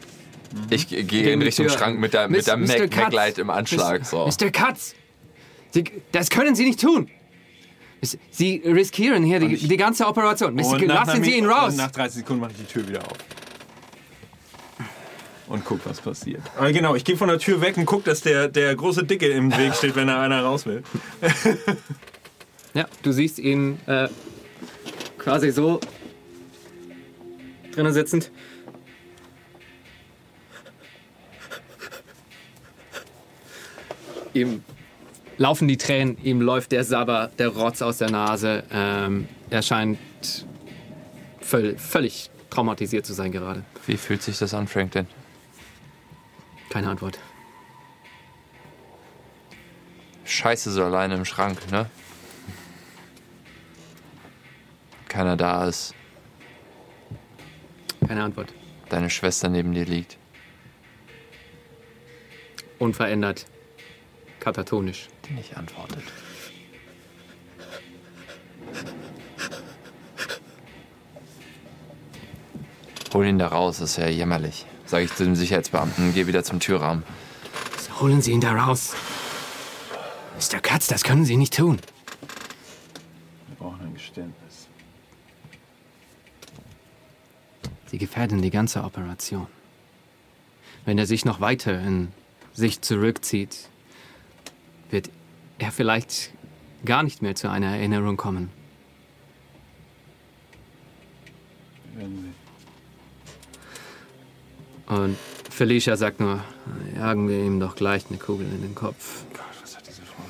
Ich 0.70 0.88
gehe 0.88 1.04
Gegen 1.04 1.28
in 1.28 1.42
Richtung 1.42 1.66
Tür. 1.66 1.76
Schrank 1.78 1.98
mit 2.00 2.12
der, 2.12 2.28
Miss- 2.28 2.38
mit 2.38 2.46
der 2.46 2.56
Mr. 2.56 2.66
Mac, 2.80 2.90
Katz. 2.90 3.12
Maglite 3.14 3.40
im 3.40 3.50
Anschlag. 3.50 4.04
So. 4.04 4.26
Mr. 4.26 4.50
Katz. 4.50 4.94
Sie, 5.70 5.84
das 6.12 6.30
können 6.30 6.54
Sie 6.54 6.64
nicht 6.64 6.80
tun. 6.80 7.08
Sie 8.30 8.62
riskieren 8.64 9.22
hier 9.24 9.38
die, 9.40 9.54
ich- 9.54 9.68
die 9.68 9.76
ganze 9.76 10.06
Operation. 10.06 10.54
Mr. 10.54 10.64
Und 10.66 10.86
nach 10.86 11.06
Lassen 11.06 11.22
Sie 11.22 11.36
ihn 11.38 11.46
raus. 11.46 11.72
Und 11.72 11.76
nach 11.78 11.90
30 11.90 12.18
Sekunden 12.20 12.40
mache 12.40 12.52
ich 12.52 12.58
die 12.66 12.72
Tür 12.72 12.88
wieder 12.88 13.00
auf. 13.00 13.16
Und 15.48 15.64
guck, 15.64 15.80
was 15.84 16.00
passiert. 16.00 16.42
Ah, 16.58 16.70
genau, 16.70 16.94
ich 16.94 17.04
gehe 17.04 17.16
von 17.16 17.28
der 17.28 17.38
Tür 17.40 17.60
weg 17.60 17.76
und 17.76 17.84
guck, 17.84 18.04
dass 18.04 18.20
der, 18.20 18.46
der 18.48 18.74
große 18.76 19.02
Dicke 19.04 19.26
im 19.28 19.50
Weg 19.56 19.74
steht, 19.74 19.96
wenn 19.96 20.06
da 20.06 20.20
einer 20.22 20.42
raus 20.42 20.66
will. 20.66 20.82
Ja, 22.72 22.86
du 23.02 23.10
siehst 23.10 23.40
ihn 23.40 23.80
äh, 23.88 24.06
quasi 25.18 25.50
so 25.50 25.80
drinnen 27.72 27.92
sitzend. 27.92 28.30
Ihm 34.34 34.62
laufen 35.38 35.68
die 35.68 35.76
Tränen, 35.76 36.16
ihm 36.22 36.40
läuft 36.40 36.72
der 36.72 36.84
Sabber, 36.84 37.30
der 37.38 37.48
Rotz 37.48 37.82
aus 37.82 37.98
der 37.98 38.10
Nase. 38.10 38.64
Ähm, 38.70 39.28
er 39.48 39.62
scheint 39.62 39.98
völ 41.40 41.76
völlig 41.78 42.30
traumatisiert 42.50 43.06
zu 43.06 43.12
sein 43.14 43.32
gerade. 43.32 43.64
Wie 43.86 43.96
fühlt 43.96 44.22
sich 44.22 44.38
das 44.38 44.54
an, 44.54 44.68
Franklin? 44.68 45.06
Keine 46.68 46.88
Antwort. 46.90 47.18
Scheiße 50.24 50.70
so 50.70 50.84
alleine 50.84 51.14
im 51.14 51.24
Schrank, 51.24 51.58
ne? 51.72 51.86
Keiner 55.08 55.36
da 55.36 55.66
ist, 55.66 55.92
Keine 58.06 58.22
Antwort. 58.22 58.52
deine 58.90 59.10
Schwester 59.10 59.48
neben 59.48 59.72
dir 59.72 59.84
liegt. 59.84 60.18
Unverändert. 62.78 63.46
Katatonisch. 64.40 65.08
Die 65.28 65.34
nicht 65.34 65.56
antwortet. 65.56 66.02
Hol 73.12 73.26
ihn 73.26 73.38
da 73.38 73.48
raus, 73.48 73.80
ist 73.80 73.96
ja 73.96 74.08
jämmerlich. 74.08 74.66
Sag 74.86 75.02
ich 75.02 75.14
zu 75.14 75.24
dem 75.24 75.34
Sicherheitsbeamten 75.34 76.08
und 76.08 76.14
geh 76.14 76.26
wieder 76.26 76.42
zum 76.42 76.60
Türrahmen. 76.60 77.02
Holen 78.00 78.22
Sie 78.22 78.32
ihn 78.32 78.40
da 78.40 78.52
raus. 78.52 78.94
Mr. 80.36 80.60
Katz, 80.60 80.86
das 80.86 81.04
können 81.04 81.24
Sie 81.24 81.36
nicht 81.36 81.56
tun. 81.56 81.78
Wir 83.48 83.56
brauchen 83.56 83.80
ein 83.82 83.94
Geständnis. 83.94 84.68
Sie 87.86 87.98
gefährden 87.98 88.40
die 88.40 88.50
ganze 88.50 88.84
Operation. 88.84 89.48
Wenn 90.84 90.96
er 90.96 91.06
sich 91.06 91.24
noch 91.24 91.40
weiter 91.40 91.78
in 91.78 92.08
sich 92.52 92.80
zurückzieht, 92.80 93.69
wird 94.90 95.10
er 95.58 95.72
vielleicht 95.72 96.30
gar 96.84 97.02
nicht 97.02 97.22
mehr 97.22 97.34
zu 97.34 97.50
einer 97.50 97.76
Erinnerung 97.76 98.16
kommen. 98.16 98.50
Und 104.86 105.16
Felicia 105.50 105.96
sagt 105.96 106.20
nur, 106.20 106.42
jagen 106.96 107.28
wir 107.28 107.38
ihm 107.38 107.60
doch 107.60 107.76
gleich 107.76 108.04
eine 108.08 108.18
Kugel 108.18 108.46
in 108.46 108.62
den 108.62 108.74
Kopf. 108.74 109.24
Gott, 109.32 109.42
was 109.62 109.76
hat 109.76 109.86
diese 109.86 110.02
Frau? 110.02 110.22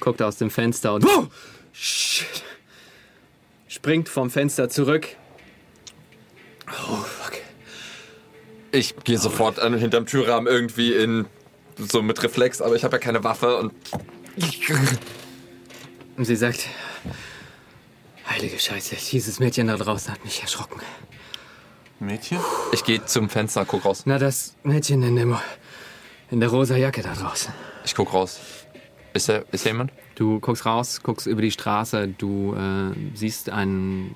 Guckt 0.00 0.22
aus 0.22 0.36
dem 0.38 0.50
Fenster 0.50 0.94
und 0.94 1.04
oh, 1.04 1.28
shit, 1.72 2.42
springt 3.68 4.08
vom 4.08 4.30
Fenster 4.30 4.68
zurück. 4.68 5.08
Oh, 6.68 6.96
fuck. 6.96 7.34
Ich 8.72 8.96
gehe 9.04 9.18
sofort 9.18 9.60
an, 9.60 9.74
hinterm 9.74 10.06
Türrahmen 10.06 10.50
irgendwie 10.50 10.94
in 10.94 11.26
so 11.78 12.02
mit 12.02 12.22
Reflex, 12.22 12.60
aber 12.60 12.76
ich 12.76 12.84
habe 12.84 12.96
ja 12.96 12.98
keine 13.00 13.24
Waffe 13.24 13.56
und 13.56 13.72
Und 16.16 16.24
sie 16.24 16.36
sagt, 16.36 16.68
heilige 18.28 18.58
Scheiße, 18.58 18.96
dieses 19.10 19.40
Mädchen 19.40 19.66
da 19.66 19.76
draußen 19.76 20.12
hat 20.12 20.24
mich 20.24 20.42
erschrocken. 20.42 20.80
Mädchen? 22.00 22.38
ich 22.72 22.84
gehe 22.84 23.04
zum 23.04 23.28
Fenster, 23.28 23.64
guck 23.64 23.84
raus. 23.84 24.02
Na, 24.04 24.18
das 24.18 24.54
Mädchen 24.62 25.02
in, 25.02 25.16
dem, 25.16 25.36
in 26.30 26.40
der 26.40 26.48
rosa 26.48 26.76
Jacke 26.76 27.02
da 27.02 27.14
draußen. 27.14 27.52
Ich 27.84 27.94
guck 27.94 28.12
raus. 28.12 28.40
Ist 29.14 29.28
da, 29.28 29.42
ist 29.52 29.64
da 29.64 29.70
jemand? 29.70 29.92
Du 30.14 30.40
guckst 30.40 30.66
raus, 30.66 31.00
guckst 31.02 31.26
über 31.26 31.42
die 31.42 31.50
Straße, 31.50 32.08
du 32.08 32.54
äh, 32.54 32.94
siehst 33.14 33.50
einen 33.50 34.14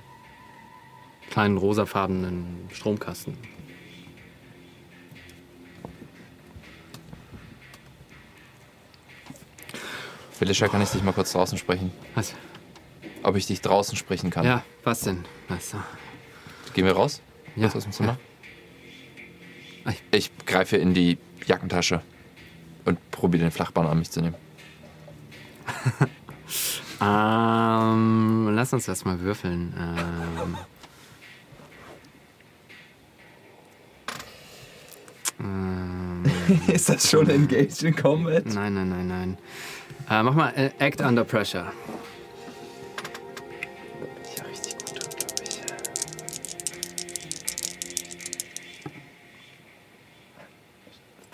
kleinen 1.31 1.57
rosafarbenen 1.57 2.69
Stromkasten. 2.73 3.37
Felicia, 10.39 10.69
kann 10.69 10.83
ich 10.83 10.91
dich 10.91 11.03
mal 11.03 11.13
kurz 11.13 11.33
draußen 11.33 11.57
sprechen? 11.57 11.91
Was? 12.15 12.35
Ob 13.23 13.37
ich 13.37 13.47
dich 13.47 13.63
draußen 13.63 13.97
sprechen 13.97 14.31
kann? 14.31 14.45
Ja, 14.45 14.63
was 14.85 15.01
denn? 15.01 15.25
Was? 15.49 15.75
Gehen 16.75 16.85
wir 16.85 16.93
raus? 16.93 17.23
Ja. 17.57 17.69
Aus 17.75 17.85
dem 17.85 17.93
Zimmer? 17.93 18.19
Ja. 19.87 19.93
Ich 20.11 20.31
greife 20.45 20.77
in 20.77 20.93
die 20.93 21.17
Jackentasche 21.47 22.03
und 22.85 22.99
probiere 23.11 23.45
den 23.45 23.51
Flachbahn 23.51 23.87
an 23.87 23.99
mich 23.99 24.11
zu 24.11 24.21
nehmen. 24.21 24.37
Ähm, 26.99 28.49
lass 28.55 28.73
uns 28.73 28.87
das 28.87 29.05
mal 29.05 29.21
würfeln. 29.21 29.75
Ähm, 29.79 30.57
ähm, 35.41 36.25
Ist 36.69 36.89
das 36.89 37.11
schon 37.11 37.29
engaged 37.29 37.83
in 37.83 37.95
Combat? 37.95 38.47
nein, 38.47 38.73
nein, 38.73 38.89
nein, 38.89 39.09
nein. 39.09 39.39
Äh, 40.09 40.23
mach 40.23 40.35
mal 40.35 40.53
äh, 40.55 40.71
Act 40.79 41.01
Under 41.01 41.25
Pressure. 41.25 41.73
Ja, 44.37 44.45
richtig 44.45 44.77
gut 44.79 44.95
glaube 44.95 45.17
ich. 45.43 45.61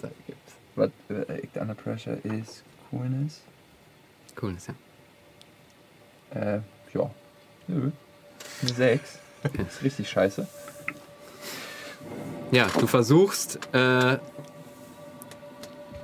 Da 0.01 0.09
gibt's. 0.27 0.53
Was 0.75 0.91
äh, 1.11 1.43
Act 1.43 1.57
Under 1.59 1.75
Pressure 1.75 2.17
ist 2.25 2.65
Coolness. 2.91 3.43
Cool, 4.41 4.55
ist 4.57 4.69
ja. 4.69 4.75
Äh, 6.41 6.61
ja. 6.95 7.11
Nö. 7.69 7.91
Eine 8.63 8.73
6. 8.73 9.19
ist 9.69 9.83
richtig 9.83 10.09
scheiße. 10.09 10.47
Ja, 12.53 12.69
du 12.79 12.87
versuchst 12.87 13.59
äh, 13.75 14.19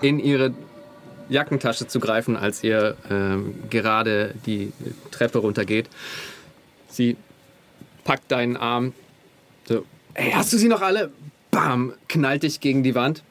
in 0.03 0.19
ihre 0.19 0.53
Jackentasche 1.29 1.87
zu 1.87 2.01
greifen, 2.01 2.37
als 2.37 2.63
ihr 2.65 2.97
ähm, 3.11 3.55
gerade 3.71 4.35
die 4.47 4.73
Treppe 5.11 5.39
runtergeht. 5.39 5.89
Sie 6.89 7.17
packt 8.05 8.31
deinen 8.31 8.57
Arm. 8.57 8.95
So, 9.67 9.85
ey, 10.15 10.33
hast 10.33 10.53
du 10.53 10.59
sie 10.59 10.69
noch 10.69 10.83
alle? 10.83 11.11
Bam, 11.51 11.93
knallt 12.09 12.43
dich 12.43 12.61
gegen 12.61 12.83
die 12.83 12.95
Wand. 12.95 13.23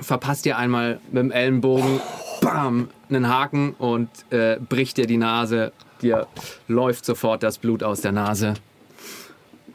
Verpasst 0.00 0.44
dir 0.44 0.58
einmal 0.58 1.00
mit 1.10 1.22
dem 1.22 1.30
Ellenbogen, 1.30 2.00
bam, 2.40 2.88
einen 3.08 3.28
Haken 3.28 3.74
und 3.74 4.08
äh, 4.30 4.58
bricht 4.58 4.96
dir 4.96 5.06
die 5.06 5.16
Nase. 5.16 5.72
Dir 6.02 6.26
läuft 6.66 7.04
sofort 7.04 7.42
das 7.42 7.58
Blut 7.58 7.82
aus 7.82 8.00
der 8.00 8.12
Nase. 8.12 8.54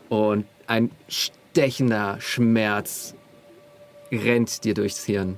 Und 0.09 0.45
ein 0.67 0.91
stechender 1.07 2.19
Schmerz 2.19 3.13
rennt 4.11 4.63
dir 4.63 4.73
durchs 4.73 5.05
Hirn. 5.05 5.37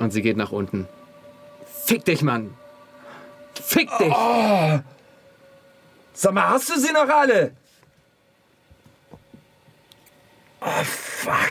Und 0.00 0.10
sie 0.12 0.22
geht 0.22 0.36
nach 0.36 0.50
unten. 0.50 0.88
Fick 1.84 2.04
dich, 2.04 2.22
Mann! 2.22 2.54
Fick 3.54 3.88
dich! 3.98 4.12
Sag 6.14 6.32
mal, 6.32 6.48
hast 6.48 6.68
du 6.70 6.80
sie 6.80 6.92
noch 6.92 7.08
alle? 7.08 7.52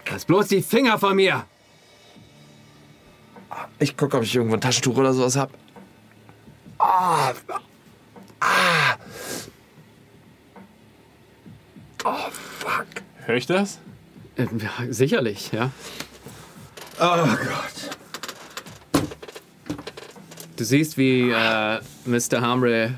Lass 0.09 0.25
bloß 0.25 0.47
die 0.47 0.61
Finger 0.61 0.97
von 0.99 1.15
mir! 1.15 1.45
Ich 3.77 3.95
gucke, 3.95 4.17
ob 4.17 4.23
ich 4.23 4.35
irgendwo 4.35 4.55
ein 4.55 4.61
Taschentuch 4.61 4.97
oder 4.97 5.13
sowas 5.13 5.37
hab. 5.37 5.51
Ah. 6.79 7.33
Ah. 8.39 8.95
Oh, 12.03 12.29
fuck. 12.31 12.87
Hör 13.25 13.35
ich 13.35 13.45
das? 13.45 13.79
Äh, 14.35 14.47
ja, 14.57 14.91
sicherlich, 14.91 15.51
ja. 15.51 15.71
Oh 16.99 17.25
Gott. 17.25 17.97
Du 20.59 20.65
siehst, 20.65 20.97
wie 20.97 21.31
äh, 21.31 21.79
Mr. 22.03 22.41
Hamre 22.41 22.95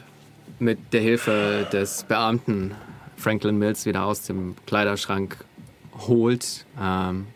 mit 0.58 0.80
der 0.94 1.02
Hilfe 1.02 1.68
des 1.72 2.04
Beamten 2.06 2.74
Franklin 3.18 3.60
Mills 3.60 3.86
wieder 3.86 4.04
aus 4.04 4.24
dem 4.24 4.56
Kleiderschrank 4.66 5.46
holt. 6.08 6.66
Ähm, 6.82 7.28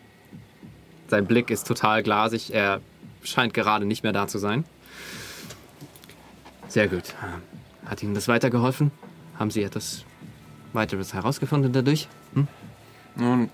sein 1.06 1.26
Blick 1.26 1.50
ist 1.50 1.68
total 1.68 2.02
glasig. 2.02 2.52
Er 2.52 2.80
scheint 3.22 3.54
gerade 3.54 3.86
nicht 3.86 4.02
mehr 4.02 4.12
da 4.12 4.26
zu 4.26 4.38
sein. 4.38 4.64
Sehr 6.66 6.88
gut. 6.88 7.14
Hat 7.84 8.02
Ihnen 8.02 8.14
das 8.14 8.26
weitergeholfen? 8.26 8.90
Haben 9.38 9.52
Sie 9.52 9.62
etwas 9.62 10.04
weiteres 10.72 11.14
herausgefunden 11.14 11.72
dadurch? 11.72 12.08
Nun, 13.14 13.48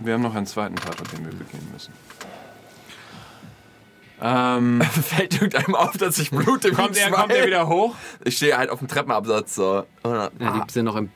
wir 0.00 0.14
haben 0.14 0.22
noch 0.22 0.34
einen 0.34 0.46
zweiten 0.46 0.74
Tatort, 0.74 1.12
den 1.12 1.24
wir 1.24 1.30
begehen 1.30 1.68
müssen. 1.72 1.92
Ähm, 4.20 4.80
Fällt 5.02 5.34
irgendeinem 5.34 5.74
auf, 5.74 5.96
dass 5.98 6.18
ich 6.18 6.30
Blut 6.30 6.64
im 6.64 6.74
kommt, 6.74 6.96
er, 6.96 7.08
Schwein- 7.08 7.12
kommt 7.20 7.32
er 7.32 7.46
wieder 7.46 7.68
hoch? 7.68 7.94
Ich 8.24 8.36
stehe 8.36 8.56
halt 8.56 8.70
auf 8.70 8.78
dem 8.78 8.88
Treppenabsatz 8.88 9.54
so. 9.54 9.84
Ja, 10.04 10.30
die 10.30 10.72
sind 10.72 10.86
noch 10.86 10.96
im 10.96 11.10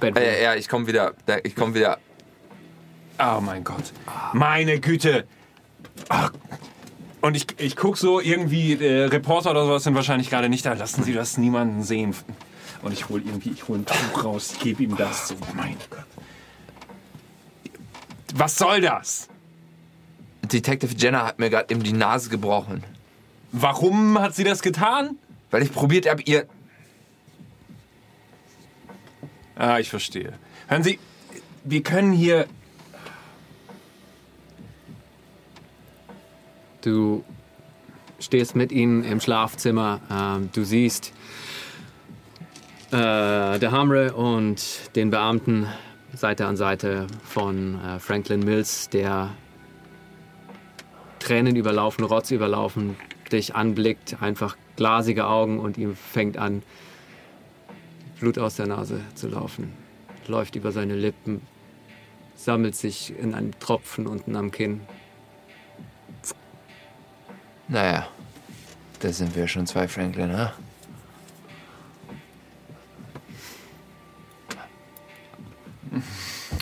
Bett. 0.00 0.16
Ja, 0.16 0.22
ja, 0.22 0.54
ich 0.54 0.68
komme 0.68 0.86
wieder. 0.86 1.12
Ich 1.42 1.56
komme 1.56 1.74
wieder. 1.74 1.98
Oh 3.18 3.40
mein 3.40 3.64
Gott. 3.64 3.92
Meine 4.32 4.78
Güte. 4.80 5.26
Ach. 6.08 6.32
Und 7.22 7.36
ich, 7.36 7.46
ich 7.58 7.76
gucke 7.76 7.96
so 7.98 8.20
irgendwie, 8.20 8.74
äh, 8.74 9.04
Reporter 9.04 9.52
oder 9.52 9.64
sowas 9.64 9.84
sind 9.84 9.94
wahrscheinlich 9.94 10.28
gerade 10.28 10.50
nicht 10.50 10.66
da. 10.66 10.74
Lassen 10.74 11.02
Sie 11.04 11.14
das 11.14 11.38
niemanden 11.38 11.82
sehen. 11.82 12.14
Und 12.82 12.92
ich 12.92 13.08
hole 13.08 13.22
irgendwie, 13.24 13.50
ich 13.50 13.66
hole 13.68 13.78
ein 13.78 13.86
Tuch 13.86 14.24
raus, 14.24 14.50
ich 14.52 14.60
gebe 14.60 14.82
ihm 14.82 14.96
das. 14.96 15.28
So, 15.28 15.36
mein 15.54 15.76
Gott. 15.88 16.04
Was 18.34 18.56
soll 18.56 18.80
das? 18.82 19.28
Detective 20.46 20.94
Jenner 20.96 21.24
hat 21.24 21.38
mir 21.38 21.50
gerade 21.50 21.72
eben 21.72 21.82
die 21.82 21.92
Nase 21.92 22.30
gebrochen. 22.30 22.82
Warum 23.52 24.18
hat 24.18 24.34
sie 24.34 24.44
das 24.44 24.62
getan? 24.62 25.16
Weil 25.50 25.62
ich 25.62 25.72
probiert 25.72 26.08
habe, 26.08 26.22
ihr. 26.22 26.46
Ah, 29.56 29.78
ich 29.78 29.88
verstehe. 29.88 30.32
Hören 30.66 30.82
Sie, 30.82 30.98
wir 31.62 31.82
können 31.82 32.12
hier. 32.12 32.46
Du 36.82 37.24
stehst 38.18 38.56
mit 38.56 38.72
ihnen 38.72 39.04
im 39.04 39.20
Schlafzimmer. 39.20 40.00
Ähm, 40.10 40.50
du 40.52 40.64
siehst 40.64 41.12
äh, 42.90 43.58
der 43.58 43.70
Hamre 43.70 44.12
und 44.14 44.94
den 44.96 45.10
Beamten 45.10 45.68
Seite 46.12 46.46
an 46.46 46.56
Seite 46.56 47.06
von 47.24 47.80
äh, 47.80 47.98
Franklin 47.98 48.40
Mills, 48.40 48.88
der 48.88 49.30
Tränen 51.24 51.56
überlaufen, 51.56 52.04
Rotz 52.04 52.30
überlaufen, 52.32 52.96
dich 53.32 53.54
anblickt, 53.54 54.22
einfach 54.22 54.58
glasige 54.76 55.26
Augen 55.26 55.58
und 55.58 55.78
ihm 55.78 55.96
fängt 55.96 56.36
an, 56.36 56.62
Blut 58.20 58.38
aus 58.38 58.56
der 58.56 58.66
Nase 58.66 59.00
zu 59.14 59.28
laufen. 59.28 59.72
Läuft 60.26 60.54
über 60.54 60.70
seine 60.70 60.94
Lippen, 60.94 61.40
sammelt 62.36 62.76
sich 62.76 63.18
in 63.18 63.34
einem 63.34 63.58
Tropfen 63.58 64.06
unten 64.06 64.36
am 64.36 64.50
Kinn. 64.50 64.82
Naja, 67.68 68.06
da 69.00 69.10
sind 69.10 69.34
wir 69.34 69.48
schon 69.48 69.66
zwei 69.66 69.88
Franklin, 69.88 70.36
ha? 70.36 70.52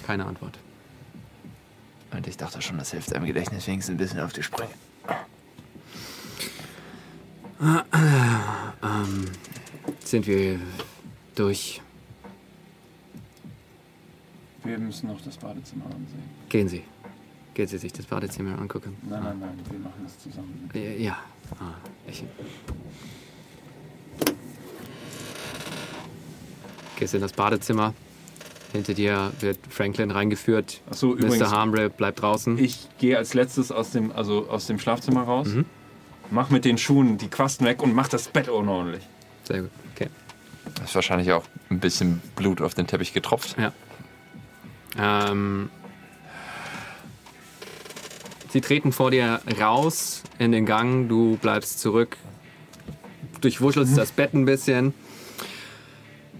Keine 0.07 0.25
Antwort. 0.25 0.62
Und 2.13 2.27
ich 2.27 2.37
dachte 2.37 2.61
schon, 2.61 2.79
das 2.79 2.91
hilft 2.91 3.15
einem 3.15 3.27
Gedächtnis 3.27 3.67
wenigstens 3.67 3.95
ein 3.95 3.97
bisschen 3.97 4.21
auf 4.21 4.33
die 4.33 4.43
Sprünge. 4.43 4.71
Sind 10.05 10.27
wir 10.27 10.61
durch? 11.35 11.81
Wir 14.65 14.79
müssen 14.79 15.09
noch 15.09 15.21
das 15.23 15.37
Badezimmer 15.37 15.87
ansehen. 15.87 16.23
Gehen 16.49 16.69
Sie. 16.69 16.85
Gehen 17.55 17.67
Sie 17.67 17.79
sich 17.79 17.93
das 17.93 18.07
Badezimmer 18.07 18.59
angucken. 18.59 18.97
Nein, 19.09 19.23
nein, 19.23 19.39
nein, 19.41 19.59
wir 19.71 19.79
machen 19.79 20.01
das 20.05 20.19
zusammen. 20.19 20.71
Ja. 20.75 20.81
ja. 20.81 21.19
Ah, 21.59 21.75
ich. 22.07 22.25
Gehst 26.97 27.15
in 27.15 27.21
das 27.21 27.33
Badezimmer. 27.33 27.95
Hinter 28.73 28.95
dir 28.95 29.33
wird 29.41 29.59
Franklin 29.69 30.11
reingeführt. 30.11 30.81
Ach 30.91 30.95
so, 30.95 31.15
übrigens- 31.15 31.39
Mr. 31.41 31.51
Harmre 31.51 31.91
bleibt 31.91 32.23
draußen. 32.23 32.59
Ich 32.59 32.89
gehe 32.99 33.19
als 33.19 33.35
letztes 33.35 33.71
aus 33.71 33.91
dem, 33.91 34.11
also 34.13 34.49
aus 34.49 34.67
dem 34.67 34.79
Schlafzimmer 34.79 35.25
raus, 35.25 35.49
mach 36.31 36.49
mit 36.51 36.65
den 36.65 36.79
Schuhen 36.79 37.19
die 37.19 37.29
Quasten 37.29 37.67
weg 37.67 37.83
und 37.83 37.95
mach 37.95 38.09
das 38.09 38.29
Bett 38.29 38.49
unordentlich. 38.49 39.07
Sehr 39.45 39.63
gut. 39.63 39.71
Okay. 39.95 40.09
Da 40.75 40.85
ist 40.85 40.95
wahrscheinlich 40.95 41.33
auch 41.33 41.45
ein 41.71 41.81
bisschen 41.81 42.23
Blut 42.35 42.63
auf 42.63 42.73
den 42.75 42.87
Teppich 42.87 43.13
getropft. 43.13 43.57
Ja. 43.59 43.73
Ähm, 44.99 45.69
sie 48.51 48.61
treten 48.63 48.93
vor 48.93 49.11
dir 49.11 49.41
raus 49.61 50.23
in 50.39 50.53
den 50.53 50.65
Gang, 50.67 51.09
du 51.09 51.37
bleibst 51.37 51.81
zurück, 51.81 52.17
durchwuschelst 53.43 53.99
das 53.99 54.13
Bett 54.13 54.33
ein 54.35 54.45
bisschen, 54.45 54.95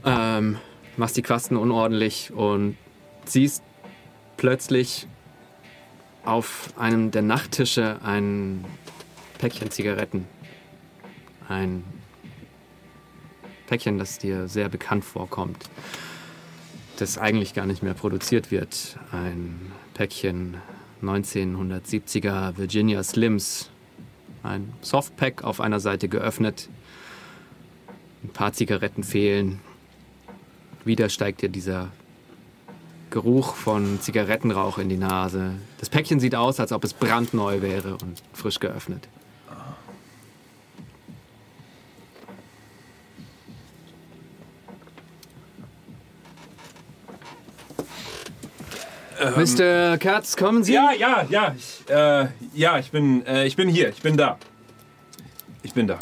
ähm, 0.05 0.57
machst 0.97 1.17
die 1.17 1.23
Quasten 1.23 1.57
unordentlich 1.57 2.33
und 2.33 2.77
siehst 3.25 3.63
plötzlich 4.37 5.07
auf 6.25 6.71
einem 6.77 7.11
der 7.11 7.23
Nachttische 7.23 7.99
ein 8.03 8.65
Päckchen 9.39 9.71
Zigaretten. 9.71 10.27
Ein 11.49 11.85
Päckchen, 13.67 13.99
das 13.99 14.19
dir 14.19 14.49
sehr 14.49 14.69
bekannt 14.69 15.05
vorkommt 15.05 15.69
das 17.03 17.19
eigentlich 17.19 17.53
gar 17.53 17.67
nicht 17.67 17.83
mehr 17.83 17.95
produziert 17.95 18.53
wird. 18.53 18.97
Ein 19.11 19.73
Päckchen 19.93 20.57
1970er 21.03 22.57
Virginia 22.57 23.03
Slims. 23.03 23.71
Ein 24.45 24.73
Softpack 24.83 25.43
auf 25.43 25.61
einer 25.61 25.81
Seite 25.81 26.09
geöffnet. 26.09 26.69
Ein 28.23 28.31
paar 28.31 28.53
Zigaretten 28.53 29.03
fehlen. 29.03 29.61
Wieder 30.85 31.09
steigt 31.09 31.43
dir 31.43 31.49
dieser 31.49 31.89
Geruch 33.11 33.55
von 33.55 34.01
Zigarettenrauch 34.01 34.79
in 34.79 34.89
die 34.89 34.97
Nase. 34.97 35.53
Das 35.79 35.91
Päckchen 35.91 36.19
sieht 36.19 36.35
aus, 36.35 36.59
als 36.59 36.73
ob 36.73 36.83
es 36.83 36.93
brandneu 36.95 37.61
wäre 37.61 37.93
und 37.99 38.23
frisch 38.33 38.59
geöffnet. 38.59 39.07
Mr. 49.37 49.99
Katz, 49.99 50.37
kommen 50.37 50.65
Sie? 50.65 50.75
Ja, 50.75 50.91
ja, 50.99 51.25
ja, 51.29 51.55
ich, 51.57 51.89
äh, 51.89 52.27
ja, 52.55 52.79
ich 52.79 52.91
bin, 52.91 53.25
äh, 53.25 53.47
ich 53.47 53.55
bin 53.55 53.69
hier, 53.69 53.89
ich 53.91 54.03
bin 54.03 54.17
da. 54.17 54.37
Ich 55.63 55.75
bin 55.75 55.87
da. 55.87 55.99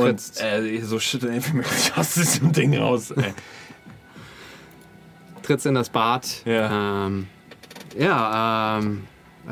Ja. 0.00 0.04
Und 0.10 0.16
Trittst. 0.16 0.42
äh, 0.42 0.80
so 0.82 1.00
schütteln 1.00 1.42
wie 1.46 1.52
möglich 1.56 1.92
aus 1.96 2.14
diesem 2.14 2.52
Ding 2.52 2.76
raus. 2.76 3.10
Ey. 3.12 3.32
trittst 5.42 5.66
in 5.66 5.74
das 5.74 5.88
Bad. 5.90 6.26
Ja. 6.44 7.06
Ähm, 7.06 7.26
ja, 7.98 8.78
ähm, 8.78 9.06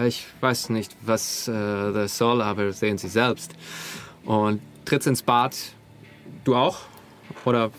ich 0.07 0.27
weiß 0.41 0.71
nicht, 0.71 0.95
was 1.03 1.49
äh, 1.49 1.53
das 1.53 2.17
soll, 2.19 2.43
aber 2.43 2.73
sehen 2.73 2.99
Sie 2.99 3.09
selbst. 3.09 3.53
Und 4.25 4.61
trittst 4.85 5.09
ins 5.09 5.23
Bad. 5.23 5.57
Du 6.45 6.55
auch? 6.55 6.79
Oder 7.45 7.71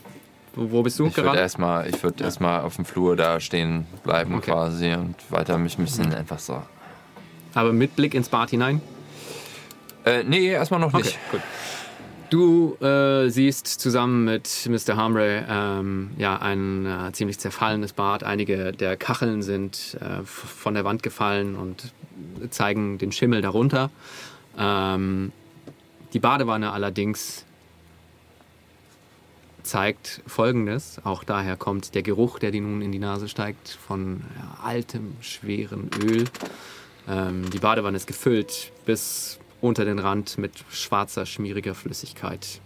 wo 0.56 0.82
bist 0.84 1.00
du 1.00 1.08
Ich 1.08 1.16
würde 1.16 1.28
gerade? 1.30 1.40
erstmal 1.40 1.88
ich 1.88 2.02
würd 2.04 2.20
erstmal 2.22 2.62
auf 2.62 2.76
dem 2.76 2.86
Flur 2.86 3.16
da 3.16 3.40
stehen 3.40 3.86
bleiben 4.04 4.36
Okay. 4.36 4.52
quasi 4.52 4.94
und 4.94 5.16
weiter 5.30 5.58
mich 5.58 5.78
ein 5.78 5.86
bisschen 5.86 6.14
einfach 6.14 6.40
so. 6.40 6.62
Aber 7.54 7.72
mit 7.72 7.96
Blick 7.96 8.14
ins 8.14 8.30
Bad 8.30 8.50
hinein? 8.50 8.82
Äh, 10.06 10.24
nee, 10.24 10.48
erstmal 10.48 10.80
noch 10.80 10.92
nicht. 10.94 11.18
gut. 11.32 11.42
Du 12.30 12.76
äh, 12.76 13.30
siehst 13.30 13.66
zusammen 13.66 14.26
mit 14.26 14.70
Mr. 14.70 14.96
Hamre 14.96 15.46
ähm, 15.50 16.12
ja, 16.18 16.38
ein 16.38 16.86
äh, 16.86 17.12
ziemlich 17.12 17.40
zerfallenes 17.40 17.94
Bad. 17.94 18.24
Einige 18.24 18.72
der 18.72 18.98
Kacheln 18.98 19.42
sind 19.42 19.98
äh, 20.00 20.24
von 20.24 20.76
der 20.76 20.84
Wand 20.84 21.02
gefallen 21.02 21.56
und 21.56 21.92
zeigen 22.52 23.00
den 23.00 23.12
Schimmel 23.12 23.42
darunter. 23.42 23.90
Ähm, 24.58 25.32
die 26.14 26.20
Badewanne 26.20 26.72
allerdings 26.72 27.46
zeigt 29.64 30.22
Folgendes. 30.28 31.02
Auch 31.04 31.24
daher 31.24 31.58
kommt 31.58 31.96
der 31.96 32.04
Geruch, 32.04 32.38
der 32.38 32.52
dir 32.52 32.62
nun 32.62 32.84
in 32.84 32.92
die 32.92 33.00
Nase 33.00 33.28
steigt, 33.28 33.70
von 33.70 34.22
ja, 34.38 34.64
altem, 34.64 35.16
schweren 35.22 35.90
Öl. 36.04 36.26
Ähm, 37.08 37.50
die 37.50 37.60
Badewanne 37.60 37.98
ist 37.98 38.06
gefüllt 38.06 38.72
bis 38.86 39.39
unter 39.62 39.86
den 39.86 40.00
Rand 40.00 40.38
mit 40.38 40.64
schwarzer, 40.70 41.26
schmieriger 41.26 41.76
Flüssigkeit. 41.76 42.62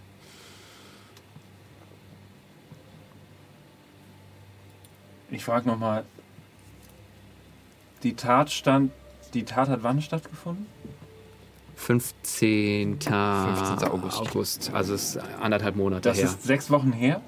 Ich 5.30 5.44
frage 5.44 5.68
nochmal, 5.68 6.04
die 8.02 8.14
Tat 8.14 8.52
stand, 8.52 8.92
die 9.32 9.44
Tat 9.44 9.68
hat 9.68 9.82
wann 9.82 10.00
stattgefunden? 10.00 10.66
15. 11.76 13.00
15. 13.00 13.12
August. 13.88 14.18
August. 14.20 14.70
Also 14.72 14.94
es 14.94 15.16
ist 15.16 15.22
anderthalb 15.40 15.74
Monate 15.76 16.02
Das 16.08 16.18
her. 16.18 16.26
ist 16.26 16.42
sechs 16.44 16.70
Wochen 16.70 16.92
her. 16.92 17.20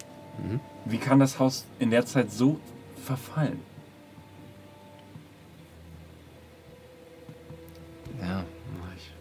Wie 0.85 0.99
kann 0.99 1.19
das 1.19 1.39
Haus 1.39 1.65
in 1.79 1.91
der 1.91 2.07
Zeit 2.07 2.31
so 2.31 2.61
verfallen? 3.05 3.59
Ja, 8.21 8.45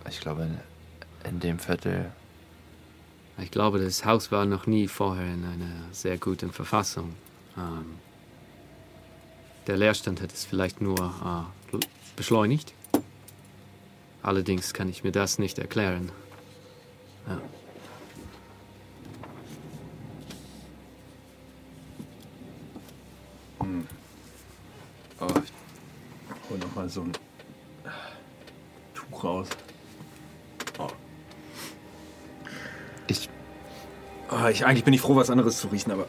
ich, 0.09 0.19
glaube, 0.19 0.43
in, 0.43 0.57
in 1.29 1.39
dem 1.39 1.59
Viertel. 1.59 2.11
Ich 3.37 3.51
glaube, 3.51 3.79
das 3.79 4.05
Haus 4.05 4.31
war 4.31 4.45
noch 4.45 4.65
nie 4.65 4.87
vorher 4.87 5.33
in 5.33 5.43
einer 5.43 5.91
sehr 5.91 6.17
guten 6.17 6.51
Verfassung. 6.51 7.13
Ähm, 7.57 7.95
der 9.67 9.77
Leerstand 9.77 10.21
hat 10.21 10.31
es 10.31 10.45
vielleicht 10.45 10.79
nur 10.79 10.97
äh, 11.73 11.77
beschleunigt. 12.15 12.73
Allerdings 14.21 14.73
kann 14.73 14.89
ich 14.89 15.03
mir 15.03 15.11
das 15.11 15.37
nicht 15.37 15.59
erklären. 15.59 16.11
Ja. 17.27 17.41
Oh, 25.19 25.27
ich 25.43 26.49
hol 26.49 26.57
noch 26.57 26.75
mal 26.75 26.89
so 26.89 27.01
ein 27.01 27.11
ich, 34.55 34.65
eigentlich 34.65 34.83
bin 34.83 34.93
ich 34.93 35.01
froh, 35.01 35.15
was 35.15 35.29
anderes 35.29 35.59
zu 35.59 35.67
riechen, 35.67 35.91
aber 35.91 36.07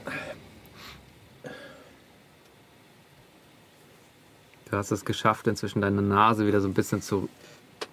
Du 4.71 4.77
hast 4.77 4.91
es 4.91 5.05
geschafft, 5.05 5.47
inzwischen 5.47 5.81
deine 5.81 6.03
Nase 6.03 6.47
wieder 6.47 6.61
so 6.61 6.67
ein 6.69 6.75
bisschen 6.75 7.01
zu, 7.01 7.29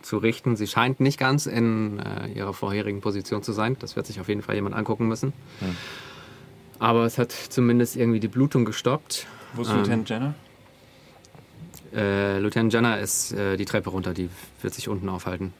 zu 0.01 0.17
richten. 0.17 0.55
Sie 0.55 0.65
scheint 0.67 0.99
nicht 0.99 1.19
ganz 1.19 1.45
in 1.45 1.99
äh, 1.99 2.27
ihrer 2.29 2.53
vorherigen 2.53 2.99
Position 2.99 3.43
zu 3.43 3.51
sein. 3.53 3.77
Das 3.79 3.95
wird 3.95 4.07
sich 4.07 4.19
auf 4.19 4.27
jeden 4.27 4.41
Fall 4.41 4.55
jemand 4.55 4.75
angucken 4.75 5.07
müssen. 5.07 5.33
Aber 6.79 7.05
es 7.05 7.17
hat 7.19 7.31
zumindest 7.31 7.95
irgendwie 7.95 8.19
die 8.19 8.27
Blutung 8.27 8.65
gestoppt. 8.65 9.27
wo 9.53 9.61
ist 9.61 9.69
Ähm. 9.69 9.77
Lieutenant 9.77 10.09
Jenner? 10.09 10.33
Äh, 11.95 12.39
Lieutenant 12.39 12.73
Jenner 12.73 12.99
ist 12.99 13.33
äh, 13.33 13.55
die 13.55 13.65
Treppe 13.65 13.91
runter, 13.91 14.13
die 14.15 14.29
wird 14.63 14.73
sich 14.73 14.89
unten 14.89 15.09
aufhalten. 15.09 15.53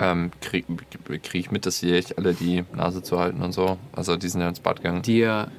Ähm, 0.00 0.30
krieg, 0.40 0.66
krieg 1.22 1.34
ich 1.34 1.50
mit, 1.50 1.66
dass 1.66 1.78
sie 1.78 1.92
echt 1.92 2.18
alle 2.18 2.34
die 2.34 2.64
Nase 2.74 3.02
zu 3.02 3.18
halten 3.18 3.42
und 3.42 3.52
so. 3.52 3.78
Also 3.92 4.16
die 4.16 4.28
sind 4.28 4.40
ja 4.40 4.48
ins 4.48 4.60
Bad 4.60 4.78
gegangen. 4.78 5.02
Dir 5.02 5.50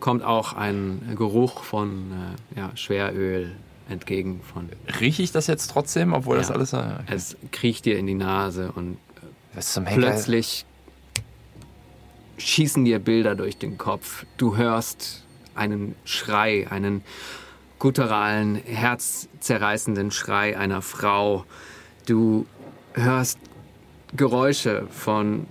kommt 0.00 0.22
auch 0.22 0.52
ein 0.52 1.14
Geruch 1.16 1.64
von 1.64 2.12
äh, 2.54 2.58
ja, 2.58 2.70
Schweröl 2.76 3.56
entgegen. 3.88 4.40
Von, 4.42 4.68
Rieche 5.00 5.22
ich 5.22 5.32
das 5.32 5.46
jetzt 5.46 5.70
trotzdem, 5.70 6.12
obwohl 6.12 6.36
das 6.36 6.48
Ja. 6.48 6.54
alles... 6.54 6.72
Äh, 6.72 6.82
es 7.06 7.36
kriecht 7.52 7.84
dir 7.84 7.98
in 7.98 8.06
die 8.06 8.14
Nase 8.14 8.72
und 8.74 8.98
Henker? 9.54 9.92
plötzlich 9.94 10.64
schießen 12.38 12.84
dir 12.84 12.98
Bilder 12.98 13.34
durch 13.34 13.56
den 13.58 13.78
Kopf. 13.78 14.26
Du 14.36 14.56
hörst 14.56 15.24
einen 15.54 15.94
Schrei, 16.04 16.66
einen 16.70 17.02
gutturalen, 17.78 18.56
herzzerreißenden 18.56 20.10
Schrei 20.10 20.58
einer 20.58 20.82
Frau. 20.82 21.44
Du 22.06 22.46
hörst 22.94 23.38
Geräusche 24.16 24.86
von, 24.90 25.46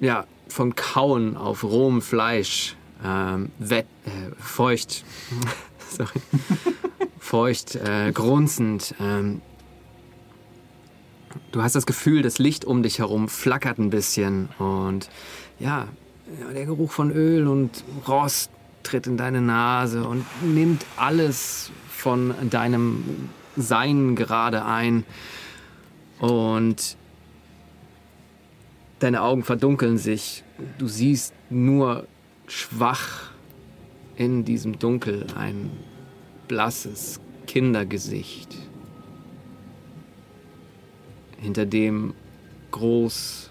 ja, 0.00 0.24
von 0.48 0.74
Kauen 0.74 1.36
auf 1.36 1.64
rohem 1.64 2.00
Fleisch, 2.00 2.76
ähm, 3.04 3.50
wett, 3.58 3.86
äh, 4.06 4.10
feucht, 4.38 5.04
sorry, 5.90 6.20
feucht, 7.18 7.74
äh, 7.74 8.12
grunzend. 8.12 8.94
Ähm, 9.00 9.42
du 11.52 11.62
hast 11.62 11.74
das 11.74 11.86
Gefühl, 11.86 12.22
das 12.22 12.38
Licht 12.38 12.64
um 12.64 12.82
dich 12.82 13.00
herum 13.00 13.28
flackert 13.28 13.78
ein 13.78 13.90
bisschen 13.90 14.48
und 14.58 15.10
ja, 15.58 15.88
ja, 16.40 16.52
der 16.52 16.66
Geruch 16.66 16.92
von 16.92 17.10
Öl 17.10 17.46
und 17.46 17.84
Rost 18.08 18.50
tritt 18.82 19.06
in 19.06 19.16
deine 19.16 19.40
Nase 19.40 20.04
und 20.04 20.24
nimmt 20.42 20.84
alles 20.96 21.70
von 21.88 22.34
deinem 22.50 23.28
Sein 23.56 24.16
gerade 24.16 24.64
ein 24.64 25.04
und 26.18 26.96
deine 28.98 29.22
Augen 29.22 29.42
verdunkeln 29.42 29.98
sich. 29.98 30.44
Du 30.78 30.88
siehst 30.88 31.34
nur 31.50 32.06
schwach 32.46 33.30
in 34.16 34.44
diesem 34.44 34.78
Dunkel 34.78 35.26
ein 35.36 35.70
blasses 36.48 37.20
Kindergesicht 37.46 38.56
hinter 41.38 41.66
dem 41.66 42.14
groß 42.70 43.50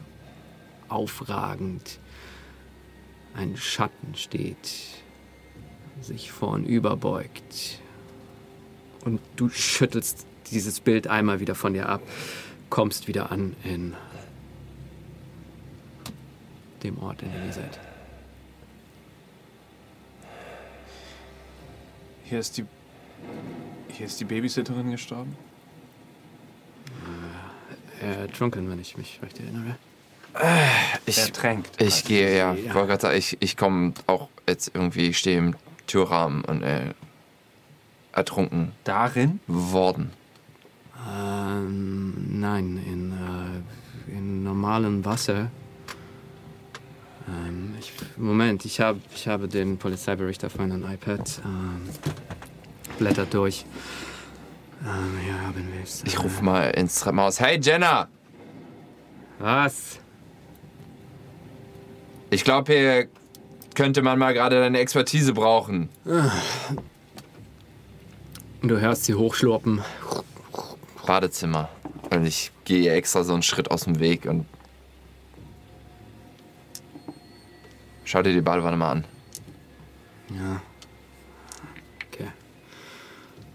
aufragend 0.90 2.00
ein 3.36 3.58
Schatten 3.58 4.16
steht, 4.16 4.74
sich 6.02 6.32
vornüber 6.32 6.96
beugt. 6.96 7.82
Und 9.04 9.20
du 9.36 9.50
schüttelst 9.50 10.26
dieses 10.52 10.80
Bild 10.80 11.08
einmal 11.08 11.40
wieder 11.40 11.56
von 11.56 11.74
dir 11.74 11.90
ab, 11.90 12.02
kommst 12.70 13.08
wieder 13.08 13.32
an 13.32 13.56
in 13.64 13.94
dem 16.84 16.98
Ort, 17.00 17.22
in 17.22 17.32
dem 17.32 17.46
ihr 17.46 17.54
seid. 17.54 17.80
Hier 22.26 22.40
ist 22.40 22.58
die. 22.58 22.66
Hier 23.90 24.08
ist 24.08 24.20
die 24.20 24.26
Babysitterin 24.26 24.92
gestorben. 24.92 25.36
Äh, 28.02 28.28
Drunken, 28.28 28.70
wenn 28.70 28.80
ich 28.80 28.98
mich 28.98 29.20
recht 29.22 29.40
erinnere. 29.40 29.76
Ich, 31.06 31.18
Ertränkt. 31.18 31.82
ich 31.82 32.04
gehe, 32.04 32.38
ja. 32.38 32.54
Ich 32.56 32.66
Ja. 32.66 32.74
wollte 32.74 32.88
gerade 32.90 33.02
sagen, 33.02 33.18
ich, 33.18 33.38
ich 33.40 33.56
komme 33.56 33.94
auch 34.08 34.28
jetzt 34.50 34.72
irgendwie, 34.74 35.08
ich 35.10 35.18
stehe 35.18 35.38
im 35.38 35.56
Türrahmen 35.88 36.44
und 36.44 36.62
äh, 36.62 36.94
ertrunken 38.12 38.74
Darin? 38.84 39.40
worden. 39.48 40.12
Ähm, 41.08 42.40
nein, 42.40 42.78
in, 42.86 43.12
äh, 43.12 44.12
in 44.18 44.44
normalem 44.44 45.06
Wasser. 45.06 45.52
Ähm, 47.28 47.76
ich, 47.80 47.94
Moment, 48.18 48.66
ich, 48.66 48.80
hab, 48.80 48.98
ich 49.14 49.28
habe 49.28 49.48
den 49.48 49.78
Polizeibericht 49.78 50.44
auf 50.46 50.58
meinem 50.58 50.84
iPad. 50.84 51.42
Ähm, 51.46 51.90
blättert 52.98 53.34
durch. 53.34 53.66
Ähm, 54.84 55.20
hier 55.24 55.42
haben 55.42 55.68
wir 55.74 55.84
es. 55.84 56.04
Ich 56.06 56.22
rufe 56.24 56.44
mal 56.44 56.70
ins 56.72 57.00
Treppenhaus. 57.00 57.40
Hey 57.40 57.60
Jenna! 57.62 58.08
Was? 59.40 60.00
Ich 62.30 62.44
glaube, 62.44 62.74
hier 62.74 63.08
könnte 63.76 64.02
man 64.02 64.18
mal 64.18 64.34
gerade 64.34 64.60
deine 64.60 64.80
Expertise 64.80 65.34
brauchen. 65.34 65.90
Und 68.62 68.68
du 68.70 68.80
hörst 68.80 69.06
sie 69.06 69.14
hochschlurpen. 69.14 69.82
Badezimmer. 71.06 71.70
Und 72.12 72.26
ich 72.26 72.52
gehe 72.64 72.92
extra 72.94 73.24
so 73.24 73.34
einen 73.34 73.44
Schritt 73.44 73.72
aus 73.72 73.86
dem 73.86 74.00
Weg 74.00 74.26
und. 74.26 74.46
Schau 78.04 78.22
dir 78.22 78.34
die 78.34 78.42
Badewanne 78.42 78.78
mal 78.78 78.92
an. 78.92 79.06
Ja. 80.30 80.62
Okay. 82.08 82.28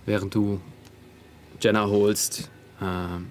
Während 0.07 0.35
du 0.35 0.61
Jenna 1.61 1.87
holst, 1.87 2.51
ähm, 2.83 3.31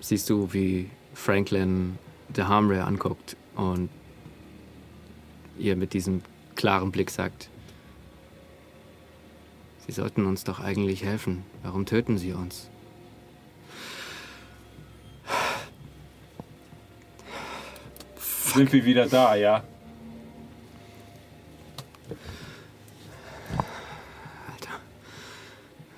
siehst 0.00 0.30
du, 0.30 0.52
wie 0.52 0.90
Franklin 1.14 1.98
der 2.28 2.48
Harmray 2.48 2.80
anguckt 2.80 3.36
und 3.56 3.88
ihr 5.58 5.76
mit 5.76 5.92
diesem 5.92 6.22
klaren 6.54 6.92
Blick 6.92 7.10
sagt, 7.10 7.48
Sie 9.86 9.92
sollten 9.92 10.26
uns 10.26 10.44
doch 10.44 10.60
eigentlich 10.60 11.04
helfen. 11.04 11.44
Warum 11.62 11.86
töten 11.86 12.16
Sie 12.16 12.32
uns? 12.32 12.70
Sind 18.54 18.72
wir 18.72 18.84
wieder 18.84 19.06
da, 19.06 19.34
ja? 19.34 19.62
Alter, 24.52 24.74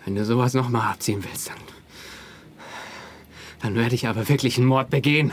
wenn 0.05 0.15
du 0.15 0.25
sowas 0.25 0.55
nochmal 0.55 0.93
abziehen 0.93 1.25
willst, 1.25 1.49
dann, 1.49 1.57
dann 3.61 3.75
werde 3.75 3.97
ich 3.97 4.07
aber 4.07 4.29
wirklich 4.29 4.57
einen 4.57 4.67
Mord 4.67 4.89
begehen. 4.91 5.33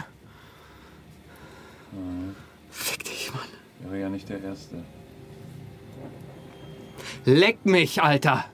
Fick 2.72 3.03
dich, 3.03 3.31
Mann. 3.34 3.91
Wäre 3.91 4.02
ja 4.02 4.10
nicht 4.10 4.27
der 4.27 4.41
Erste. 4.41 4.84
Leck 7.26 7.64
mich, 7.65 8.02
Alter! 8.02 8.45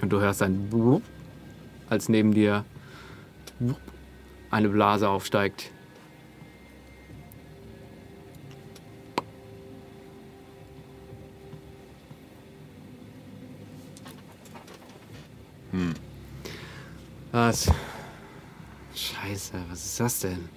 Und 0.00 0.10
du 0.10 0.20
hörst 0.20 0.40
ein 0.42 0.70
Brupp, 0.70 1.02
als 1.90 2.08
neben 2.08 2.32
dir 2.32 2.64
eine 4.50 4.68
Blase 4.68 5.08
aufsteigt. 5.08 5.70
Was? 17.32 17.70
Scheiße, 18.94 19.52
was 19.70 19.84
ist 19.84 20.00
das 20.00 20.18
denn? 20.20 20.48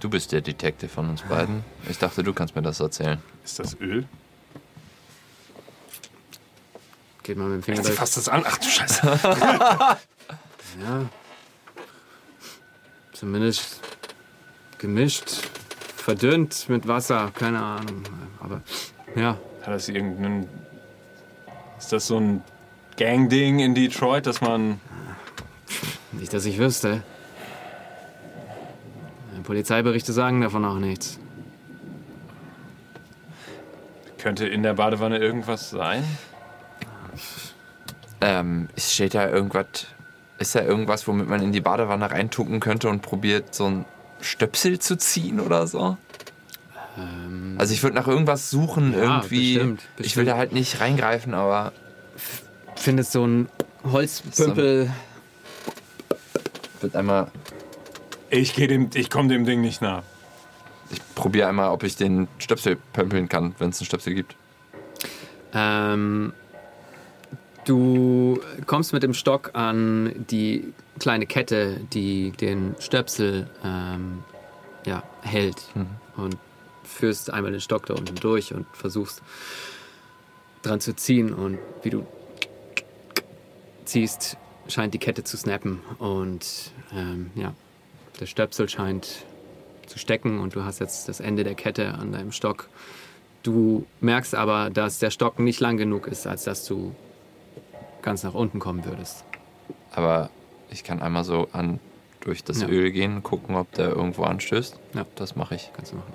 Du 0.00 0.10
bist 0.10 0.32
der 0.32 0.40
Detective 0.40 0.88
von 0.88 1.08
uns 1.10 1.22
beiden. 1.22 1.64
Ich 1.88 1.98
dachte, 1.98 2.22
du 2.22 2.32
kannst 2.32 2.54
mir 2.54 2.62
das 2.62 2.80
erzählen. 2.80 3.22
Ist 3.44 3.58
das 3.58 3.76
Öl? 3.80 4.06
Geht 7.22 7.36
mal 7.36 7.48
mit 7.48 7.56
dem 7.56 7.62
Finger 7.62 7.78
Sie 7.78 7.88
durch. 7.88 7.98
fasst 7.98 8.16
das 8.16 8.28
an. 8.28 8.42
Ach 8.46 8.58
du 8.58 8.68
Scheiße. 8.68 9.18
Ja. 10.80 11.04
Zumindest 13.22 13.80
gemischt, 14.78 15.30
verdünnt 15.94 16.68
mit 16.68 16.88
Wasser, 16.88 17.30
keine 17.32 17.62
Ahnung. 17.62 18.02
Aber 18.40 18.62
ja, 19.14 19.38
Hat 19.60 19.68
das 19.68 19.88
irgendeinen 19.88 20.48
Ist 21.78 21.92
das 21.92 22.08
so 22.08 22.18
ein 22.18 22.42
Gang-Ding 22.96 23.60
in 23.60 23.76
Detroit, 23.76 24.26
dass 24.26 24.40
man. 24.40 24.80
Nicht, 26.10 26.34
dass 26.34 26.46
ich 26.46 26.58
wüsste. 26.58 27.04
Polizeiberichte 29.44 30.12
sagen 30.12 30.40
davon 30.40 30.64
auch 30.64 30.80
nichts. 30.80 31.20
Könnte 34.18 34.48
in 34.48 34.64
der 34.64 34.74
Badewanne 34.74 35.18
irgendwas 35.18 35.70
sein? 35.70 36.02
Ähm, 38.20 38.68
steht 38.76 39.14
da 39.14 39.28
irgendwas. 39.28 39.86
Ist 40.42 40.56
da 40.56 40.62
irgendwas, 40.62 41.06
womit 41.06 41.28
man 41.28 41.40
in 41.40 41.52
die 41.52 41.60
Badewanne 41.60 42.10
reintucken 42.10 42.58
könnte 42.58 42.88
und 42.88 43.00
probiert, 43.00 43.54
so 43.54 43.66
ein 43.66 43.84
Stöpsel 44.20 44.78
zu 44.80 44.96
ziehen 44.96 45.38
oder 45.40 45.66
so? 45.68 45.96
also 47.58 47.72
ich 47.72 47.82
würde 47.82 47.94
nach 47.96 48.06
irgendwas 48.08 48.50
suchen, 48.50 48.92
Ja, 48.92 48.98
irgendwie. 49.20 49.54
bestimmt, 49.54 49.80
Ich 49.80 49.86
will 49.96 50.02
bestimmt. 50.02 50.28
da 50.28 50.36
halt 50.36 50.52
nicht 50.52 50.80
reingreifen, 50.80 51.32
aber 51.32 51.72
Findest 52.76 53.12
so 53.12 53.24
ein 53.24 53.48
Holzpümpel. 53.84 54.90
wird 56.80 56.96
einmal. 56.96 57.28
Ich, 58.28 58.54
geh 58.54 58.66
dem, 58.66 58.90
ich 58.94 59.08
komme 59.10 59.28
dem 59.28 59.44
Ding 59.46 59.60
nicht 59.60 59.80
nah. 59.80 60.02
Ich 60.90 61.00
probiere 61.14 61.48
einmal, 61.48 61.70
ob 61.70 61.82
ich 61.84 61.96
den 61.96 62.26
Stöpsel 62.38 62.76
pömpeln 62.92 63.28
kann, 63.28 63.54
wenn 63.58 63.70
es 63.70 63.78
einen 63.80 63.86
Stöpsel 63.86 64.14
gibt. 64.14 64.34
Ähm, 65.54 66.32
du 67.64 68.40
kommst 68.66 68.92
mit 68.92 69.02
dem 69.02 69.14
Stock 69.14 69.50
an 69.54 70.24
die 70.30 70.72
kleine 70.98 71.26
Kette, 71.26 71.80
die 71.92 72.32
den 72.32 72.74
Stöpsel 72.78 73.48
ähm, 73.64 74.24
ja, 74.86 75.02
hält. 75.22 75.68
Und 76.16 76.36
führst 76.84 77.32
einmal 77.32 77.52
den 77.52 77.60
Stock 77.60 77.86
da 77.86 77.94
unten 77.94 78.16
durch 78.16 78.52
und 78.52 78.66
versuchst 78.72 79.22
dran 80.62 80.80
zu 80.80 80.94
ziehen. 80.94 81.32
Und 81.32 81.58
wie 81.82 81.90
du 81.90 82.06
ziehst, 83.84 84.36
scheint 84.68 84.94
die 84.94 84.98
Kette 84.98 85.24
zu 85.24 85.36
snappen. 85.36 85.80
Und 85.98 86.72
ähm, 86.94 87.30
ja, 87.34 87.54
der 88.20 88.26
Stöpsel 88.26 88.68
scheint 88.68 89.24
zu 89.86 89.98
stecken 89.98 90.38
und 90.38 90.54
du 90.54 90.64
hast 90.64 90.80
jetzt 90.80 91.08
das 91.08 91.20
Ende 91.20 91.44
der 91.44 91.54
Kette 91.54 91.94
an 91.94 92.12
deinem 92.12 92.32
Stock. 92.32 92.68
Du 93.42 93.86
merkst 94.00 94.34
aber, 94.34 94.70
dass 94.70 94.98
der 94.98 95.10
Stock 95.10 95.38
nicht 95.38 95.60
lang 95.60 95.76
genug 95.76 96.06
ist, 96.06 96.26
als 96.26 96.44
dass 96.44 96.64
du 96.64 96.94
ganz 98.02 98.22
nach 98.22 98.34
unten 98.34 98.58
kommen 98.58 98.84
würdest. 98.84 99.24
Aber 99.92 100.30
ich 100.70 100.84
kann 100.84 101.00
einmal 101.02 101.24
so 101.24 101.48
an 101.52 101.80
durch 102.20 102.44
das 102.44 102.62
Ja. 102.62 102.68
Öl 102.68 102.90
gehen, 102.92 103.22
gucken, 103.22 103.56
ob 103.56 103.72
der 103.72 103.90
irgendwo 103.90 104.24
anstößt. 104.24 104.78
Ja. 104.94 105.06
Das 105.16 105.36
mache 105.36 105.54
ich. 105.56 105.70
Kannst 105.74 105.92
du 105.92 105.96
machen. 105.96 106.12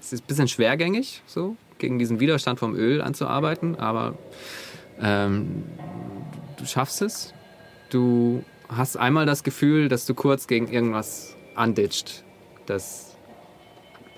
Es 0.00 0.12
ist 0.12 0.24
ein 0.24 0.26
bisschen 0.26 0.48
schwergängig, 0.48 1.22
so 1.26 1.56
gegen 1.78 1.98
diesen 1.98 2.18
Widerstand 2.18 2.58
vom 2.58 2.74
Öl 2.74 3.02
anzuarbeiten, 3.02 3.78
aber 3.78 4.14
ähm, 5.00 5.64
du 6.56 6.64
schaffst 6.64 7.02
es. 7.02 7.34
Du 7.90 8.42
hast 8.68 8.96
einmal 8.96 9.26
das 9.26 9.44
Gefühl, 9.44 9.88
dass 9.88 10.06
du 10.06 10.14
kurz 10.14 10.46
gegen 10.46 10.68
irgendwas 10.68 11.36
anditscht, 11.54 12.24
das 12.66 13.16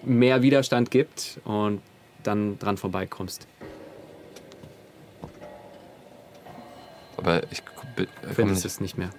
mehr 0.03 0.43
Widerstand 0.43 0.91
gibt 0.91 1.41
und 1.45 1.81
dann 2.23 2.59
dran 2.59 2.77
vorbeikommst. 2.77 3.47
Aber 7.21 7.43
ich 7.51 7.63
Findest 8.33 8.65
nicht. 8.65 8.65
es 8.65 8.81
nicht 8.81 8.99
mehr. 8.99 9.11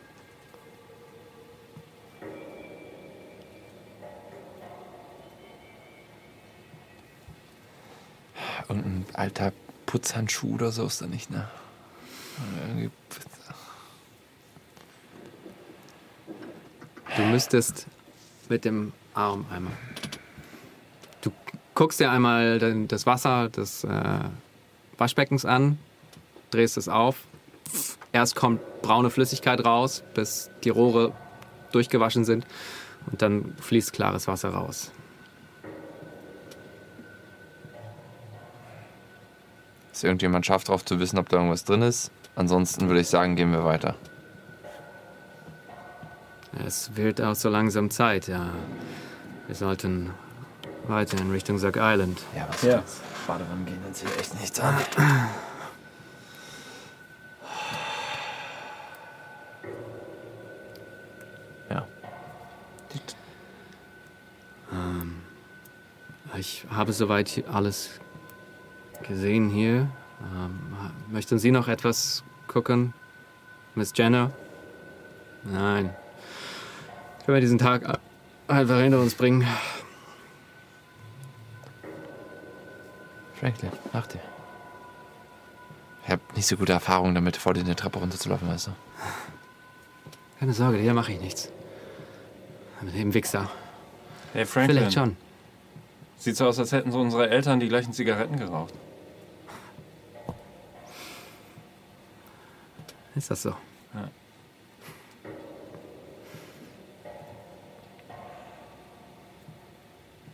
Irgendein 8.68 9.06
alter 9.14 9.52
Putzhandschuh 9.86 10.56
oder 10.56 10.72
so 10.72 10.86
ist 10.86 11.02
da 11.02 11.06
nicht, 11.06 11.30
ne? 11.30 11.48
Du 17.18 17.24
müsstest 17.24 17.86
mit 18.50 18.64
dem 18.66 18.94
Arm 19.14 19.46
einmal. 19.52 19.74
Du 21.20 21.32
guckst 21.76 22.00
dir 22.00 22.10
einmal 22.10 22.88
das 22.88 23.06
Wasser 23.06 23.50
des 23.50 23.84
äh, 23.84 24.20
Waschbeckens 24.98 25.46
an, 25.46 25.78
drehst 26.52 26.78
es 26.78 26.88
auf. 26.88 27.18
Erst 28.22 28.36
kommt 28.36 28.62
braune 28.84 29.10
Flüssigkeit 29.10 29.66
raus, 29.66 30.04
bis 30.14 30.52
die 30.64 30.70
Rohre 30.70 31.12
durchgewaschen 31.72 32.24
sind. 32.24 32.46
Und 33.10 33.24
dann 33.24 33.56
fließt 33.60 33.94
klares 33.94 34.28
Wasser 34.28 34.50
raus. 34.50 34.92
Ist 39.92 40.04
irgendjemand 40.04 40.46
scharf 40.46 40.64
drauf 40.66 40.86
zu 40.86 41.00
wissen, 41.00 41.18
ob 41.18 41.30
da 41.30 41.38
irgendwas 41.38 41.64
drin 41.64 41.82
ist? 41.82 42.12
Ansonsten 42.36 42.90
würde 42.90 43.02
ich 43.02 43.08
sagen, 43.08 43.36
gehen 43.36 43.52
wir 43.54 43.66
weiter. 43.66 43.96
Es 46.64 46.96
wird 46.96 47.22
auch 47.22 47.34
so 47.34 47.50
langsam 47.50 47.90
Zeit, 47.90 48.28
ja. 48.28 48.52
Wir 49.48 49.56
sollten 49.56 50.12
weiter 50.86 51.18
in 51.20 51.32
Richtung 51.32 51.58
Sack 51.58 51.76
Island. 51.76 52.22
Ja, 52.36 52.48
was 52.48 52.62
Ja. 52.62 52.84
Badewannen 53.26 53.66
gehen 53.66 53.84
uns 53.88 54.00
hier 54.02 54.16
echt 54.20 54.40
nichts 54.40 54.60
an. 54.60 54.76
Ja. 55.00 55.28
Ich 66.38 66.66
habe 66.92 66.98
soweit 66.98 67.30
hier 67.30 67.50
alles 67.50 67.90
gesehen 69.08 69.50
hier. 69.50 69.90
Ähm, 70.36 70.60
möchten 71.10 71.40
Sie 71.40 71.52
noch 71.52 71.70
etwas 71.70 72.22
gucken, 72.48 72.94
Miss 73.76 73.94
Jenner? 73.96 74.32
Nein. 75.44 75.96
Können 77.26 77.36
wir 77.36 77.40
diesen 77.40 77.60
Tag 77.60 77.98
einfach 78.50 78.80
hinter 78.82 79.00
uns 79.00 79.16
bringen? 79.16 79.48
Franklin, 83.40 83.72
mach 83.94 84.08
dir. 84.08 84.20
Ich 86.04 86.12
habe 86.12 86.22
nicht 86.36 86.48
so 86.48 86.58
gute 86.58 86.74
Erfahrungen 86.74 87.16
damit, 87.16 87.38
vor 87.38 87.54
dir 87.54 87.62
eine 87.62 87.76
Treppe 87.78 88.00
runterzulaufen, 88.00 88.50
weißt 88.50 88.68
du? 88.68 88.72
Keine 90.40 90.54
Sorge, 90.54 90.78
hier 90.78 90.94
mache 90.94 91.14
ich 91.14 91.22
nichts. 91.22 91.50
Mit 92.82 92.96
dem 92.96 93.14
Wichser. 93.14 93.50
Hey 94.34 94.46
Franklin, 94.46 94.78
Vielleicht 94.78 94.94
schon. 94.94 95.16
Sieht 96.22 96.38
so 96.38 96.46
aus, 96.46 96.60
als 96.60 96.72
hätten 96.72 96.92
so 96.92 97.00
unsere 97.00 97.30
Eltern 97.30 97.60
die 97.60 97.68
gleichen 97.68 97.94
Zigaretten 97.94 98.38
geraucht. 98.38 98.74
Ist 103.16 103.32
das 103.32 103.42
so? 103.42 103.56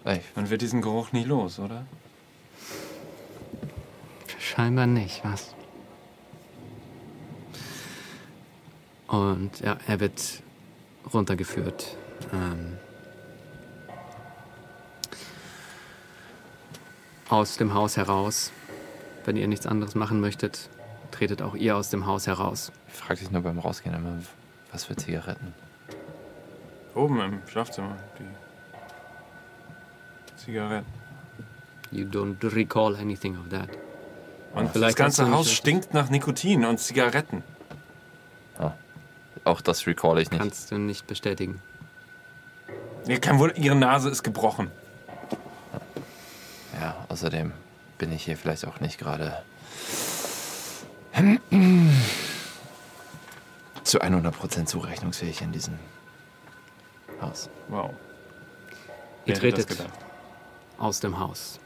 Ey, 0.04 0.22
Man 0.36 0.50
wird 0.50 0.62
diesen 0.62 0.82
Geruch 0.82 1.12
nie 1.12 1.24
los, 1.24 1.60
oder? 1.60 1.86
Scheinbar 4.40 4.88
nicht, 4.88 5.22
was? 5.26 5.54
Und 9.08 9.60
ja, 9.60 9.78
er 9.86 10.00
wird 10.00 10.44
runtergeführt. 11.14 11.98
Ähm, 12.32 12.78
aus 17.30 17.58
dem 17.58 17.74
Haus 17.74 17.98
heraus. 17.98 18.52
Wenn 19.26 19.36
ihr 19.36 19.48
nichts 19.48 19.68
anderes 19.68 19.96
machen 19.96 20.22
möchtet, 20.22 20.70
tretet 21.12 21.42
auch 21.42 21.56
ihr 21.56 21.76
aus 21.76 21.90
dem 21.90 22.06
Haus 22.06 22.28
heraus. 22.28 22.72
ich 22.88 22.94
frage 22.94 23.20
dich 23.20 23.32
nur 23.32 23.42
beim 23.42 23.60
Rausgehen 23.60 23.96
immer, 23.96 24.20
was 24.72 24.86
für 24.86 24.96
Zigaretten? 24.96 25.54
Oben 26.96 27.20
im 27.20 27.42
Schlafzimmer, 27.48 27.98
die 28.20 28.24
Zigaretten. 30.38 30.88
You 31.92 32.06
don't 32.06 32.44
recall 32.56 32.96
anything 32.96 33.38
of 33.38 33.50
that. 33.50 33.70
Und 34.54 34.72
Vielleicht 34.72 34.92
das 34.92 34.96
ganze 34.96 35.30
Haus 35.32 35.52
stinkt 35.52 35.94
nach 35.94 36.10
Nikotin 36.10 36.66
und 36.66 36.80
Zigaretten. 36.80 37.44
Auch 39.48 39.62
das 39.62 39.88
recall 39.88 40.20
ich 40.20 40.30
nicht. 40.30 40.40
Kannst 40.40 40.72
du 40.72 40.78
nicht 40.78 41.08
bestätigen. 41.08 41.62
Ja, 43.08 43.18
kein 43.18 43.40
Wunder, 43.40 43.56
ihre 43.56 43.76
Nase 43.76 44.10
ist 44.10 44.24
gebrochen. 44.24 44.70
Ja, 46.80 46.96
außerdem 47.10 47.52
bin 47.98 48.12
ich 48.12 48.26
hier 48.26 48.38
vielleicht 48.38 48.66
auch 48.68 48.80
nicht 48.80 49.00
gerade 49.00 49.44
zu 53.84 54.02
100% 54.02 54.66
zurechnungsfähig 54.66 55.42
in 55.42 55.52
diesem 55.52 55.80
Haus. 57.22 57.50
Wow. 57.70 57.92
Ihr 59.26 59.34
tretet 59.34 59.68
aus 60.78 61.00
dem 61.00 61.20
Haus. 61.20 61.60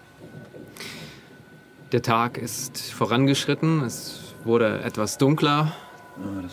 Der 1.91 2.01
Tag 2.01 2.37
ist 2.37 2.79
vorangeschritten, 2.79 3.83
es 3.83 4.33
wurde 4.45 4.81
etwas 4.81 5.17
dunkler, 5.17 5.73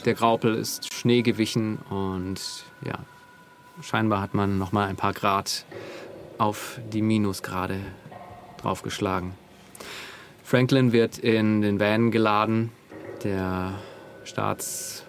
der 0.05 0.14
Graupel 0.14 0.55
ist 0.56 0.93
Schnee 0.93 1.22
gewichen 1.22 1.76
und 1.90 2.40
ja, 2.85 2.98
scheinbar 3.82 4.20
hat 4.20 4.35
man 4.35 4.59
noch 4.59 4.72
mal 4.72 4.89
ein 4.89 4.97
paar 4.97 5.12
Grad 5.12 5.64
auf 6.39 6.80
die 6.93 7.02
Minusgrade 7.02 7.80
draufgeschlagen. 8.59 9.35
Franklin 10.44 10.93
wird 10.93 11.18
in 11.18 11.60
den 11.60 11.80
Van 11.80 12.10
geladen. 12.10 12.72
Der 13.24 13.74
Staatsbeamte 14.24 15.06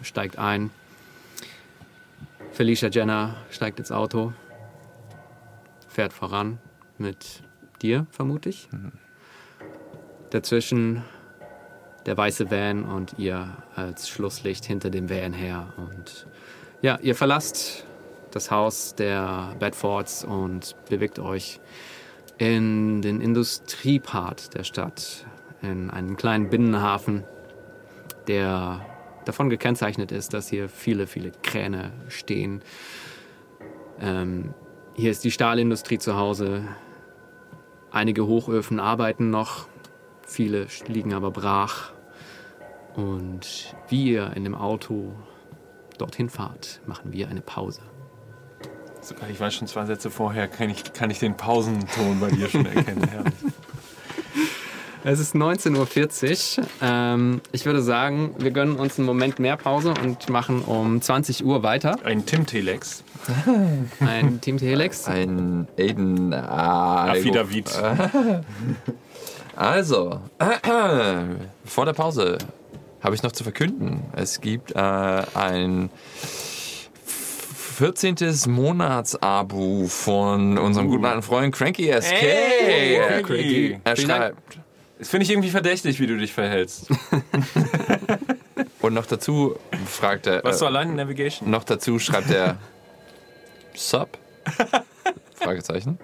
äh, 0.00 0.04
steigt 0.04 0.38
ein. 0.38 0.70
Felicia 2.52 2.88
Jenner 2.88 3.36
steigt 3.50 3.80
ins 3.80 3.90
Auto, 3.90 4.32
fährt 5.88 6.12
voran 6.12 6.58
mit 6.98 7.42
dir, 7.82 8.06
vermute 8.10 8.48
ich. 8.48 8.68
Dazwischen 10.30 11.02
der 12.06 12.16
weiße 12.16 12.50
Van 12.50 12.84
und 12.84 13.18
ihr 13.18 13.56
als 13.74 14.08
Schlusslicht 14.08 14.64
hinter 14.64 14.90
dem 14.90 15.10
Van 15.10 15.32
her. 15.32 15.72
Und 15.76 16.26
ja, 16.80 16.98
ihr 17.02 17.14
verlasst 17.14 17.84
das 18.34 18.50
Haus 18.50 18.94
der 18.94 19.54
Bedfords 19.58 20.24
und 20.24 20.74
bewegt 20.88 21.18
euch 21.18 21.60
in 22.38 23.00
den 23.00 23.20
Industriepart 23.20 24.54
der 24.54 24.64
Stadt, 24.64 25.26
in 25.62 25.90
einen 25.90 26.16
kleinen 26.16 26.50
Binnenhafen, 26.50 27.24
der 28.26 28.84
davon 29.24 29.50
gekennzeichnet 29.50 30.12
ist, 30.12 30.34
dass 30.34 30.48
hier 30.48 30.68
viele, 30.68 31.06
viele 31.06 31.30
Kräne 31.42 31.92
stehen. 32.08 32.62
Ähm, 34.00 34.52
hier 34.94 35.10
ist 35.10 35.24
die 35.24 35.30
Stahlindustrie 35.30 35.98
zu 35.98 36.16
Hause. 36.16 36.62
Einige 37.90 38.26
Hochöfen 38.26 38.80
arbeiten 38.80 39.30
noch, 39.30 39.68
viele 40.26 40.66
liegen 40.88 41.14
aber 41.14 41.30
brach. 41.30 41.92
Und 42.94 43.74
wie 43.88 44.12
ihr 44.12 44.32
in 44.34 44.44
dem 44.44 44.54
Auto 44.54 45.12
dorthin 45.98 46.28
fahrt, 46.28 46.80
machen 46.86 47.12
wir 47.12 47.28
eine 47.28 47.40
Pause. 47.40 47.82
Sogar 49.04 49.28
ich 49.28 49.38
weiß 49.38 49.54
schon 49.54 49.68
zwei 49.68 49.84
Sätze 49.84 50.10
vorher, 50.10 50.48
kann 50.48 50.70
ich, 50.70 50.94
kann 50.94 51.10
ich 51.10 51.18
den 51.18 51.36
Pausenton 51.36 52.20
bei 52.20 52.30
dir 52.30 52.48
schon 52.48 52.66
erkennen. 52.66 53.08
Es 55.06 55.20
ist 55.20 55.34
19.40 55.34 56.60
Uhr. 56.60 56.66
Ähm, 56.80 57.42
ich 57.52 57.66
würde 57.66 57.82
sagen, 57.82 58.34
wir 58.38 58.52
gönnen 58.52 58.76
uns 58.76 58.96
einen 58.98 59.04
Moment 59.04 59.38
mehr 59.38 59.58
Pause 59.58 59.92
und 60.02 60.30
machen 60.30 60.62
um 60.62 61.02
20 61.02 61.44
Uhr 61.44 61.62
weiter. 61.62 61.98
Ein 62.04 62.24
Tim 62.24 62.46
Telex. 62.46 63.04
Ein 64.00 64.40
Team 64.40 64.56
Telex. 64.56 65.06
Ein 65.06 65.68
Aiden. 65.78 66.32
Ah, 66.32 67.10
Affidavit. 67.12 67.70
Also, 69.56 70.20
vor 71.64 71.84
der 71.84 71.92
Pause 71.92 72.38
habe 73.02 73.14
ich 73.14 73.22
noch 73.22 73.30
zu 73.30 73.44
verkünden. 73.44 74.02
Es 74.16 74.40
gibt 74.40 74.72
äh, 74.72 74.78
ein 74.78 75.90
14. 77.74 78.16
Monatsabo 78.46 79.86
von 79.88 80.58
unserem 80.58 80.88
guten 80.88 81.04
alten 81.04 81.22
Freund 81.22 81.54
Cranky 81.54 81.92
SK. 81.92 82.12
Hey, 82.12 83.22
Cranky. 83.22 83.80
Er 83.82 83.96
schreibt. 83.96 84.58
Das 84.98 85.08
finde 85.08 85.24
ich 85.24 85.30
irgendwie 85.30 85.50
verdächtig, 85.50 85.98
wie 85.98 86.06
du 86.06 86.16
dich 86.16 86.32
verhältst. 86.32 86.88
Und 88.80 88.94
noch 88.94 89.06
dazu 89.06 89.56
fragt 89.86 90.28
er. 90.28 90.44
Was 90.44 90.56
äh, 90.56 90.60
du 90.60 90.66
allein 90.66 90.90
in 90.90 90.96
Navigation? 90.96 91.50
noch 91.50 91.64
dazu 91.64 91.98
schreibt 91.98 92.30
er 92.30 92.58
Sub? 93.74 94.16
Fragezeichen. 95.34 95.98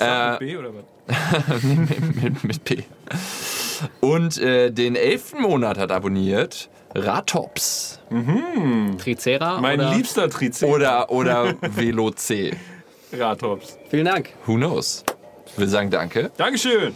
Äh, 0.00 0.30
mit 0.30 0.38
B 0.38 0.56
oder 0.56 0.70
was? 0.74 1.62
mit, 1.62 2.22
mit, 2.22 2.44
mit 2.44 2.64
P. 2.64 2.84
Und 4.00 4.38
äh, 4.38 4.70
den 4.70 4.96
elften 4.96 5.42
Monat 5.42 5.78
hat 5.78 5.92
abonniert 5.92 6.70
Ratops 7.04 8.00
Tricera. 8.98 9.60
Mein 9.60 9.80
oder? 9.80 9.94
liebster 9.94 10.30
Trizeps. 10.30 10.62
oder, 10.72 11.10
oder 11.10 11.54
Velo 11.60 12.10
C. 12.10 12.56
Ratops. 13.12 13.78
Vielen 13.90 14.06
Dank. 14.06 14.30
Who 14.46 14.54
knows? 14.54 15.04
Wir 15.56 15.68
sagen 15.68 15.90
Danke 15.90 16.30
Dankeschön. 16.36 16.94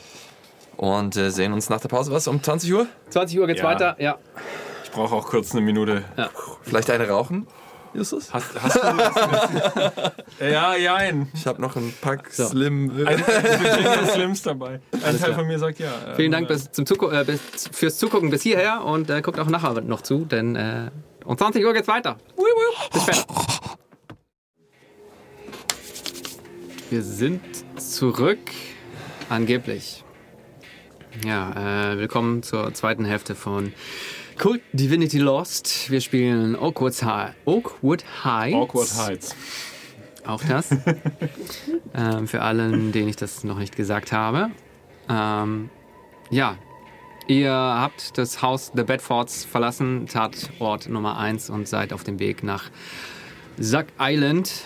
und 0.77 1.17
äh, 1.17 1.31
sehen 1.31 1.53
uns 1.53 1.69
nach 1.71 1.81
der 1.81 1.89
Pause 1.89 2.13
was 2.13 2.27
um 2.29 2.43
20 2.43 2.73
Uhr. 2.73 2.87
20 3.11 3.39
Uhr 3.39 3.47
geht's 3.47 3.61
Ja. 3.61 3.67
weiter. 3.67 3.97
Ja. 3.99 4.19
Ich 4.85 4.91
brauche 4.91 5.15
auch 5.15 5.27
kurz 5.29 5.53
eine 5.53 5.61
Minute. 5.61 6.03
Vielleicht 6.63 6.91
eine 6.91 7.09
rauchen, 7.09 7.47
Justus? 7.93 8.33
Hast, 8.33 8.63
hast 8.63 8.77
du 8.77 8.81
das? 8.81 10.13
ja, 10.41 10.77
ja, 10.77 10.95
ein. 10.95 11.29
Ich 11.35 11.47
habe 11.47 11.61
noch 11.61 11.75
einen 11.77 11.93
Pack 12.01 12.29
So. 12.33 12.47
Slim. 12.47 13.05
Ein 13.05 14.07
Slims 14.13 14.43
dabei. 14.43 14.81
Ein 14.93 15.01
Teil 15.01 15.17
klar. 15.17 15.35
von 15.35 15.47
mir 15.47 15.59
sagt 15.59 15.81
ja. 15.81 15.91
Äh, 16.13 16.15
Vielen 16.15 16.31
Dank 16.31 16.47
bis 16.49 16.71
zum 16.71 16.87
Zugu 16.87 17.11
äh, 17.11 17.25
bis, 17.25 17.69
fürs 17.73 17.99
Zugucken 17.99 18.31
bis 18.31 18.43
hierher 18.43 18.85
und 18.85 19.11
äh, 19.11 19.23
guckt 19.23 19.41
auch 19.41 19.49
nachher 19.49 19.81
noch 19.81 20.03
zu, 20.03 20.25
denn 20.25 20.55
äh, 20.55 20.91
um 21.25 21.37
20 21.37 21.65
Uhr 21.65 21.73
geht's 21.73 21.89
weiter. 21.89 22.17
Bis 22.93 23.03
später. 23.03 23.25
Wir 26.91 27.03
sind 27.03 27.41
zurück, 27.77 28.39
angeblich. 29.29 30.05
Ja, 31.25 31.93
äh, 31.93 31.99
willkommen 31.99 32.43
zur 32.43 32.73
zweiten 32.73 33.05
Hälfte 33.05 33.35
von 33.35 33.73
Cult 34.41 34.63
Divinity 34.73 35.19
Lost. 35.19 35.91
Wir 35.91 36.01
spielen 36.01 36.57
Oakwood, 36.57 37.03
High, 37.03 37.35
Oakwood 37.45 38.03
Heights. 38.25 38.57
Awkward 38.57 38.97
Heights. 38.97 39.37
Auch 40.25 40.43
das. 40.43 40.71
ähm, 41.95 42.27
für 42.27 42.41
allen, 42.41 42.91
denen 42.91 43.11
ich 43.11 43.17
das 43.17 43.45
noch 43.45 43.59
nicht 43.59 43.77
gesagt 43.77 44.13
habe. 44.13 44.51
Ähm, 45.11 45.69
ja, 46.31 46.57
ihr 47.27 47.53
habt 47.53 48.17
das 48.17 48.41
Haus 48.41 48.73
The 48.75 48.83
Bedfords 48.83 49.45
verlassen, 49.45 50.07
Tatort 50.07 50.89
Nummer 50.89 51.19
1 51.19 51.51
und 51.51 51.69
seid 51.69 51.93
auf 51.93 52.03
dem 52.03 52.19
Weg 52.19 52.43
nach 52.43 52.71
Suck 53.59 53.89
Island, 54.01 54.63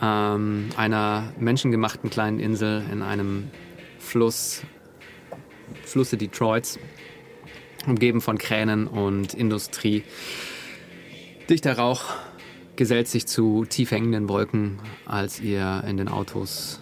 ähm, 0.00 0.68
einer 0.76 1.32
menschengemachten 1.40 2.10
kleinen 2.10 2.38
Insel 2.38 2.84
in 2.92 3.02
einem 3.02 3.50
Fluss, 3.98 4.62
Flusse 5.82 6.16
Detroits, 6.16 6.78
umgeben 7.86 8.20
von 8.20 8.38
Kränen 8.38 8.86
und 8.86 9.34
Industrie. 9.34 10.02
Dichter 11.48 11.78
Rauch 11.78 12.04
gesellt 12.76 13.08
sich 13.08 13.26
zu 13.26 13.64
tief 13.64 13.90
hängenden 13.90 14.28
Wolken, 14.28 14.78
als 15.06 15.40
ihr 15.40 15.84
in 15.86 15.96
den 15.96 16.08
Autos 16.08 16.80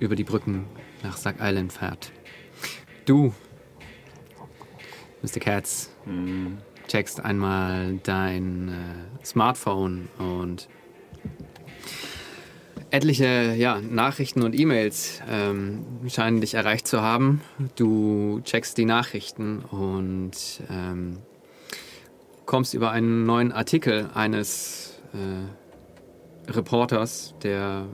über 0.00 0.16
die 0.16 0.24
Brücken 0.24 0.66
nach 1.02 1.16
Suck 1.16 1.36
Island 1.40 1.72
fährt. 1.72 2.12
Du, 3.04 3.32
Mr. 5.22 5.40
Katz, 5.40 5.90
checkst 6.88 7.24
einmal 7.24 7.98
dein 8.02 8.68
äh, 8.68 9.24
Smartphone 9.24 10.08
und 10.18 10.68
etliche 12.96 13.54
ja, 13.58 13.78
Nachrichten 13.82 14.42
und 14.42 14.58
E-Mails 14.58 15.20
ähm, 15.30 15.84
scheinen 16.08 16.40
dich 16.40 16.54
erreicht 16.54 16.88
zu 16.88 17.02
haben. 17.02 17.42
Du 17.76 18.40
checkst 18.42 18.78
die 18.78 18.86
Nachrichten 18.86 19.58
und 19.58 20.32
ähm, 20.70 21.18
kommst 22.46 22.72
über 22.72 22.92
einen 22.92 23.26
neuen 23.26 23.52
Artikel 23.52 24.08
eines 24.14 24.98
äh, 25.12 26.50
Reporters, 26.50 27.34
der 27.42 27.84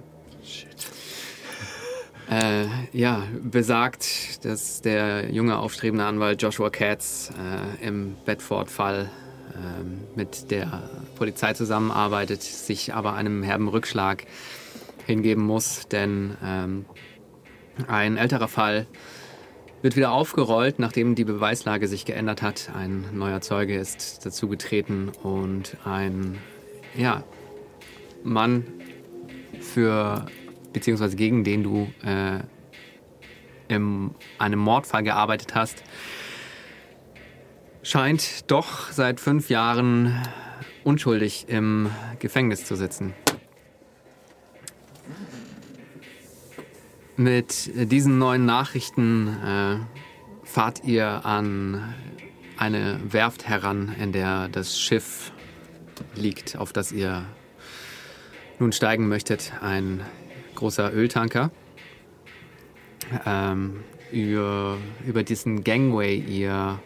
äh, 2.31 2.67
ja, 2.93 3.25
besagt, 3.43 4.45
dass 4.45 4.83
der 4.83 5.33
junge 5.33 5.59
aufstrebende 5.59 6.05
Anwalt 6.05 6.41
Joshua 6.41 6.71
Katz 6.71 7.33
äh, 7.81 7.85
im 7.85 8.15
Bedford-Fall 8.25 9.11
ähm, 9.57 10.01
mit 10.15 10.53
der 10.53 10.89
Polizei 11.17 11.55
zusammenarbeitet, 11.55 12.43
sich 12.43 12.95
aber 12.95 13.15
einem 13.15 13.43
herben 13.43 13.67
Rückschlag 13.67 14.27
hingeben 15.07 15.45
muss, 15.45 15.89
denn 15.89 16.37
ähm, 16.45 16.85
ein 17.89 18.17
älterer 18.17 18.49
Fall 18.49 18.87
wird 19.83 19.97
wieder 19.97 20.13
aufgerollt, 20.13 20.79
nachdem 20.79 21.15
die 21.15 21.25
Beweislage 21.25 21.89
sich 21.89 22.05
geändert 22.05 22.43
hat. 22.43 22.71
Ein 22.75 23.05
neuer 23.13 23.41
Zeuge 23.41 23.77
ist 23.77 24.25
dazugetreten 24.25 25.11
und 25.23 25.77
ein 25.85 26.39
ja, 26.97 27.25
Mann 28.23 28.65
für 29.61 30.27
beziehungsweise 30.73 31.17
gegen 31.17 31.45
den 31.45 31.63
du 31.63 31.93
äh, 32.05 32.41
in 33.69 34.11
einem 34.39 34.59
Mordfall 34.61 35.03
gearbeitet 35.03 35.55
hast, 35.55 35.83
scheint 37.83 38.51
doch 38.51 38.91
seit 38.91 39.21
fünf 39.21 39.49
Jahren 39.49 40.15
unschuldig 40.85 41.47
im 41.49 41.91
Gefängnis 42.19 42.65
zu 42.65 42.77
sitzen. 42.77 43.15
Mit 47.23 47.71
diesen 47.93 48.19
neuen 48.19 48.47
Nachrichten 48.47 49.29
äh, 49.29 49.77
fahrt 50.43 50.83
ihr 50.83 51.25
an 51.25 51.95
eine 52.57 52.99
Werft 53.05 53.47
heran, 53.47 53.95
in 54.01 54.11
der 54.11 54.49
das 54.49 54.81
Schiff 54.81 55.31
liegt, 56.17 56.57
auf 56.57 56.73
das 56.73 56.91
ihr 56.91 57.25
nun 58.59 58.73
steigen 58.73 59.07
möchtet. 59.07 59.53
Ein 59.61 60.01
großer 60.57 60.93
Öltanker. 60.93 61.53
Ähm, 63.25 63.85
über, 64.11 64.79
über 65.07 65.23
diesen 65.23 65.63
Gangway 65.63 66.17
ihr 66.17 66.81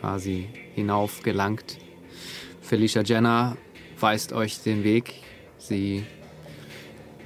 quasi 0.00 0.48
hinauf 0.74 1.22
gelangt. 1.22 1.76
Felicia 2.62 3.02
Jenner 3.02 3.58
weist 4.00 4.32
euch 4.32 4.62
den 4.62 4.82
Weg. 4.82 5.12
Sie 5.58 6.06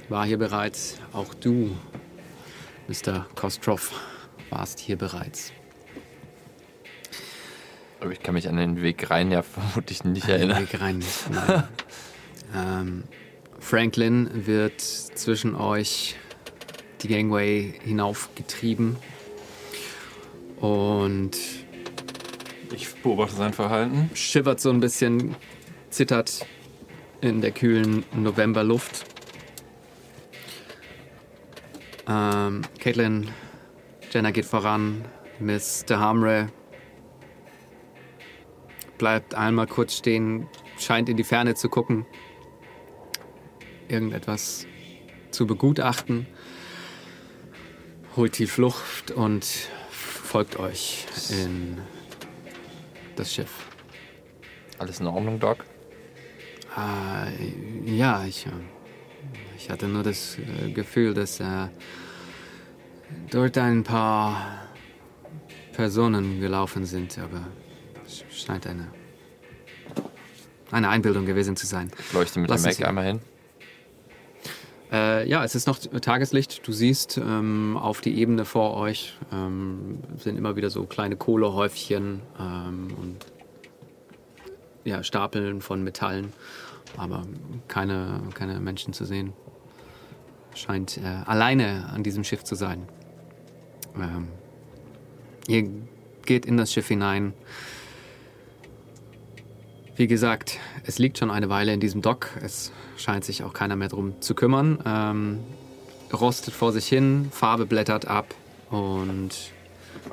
war 0.09 0.25
hier 0.25 0.37
bereits. 0.37 0.97
Auch 1.13 1.33
du 1.33 1.77
Mr. 2.89 3.27
Kostroff, 3.35 3.93
warst 4.49 4.79
hier 4.79 4.97
bereits. 4.97 5.53
Aber 7.99 8.11
ich 8.11 8.23
kann 8.23 8.33
mich 8.33 8.49
an 8.49 8.57
den 8.57 8.81
Weg 8.81 9.11
rein 9.11 9.29
ja 9.29 9.43
vermutlich 9.43 10.03
nicht 10.03 10.27
Den 10.27 10.31
erinnern. 10.35 10.61
Weg 10.63 10.81
rein. 10.81 11.03
Nein. 11.31 11.63
ähm, 12.55 13.03
Franklin 13.59 14.47
wird 14.47 14.81
zwischen 14.81 15.53
euch 15.53 16.15
die 17.03 17.09
Gangway 17.09 17.75
hinaufgetrieben 17.83 18.95
und 20.59 21.37
Ich 22.73 22.91
beobachte 23.03 23.35
sein 23.35 23.53
Verhalten. 23.53 24.09
schimmert 24.15 24.59
so 24.59 24.71
ein 24.71 24.79
bisschen, 24.79 25.35
zittert 25.91 26.43
in 27.21 27.41
der 27.41 27.51
kühlen 27.51 28.03
Novemberluft. 28.15 29.05
Ähm, 32.09 32.63
Caitlin, 32.79 33.29
Jenna 34.11 34.31
geht 34.31 34.45
voran, 34.45 35.05
de 35.39 35.95
Hamre 35.95 36.49
bleibt 38.97 39.35
einmal 39.35 39.67
kurz 39.67 39.95
stehen, 39.95 40.47
scheint 40.79 41.07
in 41.07 41.17
die 41.17 41.23
Ferne 41.23 41.53
zu 41.53 41.69
gucken, 41.69 42.07
irgendetwas 43.87 44.65
zu 45.29 45.45
begutachten, 45.45 46.25
holt 48.15 48.39
die 48.39 48.47
Flucht 48.47 49.11
und 49.11 49.45
folgt 49.91 50.57
euch 50.57 51.05
in 51.29 51.77
das 53.15 53.31
Schiff. 53.31 53.67
Alles 54.79 54.99
in 54.99 55.05
Ordnung, 55.05 55.39
Doc? 55.39 55.63
Äh, 56.75 57.95
ja, 57.95 58.25
ich, 58.25 58.47
äh, 58.47 58.51
ich 59.59 59.69
hatte 59.69 59.87
nur 59.87 60.03
das 60.03 60.37
äh, 60.39 60.71
Gefühl, 60.71 61.13
dass 61.13 61.39
äh, 61.41 61.67
dort 63.29 63.57
ein 63.57 63.83
paar 63.83 64.69
Personen 65.73 66.39
gelaufen 66.39 66.85
sind, 66.85 67.19
aber 67.19 67.45
es 68.05 68.23
scheint 68.31 68.65
eine, 68.67 68.87
eine 70.71 70.87
Einbildung 70.87 71.25
gewesen 71.25 71.57
zu 71.57 71.67
sein. 71.67 71.91
Leuchte 72.13 72.39
mit 72.39 72.49
Lass 72.49 72.63
dem 72.63 72.71
Mac 72.71 72.87
einmal 72.87 73.05
hin. 73.05 73.19
Äh, 74.91 75.29
ja, 75.29 75.43
es 75.43 75.55
ist 75.55 75.67
noch 75.67 75.77
Tageslicht. 75.77 76.65
Du 76.65 76.71
siehst 76.71 77.17
ähm, 77.17 77.77
auf 77.77 77.99
die 77.99 78.17
Ebene 78.17 78.45
vor 78.45 78.77
euch 78.77 79.17
ähm, 79.31 79.99
sind 80.17 80.37
immer 80.37 80.55
wieder 80.55 80.69
so 80.69 80.85
kleine 80.85 81.17
Kohlehäufchen 81.17 82.21
ähm, 82.39 82.87
und 82.99 83.25
ja, 84.85 85.03
Stapeln 85.03 85.61
von 85.61 85.83
Metallen, 85.83 86.31
aber 86.97 87.23
keine, 87.67 88.21
keine 88.33 88.59
Menschen 88.61 88.93
zu 88.93 89.03
sehen. 89.03 89.33
Scheint 90.55 90.97
äh, 90.97 91.01
alleine 91.25 91.89
an 91.93 92.03
diesem 92.03 92.23
Schiff 92.23 92.43
zu 92.43 92.55
sein. 92.55 92.87
Ähm, 93.95 94.27
ihr 95.47 95.69
geht 96.25 96.45
in 96.45 96.57
das 96.57 96.71
Schiff 96.71 96.87
hinein. 96.87 97.33
Wie 99.95 100.07
gesagt, 100.07 100.57
es 100.85 100.97
liegt 100.97 101.17
schon 101.17 101.29
eine 101.29 101.49
Weile 101.49 101.73
in 101.73 101.79
diesem 101.79 102.01
Dock. 102.01 102.29
Es 102.41 102.71
scheint 102.97 103.25
sich 103.25 103.43
auch 103.43 103.53
keiner 103.53 103.75
mehr 103.75 103.89
drum 103.89 104.21
zu 104.21 104.33
kümmern. 104.33 104.79
Ähm, 104.85 105.39
rostet 106.13 106.53
vor 106.53 106.71
sich 106.71 106.87
hin, 106.87 107.29
Farbe 107.31 107.65
blättert 107.65 108.07
ab 108.07 108.33
und 108.69 109.51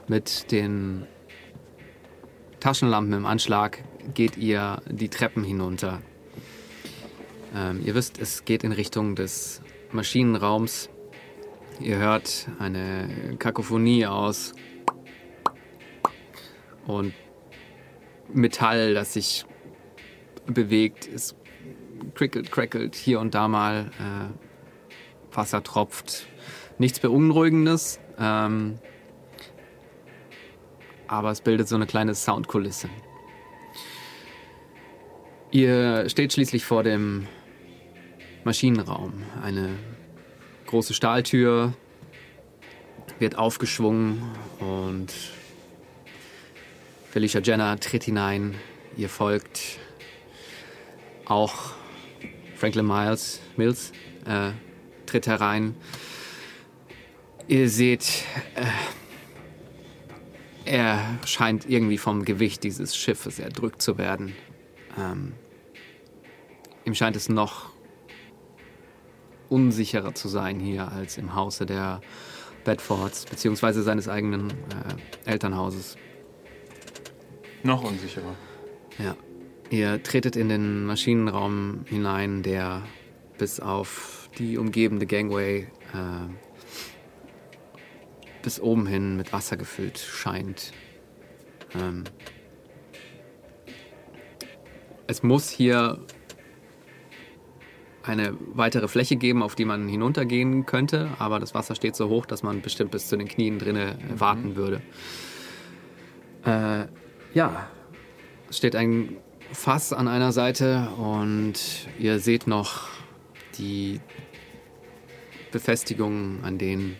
mit 0.08 0.50
den 0.50 1.06
Taschenlampen 2.60 3.12
im 3.12 3.26
Anschlag 3.26 3.84
geht 4.14 4.36
ihr 4.36 4.82
die 4.88 5.08
Treppen 5.08 5.44
hinunter. 5.44 6.00
Ähm, 7.54 7.80
ihr 7.84 7.94
wisst, 7.94 8.18
es 8.18 8.44
geht 8.44 8.64
in 8.64 8.72
Richtung 8.72 9.14
des 9.14 9.62
Maschinenraums. 9.92 10.88
Ihr 11.80 11.98
hört 11.98 12.48
eine 12.58 13.36
Kakophonie 13.38 14.06
aus 14.06 14.52
und 16.86 17.12
Metall, 18.32 18.94
das 18.94 19.12
sich 19.12 19.44
bewegt. 20.46 21.08
Es 21.12 21.36
crickelt, 22.14 22.50
crackelt 22.50 22.94
hier 22.94 23.20
und 23.20 23.34
da 23.34 23.48
mal. 23.48 23.90
Äh, 23.98 25.36
Wasser 25.36 25.62
tropft. 25.62 26.26
Nichts 26.78 27.00
Beunruhigendes. 27.00 28.00
Ähm, 28.18 28.78
aber 31.06 31.30
es 31.30 31.40
bildet 31.40 31.68
so 31.68 31.76
eine 31.76 31.86
kleine 31.86 32.14
Soundkulisse. 32.14 32.88
Ihr 35.50 36.08
steht 36.08 36.32
schließlich 36.32 36.64
vor 36.64 36.82
dem 36.82 37.28
Maschinenraum. 38.46 39.12
Eine 39.42 39.70
große 40.66 40.94
Stahltür 40.94 41.74
wird 43.18 43.36
aufgeschwungen 43.36 44.22
und 44.60 45.12
Felicia 47.10 47.40
Jenner 47.40 47.78
tritt 47.80 48.04
hinein. 48.04 48.54
Ihr 48.96 49.08
folgt 49.08 49.80
auch 51.24 51.72
Franklin 52.54 52.86
Miles, 52.86 53.40
Mills 53.56 53.90
äh, 54.26 54.52
tritt 55.06 55.26
herein. 55.26 55.74
Ihr 57.48 57.68
seht, 57.68 58.22
äh, 58.54 58.64
er 60.64 61.18
scheint 61.26 61.68
irgendwie 61.68 61.98
vom 61.98 62.24
Gewicht 62.24 62.62
dieses 62.62 62.96
Schiffes 62.96 63.40
erdrückt 63.40 63.82
zu 63.82 63.98
werden. 63.98 64.36
Ähm, 64.96 65.32
ihm 66.84 66.94
scheint 66.94 67.16
es 67.16 67.28
noch 67.28 67.75
unsicherer 69.48 70.14
zu 70.14 70.28
sein 70.28 70.60
hier 70.60 70.92
als 70.92 71.18
im 71.18 71.34
Hause 71.34 71.66
der 71.66 72.00
Bedfords, 72.64 73.24
beziehungsweise 73.26 73.82
seines 73.82 74.08
eigenen 74.08 74.50
äh, 74.50 75.30
Elternhauses. 75.30 75.96
Noch 77.62 77.84
unsicherer. 77.84 78.34
Ja. 78.98 79.16
Ihr 79.70 80.02
tretet 80.02 80.36
in 80.36 80.48
den 80.48 80.84
Maschinenraum 80.84 81.84
hinein, 81.86 82.42
der 82.42 82.82
bis 83.38 83.60
auf 83.60 84.30
die 84.38 84.58
umgebende 84.58 85.06
Gangway 85.06 85.68
äh, 85.92 86.28
bis 88.42 88.60
oben 88.60 88.86
hin 88.86 89.16
mit 89.16 89.32
Wasser 89.32 89.56
gefüllt 89.56 89.98
scheint. 89.98 90.72
Ähm, 91.74 92.04
es 95.08 95.22
muss 95.22 95.50
hier 95.50 95.98
eine 98.06 98.34
weitere 98.54 98.88
Fläche 98.88 99.16
geben, 99.16 99.42
auf 99.42 99.54
die 99.54 99.64
man 99.64 99.88
hinuntergehen 99.88 100.64
könnte, 100.64 101.10
aber 101.18 101.40
das 101.40 101.54
Wasser 101.54 101.74
steht 101.74 101.96
so 101.96 102.08
hoch, 102.08 102.26
dass 102.26 102.42
man 102.42 102.62
bestimmt 102.62 102.92
bis 102.92 103.08
zu 103.08 103.16
den 103.16 103.28
Knien 103.28 103.58
drinne 103.58 103.92
äh, 103.92 104.20
warten 104.20 104.56
würde. 104.56 104.80
Äh, 106.44 106.86
ja, 107.34 107.68
es 108.48 108.58
steht 108.58 108.76
ein 108.76 109.16
Fass 109.52 109.92
an 109.92 110.08
einer 110.08 110.32
Seite 110.32 110.88
und 110.98 111.54
ihr 111.98 112.18
seht 112.18 112.46
noch 112.46 112.88
die 113.58 114.00
Befestigungen, 115.52 116.44
an 116.44 116.58
denen, 116.58 116.96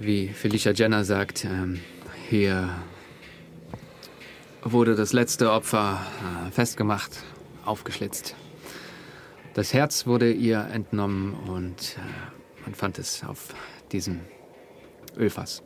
wie 0.00 0.28
Felicia 0.28 0.72
Jenner 0.72 1.04
sagt, 1.04 1.44
ähm, 1.44 1.80
hier 2.28 2.68
wurde 4.62 4.94
das 4.94 5.12
letzte 5.12 5.52
Opfer 5.52 6.00
äh, 6.46 6.50
festgemacht, 6.50 7.22
aufgeschlitzt. 7.64 8.34
Das 9.58 9.74
Herz 9.74 10.06
wurde 10.06 10.30
ihr 10.30 10.68
entnommen 10.72 11.34
und 11.34 11.96
äh, 11.96 12.64
man 12.64 12.76
fand 12.76 12.96
es 13.00 13.24
auf 13.24 13.52
diesem 13.90 14.20
Ölfass. 15.16 15.64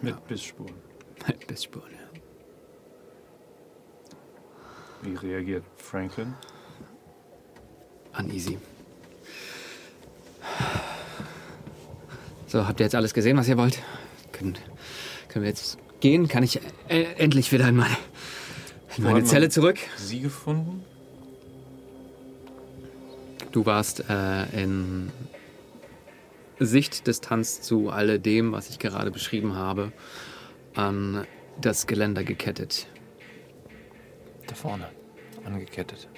Mit 0.00 0.24
Bissspuren. 0.28 0.76
Bissspuren, 1.48 1.90
ja. 1.90 2.20
Wie 5.02 5.16
reagiert 5.16 5.64
Franklin? 5.76 6.34
uneasy. 8.16 8.56
So, 12.46 12.68
habt 12.68 12.78
ihr 12.78 12.86
jetzt 12.86 12.94
alles 12.94 13.12
gesehen, 13.12 13.36
was 13.36 13.48
ihr 13.48 13.58
wollt? 13.58 13.82
Können, 14.30 14.56
können 15.26 15.42
wir 15.42 15.48
jetzt 15.48 15.78
gehen? 15.98 16.28
Kann 16.28 16.44
ich 16.44 16.60
äh, 16.86 17.02
endlich 17.18 17.50
wieder 17.50 17.68
in 17.68 17.74
meine, 17.74 17.96
in 18.96 19.02
meine 19.02 19.24
Zelle 19.24 19.48
zurück? 19.48 19.78
Sie 19.96 20.20
gefunden? 20.20 20.84
Du 23.54 23.64
warst 23.66 24.10
äh, 24.10 24.62
in 24.64 25.12
Sichtdistanz 26.58 27.62
zu 27.62 27.88
alledem, 27.88 28.50
was 28.50 28.68
ich 28.68 28.80
gerade 28.80 29.12
beschrieben 29.12 29.54
habe, 29.54 29.92
an 30.74 31.24
das 31.60 31.86
Geländer 31.86 32.24
gekettet. 32.24 32.88
Da 34.48 34.56
vorne. 34.56 34.88
Angekettet. 35.44 36.08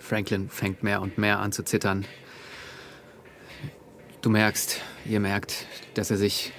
Franklin 0.00 0.48
fängt 0.48 0.82
mehr 0.82 1.00
und 1.00 1.18
mehr 1.18 1.38
an 1.38 1.52
zu 1.52 1.62
zittern. 1.62 2.04
Du 4.24 4.30
merkst, 4.30 4.80
ihr 5.04 5.20
merkt, 5.20 5.66
dass 5.92 6.10
er 6.10 6.16
sich 6.16 6.50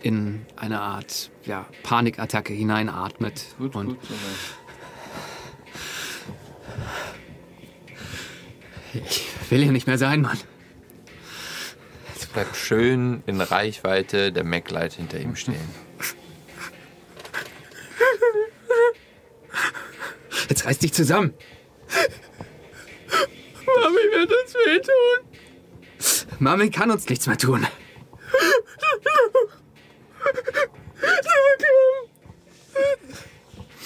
in 0.00 0.46
eine 0.56 0.80
Art 0.80 1.30
ja, 1.44 1.66
Panikattacke 1.82 2.54
hineinatmet. 2.54 3.44
Gut, 3.58 3.76
und 3.76 3.88
gut. 3.88 3.98
ich 8.94 9.50
will 9.50 9.62
hier 9.62 9.72
nicht 9.72 9.86
mehr 9.86 9.98
sein, 9.98 10.22
Mann. 10.22 10.38
Jetzt 12.14 12.32
bleibt 12.32 12.56
schön 12.56 13.22
in 13.26 13.38
Reichweite 13.42 14.32
der 14.32 14.44
MacLight 14.44 14.94
hinter 14.94 15.20
ihm 15.20 15.36
stehen. 15.36 15.68
Jetzt 20.48 20.64
reiß 20.64 20.78
dich 20.78 20.94
zusammen. 20.94 21.34
Mami 23.66 23.98
wird 24.10 24.32
uns 24.32 24.54
wehtun. 24.54 25.27
Mami 26.38 26.70
kann 26.70 26.90
uns 26.90 27.08
nichts 27.08 27.26
mehr 27.26 27.38
tun. 27.38 27.66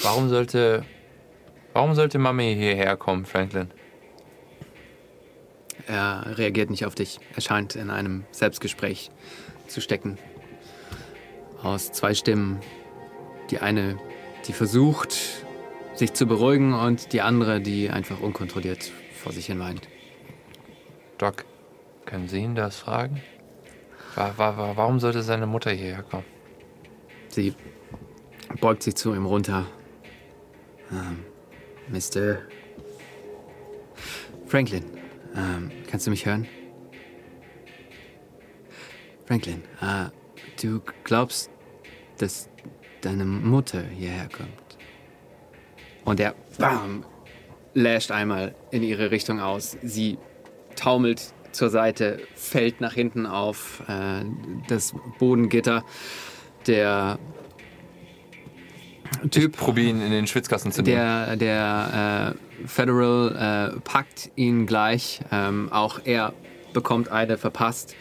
Warum 0.02 0.28
sollte. 0.28 0.84
Warum 1.72 1.94
sollte 1.94 2.18
Mami 2.18 2.54
hierher 2.54 2.96
kommen, 2.96 3.24
Franklin? 3.24 3.70
Er 5.86 6.36
reagiert 6.36 6.68
nicht 6.68 6.84
auf 6.84 6.94
dich. 6.94 7.18
Er 7.34 7.40
scheint 7.40 7.76
in 7.76 7.88
einem 7.88 8.24
Selbstgespräch 8.30 9.10
zu 9.68 9.80
stecken. 9.80 10.18
Aus 11.62 11.92
zwei 11.92 12.14
Stimmen. 12.14 12.60
Die 13.50 13.60
eine, 13.60 13.98
die 14.46 14.52
versucht, 14.52 15.16
sich 15.94 16.12
zu 16.12 16.26
beruhigen, 16.26 16.74
und 16.74 17.12
die 17.12 17.22
andere, 17.22 17.60
die 17.60 17.90
einfach 17.90 18.20
unkontrolliert 18.20 18.90
vor 19.22 19.32
sich 19.32 19.46
hin 19.46 19.60
weint. 19.60 19.88
Doc, 21.18 21.44
können 22.12 22.28
Sie 22.28 22.40
ihn 22.40 22.54
das 22.54 22.76
fragen? 22.76 23.22
Wa- 24.16 24.34
wa- 24.36 24.54
wa- 24.58 24.76
Warum 24.76 25.00
sollte 25.00 25.22
seine 25.22 25.46
Mutter 25.46 25.70
hierher 25.70 26.02
kommen? 26.02 26.26
Sie 27.28 27.54
beugt 28.60 28.82
sich 28.82 28.94
zu 28.96 29.14
ihm 29.14 29.24
runter. 29.24 29.66
Ähm, 30.90 31.24
Mr. 31.88 32.40
Franklin, 34.46 34.84
ähm, 35.34 35.70
kannst 35.90 36.06
du 36.06 36.10
mich 36.10 36.26
hören? 36.26 36.46
Franklin, 39.24 39.62
äh, 39.80 40.10
du 40.60 40.82
glaubst, 41.04 41.50
dass 42.18 42.50
deine 43.00 43.24
Mutter 43.24 43.80
hierher 43.82 44.28
kommt? 44.28 44.50
Und 46.04 46.20
er 46.20 46.34
bam, 46.58 47.06
lasht 47.72 48.10
einmal 48.10 48.54
in 48.70 48.82
ihre 48.82 49.10
Richtung 49.10 49.40
aus. 49.40 49.78
Sie 49.82 50.18
taumelt 50.76 51.32
zur 51.52 51.70
Seite, 51.70 52.20
fällt 52.34 52.80
nach 52.80 52.94
hinten 52.94 53.26
auf 53.26 53.82
äh, 53.88 54.24
das 54.68 54.94
Bodengitter. 55.18 55.84
Der 56.66 57.18
Typ, 59.30 59.56
Probier 59.56 59.90
ihn 59.90 60.00
in 60.00 60.10
den 60.10 60.26
Schwitzkasten 60.26 60.72
zu 60.72 60.82
nehmen. 60.82 60.96
der, 60.96 61.36
der 61.36 62.34
äh, 62.62 62.66
Federal 62.66 63.74
äh, 63.76 63.80
packt 63.80 64.30
ihn 64.36 64.66
gleich. 64.66 65.20
Ähm, 65.30 65.70
auch 65.70 66.00
er 66.04 66.32
bekommt 66.72 67.10
eine 67.10 67.38
verpasst, 67.38 67.94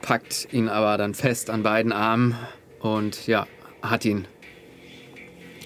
packt 0.00 0.48
ihn 0.52 0.68
aber 0.68 0.96
dann 0.96 1.14
fest 1.14 1.50
an 1.50 1.62
beiden 1.62 1.92
Armen 1.92 2.36
und 2.80 3.26
ja, 3.26 3.46
hat 3.82 4.04
ihn. 4.04 4.26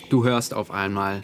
Du 0.08 0.24
hörst 0.24 0.54
auf 0.54 0.70
einmal, 0.70 1.22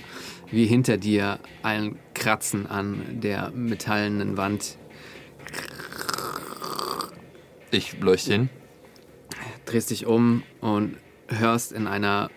wie 0.50 0.66
hinter 0.66 0.96
dir 0.96 1.38
ein 1.62 1.98
Kratzen 2.14 2.66
an 2.66 3.20
der 3.22 3.50
metallenen 3.54 4.36
Wand 4.36 4.76
Ich 7.72 7.98
leuchte 8.00 8.32
hin. 8.32 8.50
drehst 9.64 9.88
dich 9.88 10.04
um 10.04 10.42
und 10.60 10.98
hörst 11.26 11.72
in 11.72 11.86
einer 11.86 12.30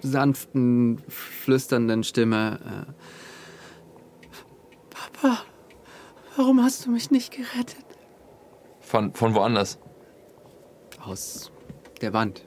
sanften, 0.00 1.00
flüsternden 1.08 2.02
Stimme: 2.02 2.58
äh, 2.66 2.92
Papa, 4.90 5.38
warum 6.36 6.60
hast 6.60 6.84
du 6.84 6.90
mich 6.90 7.12
nicht 7.12 7.30
gerettet? 7.30 7.84
Von, 8.80 9.14
von 9.14 9.34
woanders. 9.34 9.78
Aus 11.00 11.52
der 12.00 12.12
Wand. 12.12 12.44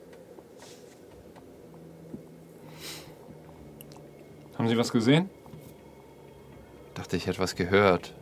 Haben 4.58 4.68
Sie 4.68 4.76
was 4.76 4.92
gesehen? 4.92 5.30
Dachte, 6.94 7.16
ich 7.16 7.26
hätte 7.26 7.38
was 7.38 7.56
gehört. 7.56 8.14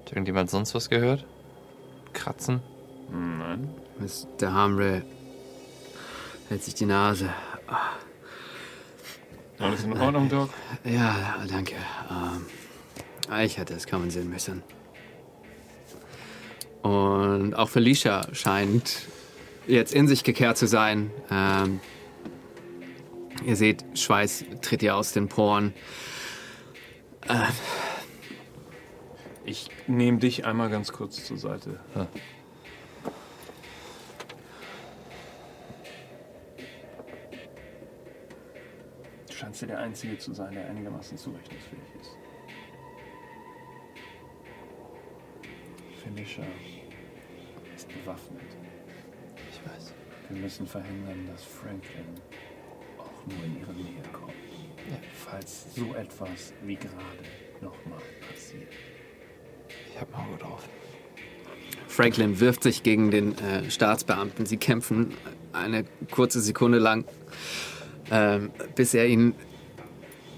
Hat 0.00 0.12
irgendjemand 0.12 0.50
sonst 0.50 0.74
was 0.74 0.90
gehört? 0.90 1.26
Kratzen? 2.12 2.60
Nein. 3.10 3.68
Mr. 3.98 4.52
Hamre 4.52 5.02
hält 6.48 6.62
sich 6.62 6.74
die 6.74 6.86
Nase. 6.86 7.30
Alles 9.58 9.84
in 9.84 9.98
Ordnung, 9.98 10.28
Doc? 10.28 10.50
Ja, 10.84 11.36
danke. 11.48 11.74
Ähm, 12.10 13.40
ich 13.44 13.58
hätte 13.58 13.74
es 13.74 13.86
kommen 13.86 14.10
sehen 14.10 14.30
müssen. 14.30 14.62
Und 16.82 17.54
auch 17.54 17.68
Felicia 17.68 18.28
scheint 18.32 19.08
jetzt 19.66 19.92
in 19.92 20.06
sich 20.06 20.22
gekehrt 20.22 20.56
zu 20.56 20.66
sein. 20.66 21.10
Ähm, 21.30 21.80
ihr 23.44 23.56
seht, 23.56 23.84
Schweiß 23.94 24.44
tritt 24.62 24.82
ihr 24.82 24.96
aus 24.96 25.12
den 25.12 25.28
Poren. 25.28 25.74
Ich 29.44 29.70
nehme 29.86 30.18
dich 30.18 30.46
einmal 30.46 30.70
ganz 30.70 30.92
kurz 30.92 31.24
zur 31.24 31.36
Seite. 31.36 31.80
Du 31.94 32.06
scheinst 39.38 39.62
ja 39.62 39.68
der 39.68 39.78
Einzige 39.78 40.18
zu 40.18 40.32
sein, 40.34 40.52
der 40.52 40.68
einigermaßen 40.68 41.16
zurechnungsfähig 41.16 41.82
ist. 42.00 42.16
Felicia 46.02 46.44
ist 47.76 47.88
bewaffnet. 47.88 48.40
Ich 49.50 49.64
weiß. 49.64 49.94
Wir 50.28 50.40
müssen 50.40 50.66
verhindern, 50.66 51.26
dass 51.26 51.44
Franklin 51.44 52.20
auch 52.98 53.26
nur 53.26 53.44
in 53.44 53.60
ihre 53.60 53.72
Nähe 53.72 54.02
kommt. 54.12 54.32
Falls 55.14 55.74
so 55.74 55.94
etwas 55.94 56.52
wie 56.64 56.74
gerade 56.74 57.22
nochmal 57.60 58.00
passiert. 58.28 58.72
Ich 59.90 60.00
hab 60.00 60.08
ein 60.14 60.26
Auge 60.26 60.38
drauf. 60.38 60.68
Franklin 61.86 62.40
wirft 62.40 62.62
sich 62.62 62.82
gegen 62.82 63.10
den 63.10 63.36
äh, 63.38 63.70
Staatsbeamten. 63.70 64.46
Sie 64.46 64.56
kämpfen 64.56 65.14
eine 65.52 65.84
kurze 66.10 66.40
Sekunde 66.40 66.78
lang, 66.78 67.04
ähm, 68.10 68.50
bis 68.74 68.94
er 68.94 69.06
ihn 69.06 69.34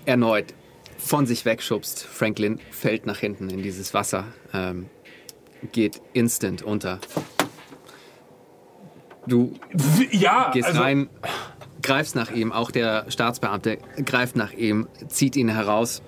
erneut 0.07 0.55
von 0.99 1.27
sich 1.27 1.45
wegschubst. 1.45 2.05
Franklin 2.05 2.61
fällt 2.71 3.07
nach 3.07 3.19
hinten 3.19 3.49
in 3.51 3.63
dieses 3.63 3.95
Wasser, 3.95 4.27
ähm, 4.53 4.87
geht 5.73 6.01
instant 6.13 6.63
unter. 6.63 7.01
Du 9.27 9.55
Ja, 10.11 10.51
gehst 10.53 10.69
also, 10.69 10.81
rein, 10.81 11.09
greifst 11.83 12.15
nach 12.17 12.31
ihm, 12.31 12.53
auch 12.53 12.71
der 12.71 13.11
Staatsbeamte 13.11 13.79
greift 14.05 14.37
nach 14.37 14.53
ihm, 14.53 14.89
zieht 15.09 15.37
ihn 15.37 15.49
heraus. 15.49 16.03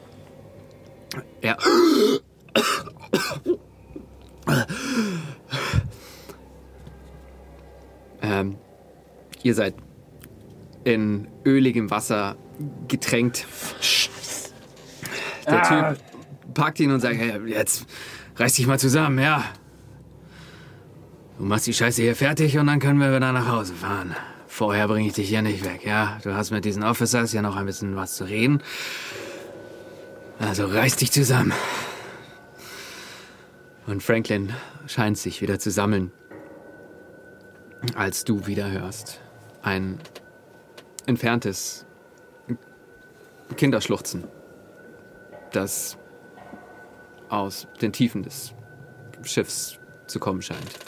Er. 1.40 1.58
Ähm, 8.22 8.56
ihr 9.42 9.54
seid 9.54 9.74
in 10.84 11.28
öligem 11.44 11.90
Wasser 11.90 12.36
getränkt. 12.88 13.46
Der 15.46 15.62
Ah. 15.62 15.92
Typ 15.94 16.02
packt 16.54 16.80
ihn 16.80 16.90
und 16.92 17.00
sagt, 17.00 17.16
hey, 17.16 17.40
jetzt 17.46 17.86
reiß 18.36 18.54
dich 18.54 18.66
mal 18.66 18.78
zusammen, 18.78 19.18
ja. 19.18 19.44
Du 21.38 21.44
machst 21.44 21.66
die 21.66 21.74
Scheiße 21.74 22.02
hier 22.02 22.14
fertig 22.14 22.58
und 22.58 22.66
dann 22.66 22.78
können 22.78 23.00
wir 23.00 23.08
wieder 23.14 23.32
nach 23.32 23.48
Hause 23.48 23.74
fahren. 23.74 24.14
Vorher 24.46 24.86
bringe 24.86 25.08
ich 25.08 25.14
dich 25.14 25.28
hier 25.28 25.42
nicht 25.42 25.64
weg, 25.64 25.84
ja? 25.84 26.18
Du 26.22 26.34
hast 26.34 26.50
mit 26.50 26.64
diesen 26.64 26.82
Officers 26.84 27.32
ja 27.32 27.42
noch 27.42 27.56
ein 27.56 27.66
bisschen 27.66 27.96
was 27.96 28.14
zu 28.16 28.24
reden. 28.24 28.62
Also 30.38 30.66
reiß 30.66 30.96
dich 30.96 31.10
zusammen. 31.10 31.52
Und 33.86 34.02
Franklin 34.02 34.52
scheint 34.86 35.18
sich 35.18 35.40
wieder 35.42 35.58
zu 35.58 35.70
sammeln, 35.70 36.12
als 37.96 38.24
du 38.24 38.46
wieder 38.46 38.70
hörst. 38.70 39.20
Ein 39.62 39.98
entferntes 41.06 41.84
Kinderschluchzen, 43.56 44.24
das 45.52 45.96
aus 47.28 47.66
den 47.80 47.92
Tiefen 47.92 48.22
des 48.22 48.52
Schiffs 49.22 49.78
zu 50.06 50.18
kommen 50.20 50.42
scheint. 50.42 50.78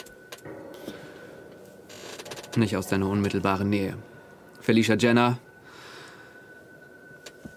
Nicht 2.55 2.77
aus 2.77 2.87
deiner 2.87 3.09
unmittelbaren 3.09 3.69
Nähe. 3.69 3.97
Felicia 4.61 4.95
Jenner 4.95 5.37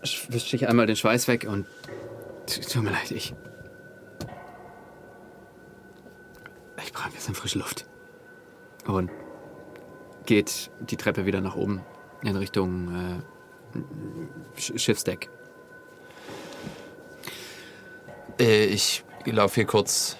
sch- 0.02 0.32
wischt 0.32 0.50
sich 0.50 0.68
einmal 0.68 0.86
den 0.86 0.96
Schweiß 0.96 1.28
weg 1.28 1.46
und 1.48 1.66
tut 2.46 2.82
mir 2.82 2.90
leid, 2.90 3.10
ich. 3.10 3.34
Ich 6.82 6.92
brauche 6.92 7.06
ein 7.06 7.12
bisschen 7.12 7.34
frische 7.34 7.58
Luft. 7.58 7.86
Und 8.86 9.10
geht 10.26 10.70
die 10.80 10.96
Treppe 10.96 11.26
wieder 11.26 11.40
nach 11.40 11.54
oben 11.54 11.82
in 12.22 12.36
Richtung 12.36 12.94
äh, 12.94 13.78
Sch- 14.58 14.78
Schiffsdeck. 14.78 15.30
Äh, 18.40 18.66
ich 18.66 19.04
laufe 19.24 19.56
hier 19.56 19.66
kurz 19.66 20.16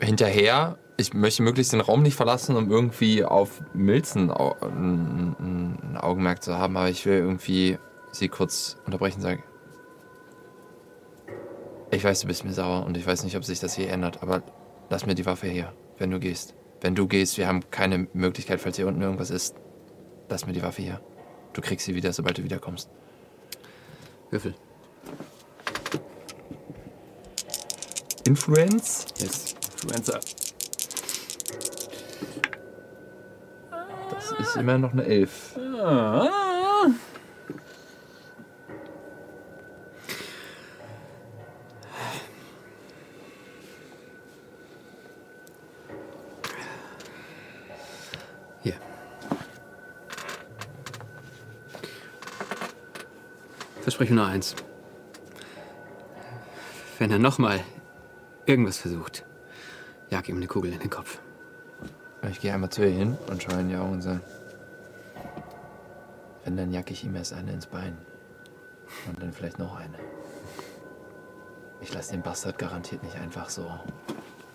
hinterher. 0.00 0.78
Ich 0.96 1.14
möchte 1.14 1.42
möglichst 1.42 1.72
den 1.72 1.80
Raum 1.80 2.02
nicht 2.02 2.16
verlassen, 2.16 2.56
um 2.56 2.70
irgendwie 2.70 3.24
auf 3.24 3.62
Milzen 3.72 4.30
ein 4.30 5.96
Augenmerk 6.00 6.42
zu 6.42 6.58
haben, 6.58 6.76
aber 6.76 6.88
ich 6.88 7.06
will 7.06 7.18
irgendwie 7.18 7.78
sie 8.10 8.28
kurz 8.28 8.76
unterbrechen 8.84 9.16
und 9.18 9.22
sagen, 9.22 9.44
ich 11.92 12.02
weiß, 12.02 12.20
du 12.20 12.26
bist 12.26 12.44
mir 12.44 12.52
sauer 12.52 12.84
und 12.84 12.96
ich 12.96 13.06
weiß 13.06 13.22
nicht, 13.22 13.36
ob 13.36 13.44
sich 13.44 13.60
das 13.60 13.74
hier 13.74 13.90
ändert, 13.90 14.22
aber 14.22 14.42
lass 14.90 15.06
mir 15.06 15.14
die 15.14 15.24
Waffe 15.24 15.46
hier, 15.46 15.72
wenn 15.98 16.10
du 16.10 16.18
gehst. 16.18 16.54
Wenn 16.80 16.96
du 16.96 17.06
gehst, 17.06 17.38
wir 17.38 17.46
haben 17.46 17.70
keine 17.70 18.08
Möglichkeit, 18.12 18.60
falls 18.60 18.76
hier 18.76 18.88
unten 18.88 19.00
irgendwas 19.00 19.30
ist, 19.30 19.54
lass 20.28 20.46
mir 20.46 20.52
die 20.52 20.62
Waffe 20.62 20.82
hier. 20.82 21.00
Du 21.52 21.60
kriegst 21.60 21.86
sie 21.86 21.94
wieder, 21.94 22.12
sobald 22.12 22.38
du 22.38 22.44
wiederkommst. 22.44 22.88
Würfel. 24.30 24.54
Influence? 28.24 29.06
Yes. 29.18 29.54
Influencer. 29.72 30.20
Das 34.10 34.32
ist 34.38 34.56
immer 34.56 34.78
noch 34.78 34.92
eine 34.92 35.04
Elf. 35.04 35.54
Hier. 35.54 36.47
Verspreche 53.98 54.14
nur 54.14 54.26
eins. 54.26 54.54
Wenn 57.00 57.10
er 57.10 57.18
nochmal 57.18 57.58
irgendwas 58.46 58.78
versucht, 58.78 59.24
jag 60.08 60.28
ihm 60.28 60.36
eine 60.36 60.46
Kugel 60.46 60.72
in 60.72 60.78
den 60.78 60.88
Kopf. 60.88 61.18
Ich 62.30 62.40
gehe 62.40 62.54
einmal 62.54 62.70
zu 62.70 62.82
ihr 62.82 62.96
hin 62.96 63.18
und 63.28 63.42
schaue 63.42 63.58
in 63.58 63.70
die 63.70 63.74
Augen 63.74 63.94
und 63.94 64.02
sage, 64.02 64.20
wenn, 66.44 66.56
dann 66.56 66.72
jacke 66.72 66.92
ich 66.92 67.02
ihm 67.02 67.16
erst 67.16 67.32
eine 67.32 67.52
ins 67.52 67.66
Bein. 67.66 67.98
Und 69.08 69.20
dann 69.20 69.32
vielleicht 69.32 69.58
noch 69.58 69.74
eine. 69.74 69.98
Ich 71.80 71.92
lasse 71.92 72.12
den 72.12 72.22
Bastard 72.22 72.56
garantiert 72.56 73.02
nicht 73.02 73.16
einfach 73.16 73.50
so 73.50 73.68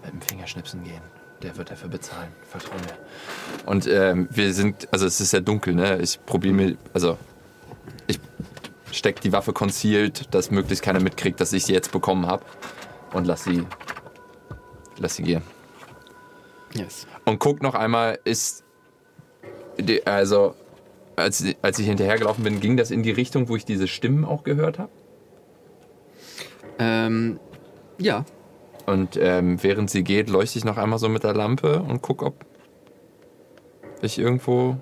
mit 0.03 0.13
dem 0.13 0.22
Fingerschnipsen 0.22 0.85
gehen. 0.85 1.03
Der 1.41 1.57
wird 1.57 1.69
dafür 1.69 1.89
bezahlen. 1.89 2.31
Vertrau 2.49 2.75
mir. 2.75 3.65
Und 3.65 3.88
ähm, 3.88 4.30
wir 4.31 4.53
sind, 4.53 4.88
also 4.93 5.05
es 5.05 5.19
ist 5.19 5.33
ja 5.33 5.41
dunkel, 5.41 5.75
ne? 5.75 5.99
Ich 6.01 6.25
probiere 6.25 6.53
mir, 6.53 6.77
also 6.93 7.17
steck 8.93 9.22
die 9.22 9.31
Waffe 9.31 9.53
concealed, 9.53 10.33
dass 10.33 10.51
möglichst 10.51 10.83
keiner 10.83 10.99
mitkriegt, 10.99 11.41
dass 11.41 11.53
ich 11.53 11.65
sie 11.65 11.73
jetzt 11.73 11.91
bekommen 11.91 12.27
habe. 12.27 12.43
Und 13.13 13.25
lass 13.25 13.43
sie, 13.43 13.63
lass 14.97 15.15
sie 15.15 15.23
gehen. 15.23 15.43
Yes. 16.73 17.07
Und 17.25 17.39
guck 17.39 17.61
noch 17.61 17.75
einmal, 17.75 18.19
ist. 18.23 18.63
Die, 19.80 20.05
also, 20.05 20.55
als, 21.15 21.43
als 21.61 21.80
ich 21.80 21.88
hinterhergelaufen 21.88 22.43
bin, 22.43 22.59
ging 22.59 22.77
das 22.77 22.91
in 22.91 23.03
die 23.03 23.11
Richtung, 23.11 23.49
wo 23.49 23.55
ich 23.55 23.65
diese 23.65 23.88
Stimmen 23.88 24.23
auch 24.23 24.43
gehört 24.43 24.80
habe. 24.80 24.91
Ähm, 26.80 27.39
ja. 27.97 28.25
Und 28.85 29.17
ähm, 29.17 29.61
während 29.63 29.89
sie 29.89 30.03
geht, 30.03 30.30
leuchte 30.30 30.59
ich 30.59 30.65
noch 30.65 30.77
einmal 30.77 30.99
so 30.99 31.07
mit 31.09 31.23
der 31.23 31.33
Lampe 31.33 31.81
und 31.81 32.01
guck, 32.01 32.22
ob 32.22 32.45
ich 34.01 34.19
irgendwo 34.19 34.77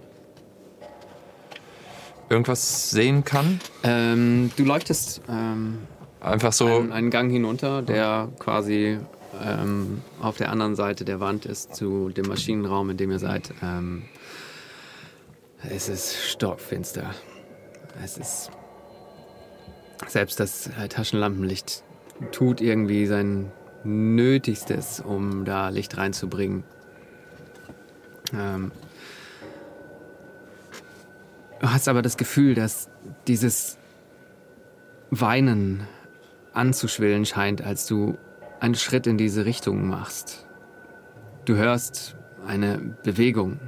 irgendwas 2.31 2.89
sehen 2.89 3.25
kann. 3.25 3.59
Ähm, 3.83 4.51
du 4.55 4.63
leuchtest 4.63 5.21
ähm, 5.29 5.79
Einfach 6.21 6.53
so. 6.53 6.67
einen, 6.67 6.91
einen 6.91 7.09
Gang 7.09 7.31
hinunter, 7.31 7.81
der 7.81 8.29
quasi 8.39 8.99
ähm, 9.43 10.01
auf 10.21 10.37
der 10.37 10.51
anderen 10.51 10.75
Seite 10.75 11.03
der 11.03 11.19
Wand 11.19 11.45
ist 11.45 11.75
zu 11.75 12.09
dem 12.09 12.27
Maschinenraum, 12.27 12.89
in 12.91 12.97
dem 12.97 13.11
ihr 13.11 13.19
seid. 13.19 13.51
Ähm, 13.61 14.03
es 15.69 15.89
ist 15.89 16.15
stockfinster. 16.15 17.13
Es 18.03 18.17
ist 18.17 18.49
selbst 20.07 20.39
das 20.39 20.67
äh, 20.67 20.87
Taschenlampenlicht 20.87 21.83
tut 22.31 22.61
irgendwie 22.61 23.05
sein 23.07 23.51
Nötigstes, 23.83 24.99
um 24.99 25.43
da 25.43 25.69
Licht 25.69 25.97
reinzubringen. 25.97 26.63
Ähm, 28.33 28.71
du 31.61 31.71
hast 31.71 31.87
aber 31.87 32.01
das 32.01 32.17
Gefühl, 32.17 32.55
dass 32.55 32.89
dieses 33.27 33.77
Weinen 35.11 35.87
anzuschwillen 36.53 37.25
scheint, 37.25 37.61
als 37.61 37.85
du 37.85 38.17
einen 38.59 38.75
Schritt 38.75 39.07
in 39.07 39.17
diese 39.17 39.45
Richtung 39.45 39.87
machst. 39.87 40.47
Du 41.45 41.55
hörst 41.55 42.15
eine 42.45 42.77
Bewegung. 43.03 43.59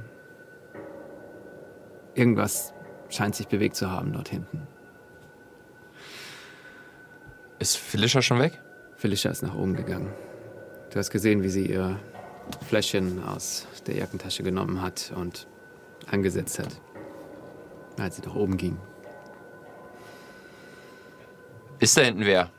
Irgendwas 2.14 2.72
scheint 3.08 3.34
sich 3.34 3.48
bewegt 3.48 3.76
zu 3.76 3.90
haben 3.90 4.12
dort 4.12 4.28
hinten. 4.28 4.66
Ist 7.58 7.76
Felicia 7.76 8.22
schon 8.22 8.40
weg? 8.40 8.60
Felicia 8.96 9.30
ist 9.30 9.42
nach 9.42 9.54
oben 9.54 9.74
gegangen. 9.74 10.12
Du 10.90 10.98
hast 10.98 11.10
gesehen, 11.10 11.42
wie 11.42 11.48
sie 11.48 11.66
ihr 11.66 11.98
Fläschchen 12.68 13.22
aus 13.22 13.66
der 13.86 13.96
Jackentasche 13.96 14.42
genommen 14.42 14.82
hat 14.82 15.12
und 15.16 15.46
angesetzt 16.10 16.58
hat, 16.58 16.80
als 17.98 18.16
sie 18.16 18.22
nach 18.22 18.34
oben 18.34 18.56
ging. 18.56 18.78
Ist 21.78 21.96
da 21.96 22.02
hinten 22.02 22.24
wer? 22.24 22.50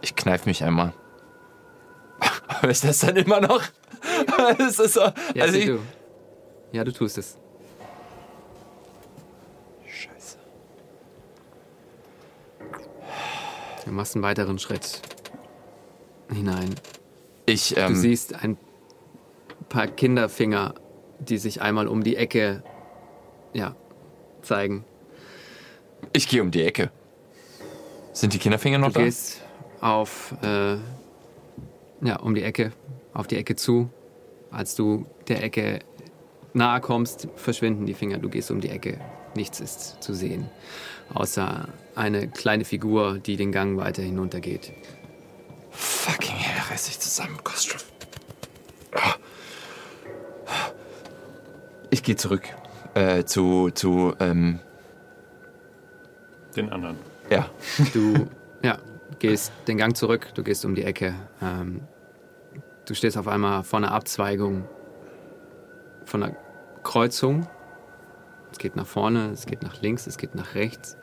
Ich 0.00 0.14
kneif 0.14 0.46
mich 0.46 0.62
einmal. 0.64 0.92
Aber 2.48 2.68
ist 2.70 2.84
das 2.84 3.00
dann 3.00 3.16
immer 3.16 3.40
noch? 3.40 3.62
es 4.58 4.78
ist 4.78 4.94
so, 4.94 5.00
Ja, 5.34 5.44
also 5.44 5.56
ich, 5.58 5.66
du. 5.66 5.80
ja, 6.72 6.84
du 6.84 6.92
tust 6.92 7.18
es. 7.18 7.38
Du 13.88 13.94
machst 13.94 14.14
einen 14.14 14.22
weiteren 14.22 14.58
Schritt 14.58 15.00
hinein. 16.30 16.74
Ich, 17.46 17.70
Du 17.70 17.80
ähm, 17.80 17.96
siehst 17.96 18.34
ein 18.34 18.58
paar 19.70 19.86
Kinderfinger, 19.86 20.74
die 21.20 21.38
sich 21.38 21.62
einmal 21.62 21.88
um 21.88 22.04
die 22.04 22.16
Ecke 22.16 22.62
ja, 23.54 23.74
zeigen. 24.42 24.84
ich 26.12 26.28
gehe 26.28 26.42
um 26.42 26.50
die 26.50 26.62
Ecke. 26.62 26.90
Sind 28.12 28.34
die 28.34 28.38
Kinderfinger 28.38 28.76
noch 28.76 28.88
Du 28.88 28.98
da? 28.98 29.04
gehst 29.04 29.40
auf, 29.80 30.34
äh, 30.42 30.74
ja, 32.02 32.16
um 32.20 32.34
die 32.34 32.42
Ecke, 32.42 32.72
auf 33.14 33.26
die 33.26 33.36
Ecke 33.36 33.56
zu. 33.56 33.88
Als 34.50 34.74
du 34.74 35.06
der 35.28 35.42
Ecke 35.42 35.78
nahe 36.52 36.82
kommst, 36.82 37.28
verschwinden 37.36 37.86
die 37.86 37.94
Finger. 37.94 38.18
Du 38.18 38.28
gehst 38.28 38.50
um 38.50 38.60
die 38.60 38.68
Ecke. 38.68 39.00
Nichts 39.34 39.60
ist 39.60 40.02
zu 40.02 40.12
sehen. 40.12 40.50
Außer 41.14 41.68
eine 41.94 42.28
kleine 42.28 42.64
Figur, 42.64 43.18
die 43.18 43.36
den 43.36 43.52
Gang 43.52 43.78
weiter 43.78 44.02
hinuntergeht. 44.02 44.72
Fucking 45.70 46.36
hell, 46.36 46.62
reiß 46.70 46.86
dich 46.86 47.00
zusammen, 47.00 47.38
Kostrov. 47.42 47.84
Ich 51.90 52.02
gehe 52.02 52.16
zurück 52.16 52.42
äh, 52.94 53.24
zu, 53.24 53.70
zu, 53.70 54.14
ähm, 54.20 54.60
Den 56.56 56.70
anderen. 56.70 56.96
ja. 57.30 57.48
Du 57.92 58.28
ja, 58.62 58.78
gehst 59.18 59.52
den 59.68 59.78
Gang 59.78 59.96
zurück, 59.96 60.28
du 60.34 60.42
gehst 60.42 60.64
um 60.64 60.74
die 60.74 60.84
Ecke. 60.84 61.14
Ähm, 61.40 61.82
du 62.86 62.94
stehst 62.94 63.16
auf 63.16 63.28
einmal 63.28 63.62
vor 63.64 63.78
einer 63.78 63.92
Abzweigung 63.92 64.64
von 66.04 66.22
einer 66.22 66.36
Kreuzung. 66.82 67.46
Es 68.58 68.62
geht 68.62 68.74
nach 68.74 68.88
vorne, 68.88 69.30
es 69.30 69.46
geht 69.46 69.62
nach 69.62 69.80
links, 69.82 70.08
es 70.08 70.18
geht 70.18 70.34
nach 70.34 70.56
rechts. 70.56 70.96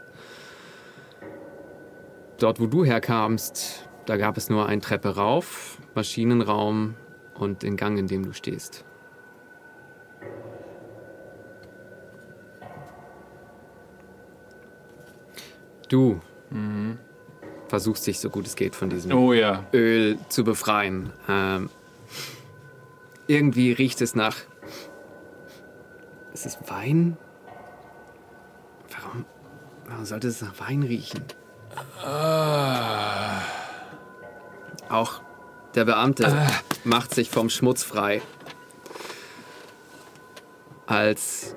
Dort, 2.37 2.59
wo 2.59 2.67
du 2.67 2.83
herkamst, 2.83 3.87
da 4.05 4.17
gab 4.17 4.35
es 4.35 4.49
nur 4.49 4.65
eine 4.65 4.81
Treppe 4.81 5.15
rauf, 5.15 5.77
Maschinenraum 5.95 6.95
und 7.33 7.63
den 7.63 7.77
Gang, 7.77 7.97
in 7.97 8.07
dem 8.07 8.25
du 8.25 8.33
stehst. 8.33 8.83
Du 15.87 16.19
versuchst 17.69 18.05
dich 18.05 18.19
so 18.19 18.29
gut 18.29 18.47
es 18.47 18.57
geht 18.57 18.75
von 18.75 18.89
diesem 18.89 19.13
Oh 19.13 19.31
ja. 19.31 19.65
Öl 19.73 20.17
zu 20.27 20.43
befreien. 20.43 21.13
Ähm, 21.29 21.69
irgendwie 23.27 23.71
riecht 23.71 24.01
es 24.01 24.13
nach. 24.13 24.35
Ist 26.33 26.45
es 26.45 26.57
Wein? 26.67 27.15
Warum, 29.05 29.25
warum 29.87 30.05
sollte 30.05 30.27
es 30.27 30.41
nach 30.41 30.59
Wein 30.59 30.83
riechen? 30.83 31.23
Auch 34.89 35.21
der 35.75 35.85
Beamte 35.85 36.35
macht 36.83 37.13
sich 37.13 37.29
vom 37.29 37.49
Schmutz 37.49 37.83
frei. 37.83 38.21
Als 40.87 41.55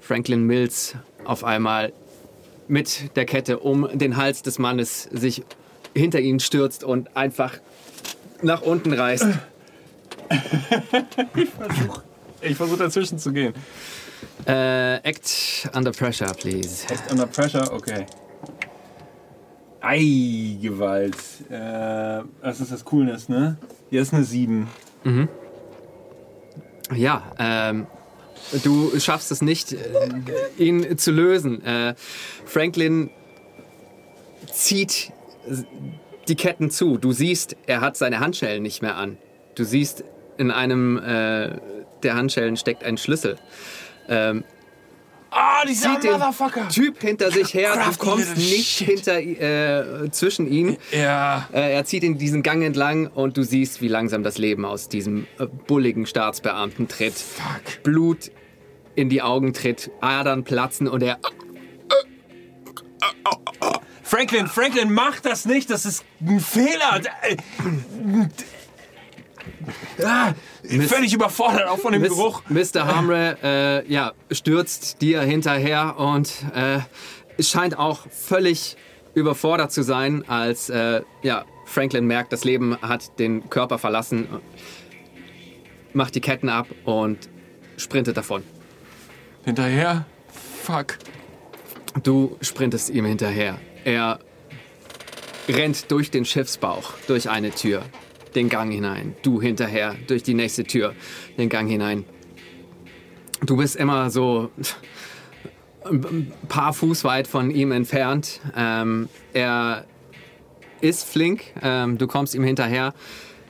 Franklin 0.00 0.44
Mills 0.44 0.94
auf 1.24 1.44
einmal 1.44 1.92
mit 2.68 3.16
der 3.16 3.24
Kette 3.24 3.58
um 3.58 3.88
den 3.96 4.16
Hals 4.16 4.42
des 4.42 4.58
Mannes 4.58 5.04
sich 5.12 5.44
hinter 5.94 6.20
ihn 6.20 6.40
stürzt 6.40 6.84
und 6.84 7.16
einfach 7.16 7.54
nach 8.42 8.62
unten 8.62 8.92
reißt. 8.92 9.26
Ich 12.44 12.56
versuche 12.56 12.78
dazwischen 12.78 13.20
zu 13.20 13.32
gehen. 13.32 13.54
Äh, 14.46 14.96
act 15.08 15.70
under 15.74 15.92
pressure, 15.92 16.32
please. 16.34 16.84
Test 16.86 17.08
under 17.10 17.26
pressure, 17.26 17.72
okay. 17.72 18.04
Ei, 19.80 20.58
Gewalt. 20.60 21.16
Äh, 21.48 22.22
das 22.42 22.60
ist 22.60 22.72
das 22.72 22.84
Coolness, 22.84 23.28
ne? 23.28 23.56
Hier 23.90 24.02
ist 24.02 24.12
eine 24.12 24.24
7. 24.24 24.68
Ja, 26.94 27.32
ähm, 27.38 27.86
du 28.64 28.98
schaffst 28.98 29.30
es 29.30 29.40
nicht, 29.42 29.72
äh, 29.72 29.78
ihn 30.58 30.98
zu 30.98 31.12
lösen. 31.12 31.64
Äh, 31.64 31.94
Franklin 32.44 33.10
zieht 34.52 35.12
die 36.28 36.36
Ketten 36.36 36.70
zu. 36.70 36.98
Du 36.98 37.12
siehst, 37.12 37.56
er 37.66 37.80
hat 37.80 37.96
seine 37.96 38.20
Handschellen 38.20 38.62
nicht 38.62 38.82
mehr 38.82 38.96
an. 38.96 39.16
Du 39.54 39.64
siehst, 39.64 40.04
in 40.42 40.50
einem 40.50 40.98
äh, 40.98 41.52
der 42.02 42.14
Handschellen 42.16 42.56
steckt 42.56 42.84
ein 42.84 42.98
Schlüssel. 42.98 43.36
Ähm, 44.08 44.44
Ah, 45.34 45.64
dieser 45.66 45.98
den 45.98 46.68
Typ 46.68 47.00
hinter 47.00 47.30
sich 47.30 47.54
her. 47.54 47.72
Du 47.90 47.96
kommst 47.96 48.36
nicht 48.36 48.68
shit. 48.68 48.86
hinter 48.86 49.18
äh, 49.18 50.10
zwischen 50.10 50.46
ihn. 50.46 50.76
Ja. 50.90 51.48
Äh, 51.54 51.72
er 51.72 51.86
zieht 51.86 52.04
in 52.04 52.18
diesen 52.18 52.42
Gang 52.42 52.62
entlang 52.62 53.06
und 53.06 53.38
du 53.38 53.42
siehst, 53.42 53.80
wie 53.80 53.88
langsam 53.88 54.22
das 54.22 54.36
Leben 54.36 54.66
aus 54.66 54.90
diesem 54.90 55.26
äh, 55.38 55.46
bulligen 55.46 56.04
Staatsbeamten 56.04 56.86
tritt. 56.86 57.14
Fuck. 57.14 57.82
Blut 57.82 58.30
in 58.94 59.08
die 59.08 59.22
Augen 59.22 59.54
tritt, 59.54 59.90
Adern 60.02 60.44
platzen 60.44 60.86
und 60.86 61.02
er. 61.02 61.18
Franklin, 64.02 64.48
Franklin, 64.48 64.92
mach 64.92 65.20
das 65.20 65.46
nicht. 65.46 65.70
Das 65.70 65.86
ist 65.86 66.04
ein 66.20 66.40
Fehler. 66.40 67.00
Ah, 70.02 70.32
völlig 70.86 71.12
überfordert, 71.14 71.68
auch 71.68 71.78
von 71.78 71.92
dem 71.92 72.02
Miss- 72.02 72.10
Geruch. 72.16 72.42
Mr. 72.48 72.86
Hamre 72.86 73.36
äh, 73.42 73.92
ja, 73.92 74.12
stürzt 74.30 75.00
dir 75.02 75.20
hinterher 75.22 75.96
und 75.98 76.32
äh, 76.54 76.80
scheint 77.42 77.78
auch 77.78 78.06
völlig 78.10 78.76
überfordert 79.14 79.72
zu 79.72 79.82
sein, 79.82 80.24
als 80.28 80.70
äh, 80.70 81.02
ja, 81.22 81.44
Franklin 81.66 82.06
merkt, 82.06 82.32
das 82.32 82.44
Leben 82.44 82.76
hat 82.82 83.18
den 83.18 83.48
Körper 83.50 83.78
verlassen, 83.78 84.26
macht 85.92 86.14
die 86.14 86.20
Ketten 86.20 86.48
ab 86.48 86.66
und 86.84 87.28
sprintet 87.76 88.16
davon. 88.16 88.42
Hinterher? 89.44 90.06
Fuck. 90.62 90.98
Du 92.02 92.36
sprintest 92.40 92.90
ihm 92.90 93.04
hinterher. 93.04 93.58
Er 93.84 94.18
rennt 95.48 95.90
durch 95.90 96.10
den 96.10 96.24
Schiffsbauch, 96.24 96.92
durch 97.06 97.28
eine 97.28 97.50
Tür, 97.50 97.82
den 98.34 98.48
Gang 98.48 98.72
hinein. 98.72 99.14
Du 99.22 99.40
hinterher, 99.40 99.96
durch 100.06 100.22
die 100.22 100.34
nächste 100.34 100.64
Tür, 100.64 100.94
den 101.38 101.48
Gang 101.48 101.68
hinein. 101.68 102.04
Du 103.44 103.56
bist 103.56 103.76
immer 103.76 104.10
so 104.10 104.50
ein 105.84 106.32
paar 106.48 106.72
Fuß 106.72 107.04
weit 107.04 107.26
von 107.26 107.50
ihm 107.50 107.72
entfernt. 107.72 108.40
Ähm, 108.56 109.08
er 109.32 109.84
ist 110.80 111.04
flink, 111.04 111.44
ähm, 111.62 111.98
du 111.98 112.06
kommst 112.06 112.34
ihm 112.34 112.44
hinterher. 112.44 112.94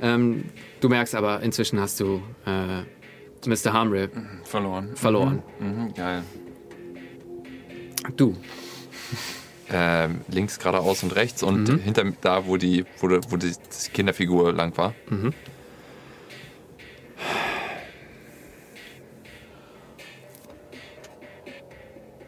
Ähm, 0.00 0.44
du 0.80 0.88
merkst 0.88 1.14
aber, 1.14 1.40
inzwischen 1.40 1.80
hast 1.80 2.00
du 2.00 2.22
äh, 2.46 2.82
Mr. 3.48 3.72
Hamre 3.72 4.10
Verloren. 4.44 4.96
verloren. 4.96 5.42
Mhm, 5.58 5.94
geil. 5.94 6.22
Du. 8.16 8.36
Ähm, 9.74 10.20
links 10.28 10.58
geradeaus 10.58 11.02
und 11.02 11.14
rechts 11.16 11.42
und 11.42 11.66
hinter 11.82 12.04
da, 12.20 12.46
wo 12.46 12.56
die, 12.58 12.84
wo, 12.98 13.08
die- 13.08 13.20
wo 13.30 13.36
die 13.36 13.52
Kinderfigur 13.94 14.52
lang 14.52 14.76
war. 14.76 14.94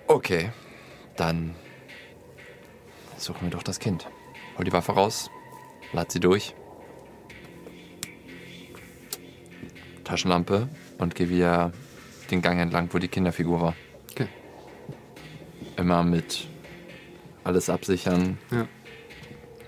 Okay, 0.07 0.51
dann 1.17 1.55
suchen 3.17 3.43
wir 3.45 3.51
doch 3.51 3.63
das 3.63 3.79
Kind. 3.79 4.07
Hol 4.59 4.65
die 4.65 4.73
Waffe 4.73 4.93
raus, 4.93 5.31
lad 5.93 6.13
sie 6.13 6.21
durch. 6.21 6.55
Taschenlampe 10.05 10.69
und 10.99 11.15
geh 11.15 11.29
wieder 11.31 11.73
den 12.31 12.43
Gang 12.43 12.61
entlang, 12.61 12.89
wo 12.93 12.99
die 12.99 13.09
Kinderfigur 13.09 13.61
war. 13.61 13.75
Okay. 14.13 14.29
Immer 15.77 16.03
mit 16.03 16.47
alles 17.45 17.71
absichern, 17.71 18.39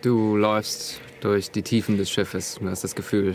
Du 0.07 0.37
läufst 0.37 1.01
durch 1.21 1.51
die 1.51 1.63
Tiefen 1.63 1.97
des 1.97 2.11
Schiffes. 2.11 2.59
Du 2.61 2.69
hast 2.69 2.85
das 2.85 2.95
Gefühl, 2.95 3.35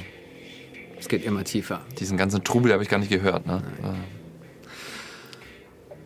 es 0.98 1.10
geht 1.10 1.26
immer 1.26 1.44
tiefer. 1.44 1.82
Diesen 2.00 2.18
ganzen 2.18 2.45
Trubel 2.45 2.72
habe 2.72 2.82
ich 2.82 2.88
gar 2.88 2.98
nicht 2.98 3.11
gehört, 3.11 3.45
ne? 3.45 3.61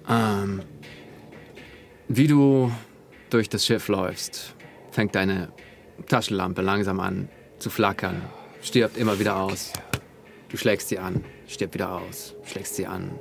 Ähm, 0.10 0.64
wie 2.08 2.26
du 2.26 2.72
durch 3.30 3.48
das 3.48 3.64
Schiff 3.64 3.88
läufst, 3.90 4.56
fängt 4.90 5.14
deine 5.14 5.50
Taschenlampe 6.08 6.64
langsam 6.64 7.00
an 7.00 7.30
zu 7.60 7.70
flackern, 7.70 8.22
stirbt 8.64 8.98
immer 8.98 9.20
wieder 9.20 9.36
aus. 9.36 9.72
Du 10.50 10.58
schlägst 10.58 10.90
sie 10.90 10.98
an, 10.98 11.24
stirbt 11.48 11.76
wieder 11.76 11.92
aus, 11.92 12.34
schlägst 12.44 12.76
sie 12.76 12.88
an. 12.88 13.12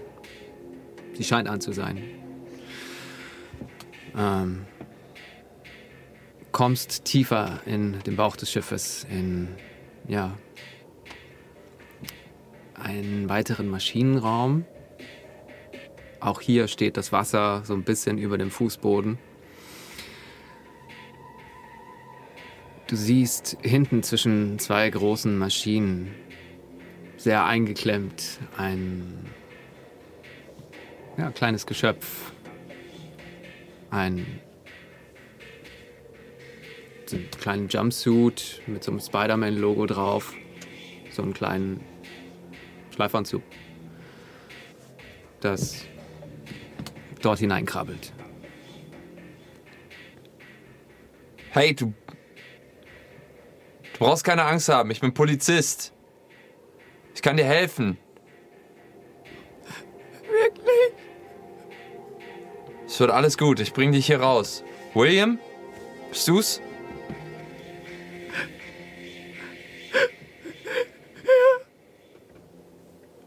Sie 1.15 1.25
scheint 1.25 1.49
an 1.49 1.61
zu 1.61 1.73
sein. 1.73 2.03
Ähm, 4.17 4.65
kommst 6.55 7.05
tiefer 7.05 7.61
in 7.67 7.99
den 8.07 8.15
Bauch 8.15 8.37
des 8.37 8.49
Schiffes, 8.49 9.05
in, 9.11 9.49
ja, 10.07 10.39
einen 12.75 13.29
weiteren 13.29 13.69
Maschinenraum. 13.69 14.65
Auch 16.21 16.41
hier 16.41 16.69
steht 16.69 16.97
das 16.97 17.11
Wasser 17.11 17.63
so 17.65 17.75
ein 17.75 17.83
bisschen 17.83 18.19
über 18.19 18.39
dem 18.39 18.53
Fußboden. 18.53 19.19
Du 22.87 22.95
siehst 22.95 23.57
hinten 23.63 24.05
zwischen 24.05 24.61
zwei 24.61 24.89
großen 24.89 25.37
Maschinen, 25.37 26.15
sehr 27.17 27.45
eingeklemmt, 27.47 28.39
ein 28.57 29.27
ja, 31.19 31.33
kleines 31.33 31.67
Geschöpf. 31.67 32.33
Ein 33.91 34.41
so 37.15 37.21
einen 37.21 37.31
kleinen 37.31 37.69
Jumpsuit 37.69 38.63
mit 38.67 38.83
so 38.83 38.91
einem 38.91 39.01
Spider-Man-Logo 39.01 39.87
drauf. 39.87 40.35
So 41.11 41.23
einen 41.23 41.33
kleinen 41.33 41.81
Schleifanzug. 42.95 43.43
Das 45.41 45.85
dort 47.23 47.39
hineinkrabbelt. 47.39 48.13
Hey, 51.51 51.75
du. 51.75 51.95
Du 53.93 53.99
brauchst 54.01 54.25
keine 54.25 54.45
Angst 54.45 54.69
haben, 54.69 54.91
ich 54.91 55.01
bin 55.01 55.15
Polizist. 55.15 55.93
Ich 57.15 57.23
kann 57.23 57.37
dir 57.37 57.45
helfen. 57.45 57.97
Wirklich? 60.23 60.93
Es 62.87 62.99
wird 62.99 63.11
alles 63.11 63.39
gut, 63.39 63.61
ich 63.61 63.73
bring 63.73 63.93
dich 63.93 64.07
hier 64.07 64.21
raus. 64.21 64.65
William? 64.95 65.39
Bist 66.11 66.27
du's? 66.27 66.61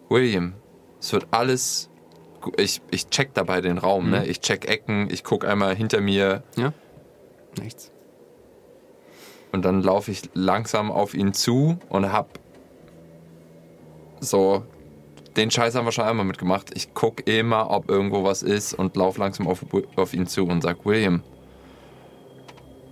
William, 0.09 0.53
es 0.99 1.13
wird 1.13 1.27
alles. 1.31 1.89
Ich, 2.57 2.81
ich 2.91 3.09
check 3.09 3.33
dabei 3.33 3.61
den 3.61 3.77
Raum, 3.77 4.09
ne? 4.09 4.25
Ich 4.25 4.39
check 4.39 4.67
Ecken, 4.67 5.09
ich 5.11 5.23
guck 5.23 5.43
einmal 5.43 5.75
hinter 5.75 6.01
mir, 6.01 6.43
Ja? 6.55 6.73
Nichts. 7.59 7.91
Und 9.51 9.65
dann 9.65 9.81
laufe 9.81 10.11
ich 10.11 10.29
langsam 10.33 10.91
auf 10.91 11.13
ihn 11.13 11.33
zu 11.33 11.79
und 11.89 12.11
hab 12.11 12.39
so. 14.19 14.63
Den 15.35 15.51
Scheiß 15.51 15.75
haben 15.75 15.85
wir 15.85 15.91
schon 15.91 16.05
einmal 16.05 16.25
mitgemacht. 16.25 16.75
Ich 16.75 16.93
guck 16.93 17.27
immer, 17.27 17.69
ob 17.69 17.89
irgendwo 17.89 18.23
was 18.23 18.43
ist 18.43 18.73
und 18.73 18.95
lauf 18.95 19.17
langsam 19.17 19.47
auf, 19.47 19.65
auf 19.95 20.13
ihn 20.13 20.27
zu 20.27 20.45
und 20.45 20.61
sag: 20.61 20.85
William, 20.85 21.23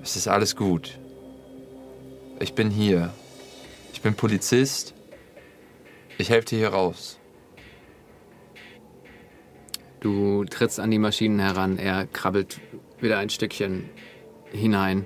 es 0.02 0.16
ist 0.16 0.27
alles 0.27 0.56
gut. 0.56 1.00
Ich 2.40 2.53
bin 2.53 2.69
hier. 2.69 3.14
Ich 3.94 4.02
bin 4.02 4.16
Polizist. 4.16 4.95
Ich 6.18 6.30
helfe 6.30 6.48
dir 6.48 6.60
hier 6.60 6.69
raus. 6.69 7.19
Du 10.00 10.45
trittst 10.45 10.80
an 10.80 10.92
die 10.92 11.00
Maschinen 11.00 11.40
heran, 11.40 11.77
er 11.77 12.06
krabbelt 12.06 12.61
wieder 13.00 13.18
ein 13.18 13.30
Stückchen 13.30 13.90
hinein. 14.52 15.06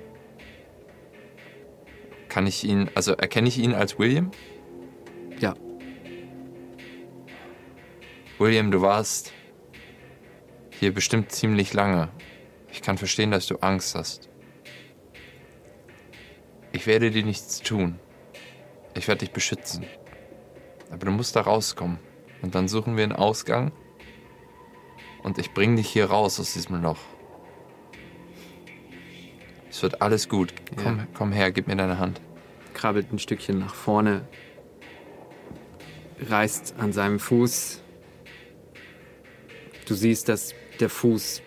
Kann 2.28 2.46
ich 2.46 2.64
ihn, 2.64 2.90
also 2.94 3.12
erkenne 3.12 3.48
ich 3.48 3.58
ihn 3.58 3.74
als 3.74 3.98
William? 3.98 4.30
Ja, 5.40 5.54
William, 8.40 8.70
du 8.70 8.80
warst 8.80 9.34
hier 10.70 10.94
bestimmt 10.94 11.30
ziemlich 11.30 11.74
lange. 11.74 12.08
Ich 12.72 12.80
kann 12.80 12.96
verstehen, 12.96 13.30
dass 13.30 13.46
du 13.46 13.56
Angst 13.56 13.94
hast. 13.94 14.30
Ich 16.72 16.86
werde 16.86 17.10
dir 17.10 17.22
nichts 17.22 17.60
tun. 17.60 17.98
Ich 18.94 19.08
werde 19.08 19.26
dich 19.26 19.32
beschützen. 19.32 19.84
Aber 20.90 21.06
du 21.06 21.12
musst 21.12 21.36
da 21.36 21.42
rauskommen. 21.42 21.98
Und 22.42 22.54
dann 22.54 22.68
suchen 22.68 22.96
wir 22.96 23.04
einen 23.04 23.12
Ausgang. 23.12 23.72
Und 25.22 25.38
ich 25.38 25.52
bringe 25.52 25.76
dich 25.76 25.88
hier 25.88 26.06
raus 26.06 26.40
aus 26.40 26.52
diesem 26.54 26.82
Loch. 26.82 26.98
Es 29.68 29.82
wird 29.82 30.02
alles 30.02 30.28
gut. 30.28 30.52
Komm, 30.82 30.98
Ja. 30.98 31.06
komm 31.14 31.32
her, 31.32 31.52
gib 31.52 31.66
mir 31.68 31.76
deine 31.76 31.98
Hand. 31.98 32.20
krabbelt 32.72 33.12
ein 33.12 33.18
Stückchen 33.18 33.58
nach 33.58 33.74
vorne, 33.74 34.26
reißt 36.28 36.76
an 36.78 36.92
seinem 36.94 37.18
Fuß. 37.18 37.82
Du 39.86 39.94
siehst, 39.94 40.28
dass 40.30 40.54
der 40.78 40.88
Fuß 40.88 41.42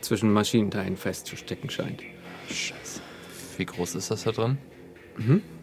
zwischen 0.00 0.32
Maschinenteilen 0.32 0.96
festzustecken 0.96 1.68
scheint. 1.68 2.02
Scheiße. 2.48 3.00
Wie 3.58 3.66
groß 3.66 3.96
ist 3.96 4.10
das 4.10 4.22
da 4.24 4.32
drin? 4.32 4.56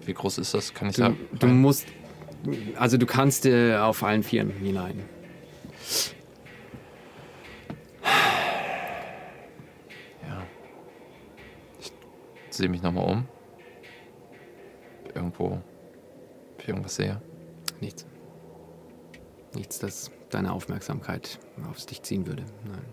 Wie 0.06 0.14
groß 0.14 0.38
ist 0.40 0.54
das? 0.54 0.74
Kann 0.74 0.90
ich 0.90 0.96
Du, 0.98 1.02
sagen? 1.04 1.18
du 1.40 1.48
musst, 1.48 1.88
also 2.78 2.98
du 2.98 3.06
kannst 3.06 3.46
äh, 3.46 3.76
auf 3.76 4.04
allen 4.04 4.24
Vieren 4.24 4.52
hinein. 4.52 5.04
sehe 12.58 12.70
mich 12.70 12.82
nochmal 12.82 13.06
um. 13.06 13.28
Irgendwo, 15.14 15.46
ob 15.46 16.62
ich 16.62 16.68
irgendwas 16.68 16.96
sehe. 16.96 17.22
Nichts. 17.80 18.06
Nichts, 19.54 19.80
das 19.80 20.12
deine 20.30 20.52
Aufmerksamkeit 20.52 21.40
auf 21.70 21.86
dich 21.86 22.02
ziehen 22.02 22.28
würde. 22.28 22.44
Nein. 22.66 22.86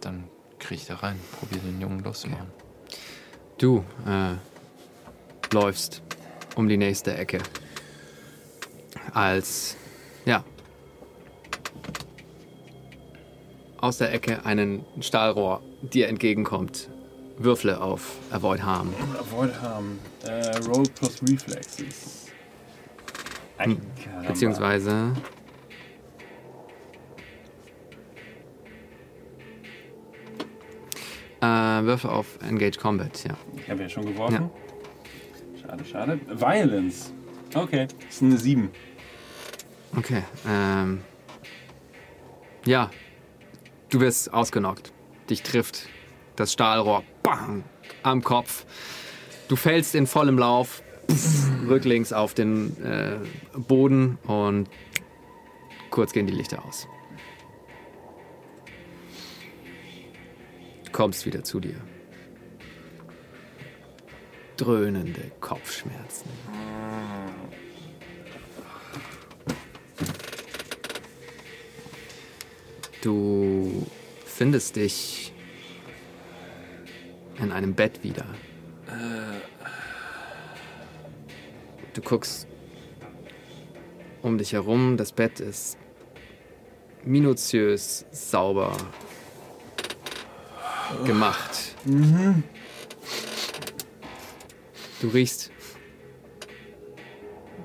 Dann 0.00 0.24
kriege 0.58 0.80
ich 0.82 0.86
da 0.86 0.96
rein, 0.96 1.18
probiere 1.38 1.60
den 1.60 1.80
Jungen 1.80 2.00
loszumachen. 2.00 2.48
Du 3.58 3.84
äh, 4.06 4.34
läufst 5.52 6.02
um 6.56 6.68
die 6.68 6.76
nächste 6.76 7.16
Ecke. 7.16 7.38
Als, 9.14 9.76
ja, 10.26 10.44
aus 13.80 13.98
der 13.98 14.12
Ecke 14.12 14.44
ein 14.44 14.84
Stahlrohr 15.00 15.62
dir 15.82 16.08
entgegenkommt. 16.08 16.88
Würfle 17.36 17.80
auf 17.80 18.16
Avoid 18.30 18.62
Harm. 18.62 18.94
Avoid 19.18 19.60
Harm. 19.60 19.98
Äh, 20.24 20.56
Roll 20.66 20.84
plus 20.94 21.20
Reflexes. 21.22 22.26
Karamba. 23.58 24.28
Beziehungsweise. 24.28 25.12
Äh, 31.40 31.46
Würfe 31.46 32.10
auf 32.10 32.38
Engage 32.48 32.78
Combat, 32.78 33.24
ja. 33.24 33.36
Ich 33.56 33.68
habe 33.70 33.82
ja 33.82 33.88
schon 33.88 34.06
geworfen. 34.06 34.50
Schade, 35.60 35.84
schade. 35.84 36.20
Violence. 36.28 37.12
Okay, 37.54 37.86
das 38.06 38.16
ist 38.16 38.22
eine 38.22 38.38
7. 38.38 38.70
Okay. 39.96 40.22
Ähm, 40.46 41.00
ja, 42.64 42.90
du 43.90 44.00
wirst 44.00 44.32
ausgenockt. 44.32 44.92
Dich 45.30 45.42
trifft 45.42 45.88
das 46.36 46.52
Stahlrohr 46.52 47.04
bang, 47.22 47.64
am 48.02 48.22
Kopf. 48.22 48.66
Du 49.48 49.56
fällst 49.56 49.94
in 49.94 50.06
vollem 50.06 50.38
Lauf 50.38 50.82
pff, 51.10 51.68
rücklings 51.68 52.12
auf 52.12 52.34
den 52.34 52.82
äh, 52.82 53.18
Boden 53.56 54.18
und 54.26 54.68
kurz 55.90 56.12
gehen 56.12 56.26
die 56.26 56.32
Lichter 56.32 56.64
aus. 56.64 56.88
Du 60.84 60.92
kommst 60.92 61.26
wieder 61.26 61.44
zu 61.44 61.60
dir. 61.60 61.76
Dröhnende 64.56 65.32
Kopfschmerzen. 65.40 66.28
Du 73.04 73.86
findest 74.24 74.76
dich 74.76 75.30
in 77.38 77.52
einem 77.52 77.74
Bett 77.74 78.02
wieder. 78.02 78.24
Du 81.92 82.00
guckst 82.00 82.48
um 84.22 84.38
dich 84.38 84.54
herum. 84.54 84.96
Das 84.96 85.12
Bett 85.12 85.38
ist 85.38 85.76
minutiös 87.04 88.06
sauber 88.10 88.74
gemacht. 91.04 91.74
Du 95.02 95.08
riechst 95.08 95.50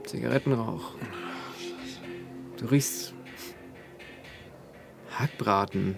Zigarettenrauch. 0.03 0.95
Du 2.57 2.65
riechst 2.65 3.13
Hackbraten. 5.19 5.97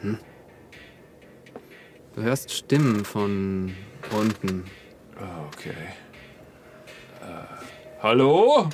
Hm. 0.00 0.18
Du 2.14 2.22
hörst 2.22 2.52
Stimmen 2.52 3.04
von 3.04 3.74
unten. 4.16 4.64
Okay. 5.48 5.72
Äh, 7.20 8.00
hallo? 8.00 8.68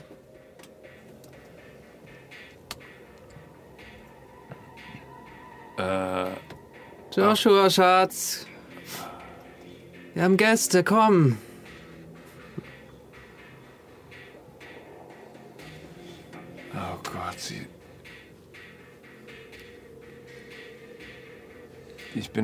Äh, 5.78 6.26
Joshua, 7.12 7.70
Schatz. 7.70 8.46
Wir 10.12 10.24
haben 10.24 10.36
Gäste, 10.36 10.84
komm. 10.84 11.38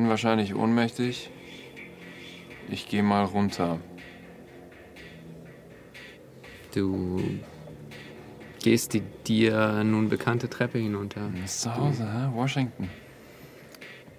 Bin 0.07 0.11
wahrscheinlich 0.11 0.55
ohnmächtig. 0.55 1.29
Ich 2.69 2.87
gehe 2.87 3.03
mal 3.03 3.25
runter. 3.25 3.77
Du 6.73 7.21
gehst 8.63 8.93
die 8.93 9.01
dir 9.01 9.83
nun 9.83 10.07
bekannte 10.07 10.49
Treppe 10.49 10.77
hinunter. 10.77 11.29
Ist 11.43 11.59
zu 11.59 11.75
Hause, 11.75 12.05
hä? 12.05 12.29
Washington. 12.33 12.89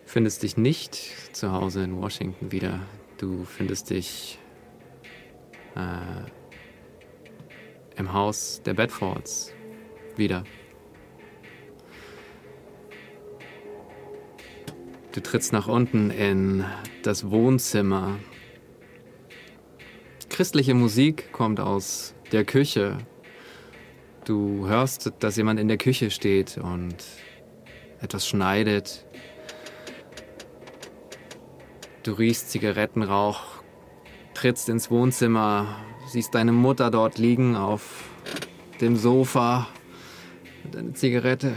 Findest 0.05 0.43
dich 0.43 0.59
nicht 0.59 0.95
zu 1.35 1.53
Hause 1.53 1.85
in 1.85 1.97
Washington 1.97 2.53
wieder. 2.53 2.81
Du 3.17 3.45
findest 3.45 3.89
dich 3.89 4.39
äh, 5.75 6.29
im 7.99 8.13
Haus 8.13 8.61
der 8.63 8.75
Bedfords 8.75 9.55
wieder. 10.17 10.45
Du 15.19 15.25
trittst 15.25 15.53
nach 15.53 15.67
unten 15.67 16.13
in 16.13 16.65
das 17.03 17.29
Wohnzimmer. 17.29 18.21
Christliche 20.31 20.75
Musik 20.75 21.33
kommt 21.33 21.59
aus 21.59 22.15
der 22.31 22.45
Küche. 22.45 22.99
Du 24.25 24.69
hörst, 24.69 25.13
dass 25.19 25.37
jemand 25.37 25.59
in 25.59 25.67
der 25.67 25.77
Küche 25.77 26.13
steht 26.13 26.57
und 26.57 26.95
etwas 28.01 28.29
schneidet. 28.29 29.07
Du 32.05 32.13
riechst 32.13 32.53
Zigarettenrauch, 32.53 33.43
trittst 34.35 34.69
ins 34.69 34.89
Wohnzimmer, 34.89 35.81
siehst 36.07 36.33
deine 36.33 36.53
Mutter 36.53 36.93
dort 36.93 37.19
liegen 37.19 37.57
auf 37.57 38.05
dem 38.81 38.95
Sofa 38.95 39.67
mit 40.63 40.77
einer 40.77 40.95
Zigarette, 40.95 41.55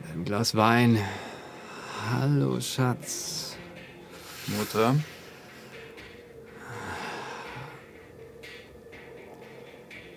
mit 0.00 0.10
einem 0.10 0.24
Glas 0.24 0.54
Wein. 0.54 0.98
Hallo, 2.12 2.60
Schatz. 2.60 3.56
Mutter. 4.46 4.94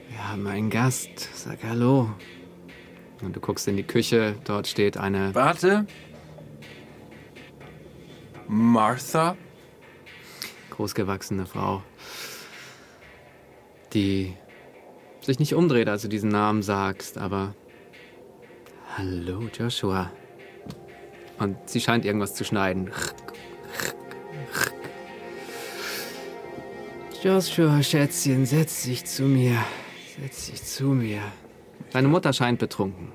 Wir 0.10 0.28
haben 0.30 0.46
einen 0.46 0.70
Gast. 0.70 1.30
Sag 1.34 1.64
Hallo. 1.64 2.12
Und 3.22 3.36
du 3.36 3.40
guckst 3.40 3.68
in 3.68 3.76
die 3.76 3.84
Küche, 3.84 4.36
dort 4.44 4.68
steht 4.68 4.98
eine 4.98 5.34
Warte. 5.34 5.88
Martha? 8.48 9.36
großgewachsene 10.80 11.46
Frau, 11.46 11.84
die 13.94 14.34
sich 15.20 15.38
nicht 15.38 15.54
umdreht, 15.54 15.90
als 15.90 16.04
du 16.04 16.08
diesen 16.08 16.30
Namen 16.30 16.62
sagst, 16.62 17.18
aber 17.18 17.54
Hallo, 18.96 19.50
Joshua. 19.54 20.10
Und 21.40 21.58
sie 21.70 21.80
scheint 21.80 22.06
irgendwas 22.06 22.36
zu 22.36 22.44
schneiden. 22.44 22.92
Joshua, 27.24 27.82
Schätzchen, 27.82 28.46
setz 28.46 28.84
dich 28.84 29.06
zu 29.06 29.24
mir. 29.24 29.58
Setz 30.20 30.52
dich 30.52 30.64
zu 30.64 30.86
mir. 30.86 31.22
Deine 31.92 32.08
Mutter 32.08 32.34
scheint 32.34 32.60
betrunken. 32.60 33.12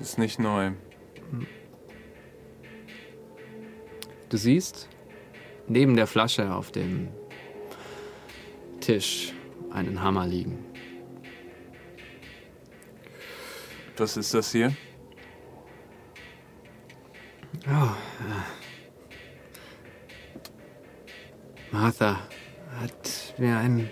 Ist 0.00 0.18
nicht 0.18 0.38
neu. 0.38 0.72
Du 4.28 4.36
siehst 4.36 4.88
neben 5.66 5.96
der 5.96 6.06
Flasche 6.06 6.52
auf 6.52 6.70
dem 6.70 7.08
Tisch 8.80 9.32
einen 9.70 10.02
Hammer 10.02 10.26
liegen. 10.26 10.64
Was 13.96 14.16
ist 14.16 14.32
das 14.34 14.52
hier? 14.52 14.74
Oh, 17.66 17.90
Martha 21.70 22.18
hat 22.80 23.34
mir 23.38 23.58
ein 23.58 23.90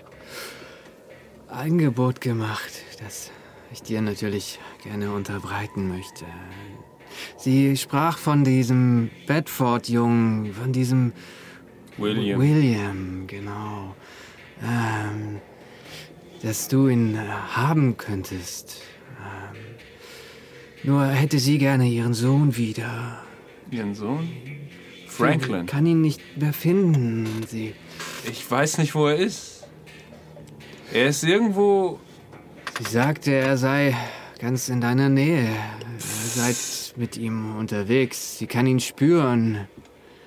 Angebot 1.47 2.21
gemacht, 2.21 2.71
das 2.99 3.31
ich 3.71 3.81
dir 3.81 4.01
natürlich 4.01 4.59
gerne 4.83 5.11
unterbreiten 5.11 5.87
möchte. 5.87 6.25
Sie 7.37 7.77
sprach 7.77 8.17
von 8.17 8.43
diesem 8.43 9.09
Bedford-Jungen, 9.27 10.53
von 10.53 10.73
diesem 10.73 11.13
William. 11.97 12.39
William, 12.39 13.27
genau. 13.27 13.95
Ähm, 14.61 15.39
dass 16.41 16.67
du 16.67 16.87
ihn 16.87 17.15
äh, 17.15 17.27
haben 17.27 17.97
könntest. 17.97 18.81
Ähm, 19.19 19.57
nur 20.83 21.05
hätte 21.05 21.39
sie 21.39 21.57
gerne 21.57 21.87
ihren 21.87 22.13
Sohn 22.13 22.55
wieder. 22.57 23.23
Ihren 23.71 23.95
Sohn? 23.95 24.29
Franklin. 25.07 25.65
Kann 25.65 25.85
ihn 25.85 26.01
nicht 26.01 26.21
mehr 26.37 26.53
finden. 26.53 27.27
Sie. 27.47 27.73
Ich 28.29 28.49
weiß 28.49 28.77
nicht, 28.77 28.93
wo 28.95 29.07
er 29.07 29.17
ist. 29.17 29.67
Er 30.93 31.07
ist 31.07 31.23
irgendwo. 31.23 31.99
Sie 32.79 32.91
sagte, 32.91 33.31
er 33.31 33.57
sei 33.57 33.95
ganz 34.39 34.69
in 34.69 34.81
deiner 34.81 35.09
Nähe. 35.09 35.47
Ihr 35.47 35.99
seid 35.99 36.57
mit 36.97 37.17
ihm 37.17 37.55
unterwegs. 37.57 38.37
Sie 38.37 38.47
kann 38.47 38.67
ihn 38.67 38.79
spüren. 38.79 39.67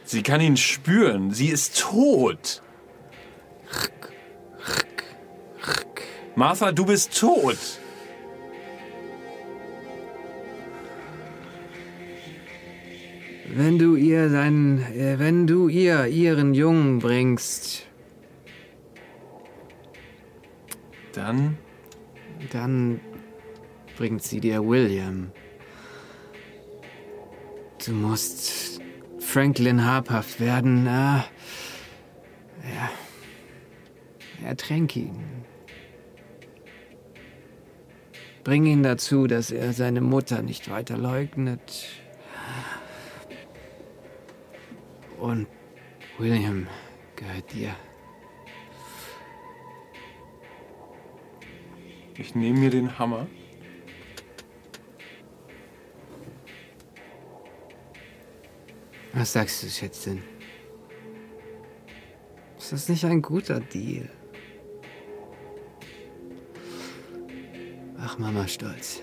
Sie 0.05 0.23
kann 0.23 0.41
ihn 0.41 0.57
spüren. 0.57 1.33
Sie 1.33 1.49
ist 1.49 1.79
tot. 1.81 2.63
Martha, 6.35 6.73
du 6.73 6.85
bist 6.87 7.19
tot. 7.19 7.59
Wenn 13.53 13.79
du 13.79 13.97
ihr 13.97 14.29
deinen, 14.29 14.79
äh, 14.79 15.19
wenn 15.19 15.47
du 15.47 15.69
ihr 15.69 16.07
ihren 16.07 16.55
Jungen 16.55 17.01
bringst, 17.01 17.91
Dann. 21.13 21.59
dann 22.53 23.01
bringt 23.97 24.23
sie 24.23 24.41
dir 24.41 24.67
William. 24.67 25.33
Du 27.85 27.93
musst 27.93 28.81
Franklin 29.19 29.85
habhaft 29.85 30.41
werden. 30.41 30.87
Äh, 30.87 30.91
ja. 30.91 31.25
Ertränk 34.45 34.97
ihn. 34.97 35.19
Bring 38.45 38.67
ihn 38.67 38.83
dazu, 38.83 39.27
dass 39.27 39.51
er 39.51 39.73
seine 39.73 40.01
Mutter 40.01 40.43
nicht 40.43 40.71
weiter 40.71 40.97
leugnet. 40.97 41.89
Und 45.21 45.47
William 46.17 46.67
gehört 47.15 47.53
dir. 47.53 47.77
Ich 52.17 52.35
nehme 52.35 52.59
mir 52.59 52.71
den 52.71 52.99
Hammer. 52.99 53.27
Was 59.13 59.35
sagst 59.35 59.63
du, 59.63 59.69
Schätzchen? 59.69 60.23
Ist 62.57 62.73
das 62.73 62.89
nicht 62.89 63.05
ein 63.05 63.21
guter 63.21 63.61
Deal? 63.61 64.09
Ach, 67.99 68.17
Mama 68.19 68.49
stolz. 68.49 69.03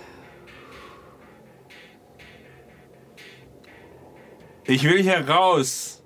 Ich 4.65 4.83
will 4.83 5.01
hier 5.03 5.27
raus. 5.27 5.96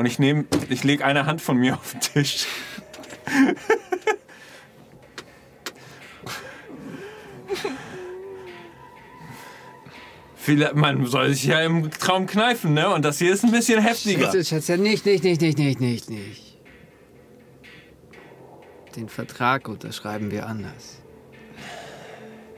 Und 0.00 0.06
ich 0.06 0.18
nehme, 0.18 0.46
ich 0.70 0.82
lege 0.82 1.04
eine 1.04 1.26
Hand 1.26 1.42
von 1.42 1.58
mir 1.58 1.74
auf 1.78 1.92
den 1.92 2.00
Tisch. 2.00 2.46
Man 10.72 11.04
soll 11.04 11.34
sich 11.34 11.44
ja 11.44 11.60
im 11.60 11.90
Traum 11.90 12.26
kneifen, 12.26 12.72
ne? 12.72 12.88
Und 12.88 13.04
das 13.04 13.18
hier 13.18 13.30
ist 13.34 13.44
ein 13.44 13.50
bisschen 13.50 13.78
heftiger. 13.82 14.32
Schätzchen, 14.32 14.44
Schätzchen, 14.44 14.82
nicht, 14.82 15.04
nicht, 15.04 15.22
nicht, 15.22 15.42
nicht, 15.42 15.58
nicht, 15.58 15.80
nicht, 15.80 16.08
nicht. 16.08 16.58
Den 18.96 19.10
Vertrag 19.10 19.68
unterschreiben 19.68 20.30
wir 20.30 20.46
anders. 20.46 21.02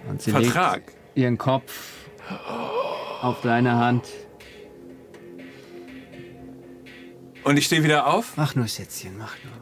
Und 0.08 0.22
sie 0.22 0.30
Vertrag. 0.30 0.86
legt 0.86 0.96
ihren 1.16 1.38
Kopf 1.38 1.72
auf 3.20 3.40
deine 3.42 3.74
Hand. 3.74 4.06
Und 7.44 7.56
ich 7.56 7.66
stehe 7.66 7.82
wieder 7.82 8.06
auf. 8.06 8.36
Mach 8.36 8.54
nur, 8.54 8.68
Schätzchen, 8.68 9.18
mach 9.18 9.34
nur. 9.44 9.52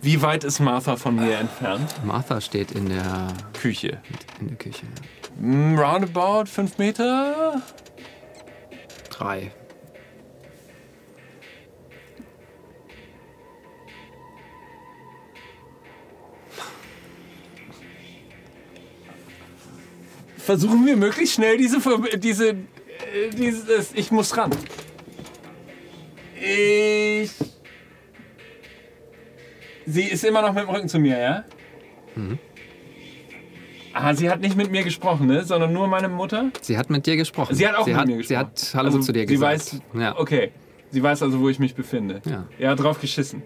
Wie 0.00 0.20
weit 0.22 0.44
ist 0.44 0.58
Martha 0.60 0.96
von 0.96 1.14
mir 1.16 1.38
entfernt? 1.38 1.92
Martha 2.04 2.40
steht 2.40 2.72
in 2.72 2.88
der, 2.88 3.28
Küche. 3.60 4.00
in 4.40 4.48
der 4.48 4.56
Küche. 4.56 4.84
Mm, 5.38 5.78
Roundabout 5.78 6.46
fünf 6.46 6.78
Meter. 6.78 7.62
Drei. 9.10 9.52
Versuchen 20.38 20.84
wir 20.86 20.96
möglichst 20.96 21.34
schnell 21.34 21.56
diese, 21.56 21.80
Ver- 21.80 22.16
diese, 22.16 22.50
äh, 22.50 22.56
dieses, 23.36 23.92
ich 23.94 24.10
muss 24.10 24.36
ran. 24.36 24.50
Ich. 26.42 27.30
Sie 29.86 30.02
ist 30.02 30.24
immer 30.24 30.42
noch 30.42 30.52
mit 30.52 30.64
dem 30.64 30.70
Rücken 30.70 30.88
zu 30.88 30.98
mir, 30.98 31.18
ja? 31.18 31.44
Ah, 33.94 34.14
sie 34.14 34.28
hat 34.30 34.40
nicht 34.40 34.56
mit 34.56 34.70
mir 34.70 34.82
gesprochen, 34.82 35.26
ne? 35.26 35.44
Sondern 35.44 35.72
nur 35.72 35.86
meine 35.86 36.08
Mutter. 36.08 36.50
Sie 36.60 36.76
hat 36.78 36.90
mit 36.90 37.06
dir 37.06 37.16
gesprochen. 37.16 37.54
Sie 37.54 37.66
hat 37.66 37.76
auch 37.76 37.84
sie 37.84 37.90
mit 37.90 38.00
hat, 38.00 38.06
mir 38.06 38.16
gesprochen. 38.16 38.28
Sie 38.28 38.36
hat 38.70 38.74
Hallo 38.74 38.86
Also, 38.86 39.00
zu 39.00 39.12
dir 39.12 39.20
sie 39.20 39.26
gesagt. 39.26 39.52
weiß, 39.52 39.80
ja. 39.94 40.18
Okay. 40.18 40.52
Sie 40.90 41.02
weiß 41.02 41.22
also, 41.22 41.40
wo 41.40 41.48
ich 41.48 41.58
mich 41.58 41.74
befinde. 41.74 42.20
Ja. 42.24 42.46
Ja, 42.58 42.74
drauf 42.74 43.00
geschissen. 43.00 43.42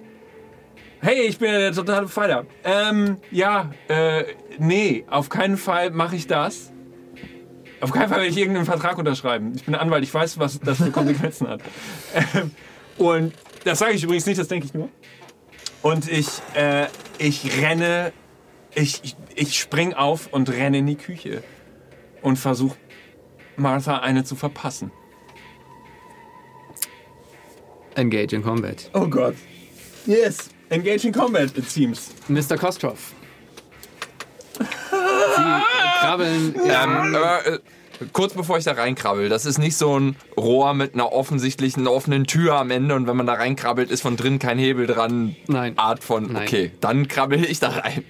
Hey, 1.00 1.22
ich 1.22 1.38
bin 1.38 1.50
der 1.50 1.72
totale 1.72 2.08
Pfeiler. 2.08 2.46
Ähm, 2.64 3.18
ja, 3.30 3.70
äh, 3.88 4.24
nee, 4.58 5.04
auf 5.08 5.28
keinen 5.28 5.56
Fall 5.56 5.90
mache 5.90 6.16
ich 6.16 6.26
das. 6.26 6.72
Auf 7.80 7.92
keinen 7.92 8.08
Fall 8.08 8.22
will 8.22 8.28
ich 8.28 8.36
irgendeinen 8.38 8.64
Vertrag 8.64 8.96
unterschreiben. 8.98 9.52
Ich 9.54 9.64
bin 9.64 9.74
Anwalt, 9.74 10.02
ich 10.02 10.12
weiß, 10.12 10.38
was 10.38 10.58
das 10.60 10.78
für 10.78 10.90
Konsequenzen 10.92 11.48
hat. 11.48 11.60
Ähm, 12.34 12.50
und 12.98 13.34
das 13.64 13.78
sage 13.78 13.94
ich 13.94 14.04
übrigens 14.04 14.26
nicht, 14.26 14.38
das 14.38 14.48
denke 14.48 14.66
ich 14.66 14.74
nur. 14.74 14.88
Und 15.82 16.10
ich, 16.10 16.28
äh, 16.54 16.86
ich 17.18 17.60
renne, 17.60 18.12
ich, 18.74 19.00
ich, 19.02 19.16
ich 19.34 19.58
spring 19.58 19.94
auf 19.94 20.32
und 20.32 20.48
renne 20.50 20.78
in 20.78 20.86
die 20.86 20.96
Küche 20.96 21.42
und 22.22 22.36
versuche 22.36 22.76
Martha 23.56 23.98
eine 23.98 24.24
zu 24.24 24.36
verpassen. 24.36 24.90
Engage 27.94 28.34
in 28.34 28.42
Combat. 28.42 28.90
Oh 28.94 29.06
Gott. 29.06 29.34
Yes. 30.06 30.50
Engage 30.68 31.04
in 31.06 31.12
combat, 31.12 31.56
it 31.56 31.70
seems. 31.70 32.10
Mr. 32.28 32.56
Kostroff. 32.56 33.14
Sie 34.58 34.64
krabbeln. 36.00 36.54
Ähm, 36.64 37.14
äh, 37.14 37.58
kurz 38.12 38.34
bevor 38.34 38.58
ich 38.58 38.64
da 38.64 38.72
reinkrabbel, 38.72 39.28
das 39.28 39.46
ist 39.46 39.58
nicht 39.58 39.76
so 39.76 39.98
ein 39.98 40.16
Rohr 40.36 40.74
mit 40.74 40.94
einer 40.94 41.12
offensichtlichen 41.12 41.86
offenen 41.86 42.26
Tür 42.26 42.54
am 42.54 42.70
Ende 42.70 42.94
und 42.94 43.06
wenn 43.06 43.16
man 43.16 43.26
da 43.26 43.34
reinkrabbelt, 43.34 43.90
ist 43.90 44.02
von 44.02 44.16
drin 44.16 44.38
kein 44.38 44.58
Hebel 44.58 44.86
dran. 44.86 45.36
Nein. 45.46 45.78
Art 45.78 46.02
von, 46.02 46.32
Nein. 46.32 46.42
okay, 46.42 46.70
dann 46.80 47.08
krabbel 47.08 47.44
ich 47.44 47.60
da 47.60 47.68
rein. 47.68 48.04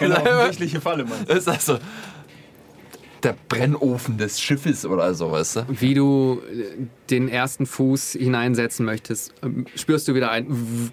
Genau, 0.00 0.16
offensichtliche 0.20 0.80
Falle, 0.80 1.04
Mann. 1.04 1.24
Das 1.26 1.38
ist 1.38 1.48
also 1.48 1.78
der 3.22 3.36
Brennofen 3.48 4.18
des 4.18 4.40
Schiffes 4.40 4.84
oder 4.84 5.14
so, 5.14 5.30
weißt 5.30 5.56
du? 5.56 5.66
Wie 5.68 5.94
du 5.94 6.42
äh, 6.50 6.86
den 7.10 7.28
ersten 7.28 7.66
Fuß 7.66 8.12
hineinsetzen 8.12 8.84
möchtest, 8.84 9.32
ähm, 9.42 9.66
spürst 9.76 10.08
du 10.08 10.14
wieder 10.14 10.30
ein 10.30 10.90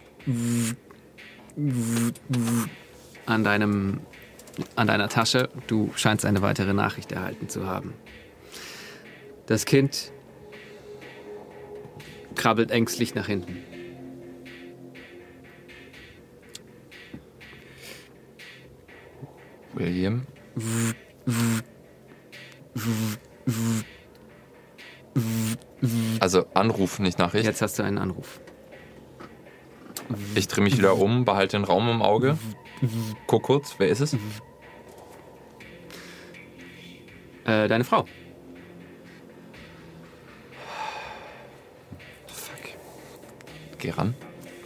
an 3.25 3.43
deinem 3.43 3.99
an 4.75 4.87
deiner 4.87 5.09
Tasche. 5.09 5.49
Du 5.67 5.91
scheinst 5.95 6.25
eine 6.25 6.41
weitere 6.41 6.73
Nachricht 6.73 7.11
erhalten 7.11 7.49
zu 7.49 7.65
haben. 7.65 7.93
Das 9.49 9.65
Kind 9.65 10.11
krabbelt 12.35 12.69
ängstlich 12.69 13.15
nach 13.15 13.25
hinten. 13.25 13.57
William. 19.73 20.27
Also 26.19 26.45
Anruf, 26.53 26.99
nicht 26.99 27.17
Nachricht. 27.17 27.45
Jetzt 27.45 27.63
hast 27.63 27.79
du 27.79 27.83
einen 27.83 27.97
Anruf. 27.97 28.39
Ich 30.35 30.47
drehe 30.47 30.63
mich 30.63 30.77
wieder 30.77 30.95
um, 30.95 31.25
behalte 31.25 31.57
den 31.57 31.63
Raum 31.63 31.89
im 31.89 32.03
Auge. 32.03 32.37
Guck 33.25 33.41
kurz, 33.41 33.73
wer 33.79 33.87
ist 33.87 34.01
es? 34.01 34.13
Äh, 37.45 37.67
deine 37.67 37.83
Frau. 37.83 38.05
Geh 43.79 43.91
ran. 43.91 44.13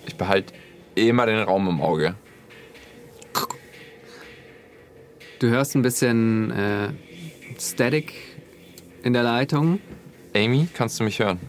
Ich 0.05 0.15
behalte 0.15 0.53
immer 0.95 1.25
den 1.25 1.39
Raum 1.39 1.67
im 1.67 1.81
Auge. 1.81 2.15
Du 5.39 5.49
hörst 5.49 5.75
ein 5.75 5.81
bisschen 5.81 6.51
äh, 6.51 6.89
Static 7.59 8.13
in 9.03 9.13
der 9.13 9.23
Leitung. 9.23 9.79
Amy, 10.35 10.67
kannst 10.73 10.99
du 10.99 11.03
mich 11.03 11.19
hören? 11.19 11.39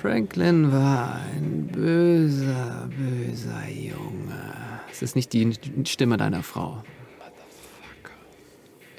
Franklin 0.00 0.70
war 0.70 1.20
ein 1.32 1.66
böser, 1.68 2.88
böser 2.96 3.68
Junge. 3.68 4.54
Es 4.90 5.02
ist 5.02 5.16
nicht 5.16 5.32
die 5.32 5.54
Stimme 5.86 6.18
deiner 6.18 6.42
Frau. 6.42 6.84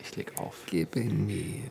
Ich 0.01 0.15
leg 0.15 0.33
auf. 0.39 0.63
Gib 0.65 0.95
ihn 0.95 1.27
mir. 1.27 1.69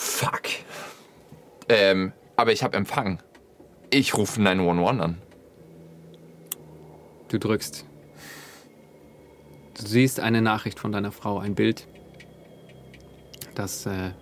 Fuck. 0.00 0.48
Ähm, 1.68 2.12
aber 2.34 2.52
ich 2.52 2.62
habe 2.62 2.74
Empfang. 2.74 3.22
Ich 3.90 4.16
rufe 4.16 4.40
911 4.40 5.00
an. 5.02 5.18
Du 7.28 7.38
drückst. 7.38 7.84
Du 9.78 9.86
siehst 9.86 10.18
eine 10.18 10.40
Nachricht 10.40 10.78
von 10.78 10.90
deiner 10.90 11.12
Frau, 11.12 11.38
ein 11.38 11.54
Bild, 11.54 11.86
das 13.54 13.84
äh, 13.84 14.12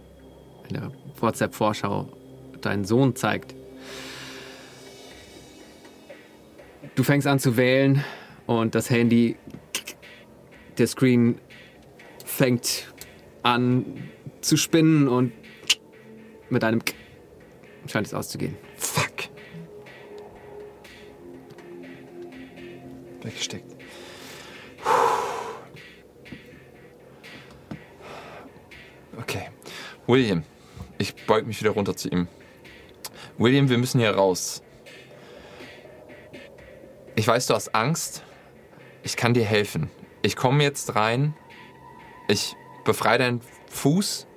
in 0.69 0.75
der 0.75 0.93
WhatsApp-Vorschau 1.21 2.09
deinen 2.61 2.85
Sohn 2.85 3.15
zeigt. 3.15 3.55
Du 6.97 7.05
fängst 7.05 7.29
an 7.29 7.39
zu 7.39 7.57
wählen 7.57 8.05
und 8.47 8.75
das 8.75 8.91
Handy, 8.91 9.37
der 10.77 10.89
Screen 10.89 11.41
fängt 12.25 12.93
an 13.45 14.09
zu 14.41 14.57
spinnen 14.57 15.07
und 15.09 15.33
mit 16.51 16.65
einem 16.65 16.81
scheint 17.87 18.07
es 18.07 18.15
auszugehen. 18.15 18.57
Fuck. 18.77 19.29
Weggesteckt. 23.23 23.77
Okay. 29.19 29.49
William, 30.07 30.43
ich 30.97 31.15
beug 31.27 31.47
mich 31.47 31.61
wieder 31.61 31.71
runter 31.71 31.97
zu 31.97 32.09
ihm. 32.09 32.29
William, 33.37 33.69
wir 33.69 33.79
müssen 33.79 34.01
hier 34.01 34.11
raus. 34.11 34.63
Ich 37.15 37.27
weiß, 37.27 37.47
du 37.49 37.55
hast 37.55 37.75
Angst. 37.75 38.23
Ich 39.03 39.17
kann 39.17 39.35
dir 39.35 39.45
helfen. 39.45 39.91
Ich 40.23 40.37
komme 40.37 40.63
jetzt 40.63 40.95
rein. 40.95 41.35
Ich 42.29 42.55
befreie 42.85 43.19
deinen 43.19 43.41
Fuß. 43.69 44.28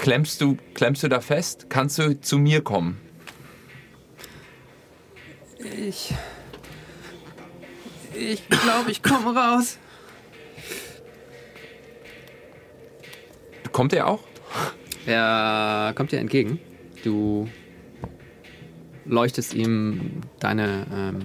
Klemmst 0.00 0.40
du, 0.40 0.56
klemmst 0.72 1.02
du 1.02 1.08
da 1.08 1.20
fest? 1.20 1.66
Kannst 1.68 1.98
du 1.98 2.18
zu 2.18 2.38
mir 2.38 2.62
kommen? 2.62 2.98
Ich. 5.58 6.14
Ich 8.14 8.48
glaube, 8.48 8.90
ich 8.90 9.02
komme 9.02 9.38
raus. 9.38 9.76
Kommt 13.72 13.92
er 13.92 14.06
auch? 14.06 14.22
Er 15.04 15.92
kommt 15.94 16.12
dir 16.12 16.20
entgegen. 16.20 16.58
Du 17.04 17.46
leuchtest 19.04 19.52
ihm 19.52 20.22
deine 20.38 20.86
ähm, 20.94 21.18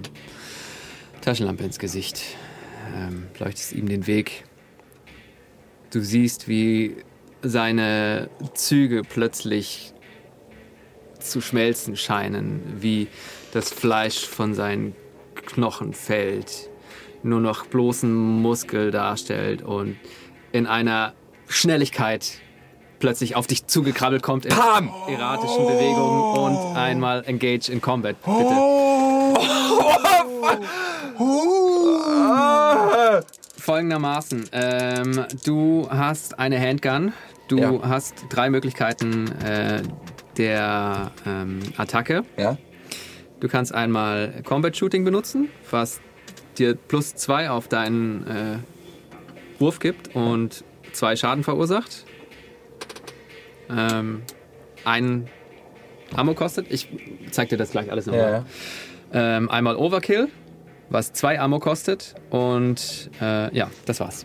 Taschenlampe 1.22 1.64
ins 1.64 1.78
Gesicht. 1.78 2.20
Ähm, 2.94 3.28
leuchtest 3.38 3.72
ihm 3.72 3.88
den 3.88 4.06
Weg. 4.06 4.44
Du 5.90 6.02
siehst, 6.02 6.46
wie 6.46 7.05
seine 7.48 8.28
Züge 8.54 9.02
plötzlich 9.02 9.92
zu 11.18 11.40
schmelzen 11.40 11.96
scheinen, 11.96 12.62
wie 12.78 13.08
das 13.52 13.72
Fleisch 13.72 14.26
von 14.26 14.54
seinen 14.54 14.94
Knochen 15.34 15.92
fällt, 15.92 16.68
nur 17.22 17.40
noch 17.40 17.66
bloßen 17.66 18.12
Muskel 18.12 18.90
darstellt 18.90 19.62
und 19.62 19.96
in 20.52 20.66
einer 20.66 21.14
Schnelligkeit 21.48 22.40
plötzlich 22.98 23.36
auf 23.36 23.46
dich 23.46 23.66
zugekrabbelt 23.66 24.22
kommt 24.22 24.46
in 24.46 24.52
Pam! 24.52 24.90
erratischen 25.08 25.66
Bewegungen 25.66 26.38
und 26.38 26.76
einmal 26.76 27.24
engage 27.26 27.68
in 27.70 27.80
Combat, 27.80 28.16
bitte. 28.22 28.76
Folgendermaßen, 33.58 34.48
ähm, 34.52 35.24
du 35.44 35.88
hast 35.90 36.38
eine 36.38 36.60
Handgun, 36.60 37.12
du 37.48 37.58
Ja. 37.58 37.80
hast 37.82 38.14
drei 38.28 38.50
Möglichkeiten 38.50 39.30
äh, 39.42 39.82
der 40.36 41.12
ähm, 41.26 41.60
Attacke. 41.76 42.22
Ja. 42.36 42.56
Du 43.40 43.48
kannst 43.48 43.74
einmal 43.74 44.42
Combat 44.44 44.76
Shooting 44.76 45.04
benutzen, 45.04 45.48
was 45.70 46.00
dir 46.58 46.74
plus 46.74 47.14
zwei 47.14 47.50
auf 47.50 47.68
deinen 47.68 48.26
äh, 48.26 48.58
Wurf 49.58 49.78
gibt 49.78 50.14
und 50.14 50.64
zwei 50.92 51.16
Schaden 51.16 51.44
verursacht. 51.44 52.04
Ähm, 53.70 54.22
ein 54.84 55.28
Ammo 56.14 56.34
kostet. 56.34 56.70
Ich 56.70 56.88
zeig 57.30 57.48
dir 57.48 57.58
das 57.58 57.70
gleich 57.72 57.90
alles 57.90 58.06
nochmal. 58.06 58.44
Ähm, 59.12 59.50
einmal 59.50 59.76
Overkill, 59.76 60.28
was 60.88 61.12
zwei 61.12 61.38
Ammo 61.40 61.58
kostet. 61.58 62.14
Und 62.30 63.10
äh, 63.20 63.54
ja, 63.56 63.70
das 63.86 64.00
war's. 64.00 64.24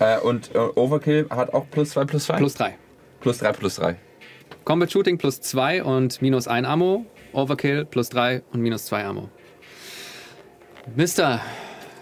Äh, 0.00 0.18
und 0.20 0.54
äh, 0.54 0.58
Overkill 0.58 1.26
hat 1.30 1.52
auch 1.54 1.66
plus 1.70 1.90
2 1.90 2.04
plus 2.04 2.24
2? 2.24 2.36
Plus 2.38 2.54
drei. 2.54 2.76
plus 3.20 3.38
3 3.38 3.52
plus 3.52 3.76
3. 3.76 3.96
Combat 4.64 4.90
Shooting 4.90 5.18
plus 5.18 5.40
zwei 5.40 5.82
und 5.84 6.20
minus 6.22 6.48
ein 6.48 6.64
Ammo. 6.64 7.04
Overkill 7.32 7.84
plus 7.84 8.08
drei 8.08 8.42
und 8.52 8.60
minus 8.60 8.86
zwei 8.86 9.04
Ammo. 9.04 9.28
Mr. 10.96 11.40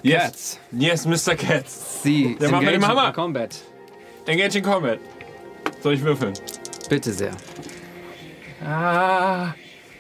Yes. 0.03 0.59
Yes, 0.73 1.07
Mr. 1.07 1.35
Katz. 1.37 2.03
Sie 2.03 2.37
Der 2.41 2.51
Mann 2.51 2.65
mit 2.65 2.75
dem 2.75 2.87
Hammer. 2.87 3.09
in 3.09 3.13
Combat. 3.15 3.57
Engage 4.27 4.59
in 4.59 4.65
Combat. 4.65 4.99
Soll 5.83 5.95
ich 5.95 6.03
würfeln? 6.03 6.35
Bitte 6.89 7.13
sehr. 7.13 7.33
Ah. 8.65 9.55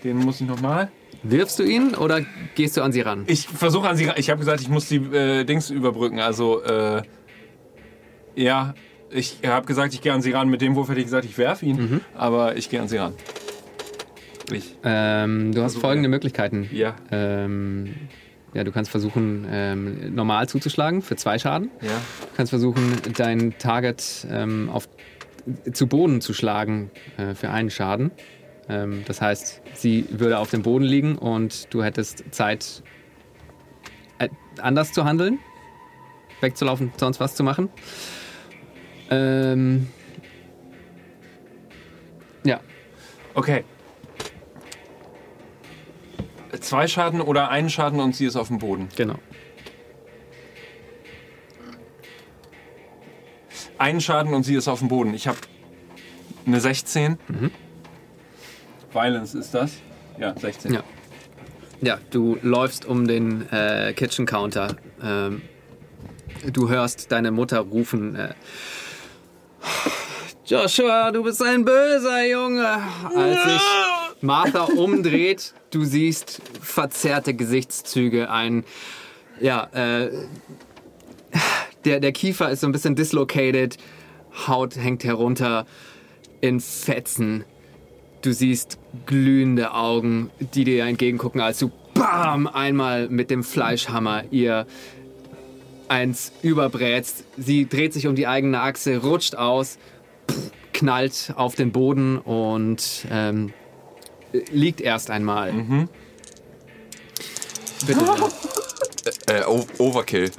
Den 0.04 0.16
muss 0.18 0.40
ich 0.40 0.46
nochmal. 0.46 0.90
Wirfst 1.24 1.58
du 1.58 1.62
ihn 1.62 1.94
oder 1.94 2.20
gehst 2.56 2.76
du 2.76 2.82
an 2.82 2.90
sie 2.92 3.00
ran? 3.02 3.24
Ich 3.28 3.46
versuche 3.46 3.88
an 3.88 3.96
sie. 3.96 4.06
ra- 4.06 4.16
Ich 4.16 4.28
habe 4.30 4.40
gesagt, 4.40 4.60
ich 4.60 4.68
muss 4.68 4.88
die 4.88 4.96
äh, 4.96 5.44
Dings 5.44 5.70
überbrücken. 5.70 6.18
Also, 6.18 6.62
äh, 6.64 7.02
ja, 8.34 8.74
ich 9.10 9.38
habe 9.44 9.66
gesagt, 9.66 9.94
ich 9.94 10.00
gehe 10.00 10.12
an 10.12 10.22
sie 10.22 10.32
ran. 10.32 10.48
Mit 10.48 10.60
dem 10.60 10.74
Wurf 10.74 10.88
hätte 10.88 11.00
ich 11.00 11.06
gesagt, 11.06 11.24
ich 11.24 11.36
werfe 11.38 11.66
ihn. 11.66 12.00
Aber 12.14 12.56
ich 12.56 12.70
gehe 12.70 12.80
an 12.80 12.88
sie 12.88 12.96
ran. 12.96 13.14
Ich. 14.50 14.76
Ähm, 14.84 15.52
du 15.54 15.62
hast 15.62 15.76
folgende 15.78 16.08
ja. 16.08 16.10
Möglichkeiten. 16.10 16.68
Ja, 16.72 16.96
Ähm, 17.10 17.94
ja, 18.54 18.64
du 18.64 18.72
kannst 18.72 18.90
versuchen, 18.90 19.46
ähm, 19.50 20.14
normal 20.14 20.46
zuzuschlagen 20.48 21.00
für 21.00 21.16
zwei 21.16 21.38
Schaden. 21.38 21.70
ja. 21.80 21.88
Du 21.88 22.36
kannst 22.36 22.50
versuchen, 22.50 22.96
dein 23.16 23.56
Target 23.58 24.26
ähm, 24.30 24.68
auf, 24.70 24.88
zu 25.72 25.86
Boden 25.86 26.20
zu 26.20 26.34
schlagen 26.34 26.90
äh, 27.16 27.34
für 27.34 27.50
einen 27.50 27.70
Schaden. 27.70 28.10
Ähm, 28.68 29.04
das 29.06 29.22
heißt, 29.22 29.62
sie 29.74 30.04
würde 30.10 30.38
auf 30.38 30.50
dem 30.50 30.62
Boden 30.62 30.84
liegen 30.84 31.16
und 31.16 31.72
du 31.72 31.82
hättest 31.82 32.24
Zeit, 32.30 32.82
äh, 34.18 34.28
anders 34.60 34.92
zu 34.92 35.04
handeln, 35.04 35.38
wegzulaufen, 36.42 36.92
sonst 36.98 37.20
was 37.20 37.34
zu 37.34 37.44
machen. 37.44 37.70
Ähm, 39.12 39.88
ja, 42.44 42.60
Okay. 43.34 43.64
Zwei 46.60 46.86
Schaden 46.86 47.20
oder 47.20 47.48
einen 47.48 47.70
Schaden 47.70 47.98
und 48.00 48.14
sie 48.14 48.26
ist 48.26 48.36
auf 48.36 48.48
dem 48.48 48.58
Boden. 48.58 48.88
genau. 48.94 49.16
Einen 53.78 54.00
Schaden 54.00 54.32
und 54.34 54.44
sie 54.44 54.54
ist 54.54 54.68
auf 54.68 54.78
dem 54.78 54.88
Boden. 54.88 55.12
Ich 55.14 55.26
habe 55.26 55.38
Eine 56.46 56.60
16. 56.60 57.18
Violence 58.92 59.34
ist 59.34 59.54
das? 59.54 59.72
Ja, 60.18 60.38
16. 60.38 60.74
Ja. 60.74 60.84
Ja, 61.80 61.98
du 62.10 62.38
läufst 62.42 62.84
um 62.84 63.08
den 63.08 63.50
äh, 63.50 63.92
Kitchen 63.94 64.24
Counter. 64.26 64.76
Ähm, 65.02 65.42
du 66.52 66.68
hörst 66.68 67.10
deine 67.10 67.32
Mutter 67.32 67.58
rufen. 67.58 68.14
Äh, 68.14 68.34
Joshua, 70.46 71.10
du 71.12 71.22
bist 71.22 71.42
ein 71.42 71.64
böser 71.64 72.26
Junge. 72.26 72.82
Als 73.14 73.44
sich 73.44 73.62
Martha 74.20 74.64
umdreht, 74.64 75.54
du 75.70 75.84
siehst 75.84 76.42
verzerrte 76.60 77.34
Gesichtszüge, 77.34 78.30
ein 78.30 78.64
ja, 79.40 79.68
äh, 79.72 80.10
der, 81.84 82.00
der 82.00 82.12
Kiefer 82.12 82.50
ist 82.50 82.60
so 82.60 82.66
ein 82.66 82.72
bisschen 82.72 82.94
dislocated, 82.94 83.76
Haut 84.46 84.76
hängt 84.76 85.04
herunter 85.04 85.66
in 86.40 86.60
Fetzen. 86.60 87.44
Du 88.22 88.32
siehst 88.32 88.78
glühende 89.04 89.74
Augen, 89.74 90.30
die 90.38 90.64
dir 90.64 90.84
entgegengucken, 90.84 91.40
als 91.40 91.58
du 91.58 91.70
BAM 91.94 92.46
einmal 92.46 93.08
mit 93.08 93.30
dem 93.30 93.42
Fleischhammer 93.42 94.24
ihr 94.30 94.66
eins 95.92 96.32
überbrätst. 96.42 97.24
Sie 97.36 97.68
dreht 97.68 97.92
sich 97.92 98.06
um 98.06 98.14
die 98.16 98.26
eigene 98.26 98.60
Achse, 98.60 98.96
rutscht 99.02 99.34
aus, 99.36 99.78
pff, 100.30 100.50
knallt 100.72 101.32
auf 101.36 101.54
den 101.54 101.70
Boden 101.72 102.18
und 102.18 103.06
ähm, 103.10 103.52
liegt 104.50 104.80
erst 104.80 105.10
einmal. 105.10 105.52
Bitte. 107.86 108.00
Äh, 109.26 109.42
O- 109.46 109.66
Overkill. 109.78 110.30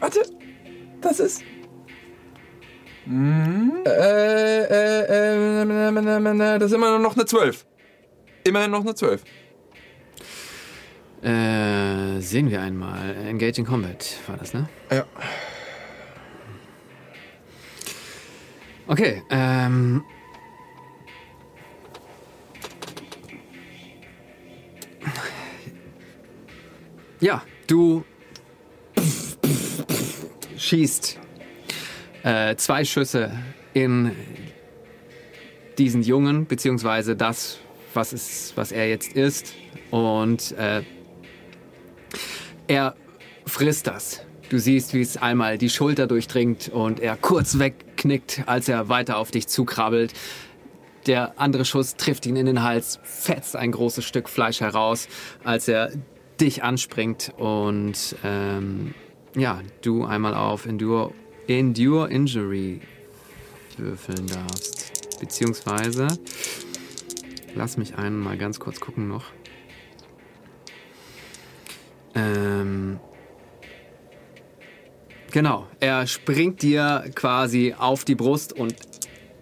Warte, 0.00 0.20
das 1.00 1.20
ist. 1.20 1.44
Äh, 3.06 3.84
äh, 3.84 5.62
äh, 5.62 6.58
das 6.58 6.70
ist 6.70 6.72
immer 6.74 6.98
noch 6.98 7.14
eine 7.14 7.26
12. 7.26 7.64
Immerhin 8.42 8.72
noch 8.72 8.80
eine 8.80 8.96
12. 8.96 9.22
Äh, 11.22 12.20
sehen 12.20 12.50
wir 12.50 12.60
einmal. 12.60 13.14
Engaging 13.28 13.64
Combat 13.64 14.18
war 14.26 14.36
das, 14.36 14.54
ne? 14.54 14.68
Ja. 14.90 15.06
Okay, 18.88 19.22
ähm. 19.30 20.02
Ja, 27.20 27.44
du 27.68 28.04
schießt 30.56 31.20
äh, 32.24 32.56
zwei 32.56 32.84
Schüsse 32.84 33.30
in 33.74 34.10
diesen 35.78 36.02
Jungen, 36.02 36.46
beziehungsweise 36.46 37.14
das, 37.14 37.60
was, 37.94 38.12
es, 38.12 38.52
was 38.56 38.72
er 38.72 38.88
jetzt 38.88 39.12
ist. 39.12 39.54
Und 39.92 40.50
äh, 40.58 40.82
er 42.72 42.94
frisst 43.44 43.86
das. 43.86 44.24
Du 44.48 44.58
siehst, 44.58 44.94
wie 44.94 45.02
es 45.02 45.16
einmal 45.16 45.58
die 45.58 45.68
Schulter 45.68 46.06
durchdringt 46.06 46.70
und 46.70 47.00
er 47.00 47.16
kurz 47.16 47.58
wegknickt, 47.58 48.44
als 48.46 48.68
er 48.68 48.88
weiter 48.88 49.18
auf 49.18 49.30
dich 49.30 49.46
zukrabbelt. 49.46 50.14
Der 51.06 51.38
andere 51.38 51.64
Schuss 51.64 51.96
trifft 51.96 52.26
ihn 52.26 52.36
in 52.36 52.46
den 52.46 52.62
Hals, 52.62 52.98
fetzt 53.02 53.56
ein 53.56 53.72
großes 53.72 54.04
Stück 54.04 54.28
Fleisch 54.28 54.60
heraus, 54.60 55.08
als 55.44 55.68
er 55.68 55.90
dich 56.40 56.62
anspringt 56.62 57.32
und 57.36 58.16
ähm, 58.24 58.94
ja, 59.36 59.60
du 59.82 60.04
einmal 60.04 60.34
auf 60.34 60.66
Endure, 60.66 61.12
Endure 61.48 62.10
Injury 62.10 62.80
würfeln 63.76 64.26
darfst. 64.28 65.18
Beziehungsweise, 65.20 66.08
lass 67.54 67.76
mich 67.76 67.96
einen 67.96 68.18
mal 68.18 68.38
ganz 68.38 68.60
kurz 68.60 68.80
gucken 68.80 69.08
noch. 69.08 69.24
Ähm, 72.14 73.00
genau, 75.30 75.66
er 75.80 76.06
springt 76.06 76.62
dir 76.62 77.04
quasi 77.14 77.74
auf 77.76 78.04
die 78.04 78.14
Brust 78.14 78.52
und 78.52 78.74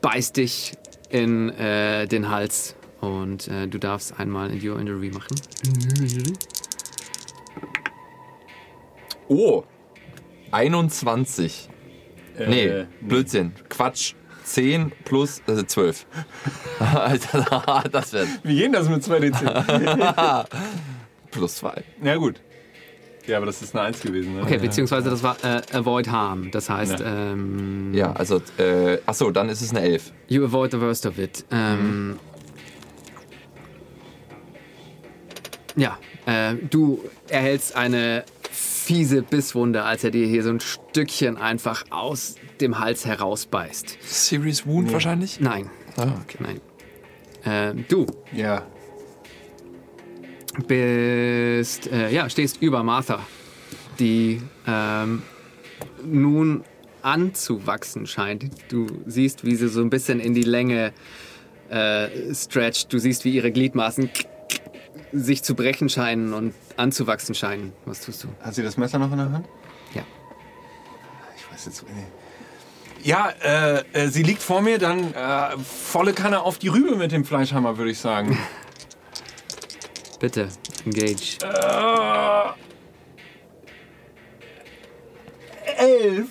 beißt 0.01 0.37
dich 0.37 0.75
in 1.09 1.51
äh, 1.51 2.07
den 2.07 2.29
Hals. 2.31 2.77
Und 3.01 3.49
äh, 3.49 3.67
du 3.67 3.79
darfst 3.79 4.19
einmal 4.21 4.51
Endure 4.51 4.79
Injury 4.81 5.11
machen. 5.11 5.35
Oh, 9.29 9.65
21. 10.51 11.69
Nee, 12.47 12.65
Äh, 12.67 12.87
Blödsinn. 13.01 13.53
Quatsch. 13.69 14.15
10 14.45 14.91
plus 15.05 15.43
also 15.47 15.63
12. 15.67 16.07
Alter, 16.81 17.85
das 17.93 18.13
wäre 18.13 18.27
Wie 18.43 18.57
geht 18.57 18.75
das 18.75 18.89
mit 18.89 19.03
2d10? 19.05 20.47
plus 21.31 21.57
2. 21.57 21.85
ja, 22.03 22.17
gut. 22.17 22.41
Ja, 23.31 23.37
aber 23.37 23.47
das 23.47 23.63
ist 23.63 23.75
eine 23.77 23.85
1 23.87 24.01
gewesen. 24.01 24.35
Ne? 24.35 24.43
Okay, 24.43 24.59
beziehungsweise 24.59 25.09
das 25.09 25.23
war 25.23 25.37
äh, 25.45 25.63
Avoid 25.73 26.09
Harm. 26.11 26.51
Das 26.51 26.69
heißt, 26.69 26.99
Ja. 27.01 27.31
ähm, 27.33 27.95
Ja, 27.95 28.13
also, 28.13 28.43
äh, 28.59 28.99
achso, 29.07 29.31
dann 29.31 29.49
ist 29.49 29.61
es 29.63 29.71
eine 29.71 29.81
11. 29.83 30.13
you 30.29 30.45
avoid 30.45 30.73
the 30.73 30.81
worst 30.81 31.07
of 31.07 31.17
it. 31.19 31.45
Ähm, 31.53 32.19
Ja, 35.77 35.97
äh, 36.27 36.55
du 36.69 37.01
erhältst 37.29 37.77
eine 37.77 38.25
fiese 38.51 39.23
Bisswunde, 39.23 39.85
als 39.85 40.03
er 40.03 40.11
dir 40.11 40.27
hier 40.27 40.43
so 40.43 40.51
ein 40.51 40.59
Stückchen 40.61 41.37
einfach 41.37 41.85
aus 41.91 42.35
dem 42.61 42.81
Hals 42.81 43.07
herausbeißt. 43.07 43.99
Serious 44.03 44.67
Wound 44.67 44.93
wahrscheinlich? 44.93 45.39
Nein, 45.41 45.71
Ah, 45.97 46.09
okay. 46.25 46.39
nein. 46.41 46.61
Ähm, 47.45 47.85
du 47.89 48.07
Ja. 48.33 48.67
Bist, 50.67 51.87
äh, 51.87 52.11
ja, 52.11 52.29
stehst 52.29 52.61
über 52.61 52.83
Martha, 52.83 53.21
die 53.99 54.43
ähm, 54.67 55.23
nun 56.05 56.65
anzuwachsen 57.03 58.07
scheint. 58.07 58.51
Du 58.69 58.87
siehst, 59.07 59.45
wie 59.45 59.55
sie 59.55 59.69
so 59.69 59.81
ein 59.81 59.91
bisschen 59.91 60.21
in 60.21 60.35
die 60.35 60.43
Länge 60.43 60.93
äh, 61.69 62.35
stretcht. 62.35 62.93
Du 62.93 62.99
siehst, 62.99 63.25
wie 63.25 63.31
ihre 63.31 63.53
Gliedmaßen 63.53 64.11
sich 65.13 65.43
zu 65.43 65.55
brechen 65.55 65.89
scheinen 65.89 66.33
und 66.33 66.55
anzuwachsen 66.77 67.35
scheinen. 67.35 67.73
Was 67.85 68.01
tust 68.03 68.25
du? 68.25 68.29
Hat 68.41 68.55
sie 68.55 68.63
das 68.63 68.77
Messer 68.77 68.99
noch 68.99 69.11
in 69.11 69.19
der 69.19 69.33
Hand? 69.33 69.47
Ja. 69.95 70.03
Ich 71.37 71.53
weiß 71.53 71.67
jetzt. 71.67 71.85
Nee. 71.95 72.07
Ja, 73.03 73.31
äh, 73.43 73.83
äh, 73.93 74.09
sie 74.09 74.23
liegt 74.23 74.43
vor 74.43 74.61
mir, 74.61 74.79
dann 74.79 75.15
äh, 75.15 75.57
volle 75.59 76.13
Kanne 76.13 76.43
auf 76.43 76.59
die 76.59 76.69
Rübe 76.69 76.97
mit 76.97 77.13
dem 77.13 77.25
Fleischhammer, 77.25 77.79
würde 77.79 77.91
ich 77.91 77.99
sagen. 77.99 78.39
Bitte, 80.21 80.49
engage. 80.85 81.39
äh, 81.43 82.53
elf. 85.77 86.29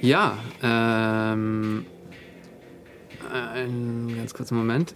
Ja, 0.00 0.38
ähm. 0.62 1.84
Einen 3.30 4.16
ganz 4.16 4.32
kurzen 4.32 4.56
Moment. 4.56 4.94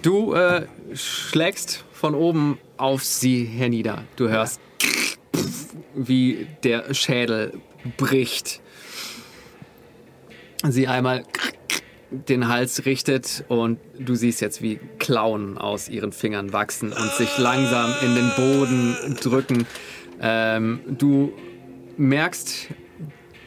Du 0.00 0.32
äh, 0.32 0.66
schlägst 0.94 1.84
von 1.92 2.14
oben 2.14 2.58
auf 2.76 3.02
sie 3.04 3.44
hernieder. 3.44 4.04
Du 4.14 4.28
hörst, 4.28 4.60
wie 5.94 6.46
der 6.62 6.94
Schädel 6.94 7.60
bricht. 7.96 8.60
Sie 10.64 10.86
einmal 10.86 11.24
den 12.10 12.48
Hals 12.48 12.86
richtet 12.86 13.44
und 13.48 13.78
du 13.98 14.14
siehst 14.14 14.40
jetzt, 14.40 14.62
wie 14.62 14.78
Klauen 14.98 15.58
aus 15.58 15.88
ihren 15.88 16.12
Fingern 16.12 16.52
wachsen 16.52 16.92
und 16.92 17.10
sich 17.12 17.36
langsam 17.38 17.92
in 18.02 18.14
den 18.14 18.30
Boden 18.36 19.16
drücken. 19.20 19.66
Ähm, 20.20 20.80
du 20.86 21.32
merkst, 21.96 22.68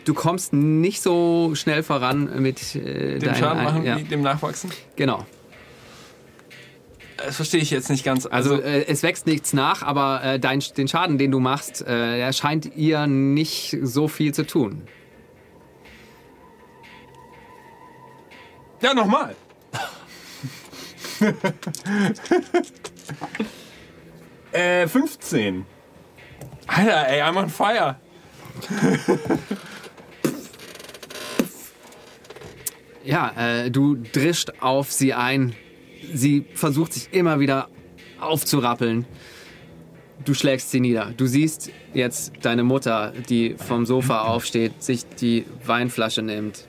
du 0.05 0.13
kommst 0.13 0.53
nicht 0.53 1.01
so 1.01 1.51
schnell 1.55 1.83
voran 1.83 2.41
mit 2.41 2.75
äh, 2.75 3.19
Dem 3.19 3.35
Schaden 3.35 3.63
machen, 3.63 3.85
ja, 3.85 3.95
dem 3.95 4.21
Nachwachsen? 4.21 4.71
Genau. 4.95 5.25
Das 7.17 7.35
verstehe 7.35 7.59
ich 7.59 7.69
jetzt 7.69 7.89
nicht 7.89 8.05
ganz. 8.05 8.25
Also, 8.25 8.55
Also, 8.55 8.63
äh, 8.63 8.85
es 8.87 9.03
wächst 9.03 9.27
nichts 9.27 9.53
nach, 9.53 9.83
aber 9.83 10.23
äh, 10.23 10.39
dein, 10.39 10.63
den 10.77 10.87
Schaden, 10.87 11.17
den 11.17 11.31
du 11.31 11.39
machst, 11.39 11.85
äh, 11.85 12.31
scheint 12.33 12.75
ihr 12.77 13.07
nicht 13.07 13.77
so 13.81 14.07
viel 14.07 14.33
zu 14.33 14.45
tun. 14.45 14.83
Ja, 18.81 18.93
nochmal. 18.93 19.35
äh, 24.51 24.87
15. 24.87 25.65
Alter, 26.67 27.07
ey, 27.07 27.21
I'm 27.21 27.37
on 27.37 27.49
fire. 27.49 27.95
Ja, 33.09 33.31
äh, 33.37 33.71
du 33.71 33.95
drischt 33.95 34.51
auf 34.59 34.91
sie 34.91 35.15
ein. 35.15 35.55
Sie 36.13 36.45
versucht 36.53 36.93
sich 36.93 37.11
immer 37.11 37.39
wieder 37.39 37.69
aufzurappeln. 38.19 39.05
du 40.25 40.33
schlägst 40.35 40.69
sie 40.69 40.79
nieder. 40.79 41.13
Du 41.17 41.25
siehst 41.25 41.71
jetzt 41.93 42.33
deine 42.43 42.63
Mutter, 42.63 43.13
die 43.29 43.55
vom 43.57 43.87
Sofa 43.87 44.23
aufsteht, 44.23 44.83
sich 44.83 45.07
die 45.07 45.45
Weinflasche 45.65 46.21
nimmt. 46.21 46.67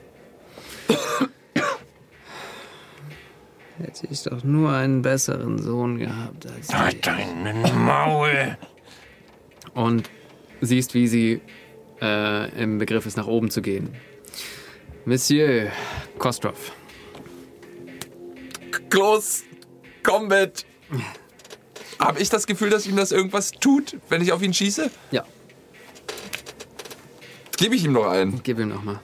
Hätte 3.77 4.07
ich 4.09 4.23
doch 4.23 4.43
nur 4.43 4.71
einen 4.71 5.01
besseren 5.01 5.57
Sohn 5.61 5.97
gehabt 5.97 6.45
als. 6.45 6.73
Halt 6.73 7.05
deinen 7.07 7.61
Maul! 7.85 8.57
Und 9.73 10.09
siehst, 10.61 10.93
wie 10.93 11.07
sie 11.07 11.41
äh, 12.01 12.61
im 12.61 12.77
Begriff 12.77 13.05
ist, 13.05 13.17
nach 13.17 13.27
oben 13.27 13.49
zu 13.49 13.61
gehen. 13.61 13.95
Monsieur 15.05 15.71
Kostrov. 16.17 16.73
Close 18.89 19.43
Combat. 20.03 20.65
Habe 21.97 22.19
ich 22.19 22.29
das 22.29 22.45
Gefühl, 22.45 22.69
dass 22.69 22.85
ihm 22.85 22.95
das 22.95 23.11
irgendwas 23.11 23.51
tut, 23.51 23.97
wenn 24.09 24.21
ich 24.21 24.31
auf 24.31 24.41
ihn 24.41 24.53
schieße? 24.53 24.91
Ja, 25.11 25.23
Gebe 27.61 27.75
ich 27.75 27.85
ihm 27.85 27.93
noch 27.93 28.07
einen. 28.07 28.41
gib 28.41 28.57
ihm 28.57 28.69
nochmal. 28.69 28.99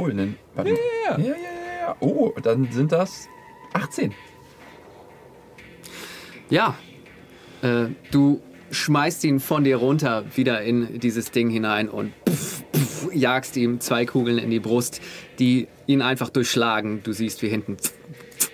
Obwohl, 0.00 0.14
ne? 0.14 0.34
Warte. 0.54 0.70
Ja, 0.70 1.18
ja, 1.18 1.24
ja, 1.24 1.34
ja. 1.80 1.96
Oh, 2.00 2.32
dann 2.42 2.72
sind 2.72 2.90
das 2.92 3.28
18. 3.74 4.14
Ja, 6.48 6.74
äh, 7.60 7.88
du 8.10 8.40
schmeißt 8.70 9.24
ihn 9.24 9.40
von 9.40 9.62
dir 9.64 9.76
runter 9.76 10.24
wieder 10.34 10.62
in 10.62 11.00
dieses 11.00 11.32
Ding 11.32 11.50
hinein 11.50 11.90
und 11.90 12.12
pff, 12.28 12.64
pff, 12.74 13.12
jagst 13.12 13.56
ihm 13.58 13.80
zwei 13.80 14.06
Kugeln 14.06 14.38
in 14.38 14.48
die 14.48 14.60
Brust, 14.60 15.02
die 15.38 15.68
ihn 15.86 16.00
einfach 16.00 16.30
durchschlagen. 16.30 17.02
Du 17.02 17.12
siehst, 17.12 17.42
wie 17.42 17.48
hinten 17.48 17.76
pff, 17.76 17.92
pff, 18.38 18.50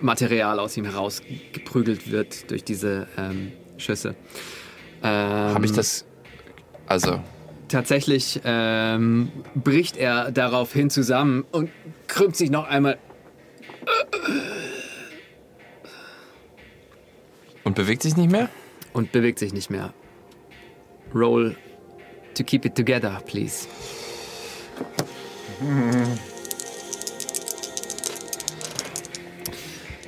Material 0.00 0.60
aus 0.60 0.78
ihm 0.78 0.86
herausgeprügelt 0.86 2.10
wird 2.10 2.50
durch 2.50 2.64
diese 2.64 3.06
ähm, 3.18 3.52
Schüsse. 3.76 4.14
Ähm, 5.02 5.10
Habe 5.10 5.66
ich 5.66 5.72
das. 5.72 6.06
Also, 6.86 7.20
Tatsächlich 7.72 8.38
ähm, 8.44 9.32
bricht 9.54 9.96
er 9.96 10.30
daraufhin 10.30 10.90
zusammen 10.90 11.46
und 11.52 11.70
krümmt 12.06 12.36
sich 12.36 12.50
noch 12.50 12.68
einmal 12.68 12.98
und 17.64 17.74
bewegt 17.74 18.02
sich 18.02 18.14
nicht 18.14 18.30
mehr? 18.30 18.50
und 18.92 19.10
bewegt 19.10 19.38
sich 19.38 19.54
nicht 19.54 19.70
mehr. 19.70 19.94
Roll 21.14 21.56
to 22.34 22.44
keep 22.44 22.66
it 22.66 22.74
together, 22.74 23.22
please. 23.24 23.66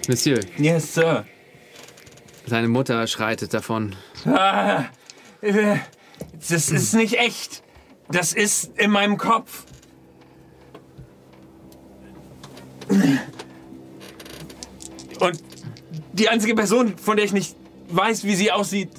Monsieur, 0.08 0.40
Yes, 0.58 0.94
Sir. 0.94 1.24
seine 2.46 2.68
Mutter 2.68 3.06
schreitet 3.06 3.54
davon. 3.54 3.96
Ah, 4.26 4.84
äh, 5.40 5.76
das 6.48 6.70
ist 6.70 6.94
nicht 6.94 7.14
echt. 7.18 7.62
Das 8.10 8.32
ist 8.32 8.76
in 8.76 8.90
meinem 8.90 9.16
Kopf. 9.16 9.64
Und 15.20 15.42
die 16.12 16.28
einzige 16.28 16.54
Person, 16.54 16.96
von 16.98 17.16
der 17.16 17.24
ich 17.24 17.32
nicht 17.32 17.56
weiß, 17.88 18.24
wie 18.24 18.34
sie 18.34 18.52
aussieht, 18.52 18.90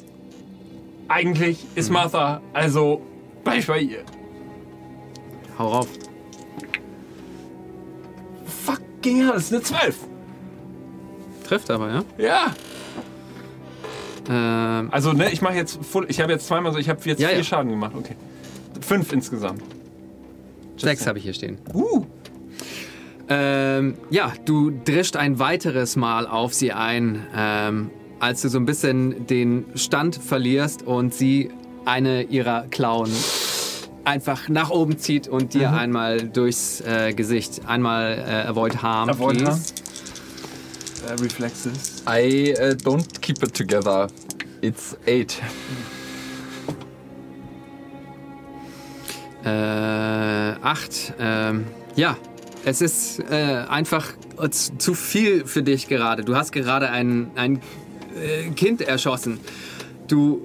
eigentlich 1.08 1.66
ist 1.76 1.90
Martha. 1.92 2.42
Also 2.54 3.02
bleib 3.44 3.60
ich 3.60 3.68
bei 3.68 3.80
ihr. 3.80 4.04
Hau 5.58 5.68
rauf. 5.68 5.88
Fucking 8.66 9.18
hell, 9.18 9.34
das 9.34 9.46
ist 9.46 9.54
eine 9.54 9.62
12. 9.62 9.98
Trifft 11.48 11.70
aber, 11.70 11.90
ja? 11.90 12.04
Ja. 12.18 12.56
Ähm, 14.30 14.90
Also, 14.92 15.14
ne, 15.14 15.32
ich 15.32 15.42
mache 15.42 15.56
jetzt 15.56 15.80
full, 15.84 16.06
ich 16.10 16.20
habe 16.22 16.32
jetzt 16.32 16.48
zweimal 16.48 16.72
so, 16.74 16.78
ich 16.80 16.90
habe 16.90 17.00
jetzt 17.06 17.20
Ja, 17.20 17.30
vier 17.30 17.38
ja. 17.38 17.44
Schaden 17.44 17.70
gemacht. 17.72 17.94
Okay. 17.98 18.16
Fünf 18.82 19.12
insgesamt. 19.14 19.62
sechs 20.78 21.08
habe 21.08 21.18
ich 21.18 21.24
hier 21.24 21.34
stehen. 21.34 21.58
Uh. 21.74 22.06
Ähm, 23.28 23.96
ja, 24.12 24.34
du 24.46 24.72
drischt 24.86 25.16
ein 25.16 25.40
weiteres 25.40 25.96
Mal 25.96 26.28
auf 26.28 26.54
sie 26.54 26.72
ein, 26.74 27.26
ähm, 27.36 27.90
als 28.20 28.42
du 28.44 28.50
so 28.50 28.60
ein 28.60 28.66
bisschen 28.66 29.26
den 29.28 29.66
Stand 29.76 30.16
verlierst 30.16 30.84
und 30.84 31.14
sie 31.14 31.50
eine 31.86 32.24
ihrer 32.24 32.64
Klauen 32.70 33.10
einfach 34.04 34.48
nach 34.50 34.70
oben 34.70 35.00
zieht 35.00 35.28
und 35.28 35.56
dir 35.56 35.72
einmal 35.74 36.22
durchs 36.22 36.82
äh, 36.82 37.14
Gesicht. 37.14 37.62
Einmal 37.68 38.24
äh, 38.28 38.48
Avoid 38.48 38.84
Harm, 38.84 39.10
Avoid 39.10 39.38
please. 39.40 39.74
Harm. 41.08 41.18
Äh, 41.18 41.22
Reflexes. 41.24 41.95
I 42.08 42.54
uh, 42.54 42.76
don't 42.76 43.22
keep 43.22 43.42
it 43.42 43.54
together. 43.54 44.08
It's 44.62 44.96
8. 45.08 45.42
Äh, 49.44 49.50
acht. 49.50 51.14
Ähm, 51.20 51.66
ja, 51.96 52.18
es 52.64 52.82
ist 52.82 53.20
äh, 53.20 53.66
einfach 53.70 54.14
zu 54.50 54.94
viel 54.96 55.46
für 55.46 55.62
dich 55.62 55.88
gerade. 55.88 56.24
Du 56.24 56.36
hast 56.36 56.52
gerade 56.52 56.90
ein, 56.90 57.32
ein 57.36 57.62
äh, 58.16 58.50
Kind 58.52 58.82
erschossen. 58.82 59.40
Du 60.08 60.42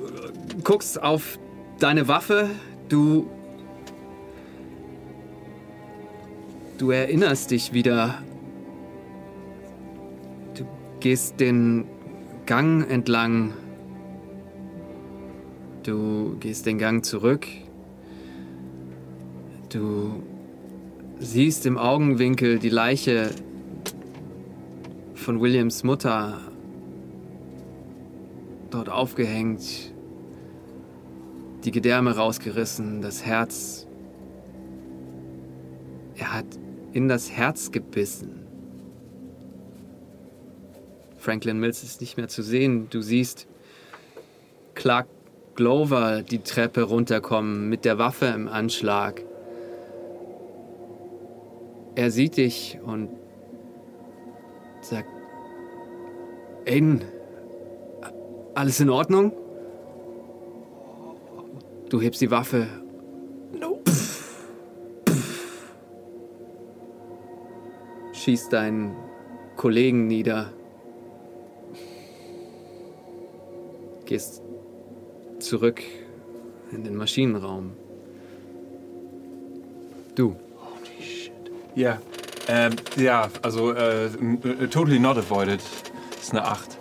guckst 0.65 1.03
auf 1.03 1.39
deine 1.79 2.09
Waffe. 2.09 2.51
Du. 2.89 3.31
Du 6.79 6.91
erinnerst 6.91 7.51
dich 7.51 7.73
wieder. 7.73 8.23
Gehst 11.01 11.41
den 11.41 11.87
Gang 12.45 12.89
entlang. 12.91 13.55
Du 15.83 16.37
gehst 16.41 16.67
den 16.67 16.79
Gang 16.79 17.05
zurück. 17.05 17.47
Du 19.71 20.23
siehst 21.19 21.65
im 21.65 21.79
Augenwinkel 21.79 22.59
die 22.59 22.69
Leiche 22.69 23.31
von 25.15 25.41
Williams 25.41 25.85
Mutter 25.85 26.41
dort 28.71 28.89
aufgehängt, 28.89 29.95
die 31.65 31.71
Gedärme 31.71 32.17
rausgerissen, 32.17 33.01
das 33.01 33.25
Herz. 33.25 33.87
Er 36.17 36.35
hat 36.35 36.47
in 36.93 37.09
das 37.09 37.31
Herz 37.31 37.71
gebissen. 37.71 38.40
Franklin 41.21 41.61
Mills 41.61 41.83
ist 41.83 42.01
nicht 42.01 42.17
mehr 42.17 42.29
zu 42.29 42.43
sehen. 42.43 42.89
Du 42.91 43.03
siehst 43.03 43.47
Clark 44.75 45.07
Glover 45.55 46.23
die 46.23 46.39
Treppe 46.39 46.83
runterkommen 46.83 47.69
mit 47.69 47.85
der 47.85 47.99
Waffe 47.99 48.27
im 48.27 48.49
Anschlag. 48.49 49.23
Er 51.95 52.11
sieht 52.11 52.39
dich 52.39 52.79
und 52.83 53.11
sagt, 54.81 55.11
Aiden, 56.67 57.05
alles 58.55 58.81
in 58.81 58.89
Ordnung? 58.89 59.33
Du 61.91 62.01
hebst 62.01 62.23
die 62.23 62.31
Waffe. 62.31 62.67
Schießt 68.13 68.53
deinen 68.53 68.97
Kollegen 69.57 70.07
nieder. 70.07 70.53
Gehst 74.11 74.43
zurück 75.39 75.83
in 76.73 76.83
den 76.83 76.97
Maschinenraum. 76.97 77.75
Du. 80.17 80.35
Ja. 81.77 82.01
Ähm, 82.49 82.73
ja, 82.97 83.29
also 83.43 83.73
äh, 83.73 84.07
äh, 84.07 84.67
totally 84.67 84.99
not 84.99 85.17
avoided. 85.17 85.61
Das 86.11 86.23
ist 86.25 86.33
eine 86.33 86.45
8. 86.45 86.77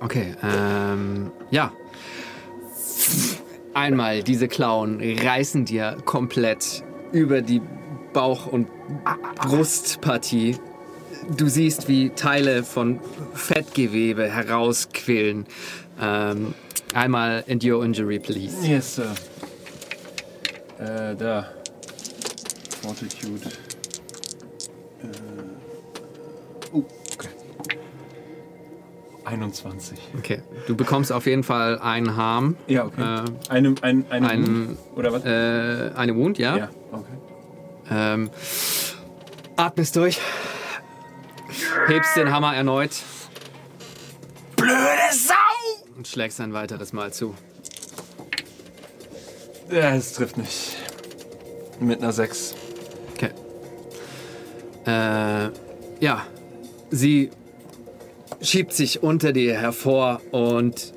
Okay, 0.00 0.34
ähm, 0.42 1.32
ja. 1.50 1.72
Einmal 3.72 4.22
diese 4.22 4.48
Klauen 4.48 5.00
reißen 5.00 5.64
dir 5.64 5.96
komplett 6.04 6.84
über 7.12 7.40
die 7.40 7.62
Bauch- 8.12 8.48
und 8.48 8.68
Brustpartie. 9.36 10.58
Du 11.30 11.48
siehst, 11.48 11.88
wie 11.88 12.10
Teile 12.10 12.62
von 12.62 13.00
Fettgewebe 13.34 14.28
herausquillen. 14.30 15.46
Ähm, 16.00 16.54
einmal 16.94 17.42
Endure 17.46 17.84
Injury, 17.84 18.18
please. 18.18 18.66
Yes, 18.66 18.96
Sir. 18.96 19.12
Äh, 20.78 21.16
da. 21.16 21.48
Fortitude. 22.82 23.46
Äh. 25.02 25.06
Oh, 26.72 26.84
okay. 27.14 27.28
21. 29.24 29.98
Okay, 30.18 30.42
du 30.68 30.76
bekommst 30.76 31.10
auf 31.10 31.26
jeden 31.26 31.42
Fall 31.42 31.78
einen 31.80 32.16
Harm, 32.16 32.56
Ja, 32.68 32.84
okay. 32.84 33.00
Äh, 33.02 33.24
eine, 33.50 33.74
ein, 33.82 34.04
eine 34.10 34.28
ein- 34.28 34.46
Wound? 34.68 34.78
Oder 34.94 35.12
was? 35.12 35.24
äh, 35.24 35.90
eine 35.96 36.14
Wound, 36.14 36.38
ja? 36.38 36.56
ja, 36.56 36.68
okay. 36.92 37.04
Ähm, 37.90 38.30
Atmest 39.56 39.96
durch. 39.96 40.20
Hebst 41.86 42.16
den 42.16 42.32
Hammer 42.32 42.54
erneut. 42.54 42.90
Blöde 44.56 44.76
Sau! 45.12 45.34
Und 45.96 46.08
schlägst 46.08 46.40
ein 46.40 46.52
weiteres 46.52 46.92
Mal 46.92 47.12
zu. 47.12 47.34
Ja, 49.70 49.94
es 49.94 50.12
trifft 50.12 50.38
nicht. 50.38 50.76
Mit 51.80 52.02
einer 52.02 52.12
6. 52.12 52.54
Okay. 53.14 53.30
Äh, 54.86 55.50
ja. 56.00 56.26
Sie 56.90 57.30
schiebt 58.40 58.72
sich 58.72 59.02
unter 59.02 59.32
dir 59.32 59.58
hervor 59.58 60.20
und 60.30 60.92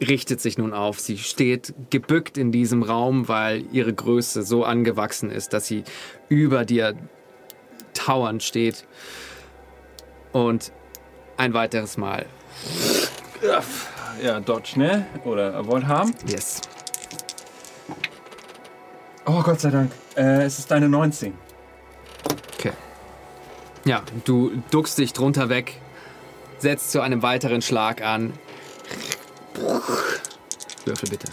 richtet 0.00 0.40
sich 0.40 0.58
nun 0.58 0.72
auf. 0.72 1.00
Sie 1.00 1.18
steht 1.18 1.74
gebückt 1.90 2.38
in 2.38 2.52
diesem 2.52 2.82
Raum, 2.82 3.28
weil 3.28 3.64
ihre 3.72 3.92
Größe 3.92 4.42
so 4.42 4.64
angewachsen 4.64 5.30
ist, 5.30 5.52
dass 5.52 5.66
sie 5.66 5.84
über 6.28 6.64
dir 6.64 6.94
tauernd 7.96 8.42
steht. 8.42 8.84
Und 10.32 10.72
ein 11.36 11.54
weiteres 11.54 11.96
Mal. 11.96 12.26
Ja, 14.22 14.40
Dodge, 14.40 14.78
ne? 14.78 15.06
Oder 15.24 15.54
Avoid 15.54 15.86
Harm. 15.86 16.14
Yes. 16.26 16.62
Oh, 19.26 19.42
Gott 19.42 19.60
sei 19.60 19.70
Dank. 19.70 19.92
Äh, 20.16 20.44
es 20.44 20.58
ist 20.58 20.72
eine 20.72 20.88
19. 20.88 21.34
Okay. 22.54 22.72
Ja, 23.84 24.02
du 24.24 24.62
duckst 24.70 24.98
dich 24.98 25.12
drunter 25.12 25.48
weg, 25.48 25.80
setzt 26.58 26.92
zu 26.92 27.00
einem 27.00 27.22
weiteren 27.22 27.60
Schlag 27.60 28.02
an. 28.02 28.32
Würfel 30.84 31.10
bitte. 31.10 31.28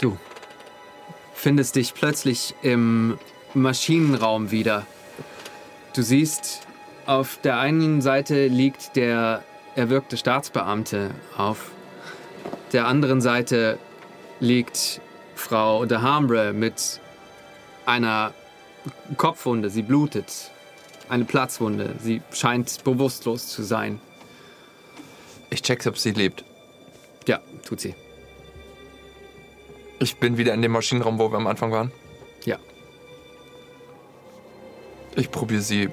Du 0.00 0.16
findest 1.34 1.76
dich 1.76 1.94
plötzlich 1.94 2.54
im 2.62 3.18
Maschinenraum 3.54 4.50
wieder. 4.50 4.86
Du 5.96 6.02
siehst, 6.02 6.60
auf 7.06 7.38
der 7.42 7.58
einen 7.58 8.02
Seite 8.02 8.48
liegt 8.48 8.96
der 8.96 9.42
erwürgte 9.76 10.18
Staatsbeamte, 10.18 11.12
auf 11.38 11.70
der 12.74 12.86
anderen 12.86 13.22
Seite 13.22 13.78
liegt 14.38 15.00
Frau 15.34 15.86
de 15.86 15.96
Hambre 15.96 16.52
mit 16.52 17.00
einer 17.86 18.34
Kopfwunde. 19.16 19.70
Sie 19.70 19.80
blutet. 19.80 20.50
Eine 21.08 21.24
Platzwunde. 21.24 21.94
Sie 21.98 22.20
scheint 22.30 22.84
bewusstlos 22.84 23.48
zu 23.48 23.62
sein. 23.62 23.98
Ich 25.48 25.62
check's, 25.62 25.86
ob 25.86 25.96
sie 25.96 26.10
lebt. 26.10 26.44
Ja, 27.26 27.40
tut 27.66 27.80
sie. 27.80 27.94
Ich 29.98 30.16
bin 30.16 30.36
wieder 30.36 30.52
in 30.52 30.60
dem 30.60 30.72
Maschinenraum, 30.72 31.18
wo 31.18 31.32
wir 31.32 31.38
am 31.38 31.46
Anfang 31.46 31.72
waren. 31.72 31.90
Ich 35.16 35.30
probiere 35.30 35.62
sie 35.62 35.88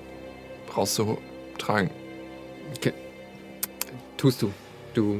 rauszutragen. 0.75 1.89
Okay. 2.77 2.93
Tust 4.17 4.41
du. 4.41 4.51
Du 4.93 5.19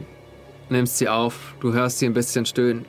nimmst 0.70 0.98
sie 0.98 1.08
auf, 1.10 1.56
du 1.62 1.74
hörst 1.74 2.00
sie 2.00 2.06
ein 2.06 2.14
bisschen 2.14 2.46
stöhnen. 2.46 2.86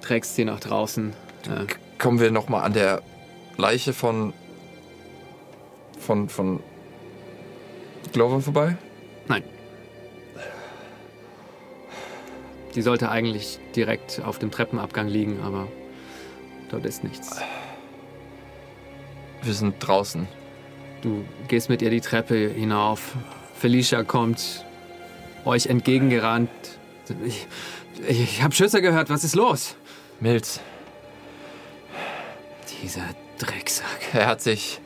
Trägst 0.00 0.36
sie 0.36 0.44
nach 0.44 0.60
draußen. 0.60 1.12
Äh, 1.46 1.66
Kommen 1.98 2.20
wir 2.20 2.30
nochmal 2.30 2.62
an 2.64 2.72
der 2.72 3.02
Leiche 3.56 3.92
von. 3.92 4.32
von. 5.98 6.28
von. 6.28 6.60
Glover 8.12 8.40
vorbei? 8.40 8.76
nein. 9.28 9.42
Die 12.74 12.82
sollte 12.82 13.10
eigentlich 13.10 13.58
direkt 13.76 14.20
auf 14.24 14.38
dem 14.38 14.50
Treppenabgang 14.50 15.06
liegen, 15.06 15.40
aber 15.42 15.68
dort 16.70 16.84
ist 16.86 17.04
nichts. 17.04 17.38
Wir 19.42 19.54
sind 19.54 19.76
draußen. 19.80 20.28
Du 21.02 21.24
gehst 21.48 21.68
mit 21.68 21.82
ihr 21.82 21.90
die 21.90 22.00
Treppe 22.00 22.48
hinauf. 22.50 23.12
Felicia 23.56 24.04
kommt 24.04 24.64
euch 25.44 25.66
entgegengerannt. 25.66 26.50
Ich, 27.26 27.46
ich, 28.08 28.20
ich 28.22 28.42
habe 28.42 28.54
Schüsse 28.54 28.80
gehört. 28.80 29.10
Was 29.10 29.24
ist 29.24 29.34
los? 29.34 29.74
Milz, 30.20 30.60
Dieser 32.82 33.02
Drecksack. 33.38 34.14
er 34.14 34.26
hat 34.28 34.40
sich. 34.40 34.80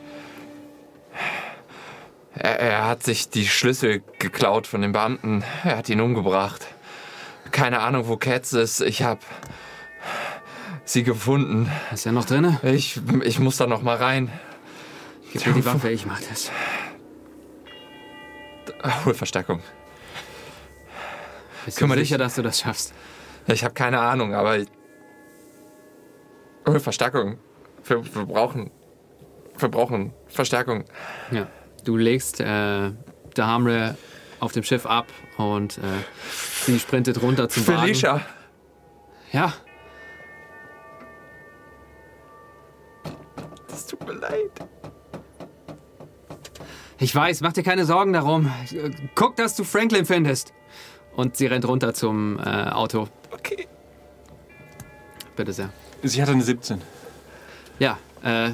Er, 2.33 2.59
er 2.59 2.87
hat 2.87 3.03
sich 3.03 3.29
die 3.29 3.47
Schlüssel 3.47 4.01
geklaut 4.19 4.65
von 4.67 4.81
den 4.81 4.91
Beamten. 4.91 5.43
Er 5.63 5.77
hat 5.77 5.89
ihn 5.89 6.01
umgebracht. 6.01 6.65
Keine 7.51 7.79
Ahnung, 7.79 8.07
wo 8.07 8.17
Katz 8.17 8.53
ist. 8.53 8.81
Ich 8.81 9.03
hab 9.03 9.19
sie 10.85 11.03
gefunden. 11.03 11.71
Ist 11.93 12.05
er 12.07 12.11
noch 12.11 12.25
drinne? 12.25 12.59
Ich, 12.63 12.99
ich 13.23 13.39
muss 13.39 13.57
da 13.57 13.67
noch 13.67 13.81
mal 13.83 13.97
rein. 13.97 14.31
Gib 15.37 15.47
mir 15.47 15.53
die 15.61 15.65
Waffe, 15.65 15.89
ich 15.89 16.05
mach 16.05 16.19
das. 16.21 16.51
Hol 19.05 19.13
Verstärkung. 19.13 19.61
Bist 21.65 21.77
Kümmer 21.77 21.95
du 21.95 21.99
dich. 22.01 22.09
sicher, 22.09 22.17
dass 22.17 22.35
du 22.35 22.41
das 22.41 22.59
schaffst? 22.59 22.93
Ich 23.47 23.63
habe 23.63 23.73
keine 23.73 23.99
Ahnung, 23.99 24.33
aber 24.33 24.57
hol 26.67 26.79
Verstärkung. 26.79 27.37
Wir, 27.85 28.03
wir 28.15 28.25
brauchen, 28.25 28.71
wir 29.57 29.69
brauchen 29.69 30.13
Verstärkung. 30.27 30.85
Ja. 31.31 31.47
Du 31.83 31.95
legst 31.97 32.39
äh, 32.39 32.43
der 32.43 33.47
Hamre 33.47 33.97
auf 34.39 34.51
dem 34.51 34.63
Schiff 34.63 34.85
ab 34.85 35.07
und 35.37 35.77
äh, 35.77 35.81
sie 36.65 36.79
sprintet 36.79 37.21
runter 37.21 37.47
zum 37.49 37.65
Wagen. 37.67 37.79
Felicia, 37.81 38.21
Ja, 39.31 39.53
ich 46.99 47.13
weiß, 47.13 47.41
mach 47.41 47.53
dir 47.53 47.63
keine 47.63 47.85
Sorgen 47.85 48.13
darum. 48.13 48.51
Guck, 49.15 49.35
dass 49.35 49.55
du 49.55 49.63
Franklin 49.63 50.05
findest. 50.05 50.53
Und 51.15 51.35
sie 51.35 51.47
rennt 51.47 51.67
runter 51.67 51.93
zum 51.93 52.39
äh, 52.39 52.41
Auto. 52.41 53.07
Okay. 53.31 53.67
Bitte 55.35 55.53
sehr. 55.53 55.69
Sie 56.03 56.21
hatte 56.21 56.31
eine 56.31 56.43
17. 56.43 56.81
Ja, 57.79 57.97
äh. 58.23 58.51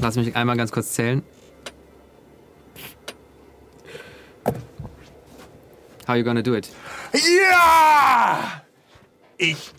Lass 0.00 0.16
mich 0.16 0.34
einmal 0.34 0.56
ganz 0.56 0.72
kurz 0.72 0.92
zählen. 0.92 1.22
How 6.08 6.16
you 6.16 6.24
gonna 6.24 6.42
do 6.42 6.54
it? 6.54 6.68
Ja! 7.12 8.62
Ich 9.36 9.72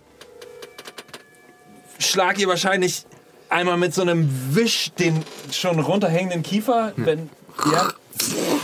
schlag 2.00 2.40
ihr 2.40 2.48
wahrscheinlich 2.48 3.06
einmal 3.52 3.78
mit 3.78 3.94
so 3.94 4.02
einem 4.02 4.28
Wisch 4.56 4.92
den 4.98 5.24
schon 5.52 5.80
runterhängenden 5.80 6.44
Kiefer, 6.44 6.94
wenn 6.98 7.30
ja, 7.72 7.90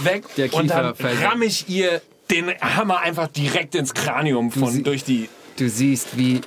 weg 0.03 0.23
Der 0.37 0.53
und 0.53 0.61
Kiefer 0.63 0.81
dann 0.83 0.95
fällt- 0.95 1.23
ramm 1.23 1.41
ich 1.41 1.67
ihr 1.69 2.01
den 2.31 2.49
Hammer 2.61 2.99
einfach 2.99 3.27
direkt 3.27 3.75
ins 3.75 3.93
Kranium 3.93 4.51
sie- 4.51 4.59
von 4.59 4.83
durch 4.83 5.03
die 5.03 5.29
Du 5.57 5.67
siehst, 5.69 6.17
wie, 6.17 6.41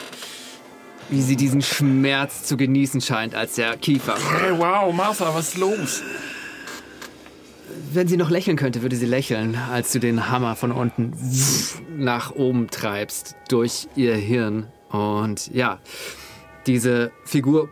wie 1.08 1.20
sie 1.22 1.34
diesen 1.34 1.62
Schmerz 1.62 2.44
zu 2.44 2.56
genießen 2.56 3.00
scheint, 3.00 3.34
als 3.34 3.56
der 3.56 3.76
Kiefer. 3.76 4.16
Hey, 4.40 4.56
wow, 4.56 4.94
Martha, 4.94 5.34
was 5.34 5.48
ist 5.48 5.58
los? 5.58 6.02
Wenn 7.92 8.06
sie 8.06 8.16
noch 8.16 8.30
lächeln 8.30 8.56
könnte, 8.56 8.82
würde 8.82 8.94
sie 8.94 9.06
lächeln, 9.06 9.56
als 9.72 9.90
du 9.90 9.98
den 9.98 10.28
Hammer 10.30 10.54
von 10.54 10.70
unten 10.70 11.12
nach 11.96 12.30
oben 12.32 12.68
treibst 12.70 13.34
durch 13.48 13.88
ihr 13.96 14.14
Hirn. 14.14 14.68
Und 14.90 15.52
ja, 15.52 15.80
diese 16.68 17.10
Figur 17.24 17.68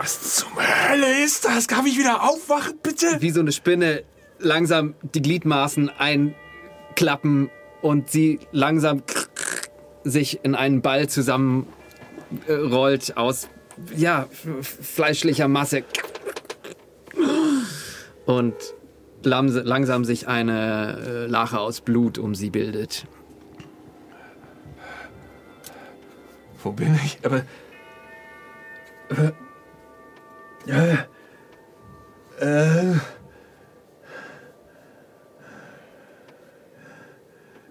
Was 0.00 0.36
zum 0.36 0.48
Hölle 0.56 1.22
ist 1.22 1.44
das? 1.44 1.68
Kann 1.68 1.84
ich 1.84 1.98
wieder 1.98 2.22
aufwachen, 2.22 2.78
bitte? 2.82 3.20
wie 3.20 3.28
so 3.28 3.40
eine 3.40 3.52
Spinne 3.52 4.02
langsam 4.38 4.94
die 5.02 5.20
Gliedmaßen 5.20 5.90
einklappen 5.90 7.50
und 7.82 8.10
sie 8.10 8.40
langsam 8.50 9.02
sich 10.02 10.42
in 10.42 10.54
einen 10.54 10.80
Ball 10.80 11.10
zusammenrollt 11.10 13.18
aus 13.18 13.48
ja, 13.94 14.26
fleischlicher 14.62 15.48
Masse. 15.48 15.84
Und 18.24 18.54
langsam 19.22 20.06
sich 20.06 20.28
eine 20.28 20.98
äh, 21.04 21.26
Lache 21.26 21.60
aus 21.60 21.82
Blut 21.82 22.16
um 22.16 22.34
sie 22.34 22.48
bildet. 22.48 23.04
Wo 26.62 26.72
bin 26.72 26.98
ich? 27.04 27.18
Aber. 27.22 27.42
aber 29.10 29.34
äh, 30.70 30.96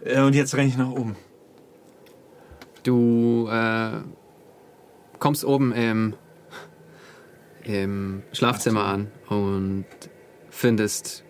äh, 0.04 0.22
und 0.22 0.36
jetzt 0.36 0.56
renne 0.56 0.68
ich 0.68 0.78
nach 0.78 0.92
oben. 0.92 1.16
Du 2.84 3.48
äh, 3.52 4.02
kommst 5.20 5.44
oben 5.44 5.74
im, 5.74 6.14
im 7.64 8.24
Schlafzimmer 8.32 8.86
an 8.86 9.12
und 9.28 9.86
findest 10.50 11.24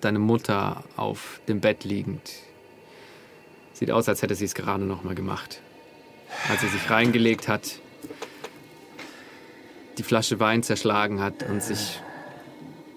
deine 0.00 0.18
Mutter 0.18 0.84
auf 0.96 1.40
dem 1.48 1.60
Bett 1.60 1.84
liegend. 1.84 2.32
Sieht 3.72 3.90
aus, 3.90 4.08
als 4.08 4.22
hätte 4.22 4.34
sie 4.34 4.44
es 4.46 4.54
gerade 4.54 4.84
noch 4.84 5.04
mal 5.04 5.14
gemacht. 5.14 5.62
Als 6.48 6.60
sie 6.62 6.68
sich 6.68 6.90
reingelegt 6.90 7.48
hat, 7.48 7.80
die 10.00 10.04
Flasche 10.04 10.40
Wein 10.40 10.62
zerschlagen 10.62 11.20
hat 11.20 11.42
und 11.42 11.62
sich 11.62 12.00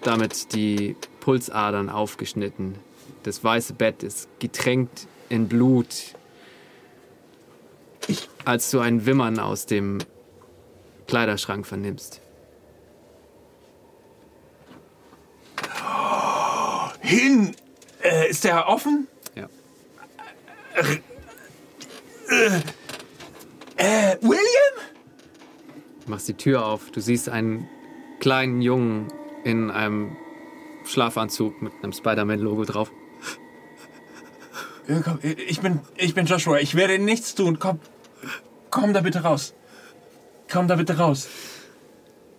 damit 0.00 0.54
die 0.54 0.96
Pulsadern 1.20 1.90
aufgeschnitten. 1.90 2.76
Das 3.24 3.44
weiße 3.44 3.74
Bett 3.74 4.02
ist 4.02 4.26
getränkt 4.38 5.06
in 5.28 5.46
Blut. 5.46 6.14
Als 8.46 8.70
du 8.70 8.80
ein 8.80 9.04
Wimmern 9.04 9.38
aus 9.38 9.66
dem 9.66 9.98
Kleiderschrank 11.06 11.66
vernimmst. 11.66 12.22
Hin! 17.02 17.54
Äh, 18.02 18.30
ist 18.30 18.44
der 18.44 18.66
offen? 18.66 19.08
Ja. 19.34 19.48
Äh, 23.76 24.16
William? 24.22 24.93
Du 26.04 26.10
machst 26.10 26.28
die 26.28 26.34
Tür 26.34 26.66
auf. 26.66 26.90
Du 26.90 27.00
siehst 27.00 27.28
einen 27.28 27.68
kleinen 28.20 28.60
Jungen 28.60 29.08
in 29.44 29.70
einem 29.70 30.16
Schlafanzug 30.84 31.62
mit 31.62 31.72
einem 31.82 31.92
Spider-Man-Logo 31.92 32.64
drauf. 32.64 32.90
Äh, 34.86 35.00
komm, 35.02 35.18
Ich 35.22 35.60
bin, 35.60 35.80
ich 35.96 36.14
bin 36.14 36.26
Joshua. 36.26 36.58
Ich 36.58 36.74
werde 36.74 36.98
nichts 36.98 37.34
tun. 37.34 37.58
Komm, 37.58 37.80
komm 38.70 38.92
da 38.92 39.00
bitte 39.00 39.20
raus. 39.22 39.54
Komm 40.50 40.68
da 40.68 40.76
bitte 40.76 40.98
raus. 40.98 41.28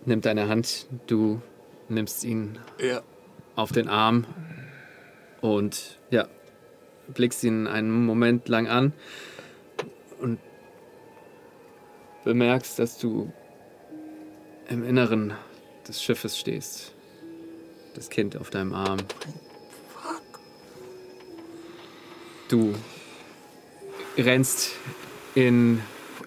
Nimmt 0.04 0.24
deine 0.26 0.48
Hand. 0.48 0.86
Du 1.08 1.40
nimmst 1.88 2.22
ihn 2.24 2.58
Ja. 2.80 3.00
auf 3.56 3.72
den 3.72 3.88
Arm 3.88 4.26
und 5.40 5.98
ja, 6.10 6.28
blickst 7.12 7.42
ihn 7.42 7.66
einen 7.66 8.06
Moment 8.06 8.48
lang 8.48 8.68
an 8.68 8.92
und 10.20 10.38
bemerkst, 12.24 12.78
dass 12.78 12.98
du 12.98 13.32
im 14.68 14.84
Inneren 14.84 15.34
des 15.86 16.02
Schiffes 16.02 16.38
stehst. 16.38 16.92
Das 17.94 18.10
Kind 18.10 18.36
auf 18.36 18.50
deinem 18.50 18.74
Arm. 18.74 18.98
Du 22.48 22.74
rennst 24.16 24.72
in 25.34 25.80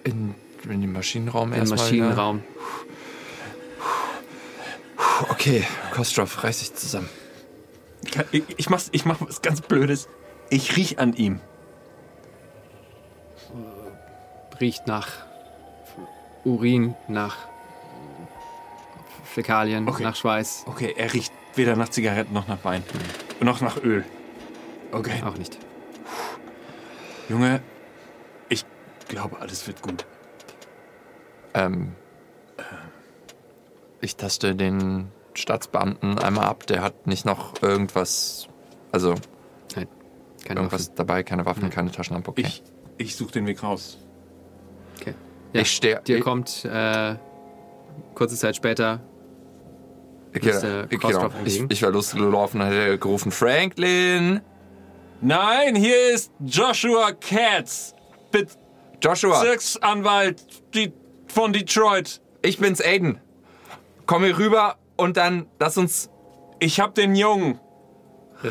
In, 0.04 0.34
in 0.68 0.80
den 0.80 0.92
Maschinenraum 0.92 1.50
den 1.50 1.60
erstmal. 1.60 1.78
Maschinenraum. 1.78 2.42
Ja. 3.78 5.26
Okay, 5.28 5.66
Kostrov, 5.92 6.42
reiß 6.42 6.60
dich 6.60 6.74
zusammen. 6.74 7.08
Ich, 8.32 8.42
ich, 8.56 8.70
mach's, 8.70 8.88
ich 8.92 9.04
mach 9.04 9.20
was 9.20 9.42
ganz 9.42 9.60
Blödes. 9.60 10.08
Ich 10.48 10.76
riech 10.76 10.98
an 10.98 11.12
ihm. 11.14 11.40
riecht 14.60 14.86
nach 14.86 15.08
Urin, 16.44 16.94
nach 17.08 17.36
Fäkalien, 19.44 19.88
Okay. 19.88 20.02
nach 20.02 20.16
Schweiß. 20.16 20.64
Okay, 20.66 20.92
er 20.96 21.12
riecht 21.14 21.32
weder 21.54 21.74
nach 21.76 21.88
Zigaretten 21.88 22.34
noch 22.34 22.46
nach 22.46 22.62
Wein. 22.64 22.82
Noch 23.40 23.60
nach 23.62 23.82
Öl. 23.82 24.04
Okay. 24.92 25.22
Auch 25.24 25.38
nicht. 25.38 25.56
Junge, 27.30 27.62
ich 28.50 28.64
glaube, 29.08 29.40
alles 29.40 29.66
wird 29.66 29.80
gut. 29.80 30.04
Ähm, 31.54 31.92
ich 34.02 34.16
taste 34.16 34.54
den 34.54 35.08
Staatsbeamten 35.34 36.18
einmal 36.18 36.44
ab. 36.46 36.66
Der 36.66 36.82
hat 36.82 37.06
nicht 37.06 37.24
noch 37.24 37.62
irgendwas, 37.62 38.48
also 38.92 39.14
Nein, 39.74 39.88
keine 40.44 40.60
irgendwas 40.60 40.86
Waffen. 40.88 40.94
dabei, 40.96 41.22
keine 41.22 41.46
Waffen, 41.46 41.70
keine 41.70 41.90
Taschenlampe. 41.90 42.30
Okay. 42.30 42.42
Ich, 42.46 42.62
ich 42.98 43.16
suche 43.16 43.32
den 43.32 43.46
Weg 43.46 43.62
raus. 43.62 43.98
Okay. 45.00 45.14
Ja, 45.54 45.62
ich 45.62 45.72
stehe. 45.74 46.00
dir 46.06 46.18
ich, 46.18 46.24
kommt 46.24 46.64
äh, 46.66 47.14
kurze 48.14 48.36
Zeit 48.36 48.56
später 48.56 49.00
Kostrov 50.98 51.32
genau. 51.32 51.44
ich, 51.44 51.62
ich 51.68 51.82
war 51.82 51.90
losgelaufen, 51.90 52.62
hat 52.62 52.72
er 52.72 52.98
gerufen, 52.98 53.32
Franklin! 53.32 54.40
Nein, 55.20 55.74
hier 55.74 56.14
ist 56.14 56.30
Joshua 56.40 57.12
Katz, 57.12 57.94
Joshua, 59.02 59.40
Bezirksanwalt 59.40 60.42
die, 60.74 60.92
von 61.26 61.52
Detroit. 61.52 62.20
ich 62.42 62.58
bin's, 62.58 62.80
Aiden. 62.80 63.18
Komm 64.06 64.24
hier 64.24 64.38
rüber 64.38 64.76
und 64.96 65.16
dann 65.16 65.46
lass 65.58 65.76
uns 65.76 66.10
Ich 66.58 66.80
hab 66.80 66.94
den 66.94 67.14
Jungen 67.14 67.60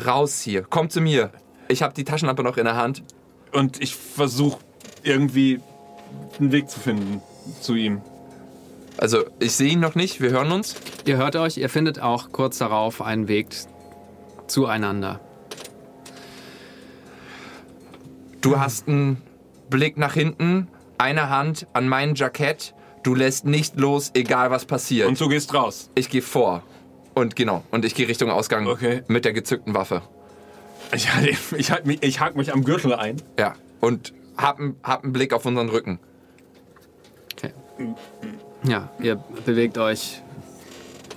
raus 0.06 0.40
hier. 0.40 0.62
Komm 0.62 0.90
zu 0.90 1.00
mir. 1.00 1.30
Ich 1.68 1.82
habe 1.82 1.94
die 1.94 2.04
Taschenlampe 2.04 2.42
noch 2.42 2.56
in 2.56 2.64
der 2.64 2.76
Hand. 2.76 3.02
und 3.52 3.80
ich 3.82 3.96
versuche 3.96 4.60
irgendwie 5.02 5.60
einen 6.38 6.52
Weg 6.52 6.70
zu 6.70 6.78
finden 6.78 7.22
zu 7.60 7.74
ihm. 7.74 8.00
Also, 9.00 9.24
ich 9.38 9.52
sehe 9.52 9.70
ihn 9.72 9.80
noch 9.80 9.94
nicht. 9.94 10.20
Wir 10.20 10.28
hören 10.30 10.52
uns. 10.52 10.74
Ihr 11.06 11.16
hört 11.16 11.34
euch, 11.34 11.56
ihr 11.56 11.70
findet 11.70 12.00
auch 12.00 12.32
kurz 12.32 12.58
darauf 12.58 13.00
einen 13.00 13.28
Weg 13.28 13.46
zueinander. 14.46 15.20
Du 18.42 18.58
hast 18.60 18.88
einen 18.88 19.22
Blick 19.70 19.96
nach 19.96 20.12
hinten, 20.12 20.68
eine 20.98 21.30
Hand 21.30 21.66
an 21.72 21.88
mein 21.88 22.14
Jackett. 22.14 22.74
Du 23.02 23.14
lässt 23.14 23.46
nicht 23.46 23.80
los, 23.80 24.10
egal 24.12 24.50
was 24.50 24.66
passiert. 24.66 25.08
Und 25.08 25.18
du 25.18 25.28
gehst 25.28 25.54
raus. 25.54 25.88
ich 25.94 26.10
gehe 26.10 26.20
vor. 26.20 26.62
Und 27.14 27.36
genau, 27.36 27.64
und 27.70 27.86
ich 27.86 27.94
gehe 27.94 28.06
Richtung 28.06 28.30
Ausgang 28.30 28.66
Okay. 28.66 29.02
mit 29.08 29.24
der 29.24 29.32
gezückten 29.32 29.72
Waffe. 29.72 30.02
Ich, 30.94 31.08
ich, 31.56 31.70
halt 31.70 31.86
mich, 31.86 32.02
ich 32.02 32.20
hake 32.20 32.36
mich 32.36 32.52
am 32.52 32.64
Gürtel 32.64 32.92
ein. 32.92 33.16
Ja. 33.38 33.54
Und 33.80 34.12
hab, 34.36 34.58
hab 34.82 35.04
einen 35.04 35.14
Blick 35.14 35.32
auf 35.32 35.46
unseren 35.46 35.70
Rücken. 35.70 35.98
Okay. 37.32 37.52
Ja, 38.64 38.90
ihr 39.00 39.16
bewegt 39.46 39.78
euch 39.78 40.22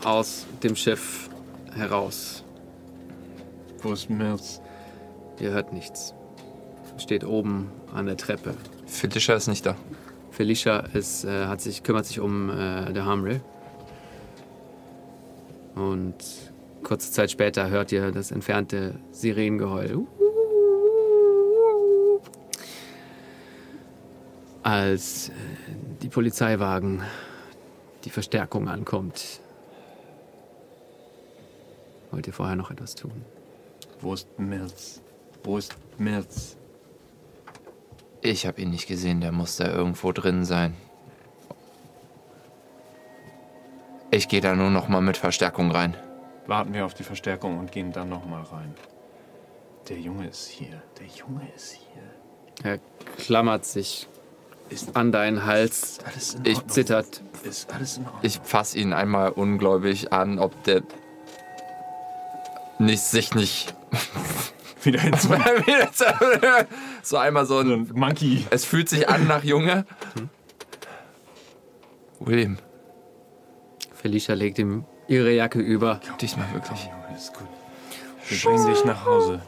aus 0.05 0.45
dem 0.63 0.77
Schiff 0.77 1.29
heraus. 1.75 2.43
Wo 3.81 3.91
ist 3.91 4.09
Mills? 4.09 4.61
Ihr 5.39 5.51
hört 5.51 5.73
nichts. 5.73 6.13
Steht 6.97 7.25
oben 7.25 7.69
an 7.93 8.05
der 8.05 8.15
Treppe. 8.15 8.55
Felicia 8.85 9.35
ist 9.35 9.47
nicht 9.47 9.65
da. 9.65 9.75
Felicia 10.31 10.79
ist, 10.93 11.25
äh, 11.25 11.45
hat 11.47 11.59
sich, 11.59 11.83
kümmert 11.83 12.05
sich 12.05 12.21
um 12.21 12.49
äh, 12.49 12.93
der 12.93 13.05
Hamrill. 13.05 13.41
Und 15.75 16.15
kurze 16.83 17.11
Zeit 17.11 17.29
später 17.29 17.69
hört 17.69 17.91
ihr 17.91 18.11
das 18.11 18.31
entfernte 18.31 18.95
Sirenengeheul. 19.11 20.07
Als 24.61 25.29
äh, 25.29 25.33
die 26.01 26.09
Polizeiwagen, 26.09 27.01
die 28.03 28.09
Verstärkung 28.09 28.67
ankommt. 28.67 29.39
Wollt 32.11 32.27
ihr 32.27 32.33
vorher 32.33 32.55
noch 32.55 32.71
etwas 32.71 32.95
tun? 32.95 33.25
Wo 34.01 34.13
ist 34.13 34.27
Mills? 34.37 35.01
Wo 35.43 35.57
ist 35.57 35.75
Mills? 35.97 36.57
Ich 38.21 38.45
habe 38.45 38.61
ihn 38.61 38.69
nicht 38.69 38.87
gesehen, 38.87 39.21
der 39.21 39.31
muss 39.31 39.57
da 39.57 39.67
irgendwo 39.67 40.11
drin 40.11 40.45
sein. 40.45 40.75
Ich 44.11 44.27
gehe 44.27 44.41
da 44.41 44.55
nur 44.55 44.69
noch 44.69 44.87
mal 44.89 45.01
mit 45.01 45.17
Verstärkung 45.17 45.71
rein. 45.71 45.97
Warten 46.45 46.73
wir 46.73 46.85
auf 46.85 46.93
die 46.93 47.03
Verstärkung 47.03 47.57
und 47.57 47.71
gehen 47.71 47.91
dann 47.91 48.09
noch 48.09 48.25
mal 48.25 48.43
rein. 48.43 48.75
Der 49.89 49.99
Junge 49.99 50.27
ist 50.27 50.47
hier. 50.47 50.81
Der 50.99 51.07
Junge 51.07 51.47
ist 51.55 51.71
hier. 51.71 52.03
Er 52.63 52.79
klammert 53.17 53.65
sich 53.65 54.07
an 54.93 55.11
deinen 55.11 55.45
Hals, 55.45 55.99
alles 56.05 56.35
in 56.35 56.45
Ich 56.45 56.65
zittert. 56.67 57.21
Ist 57.43 57.71
alles 57.73 57.97
in 57.97 58.05
Ordnung? 58.05 58.21
Ich 58.23 58.39
fasse 58.43 58.77
ihn 58.77 58.93
einmal 58.93 59.31
ungläubig 59.31 60.13
an, 60.13 60.39
ob 60.39 60.63
der 60.63 60.83
nicht, 62.79 63.03
sich 63.03 63.35
nicht 63.35 63.75
Wieder 64.83 64.99
hin 64.99 65.13
so 67.03 67.17
einmal 67.17 67.45
so 67.45 67.59
ein. 67.59 67.89
Monkey. 67.93 68.45
Es 68.49 68.65
fühlt 68.65 68.89
sich 68.89 69.07
an 69.07 69.27
nach 69.27 69.43
Junge. 69.43 69.85
William, 72.19 72.57
Felicia 73.93 74.35
legt 74.35 74.59
ihm 74.59 74.85
ihre 75.07 75.31
Jacke 75.31 75.59
über. 75.59 76.01
diesmal 76.19 76.51
wirklich. 76.53 76.83
Junge, 76.83 77.17
ist 77.17 77.33
gut. 77.33 77.47
Wir 78.27 78.37
bringen 78.39 78.67
dich 78.67 78.85
nach 78.85 79.05
Hause. 79.05 79.41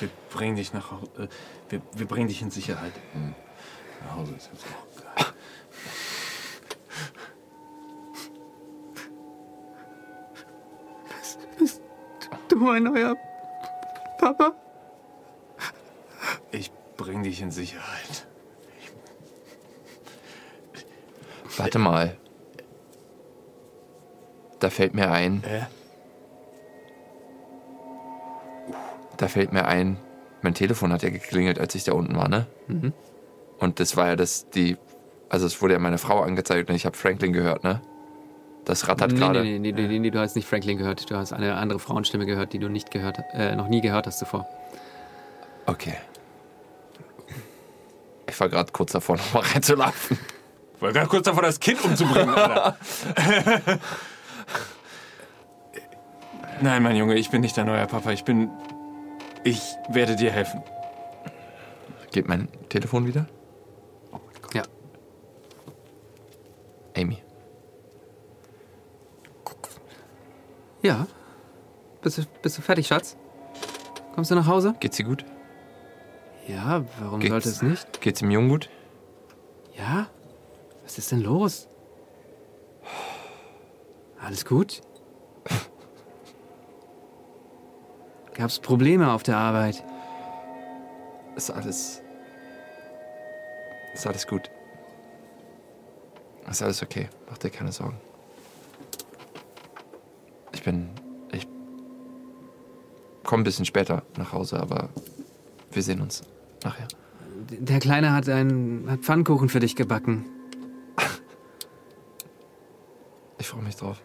Wir 0.00 0.08
bringen 0.30 0.56
dich 0.56 0.72
nach 0.72 0.90
Hause. 0.90 1.10
Äh, 1.18 1.28
wir, 1.70 1.82
wir 1.94 2.06
bringen 2.06 2.28
dich 2.28 2.42
in 2.42 2.50
Sicherheit. 2.50 2.92
Nach 4.04 4.16
Hause 4.16 4.34
ist 4.34 4.50
jetzt 4.52 4.64
auch 4.66 5.14
geil. 5.16 5.32
Du 12.48 12.70
ein 12.70 12.82
neuer 12.84 13.16
Papa? 14.18 14.54
Ich 16.52 16.70
bring 16.96 17.22
dich 17.22 17.40
in 17.40 17.50
Sicherheit. 17.50 18.26
Warte 21.56 21.78
mal. 21.78 22.16
Da 24.60 24.70
fällt 24.70 24.94
mir 24.94 25.10
ein. 25.10 25.42
Äh? 25.44 25.62
Da 29.16 29.28
fällt 29.28 29.52
mir 29.52 29.66
ein. 29.66 29.96
Mein 30.42 30.54
Telefon 30.54 30.92
hat 30.92 31.02
ja 31.02 31.10
geklingelt, 31.10 31.58
als 31.58 31.74
ich 31.74 31.84
da 31.84 31.92
unten 31.92 32.16
war, 32.16 32.28
ne? 32.28 32.46
Und 33.58 33.80
das 33.80 33.96
war 33.96 34.08
ja 34.08 34.16
das, 34.16 34.48
die. 34.50 34.76
Also, 35.28 35.46
es 35.46 35.60
wurde 35.62 35.74
ja 35.74 35.80
meine 35.80 35.98
Frau 35.98 36.20
angezeigt 36.20 36.68
und 36.68 36.76
ich 36.76 36.86
habe 36.86 36.96
Franklin 36.96 37.32
gehört, 37.32 37.64
ne? 37.64 37.80
Das 38.64 38.88
rattert 38.88 39.12
nee, 39.12 39.18
gerade. 39.18 39.42
nee, 39.42 39.58
nee, 39.58 39.72
nee, 39.72 39.86
nee, 39.86 39.98
nee, 39.98 40.10
du 40.10 40.18
hast 40.18 40.36
nicht 40.36 40.48
Franklin 40.48 40.78
gehört. 40.78 41.10
Du 41.10 41.16
hast 41.16 41.32
eine 41.32 41.54
andere 41.56 41.78
Frauenstimme 41.78 42.24
gehört, 42.24 42.52
die 42.52 42.58
du 42.58 42.68
nicht 42.68 42.90
gehört, 42.90 43.18
äh, 43.32 43.54
noch 43.56 43.68
nie 43.68 43.80
gehört 43.80 44.06
hast 44.06 44.18
zuvor. 44.18 44.46
Okay. 45.66 45.96
Ich 48.28 48.40
war 48.40 48.48
gerade 48.48 48.72
kurz 48.72 48.92
davor, 48.92 49.16
nochmal 49.34 49.42
reinzulaufen. 49.42 50.18
Ich 50.76 50.82
war 50.82 50.92
gerade 50.92 51.08
kurz 51.08 51.24
davor, 51.24 51.42
das 51.42 51.60
Kind 51.60 51.84
umzubringen, 51.84 52.30
Alter. 52.34 52.76
Nein, 56.60 56.82
mein 56.82 56.96
Junge, 56.96 57.14
ich 57.16 57.30
bin 57.30 57.42
nicht 57.42 57.56
dein 57.56 57.66
neuer 57.66 57.86
Papa. 57.86 58.12
Ich 58.12 58.24
bin. 58.24 58.50
Ich 59.42 59.60
werde 59.88 60.16
dir 60.16 60.30
helfen. 60.30 60.62
Geht 62.12 62.28
mein 62.28 62.48
Telefon 62.70 63.06
wieder? 63.06 63.26
Amy. 66.96 67.22
Ja. 70.82 71.06
Bist 72.02 72.18
du, 72.18 72.22
bist 72.42 72.58
du 72.58 72.62
fertig, 72.62 72.86
Schatz? 72.86 73.16
Kommst 74.14 74.30
du 74.30 74.34
nach 74.34 74.46
Hause? 74.46 74.74
Geht's 74.80 74.98
ihr 74.98 75.06
gut? 75.06 75.24
Ja, 76.46 76.84
warum 77.00 77.20
Geht's- 77.20 77.30
sollte 77.30 77.48
es 77.48 77.62
nicht? 77.62 78.00
Geht's 78.02 78.20
dem 78.20 78.30
Jungen 78.30 78.50
gut? 78.50 78.68
Ja? 79.76 80.08
Was 80.82 80.98
ist 80.98 81.10
denn 81.10 81.22
los? 81.22 81.68
Alles 84.22 84.44
gut? 84.44 84.82
Gab's 88.34 88.58
Probleme 88.58 89.10
auf 89.12 89.22
der 89.22 89.38
Arbeit? 89.38 89.82
Ist 91.34 91.50
alles. 91.50 92.02
Ist 93.94 94.06
alles 94.06 94.26
gut. 94.26 94.50
Ist 96.50 96.62
alles 96.62 96.82
okay. 96.82 97.08
Mach 97.28 97.38
dir 97.38 97.50
keine 97.50 97.72
Sorgen. 97.72 97.96
Ich 100.52 100.62
bin. 100.62 100.88
Ich. 101.32 101.48
Komm 103.24 103.40
ein 103.40 103.44
bisschen 103.44 103.64
später 103.64 104.02
nach 104.16 104.32
Hause, 104.32 104.60
aber 104.60 104.88
wir 105.72 105.82
sehen 105.82 106.00
uns 106.00 106.22
nachher. 106.62 106.86
Der 107.50 107.80
Kleine 107.80 108.12
hat 108.12 108.28
einen 108.28 108.88
hat 108.88 109.00
Pfannkuchen 109.00 109.48
für 109.48 109.60
dich 109.60 109.76
gebacken. 109.76 110.26
Ich 113.36 113.48
freue 113.48 113.62
mich 113.62 113.76
drauf. 113.76 114.00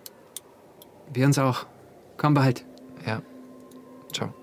Wir 1.13 1.25
uns 1.25 1.37
auch. 1.39 1.65
Komm 2.17 2.33
bald. 2.33 2.65
Ja. 3.05 3.21
Ciao. 4.11 4.33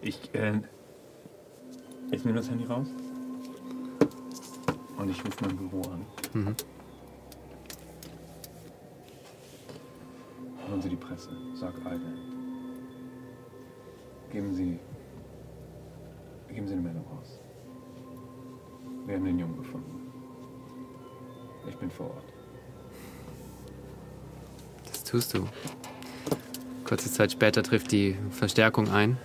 Ich, 0.00 0.32
äh, 0.34 0.60
ich 2.12 2.24
nehme 2.24 2.38
das 2.38 2.48
Handy 2.48 2.64
raus. 2.64 2.86
Und 4.98 5.08
ich 5.10 5.24
rufe 5.24 5.44
mein 5.44 5.56
Büro 5.56 5.82
an. 5.90 6.06
Mhm. 6.32 6.56
Hören 10.68 10.82
Sie 10.82 10.88
die 10.88 10.96
Presse. 10.96 11.30
Sag 11.54 11.74
Alten. 11.84 12.14
Geben 14.30 14.54
Sie. 14.54 14.78
Geben 16.48 16.66
Sie 16.66 16.72
eine 16.74 16.82
Meldung 16.82 17.04
raus. 17.06 17.40
Wir 19.06 19.16
haben 19.16 19.24
den 19.24 19.38
Jungen 19.38 19.56
gefunden. 19.56 20.12
Ich 21.68 21.76
bin 21.76 21.90
vor 21.90 22.06
Ort. 22.06 22.32
Das 24.86 25.04
tust 25.04 25.34
du. 25.34 25.46
Kurze 26.84 27.10
Zeit 27.10 27.32
später 27.32 27.62
trifft 27.62 27.92
die 27.92 28.16
Verstärkung 28.30 28.88
ein. 28.90 29.16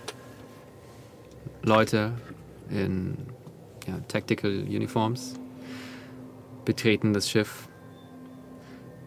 Leute 1.62 2.12
in 2.70 3.16
ja, 3.86 3.98
Tactical 4.08 4.50
Uniforms 4.50 5.34
betreten 6.68 7.14
das 7.14 7.30
Schiff. 7.30 7.66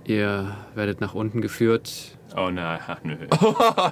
Ihr 0.04 0.58
werdet 0.74 1.00
nach 1.00 1.14
unten 1.14 1.42
geführt. 1.42 2.18
Oh 2.36 2.50
nein, 2.50 2.80
nö. 3.04 3.14
nein, 3.30 3.30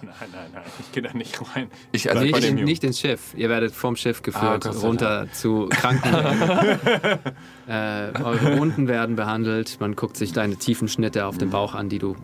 nein, 0.02 0.50
nein. 0.54 0.64
Ich 0.80 0.92
gehe 0.92 1.04
da 1.04 1.14
nicht 1.14 1.40
rein. 1.56 1.70
Ich, 1.92 2.10
also 2.10 2.24
Nicht, 2.24 2.54
nicht 2.56 2.84
ins 2.84 3.00
Schiff. 3.00 3.36
Ihr 3.38 3.48
werdet 3.48 3.72
vom 3.72 3.96
Schiff 3.96 4.24
geführt, 4.24 4.64
Gott 4.64 4.74
sei 4.74 4.88
runter 4.88 5.28
zu 5.34 5.68
Krankenwagen. 5.70 7.20
äh, 7.68 8.24
eure 8.24 8.58
Wunden 8.58 8.88
werden 8.88 9.16
behandelt. 9.16 9.78
Man 9.80 9.96
guckt 9.96 10.18
sich 10.18 10.34
deine 10.34 10.56
tiefen 10.56 10.88
Schnitte 10.88 11.28
auf 11.28 11.38
dem 11.38 11.52
Bauch 11.52 11.76
an, 11.76 11.90
die 11.90 12.00
du 12.00 12.16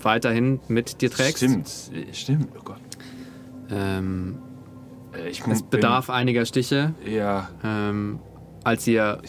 weiterhin 0.00 0.60
mit 0.68 1.00
dir 1.00 1.10
trägst. 1.10 1.38
Stimmt, 1.38 1.68
äh, 1.92 2.14
stimmt. 2.14 2.48
Oh 2.56 2.62
Gott. 2.64 2.80
Ähm, 3.68 4.38
Äh, 5.12 5.28
Ich 5.30 5.44
es 5.44 5.64
bedarf 5.64 6.08
einiger 6.08 6.46
Stiche, 6.46 6.94
Ja, 7.04 7.48
ähm, 7.64 8.20
als 8.62 8.86
ihr 8.86 9.20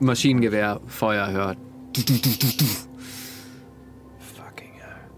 Maschinengewehrfeuer 0.00 1.30
hört. 1.30 1.58
Fucking 4.18 4.72
hell. 4.74 5.10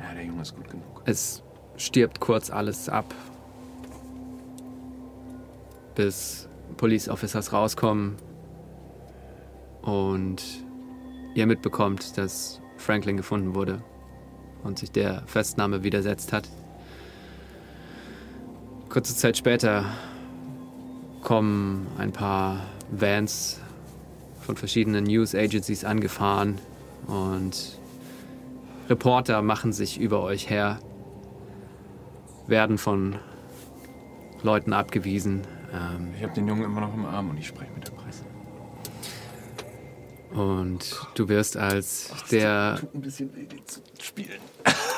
Ja, 0.00 0.14
der 0.14 0.24
Junge 0.24 0.42
ist 0.42 0.54
gut 0.56 0.68
genug. 0.68 1.02
Es 1.04 1.42
stirbt 1.76 2.20
kurz 2.20 2.50
alles 2.50 2.88
ab, 2.88 3.14
bis 5.94 6.48
Police 6.76 7.08
Officers 7.08 7.52
rauskommen 7.52 8.16
und 9.82 10.42
ihr 11.34 11.46
mitbekommt, 11.46 12.18
dass 12.18 12.60
Franklin 12.76 13.16
gefunden 13.16 13.54
wurde 13.54 13.82
und 14.64 14.78
sich 14.78 14.90
der 14.90 15.22
Festnahme 15.26 15.84
widersetzt 15.84 16.32
hat. 16.32 16.48
Kurze 18.88 19.14
Zeit 19.14 19.36
später 19.36 19.84
kommen 21.22 21.86
ein 21.98 22.12
paar 22.12 22.60
Vans 22.90 23.60
von 24.40 24.56
verschiedenen 24.56 25.04
News 25.04 25.34
Agencies 25.34 25.84
angefahren 25.84 26.58
und 27.06 27.78
Reporter 28.88 29.42
machen 29.42 29.72
sich 29.72 30.00
über 30.00 30.22
euch 30.22 30.48
her, 30.48 30.78
werden 32.46 32.78
von 32.78 33.16
Leuten 34.42 34.72
abgewiesen. 34.72 35.42
Ähm, 35.72 36.14
Ich 36.16 36.22
habe 36.22 36.32
den 36.34 36.48
Jungen 36.48 36.64
immer 36.64 36.80
noch 36.80 36.94
im 36.94 37.04
Arm 37.04 37.30
und 37.30 37.38
ich 37.38 37.46
spreche 37.46 37.70
mit 37.74 37.86
der 37.86 37.92
Presse. 37.92 38.24
und 40.32 41.06
du 41.14 41.28
wirst 41.28 41.56
als 41.56 42.10
der 42.30 42.76
Tut 42.80 42.94
ein 42.94 43.00
bisschen 43.00 43.34
weh, 43.34 43.44
den 43.44 43.66
zu 43.66 43.80
spielen. 44.00 44.38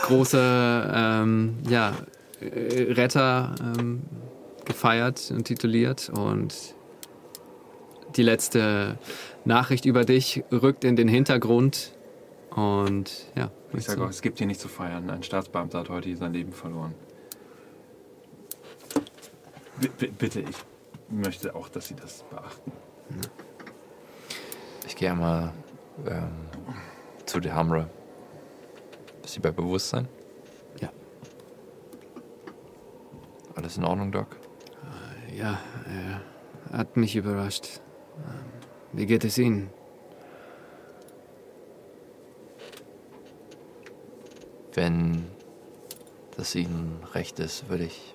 große 0.03 0.93
ähm, 0.95 1.57
ja, 1.69 1.95
äh, 2.41 2.93
Retter 2.93 3.55
ähm, 3.61 4.03
gefeiert 4.65 5.33
und 5.35 5.45
tituliert. 5.45 6.11
Und 6.11 6.75
die 8.17 8.23
letzte 8.23 8.99
Nachricht 9.45 9.85
über 9.85 10.05
dich 10.05 10.45
rückt 10.53 10.85
in 10.85 10.97
den 10.97 11.09
Hintergrund. 11.09 11.93
Und 12.51 13.27
ja, 13.37 13.51
Ich 13.73 13.85
sage 13.85 14.05
auch, 14.05 14.09
es 14.09 14.23
gibt 14.23 14.39
hier 14.39 14.47
nicht 14.47 14.61
zu 14.61 14.69
feiern. 14.69 15.09
Ein 15.11 15.23
Staatsbeamter 15.23 15.81
hat 15.81 15.89
heute 15.89 16.15
sein 16.17 16.33
Leben 16.33 16.53
verloren. 16.53 16.95
B 19.81 19.89
b- 19.99 20.09
bitte, 20.19 20.41
ich 20.41 20.57
möchte 21.09 21.55
auch, 21.55 21.69
dass 21.69 21.89
Sie 21.89 21.95
das 21.95 22.25
beachten. 22.25 22.73
ich 24.87 24.97
gehe 24.97 25.11
einmal 25.11 25.53
ähm, 26.07 26.29
zu 27.27 27.41
der 27.41 27.55
Hamre. 27.55 27.89
Ist 29.25 29.35
sie 29.35 29.41
bei 29.41 29.51
Bewusstsein? 29.53 30.09
Ja. 30.81 30.91
Alles 33.55 33.77
in 33.77 33.85
Ordnung, 33.85 34.11
Doc? 34.13 34.27
ja, 35.37 35.59
er 36.71 36.77
hat 36.77 36.97
mich 36.97 37.17
überrascht. 37.17 37.81
Wie 38.93 39.07
geht 39.07 39.25
es 39.25 39.39
Ihnen? 39.39 39.71
Wenn 44.75 45.29
das 46.37 46.55
Ihnen 46.55 47.03
recht 47.15 47.39
ist, 47.39 47.69
würde 47.69 47.85
ich 47.85 48.15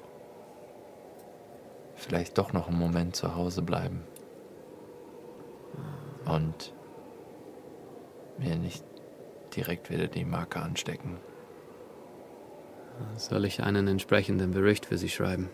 vielleicht 1.95 2.37
doch 2.37 2.53
noch 2.53 2.67
einen 2.67 2.79
Moment 2.79 3.15
zu 3.15 3.35
Hause 3.35 3.61
bleiben. 3.61 4.03
Und 6.25 6.73
mir 8.37 8.55
nicht 8.55 8.83
direkt 9.55 9.89
wieder 9.89 10.07
die 10.07 10.25
Marke 10.25 10.59
anstecken. 10.59 11.17
Soll 13.17 13.45
ich 13.45 13.63
einen 13.63 13.87
entsprechenden 13.87 14.51
Bericht 14.51 14.85
für 14.85 14.97
Sie 14.97 15.09
schreiben? 15.09 15.49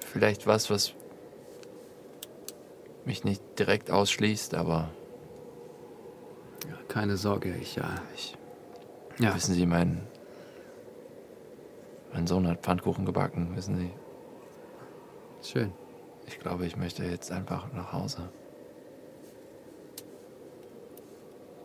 Vielleicht 0.00 0.46
was, 0.46 0.70
was 0.70 0.94
mich 3.06 3.24
nicht 3.24 3.42
direkt 3.58 3.90
ausschließt, 3.90 4.54
aber 4.54 4.90
Ja, 6.68 6.74
keine 6.88 7.16
Sorge, 7.16 7.54
ich 7.60 7.76
ja. 7.76 8.00
ich, 8.14 8.36
Ja, 9.18 9.34
wissen 9.34 9.54
Sie, 9.54 9.66
mein, 9.66 10.06
mein 12.12 12.26
Sohn 12.26 12.46
hat 12.46 12.62
Pfannkuchen 12.62 13.04
gebacken, 13.06 13.56
wissen 13.56 13.76
Sie. 13.78 13.90
schön. 15.42 15.72
Ich 16.26 16.38
glaube, 16.38 16.66
ich 16.66 16.76
möchte 16.76 17.04
jetzt 17.04 17.32
einfach 17.32 17.72
nach 17.72 17.92
Hause. 17.92 18.28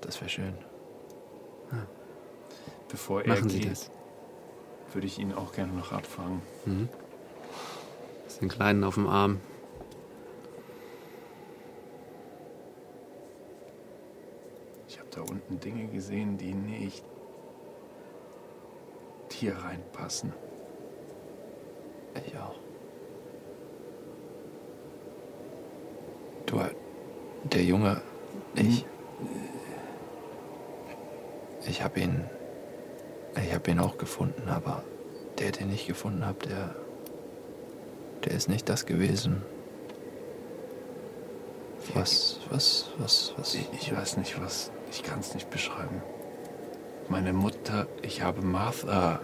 Das 0.02 0.20
wäre 0.20 0.30
schön. 0.30 0.54
Bevor 2.90 3.22
er 3.22 3.28
Machen 3.36 3.50
Sie 3.50 3.60
geht, 3.60 3.72
das. 3.72 3.92
würde 4.94 5.06
ich 5.08 5.20
ihn 5.20 5.34
auch 5.34 5.52
gerne 5.52 5.74
noch 5.74 5.92
abfangen. 5.92 6.42
Mhm. 6.66 6.90
Den 8.42 8.50
Kleinen 8.50 8.84
auf 8.84 8.96
dem 8.96 9.08
Arm. 9.08 9.40
Da 15.18 15.24
unten 15.24 15.60
Dinge 15.60 15.88
gesehen, 15.88 16.38
die 16.38 16.54
nicht 16.54 17.04
hier 19.32 19.56
reinpassen. 19.56 20.34
Ich 22.26 22.36
auch. 22.38 22.56
Du, 26.46 26.60
der 27.44 27.64
Junge, 27.64 28.02
ich. 28.56 28.86
Ich 31.68 31.84
habe 31.84 32.00
ihn. 32.00 32.26
Ich 33.36 33.54
habe 33.54 33.70
ihn 33.70 33.80
auch 33.80 33.98
gefunden, 33.98 34.50
aber 34.50 34.84
der, 35.38 35.52
den 35.52 35.72
ich 35.72 35.86
gefunden 35.88 36.26
habe, 36.26 36.48
der. 36.48 36.76
Der 38.26 38.34
ist 38.34 38.50
nicht 38.50 38.68
das 38.68 38.86
gewesen. 38.86 39.44
Was, 41.94 42.40
was, 42.50 42.90
was, 42.98 43.34
was? 43.38 43.54
Ich, 43.54 43.70
ich 43.74 43.96
weiß 43.96 44.18
nicht 44.18 44.42
was. 44.42 44.72
Ich 44.92 45.04
kann 45.04 45.20
es 45.20 45.34
nicht 45.34 45.50
beschreiben. 45.50 46.02
Meine 47.10 47.34
Mutter, 47.34 47.88
ich 48.02 48.22
habe 48.22 48.42
Martha. 48.42 49.20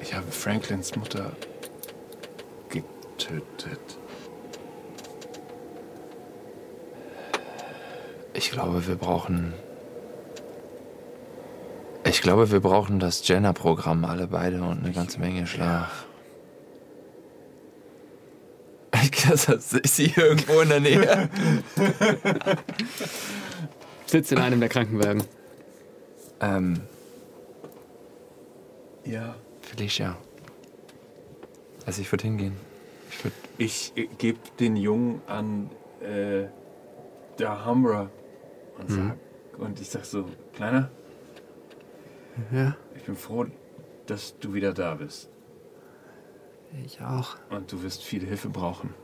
Ich 0.00 0.14
habe 0.14 0.30
Franklins 0.30 0.96
Mutter 0.96 1.32
getötet. 2.68 3.98
Ich 8.32 8.50
glaube, 8.50 8.86
wir 8.86 8.96
brauchen. 8.96 9.54
Ich 12.06 12.20
glaube, 12.20 12.50
wir 12.50 12.60
brauchen 12.60 13.00
das 13.00 13.26
Jenner-Programm, 13.26 14.04
alle 14.04 14.26
beide 14.26 14.62
und 14.62 14.84
eine 14.84 14.92
ganze 14.92 15.18
Menge 15.20 15.46
Schlaf. 15.46 16.06
Ich 19.02 19.10
glaube, 19.12 19.54
ist 19.54 19.96
sie 19.96 20.12
irgendwo 20.16 20.60
in 20.60 20.68
der 20.68 20.80
Nähe? 20.80 21.28
Sitzt 24.14 24.30
in 24.30 24.38
einem 24.38 24.60
der 24.60 24.68
Krankenwagen. 24.68 25.24
ähm, 26.40 26.82
Ja. 29.04 29.34
Felicia. 29.60 30.16
Also 31.84 32.00
ich 32.00 32.12
würde 32.12 32.22
hingehen. 32.22 32.54
Ich 33.10 33.24
würde. 33.24 33.34
Ich 33.58 33.92
äh, 33.96 34.06
gebe 34.16 34.38
den 34.60 34.76
Jungen 34.76 35.20
an 35.26 35.68
äh, 36.00 36.44
der 37.40 37.64
Hamra 37.64 38.08
und 38.78 38.88
sag, 38.88 39.16
und 39.58 39.80
ich 39.80 39.90
sag 39.90 40.04
so, 40.04 40.26
Kleiner, 40.54 40.90
Ja, 42.52 42.76
ich 42.94 43.02
bin 43.02 43.16
froh, 43.16 43.46
dass 44.06 44.38
du 44.38 44.54
wieder 44.54 44.72
da 44.72 44.94
bist. 44.94 45.28
ich 46.84 47.00
auch. 47.00 47.34
Und 47.50 47.72
du 47.72 47.82
wirst 47.82 48.04
viel 48.04 48.24
Hilfe 48.24 48.48
brauchen. 48.48 48.94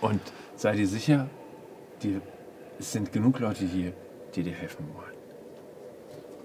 Und 0.00 0.20
sei 0.54 0.76
dir 0.76 0.86
sicher, 0.86 1.28
die, 2.04 2.20
es 2.82 2.90
sind 2.90 3.12
genug 3.12 3.38
Leute 3.38 3.64
hier, 3.64 3.92
die 4.34 4.42
dir 4.42 4.52
helfen 4.52 4.88
wollen. 4.94 5.14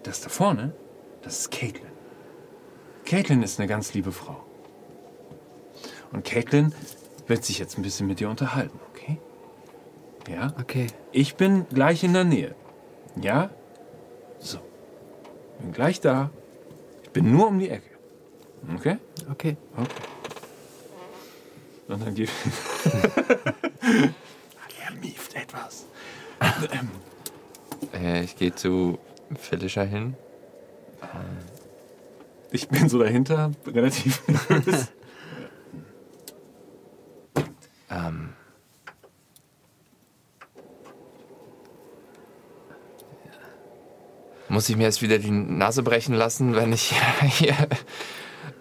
Das 0.04 0.22
da 0.22 0.30
vorne, 0.30 0.72
das 1.24 1.40
ist 1.40 1.52
Caitlin. 1.52 1.92
Caitlin 3.06 3.42
ist 3.42 3.60
eine 3.60 3.68
ganz 3.68 3.96
liebe 3.96 4.12
Frau. 4.12 4.46
Und 6.12 6.24
Caitlin 6.24 6.74
wird 7.26 7.44
sich 7.44 7.58
jetzt 7.58 7.78
ein 7.78 7.82
bisschen 7.82 8.06
mit 8.06 8.20
dir 8.20 8.30
unterhalten, 8.30 8.80
okay? 8.92 9.20
Ja? 10.30 10.54
Okay. 10.60 10.88
Ich 11.12 11.36
bin 11.36 11.68
gleich 11.70 12.04
in 12.04 12.14
der 12.14 12.24
Nähe. 12.24 12.54
Ja? 13.20 13.50
So. 14.38 14.60
Bin 15.60 15.72
gleich 15.72 16.00
da. 16.02 16.30
Ich 17.04 17.10
bin 17.10 17.32
nur 17.32 17.48
um 17.48 17.58
die 17.58 17.70
Ecke. 17.70 17.90
Okay? 18.76 18.98
Okay. 19.32 19.58
Okay. 19.76 19.90
Und 21.88 22.06
dann 22.06 22.14
geht. 22.14 22.30
er 24.88 24.96
mieft 25.02 25.36
etwas. 25.36 25.88
Ähm, 26.42 26.90
Äh, 27.94 28.24
ich 28.24 28.36
gehe 28.36 28.54
zu 28.54 29.00
Felicia 29.40 29.84
hin. 29.84 30.16
Ich 32.52 32.68
bin 32.70 32.90
so 32.90 33.00
dahinter, 33.00 33.52
relativ. 33.66 34.22
Ähm, 37.90 38.34
muss 44.50 44.68
ich 44.68 44.76
mir 44.76 44.84
jetzt 44.84 45.02
wieder 45.02 45.20
die 45.20 45.32
Nase 45.32 45.84
brechen 45.84 46.14
lassen, 46.14 46.54
wenn 46.54 46.74
ich 46.74 46.94
hier 47.22 47.56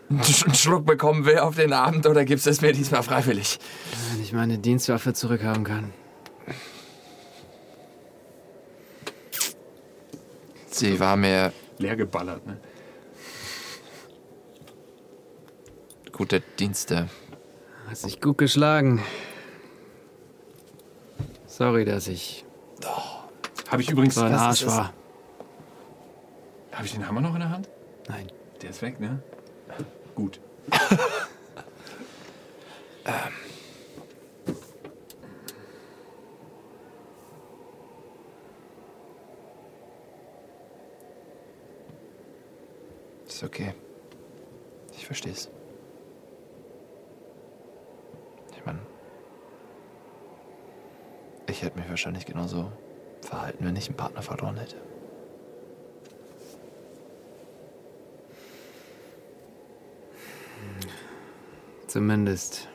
einen 0.08 0.54
Schluck 0.54 0.86
bekommen 0.86 1.24
will 1.24 1.40
auf 1.40 1.56
den 1.56 1.72
Abend 1.72 2.06
oder 2.06 2.24
gibt 2.24 2.46
es 2.46 2.60
mir 2.60 2.72
diesmal 2.72 3.02
freiwillig? 3.02 3.58
Wenn 4.12 4.22
ich 4.22 4.32
meine 4.32 4.58
Dienstwaffe 4.58 5.12
zurückhaben 5.12 5.64
kann. 5.64 5.92
Sie 10.76 11.00
war 11.00 11.16
mir 11.16 11.52
Leer 11.78 11.96
geballert, 11.96 12.46
ne? 12.46 12.58
gute 16.12 16.40
Dienste. 16.40 17.08
Hast 17.88 18.04
dich 18.06 18.20
gut 18.20 18.38
geschlagen. 18.38 19.02
Sorry, 21.46 21.84
dass 21.84 22.08
ich 22.08 22.44
Habe 23.70 23.82
ich 23.82 23.90
übrigens. 23.90 24.14
so 24.14 24.22
ein 24.22 24.34
Arsch 24.34 24.66
war. 24.66 24.92
Habe 26.72 26.86
ich 26.86 26.92
den 26.92 27.06
Hammer 27.06 27.20
noch 27.20 27.34
in 27.34 27.40
der 27.40 27.50
Hand? 27.50 27.68
Nein. 28.08 28.28
Der 28.62 28.70
ist 28.70 28.80
weg, 28.82 28.98
ne? 28.98 29.22
Gut. 30.14 30.40
Ist 43.36 43.44
okay. 43.44 43.74
Ich 44.96 45.04
verstehe 45.04 45.32
es. 45.32 45.50
Ich 48.56 48.64
meine, 48.64 48.78
ich 51.46 51.60
hätte 51.60 51.78
mich 51.78 51.86
wahrscheinlich 51.86 52.24
genauso 52.24 52.72
verhalten, 53.20 53.62
wenn 53.66 53.76
ich 53.76 53.88
einen 53.88 53.96
Partner 53.98 54.22
verloren 54.22 54.56
hätte. 54.56 54.76
Zumindest 61.88 62.68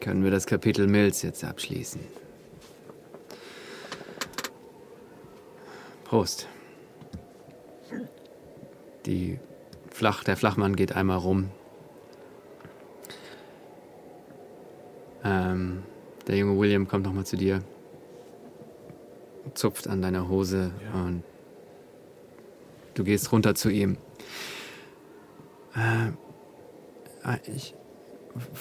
können 0.00 0.22
wir 0.22 0.30
das 0.30 0.46
Kapitel 0.46 0.86
Mills 0.86 1.22
jetzt 1.22 1.42
abschließen. 1.42 2.02
Prost. 6.04 6.46
Die 9.06 9.40
Flach, 9.96 10.24
der 10.24 10.36
Flachmann 10.36 10.76
geht 10.76 10.94
einmal 10.94 11.16
rum. 11.16 11.48
Ähm, 15.24 15.84
der 16.26 16.36
junge 16.36 16.58
William 16.60 16.86
kommt 16.86 17.06
nochmal 17.06 17.24
zu 17.24 17.38
dir, 17.38 17.62
zupft 19.54 19.88
an 19.88 20.02
deiner 20.02 20.28
Hose 20.28 20.70
und 20.92 21.22
du 22.92 23.04
gehst 23.04 23.32
runter 23.32 23.54
zu 23.54 23.70
ihm. 23.70 23.96
Äh, 25.74 26.10
ich 27.50 27.74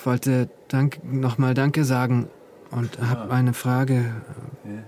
wollte 0.05 0.49
dank, 0.69 1.01
nochmal 1.03 1.53
Danke 1.53 1.83
sagen 1.83 2.30
und 2.72 2.97
habe 3.01 3.30
eine 3.30 3.53
Frage. 3.53 4.15
Wa- 4.64 4.83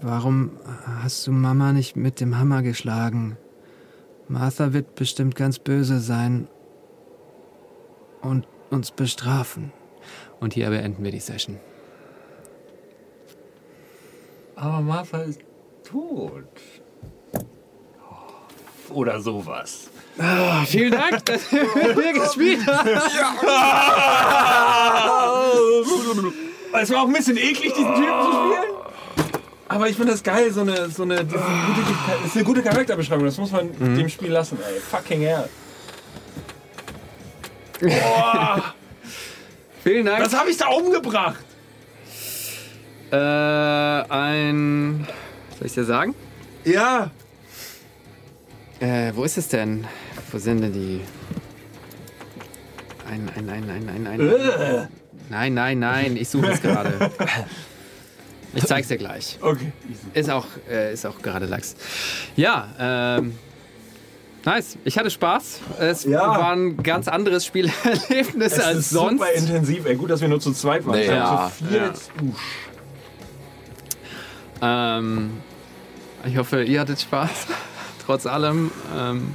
Warum 0.00 0.52
hast 1.02 1.26
du 1.26 1.32
Mama 1.32 1.72
nicht 1.72 1.96
mit 1.96 2.20
dem 2.20 2.38
Hammer 2.38 2.62
geschlagen? 2.62 3.36
Martha 4.28 4.72
wird 4.72 4.94
bestimmt 4.94 5.34
ganz 5.34 5.58
böse 5.58 6.00
sein 6.00 6.48
und 8.22 8.46
uns 8.70 8.90
bestrafen. 8.90 9.72
Und 10.38 10.54
hier 10.54 10.70
beenden 10.70 11.04
wir 11.04 11.10
die 11.10 11.20
Session. 11.20 11.58
Aber 14.56 14.80
Martha 14.80 15.18
ist 15.18 15.40
tot. 15.84 16.44
Oder 18.90 19.20
sowas. 19.20 19.90
Vielen 20.66 20.92
Dank, 20.92 21.24
dass 21.26 21.52
wir 21.52 21.62
mit 21.62 21.96
mir 21.96 22.12
gespielt 22.12 22.66
haben. 22.66 22.90
Es 26.72 26.88
war 26.90 27.02
auch 27.02 27.08
ein 27.08 27.12
bisschen 27.12 27.36
eklig, 27.36 27.74
diesen 27.74 27.94
Typen 27.94 28.22
zu 28.22 28.32
spielen. 28.32 28.59
Aber 29.70 29.88
ich 29.88 29.94
finde 29.94 30.10
das 30.10 30.24
geil, 30.24 30.50
so 30.52 30.62
eine, 30.62 30.90
so 30.90 31.04
eine, 31.04 31.24
diese 31.24 31.38
gute, 31.38 31.82
das 32.18 32.26
ist 32.26 32.34
eine 32.34 32.44
gute 32.44 32.60
Charakterbeschreibung. 32.60 33.24
Das 33.24 33.38
muss 33.38 33.52
man 33.52 33.70
dem 33.78 34.08
Spiel 34.08 34.32
lassen, 34.32 34.58
ey. 34.60 34.80
Fucking 34.80 35.20
hell. 35.20 35.48
Boah, 37.80 38.74
Vielen 39.84 40.06
Dank. 40.06 40.24
was 40.24 40.36
habe 40.36 40.50
ich 40.50 40.56
da 40.56 40.66
umgebracht? 40.66 41.44
Äh, 43.12 43.16
ein. 43.16 45.06
Soll 45.56 45.66
ich 45.68 45.74
dir 45.74 45.84
sagen? 45.84 46.16
Ja. 46.64 47.12
Äh, 48.80 49.12
wo 49.14 49.22
ist 49.22 49.38
es 49.38 49.46
denn? 49.46 49.86
Wo 50.32 50.38
sind 50.38 50.62
denn 50.62 50.72
die. 50.72 51.00
Ein, 53.08 53.30
ein, 53.36 53.48
ein, 53.48 53.70
ein, 53.70 53.88
ein, 53.88 54.06
ein. 54.08 54.20
Äh. 54.20 54.88
Nein, 55.28 55.54
nein, 55.54 55.78
nein, 55.78 56.16
ich 56.16 56.28
suche 56.28 56.48
es 56.50 56.60
gerade. 56.60 57.12
Ich 58.54 58.64
zeig's 58.66 58.88
dir 58.88 58.96
gleich. 58.98 59.38
Okay. 59.40 59.72
Ist 60.14 60.28
auch, 60.30 60.46
äh, 60.70 60.92
ist 60.92 61.06
auch 61.06 61.20
gerade 61.22 61.46
Lachs. 61.46 61.76
Ja, 62.36 63.16
ähm. 63.18 63.38
Nice. 64.44 64.78
Ich 64.84 64.96
hatte 64.98 65.10
Spaß. 65.10 65.60
Es 65.80 66.04
Ja. 66.04 66.26
war 66.26 66.52
ein 66.52 66.78
ganz 66.82 67.08
anderes 67.08 67.44
Spielerlebnis 67.44 68.52
Es 68.54 68.58
als 68.60 68.78
ist 68.78 68.90
sonst. 68.90 69.18
super 69.20 69.32
intensiv. 69.32 69.84
Ey, 69.84 69.96
gut, 69.96 70.08
dass 70.10 70.22
wir 70.22 70.28
nur 70.28 70.40
zu 70.40 70.52
zweit 70.52 70.86
waren. 70.86 70.96
Nee, 70.96 71.04
Ich 71.04 71.10
hab 71.10 71.52
ja, 71.60 71.68
viert. 71.68 71.96
Uh, 72.22 72.32
Ähm, 74.62 75.30
ich 76.26 76.36
hoffe, 76.36 76.62
ihr 76.62 76.80
hattet 76.80 77.00
Spaß. 77.00 77.46
Trotz 78.06 78.26
allem. 78.26 78.70
Ähm, 78.96 79.34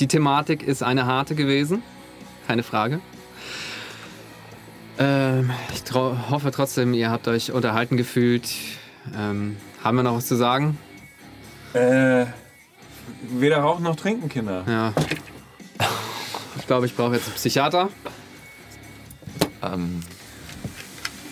die 0.00 0.06
Thematik 0.06 0.62
ist 0.62 0.82
eine 0.82 1.06
harte 1.06 1.34
gewesen. 1.34 1.82
Keine 2.46 2.62
Frage. 2.62 3.00
Ähm, 4.98 5.50
ich 5.72 5.94
hoffe 5.94 6.50
trotzdem, 6.50 6.92
ihr 6.92 7.10
habt 7.10 7.28
euch 7.28 7.52
unterhalten 7.52 7.96
gefühlt. 7.96 8.48
Ähm, 9.16 9.56
haben 9.82 9.96
wir 9.96 10.02
noch 10.02 10.16
was 10.16 10.26
zu 10.26 10.36
sagen? 10.36 10.76
Äh, 11.72 12.26
weder 13.22 13.58
rauchen 13.58 13.84
noch 13.84 13.96
trinken, 13.96 14.28
Kinder. 14.28 14.64
Ja. 14.66 14.92
Ich 16.58 16.66
glaube, 16.66 16.86
ich 16.86 16.96
brauche 16.96 17.14
jetzt 17.14 17.26
einen 17.26 17.36
Psychiater. 17.36 17.88
Ähm, 19.62 20.02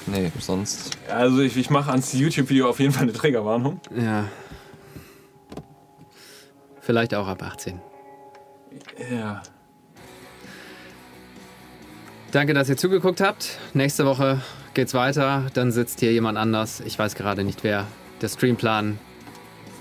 nee, 0.06 0.30
sonst. 0.38 0.96
Also 1.08 1.40
ich, 1.40 1.56
ich 1.56 1.68
mache 1.68 1.90
ans 1.90 2.12
YouTube-Video 2.12 2.70
auf 2.70 2.80
jeden 2.80 2.92
Fall 2.92 3.04
eine 3.04 3.12
Trägerwarnung. 3.12 3.80
Ja. 3.94 4.28
Vielleicht 6.80 7.14
auch 7.14 7.26
ab 7.26 7.42
18. 7.42 7.80
Ja. 9.10 9.42
Danke, 12.36 12.52
dass 12.52 12.68
ihr 12.68 12.76
zugeguckt 12.76 13.22
habt. 13.22 13.56
Nächste 13.72 14.04
Woche 14.04 14.42
geht's 14.74 14.92
weiter. 14.92 15.46
Dann 15.54 15.72
sitzt 15.72 16.00
hier 16.00 16.12
jemand 16.12 16.36
anders. 16.36 16.82
Ich 16.84 16.98
weiß 16.98 17.14
gerade 17.14 17.44
nicht 17.44 17.64
wer. 17.64 17.86
Der 18.20 18.28
Streamplan 18.28 18.98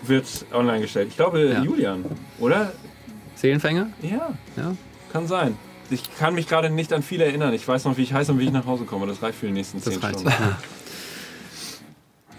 Wird 0.03 0.25
online 0.53 0.79
gestellt. 0.79 1.09
Ich 1.09 1.17
glaube, 1.17 1.49
Ja. 1.51 1.61
Julian, 1.61 2.05
oder? 2.39 2.71
Seelenfänger. 3.35 3.87
Ja, 4.01 4.29
Ja. 4.55 4.73
kann 5.11 5.27
sein. 5.27 5.57
Ich 5.89 6.03
kann 6.17 6.33
mich 6.33 6.47
gerade 6.47 6.69
nicht 6.69 6.93
an 6.93 7.03
viel 7.03 7.19
erinnern. 7.19 7.53
Ich 7.53 7.67
weiß 7.67 7.83
noch, 7.83 7.97
wie 7.97 8.03
ich 8.03 8.13
heiße 8.13 8.31
und 8.31 8.39
wie 8.39 8.45
ich 8.45 8.51
nach 8.53 8.65
Hause 8.65 8.85
komme. 8.85 9.05
Das 9.05 9.21
reicht 9.21 9.37
für 9.37 9.47
die 9.47 9.51
nächsten 9.51 9.81
Das 9.83 9.93
zehn 9.93 10.01
reicht. 10.01 10.21
Stunden. 10.21 10.29
Ja. 10.41 10.57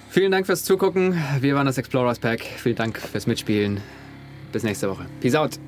Vielen 0.08 0.32
Dank 0.32 0.46
fürs 0.46 0.64
Zugucken. 0.64 1.22
Wir 1.40 1.54
waren 1.56 1.66
das 1.66 1.76
Explorers 1.76 2.18
Pack. 2.20 2.40
Vielen 2.40 2.76
Dank 2.76 2.98
fürs 2.98 3.26
Mitspielen. 3.26 3.82
Bis 4.50 4.62
nächste 4.62 4.88
Woche. 4.88 5.04
Peace 5.20 5.34
out. 5.34 5.58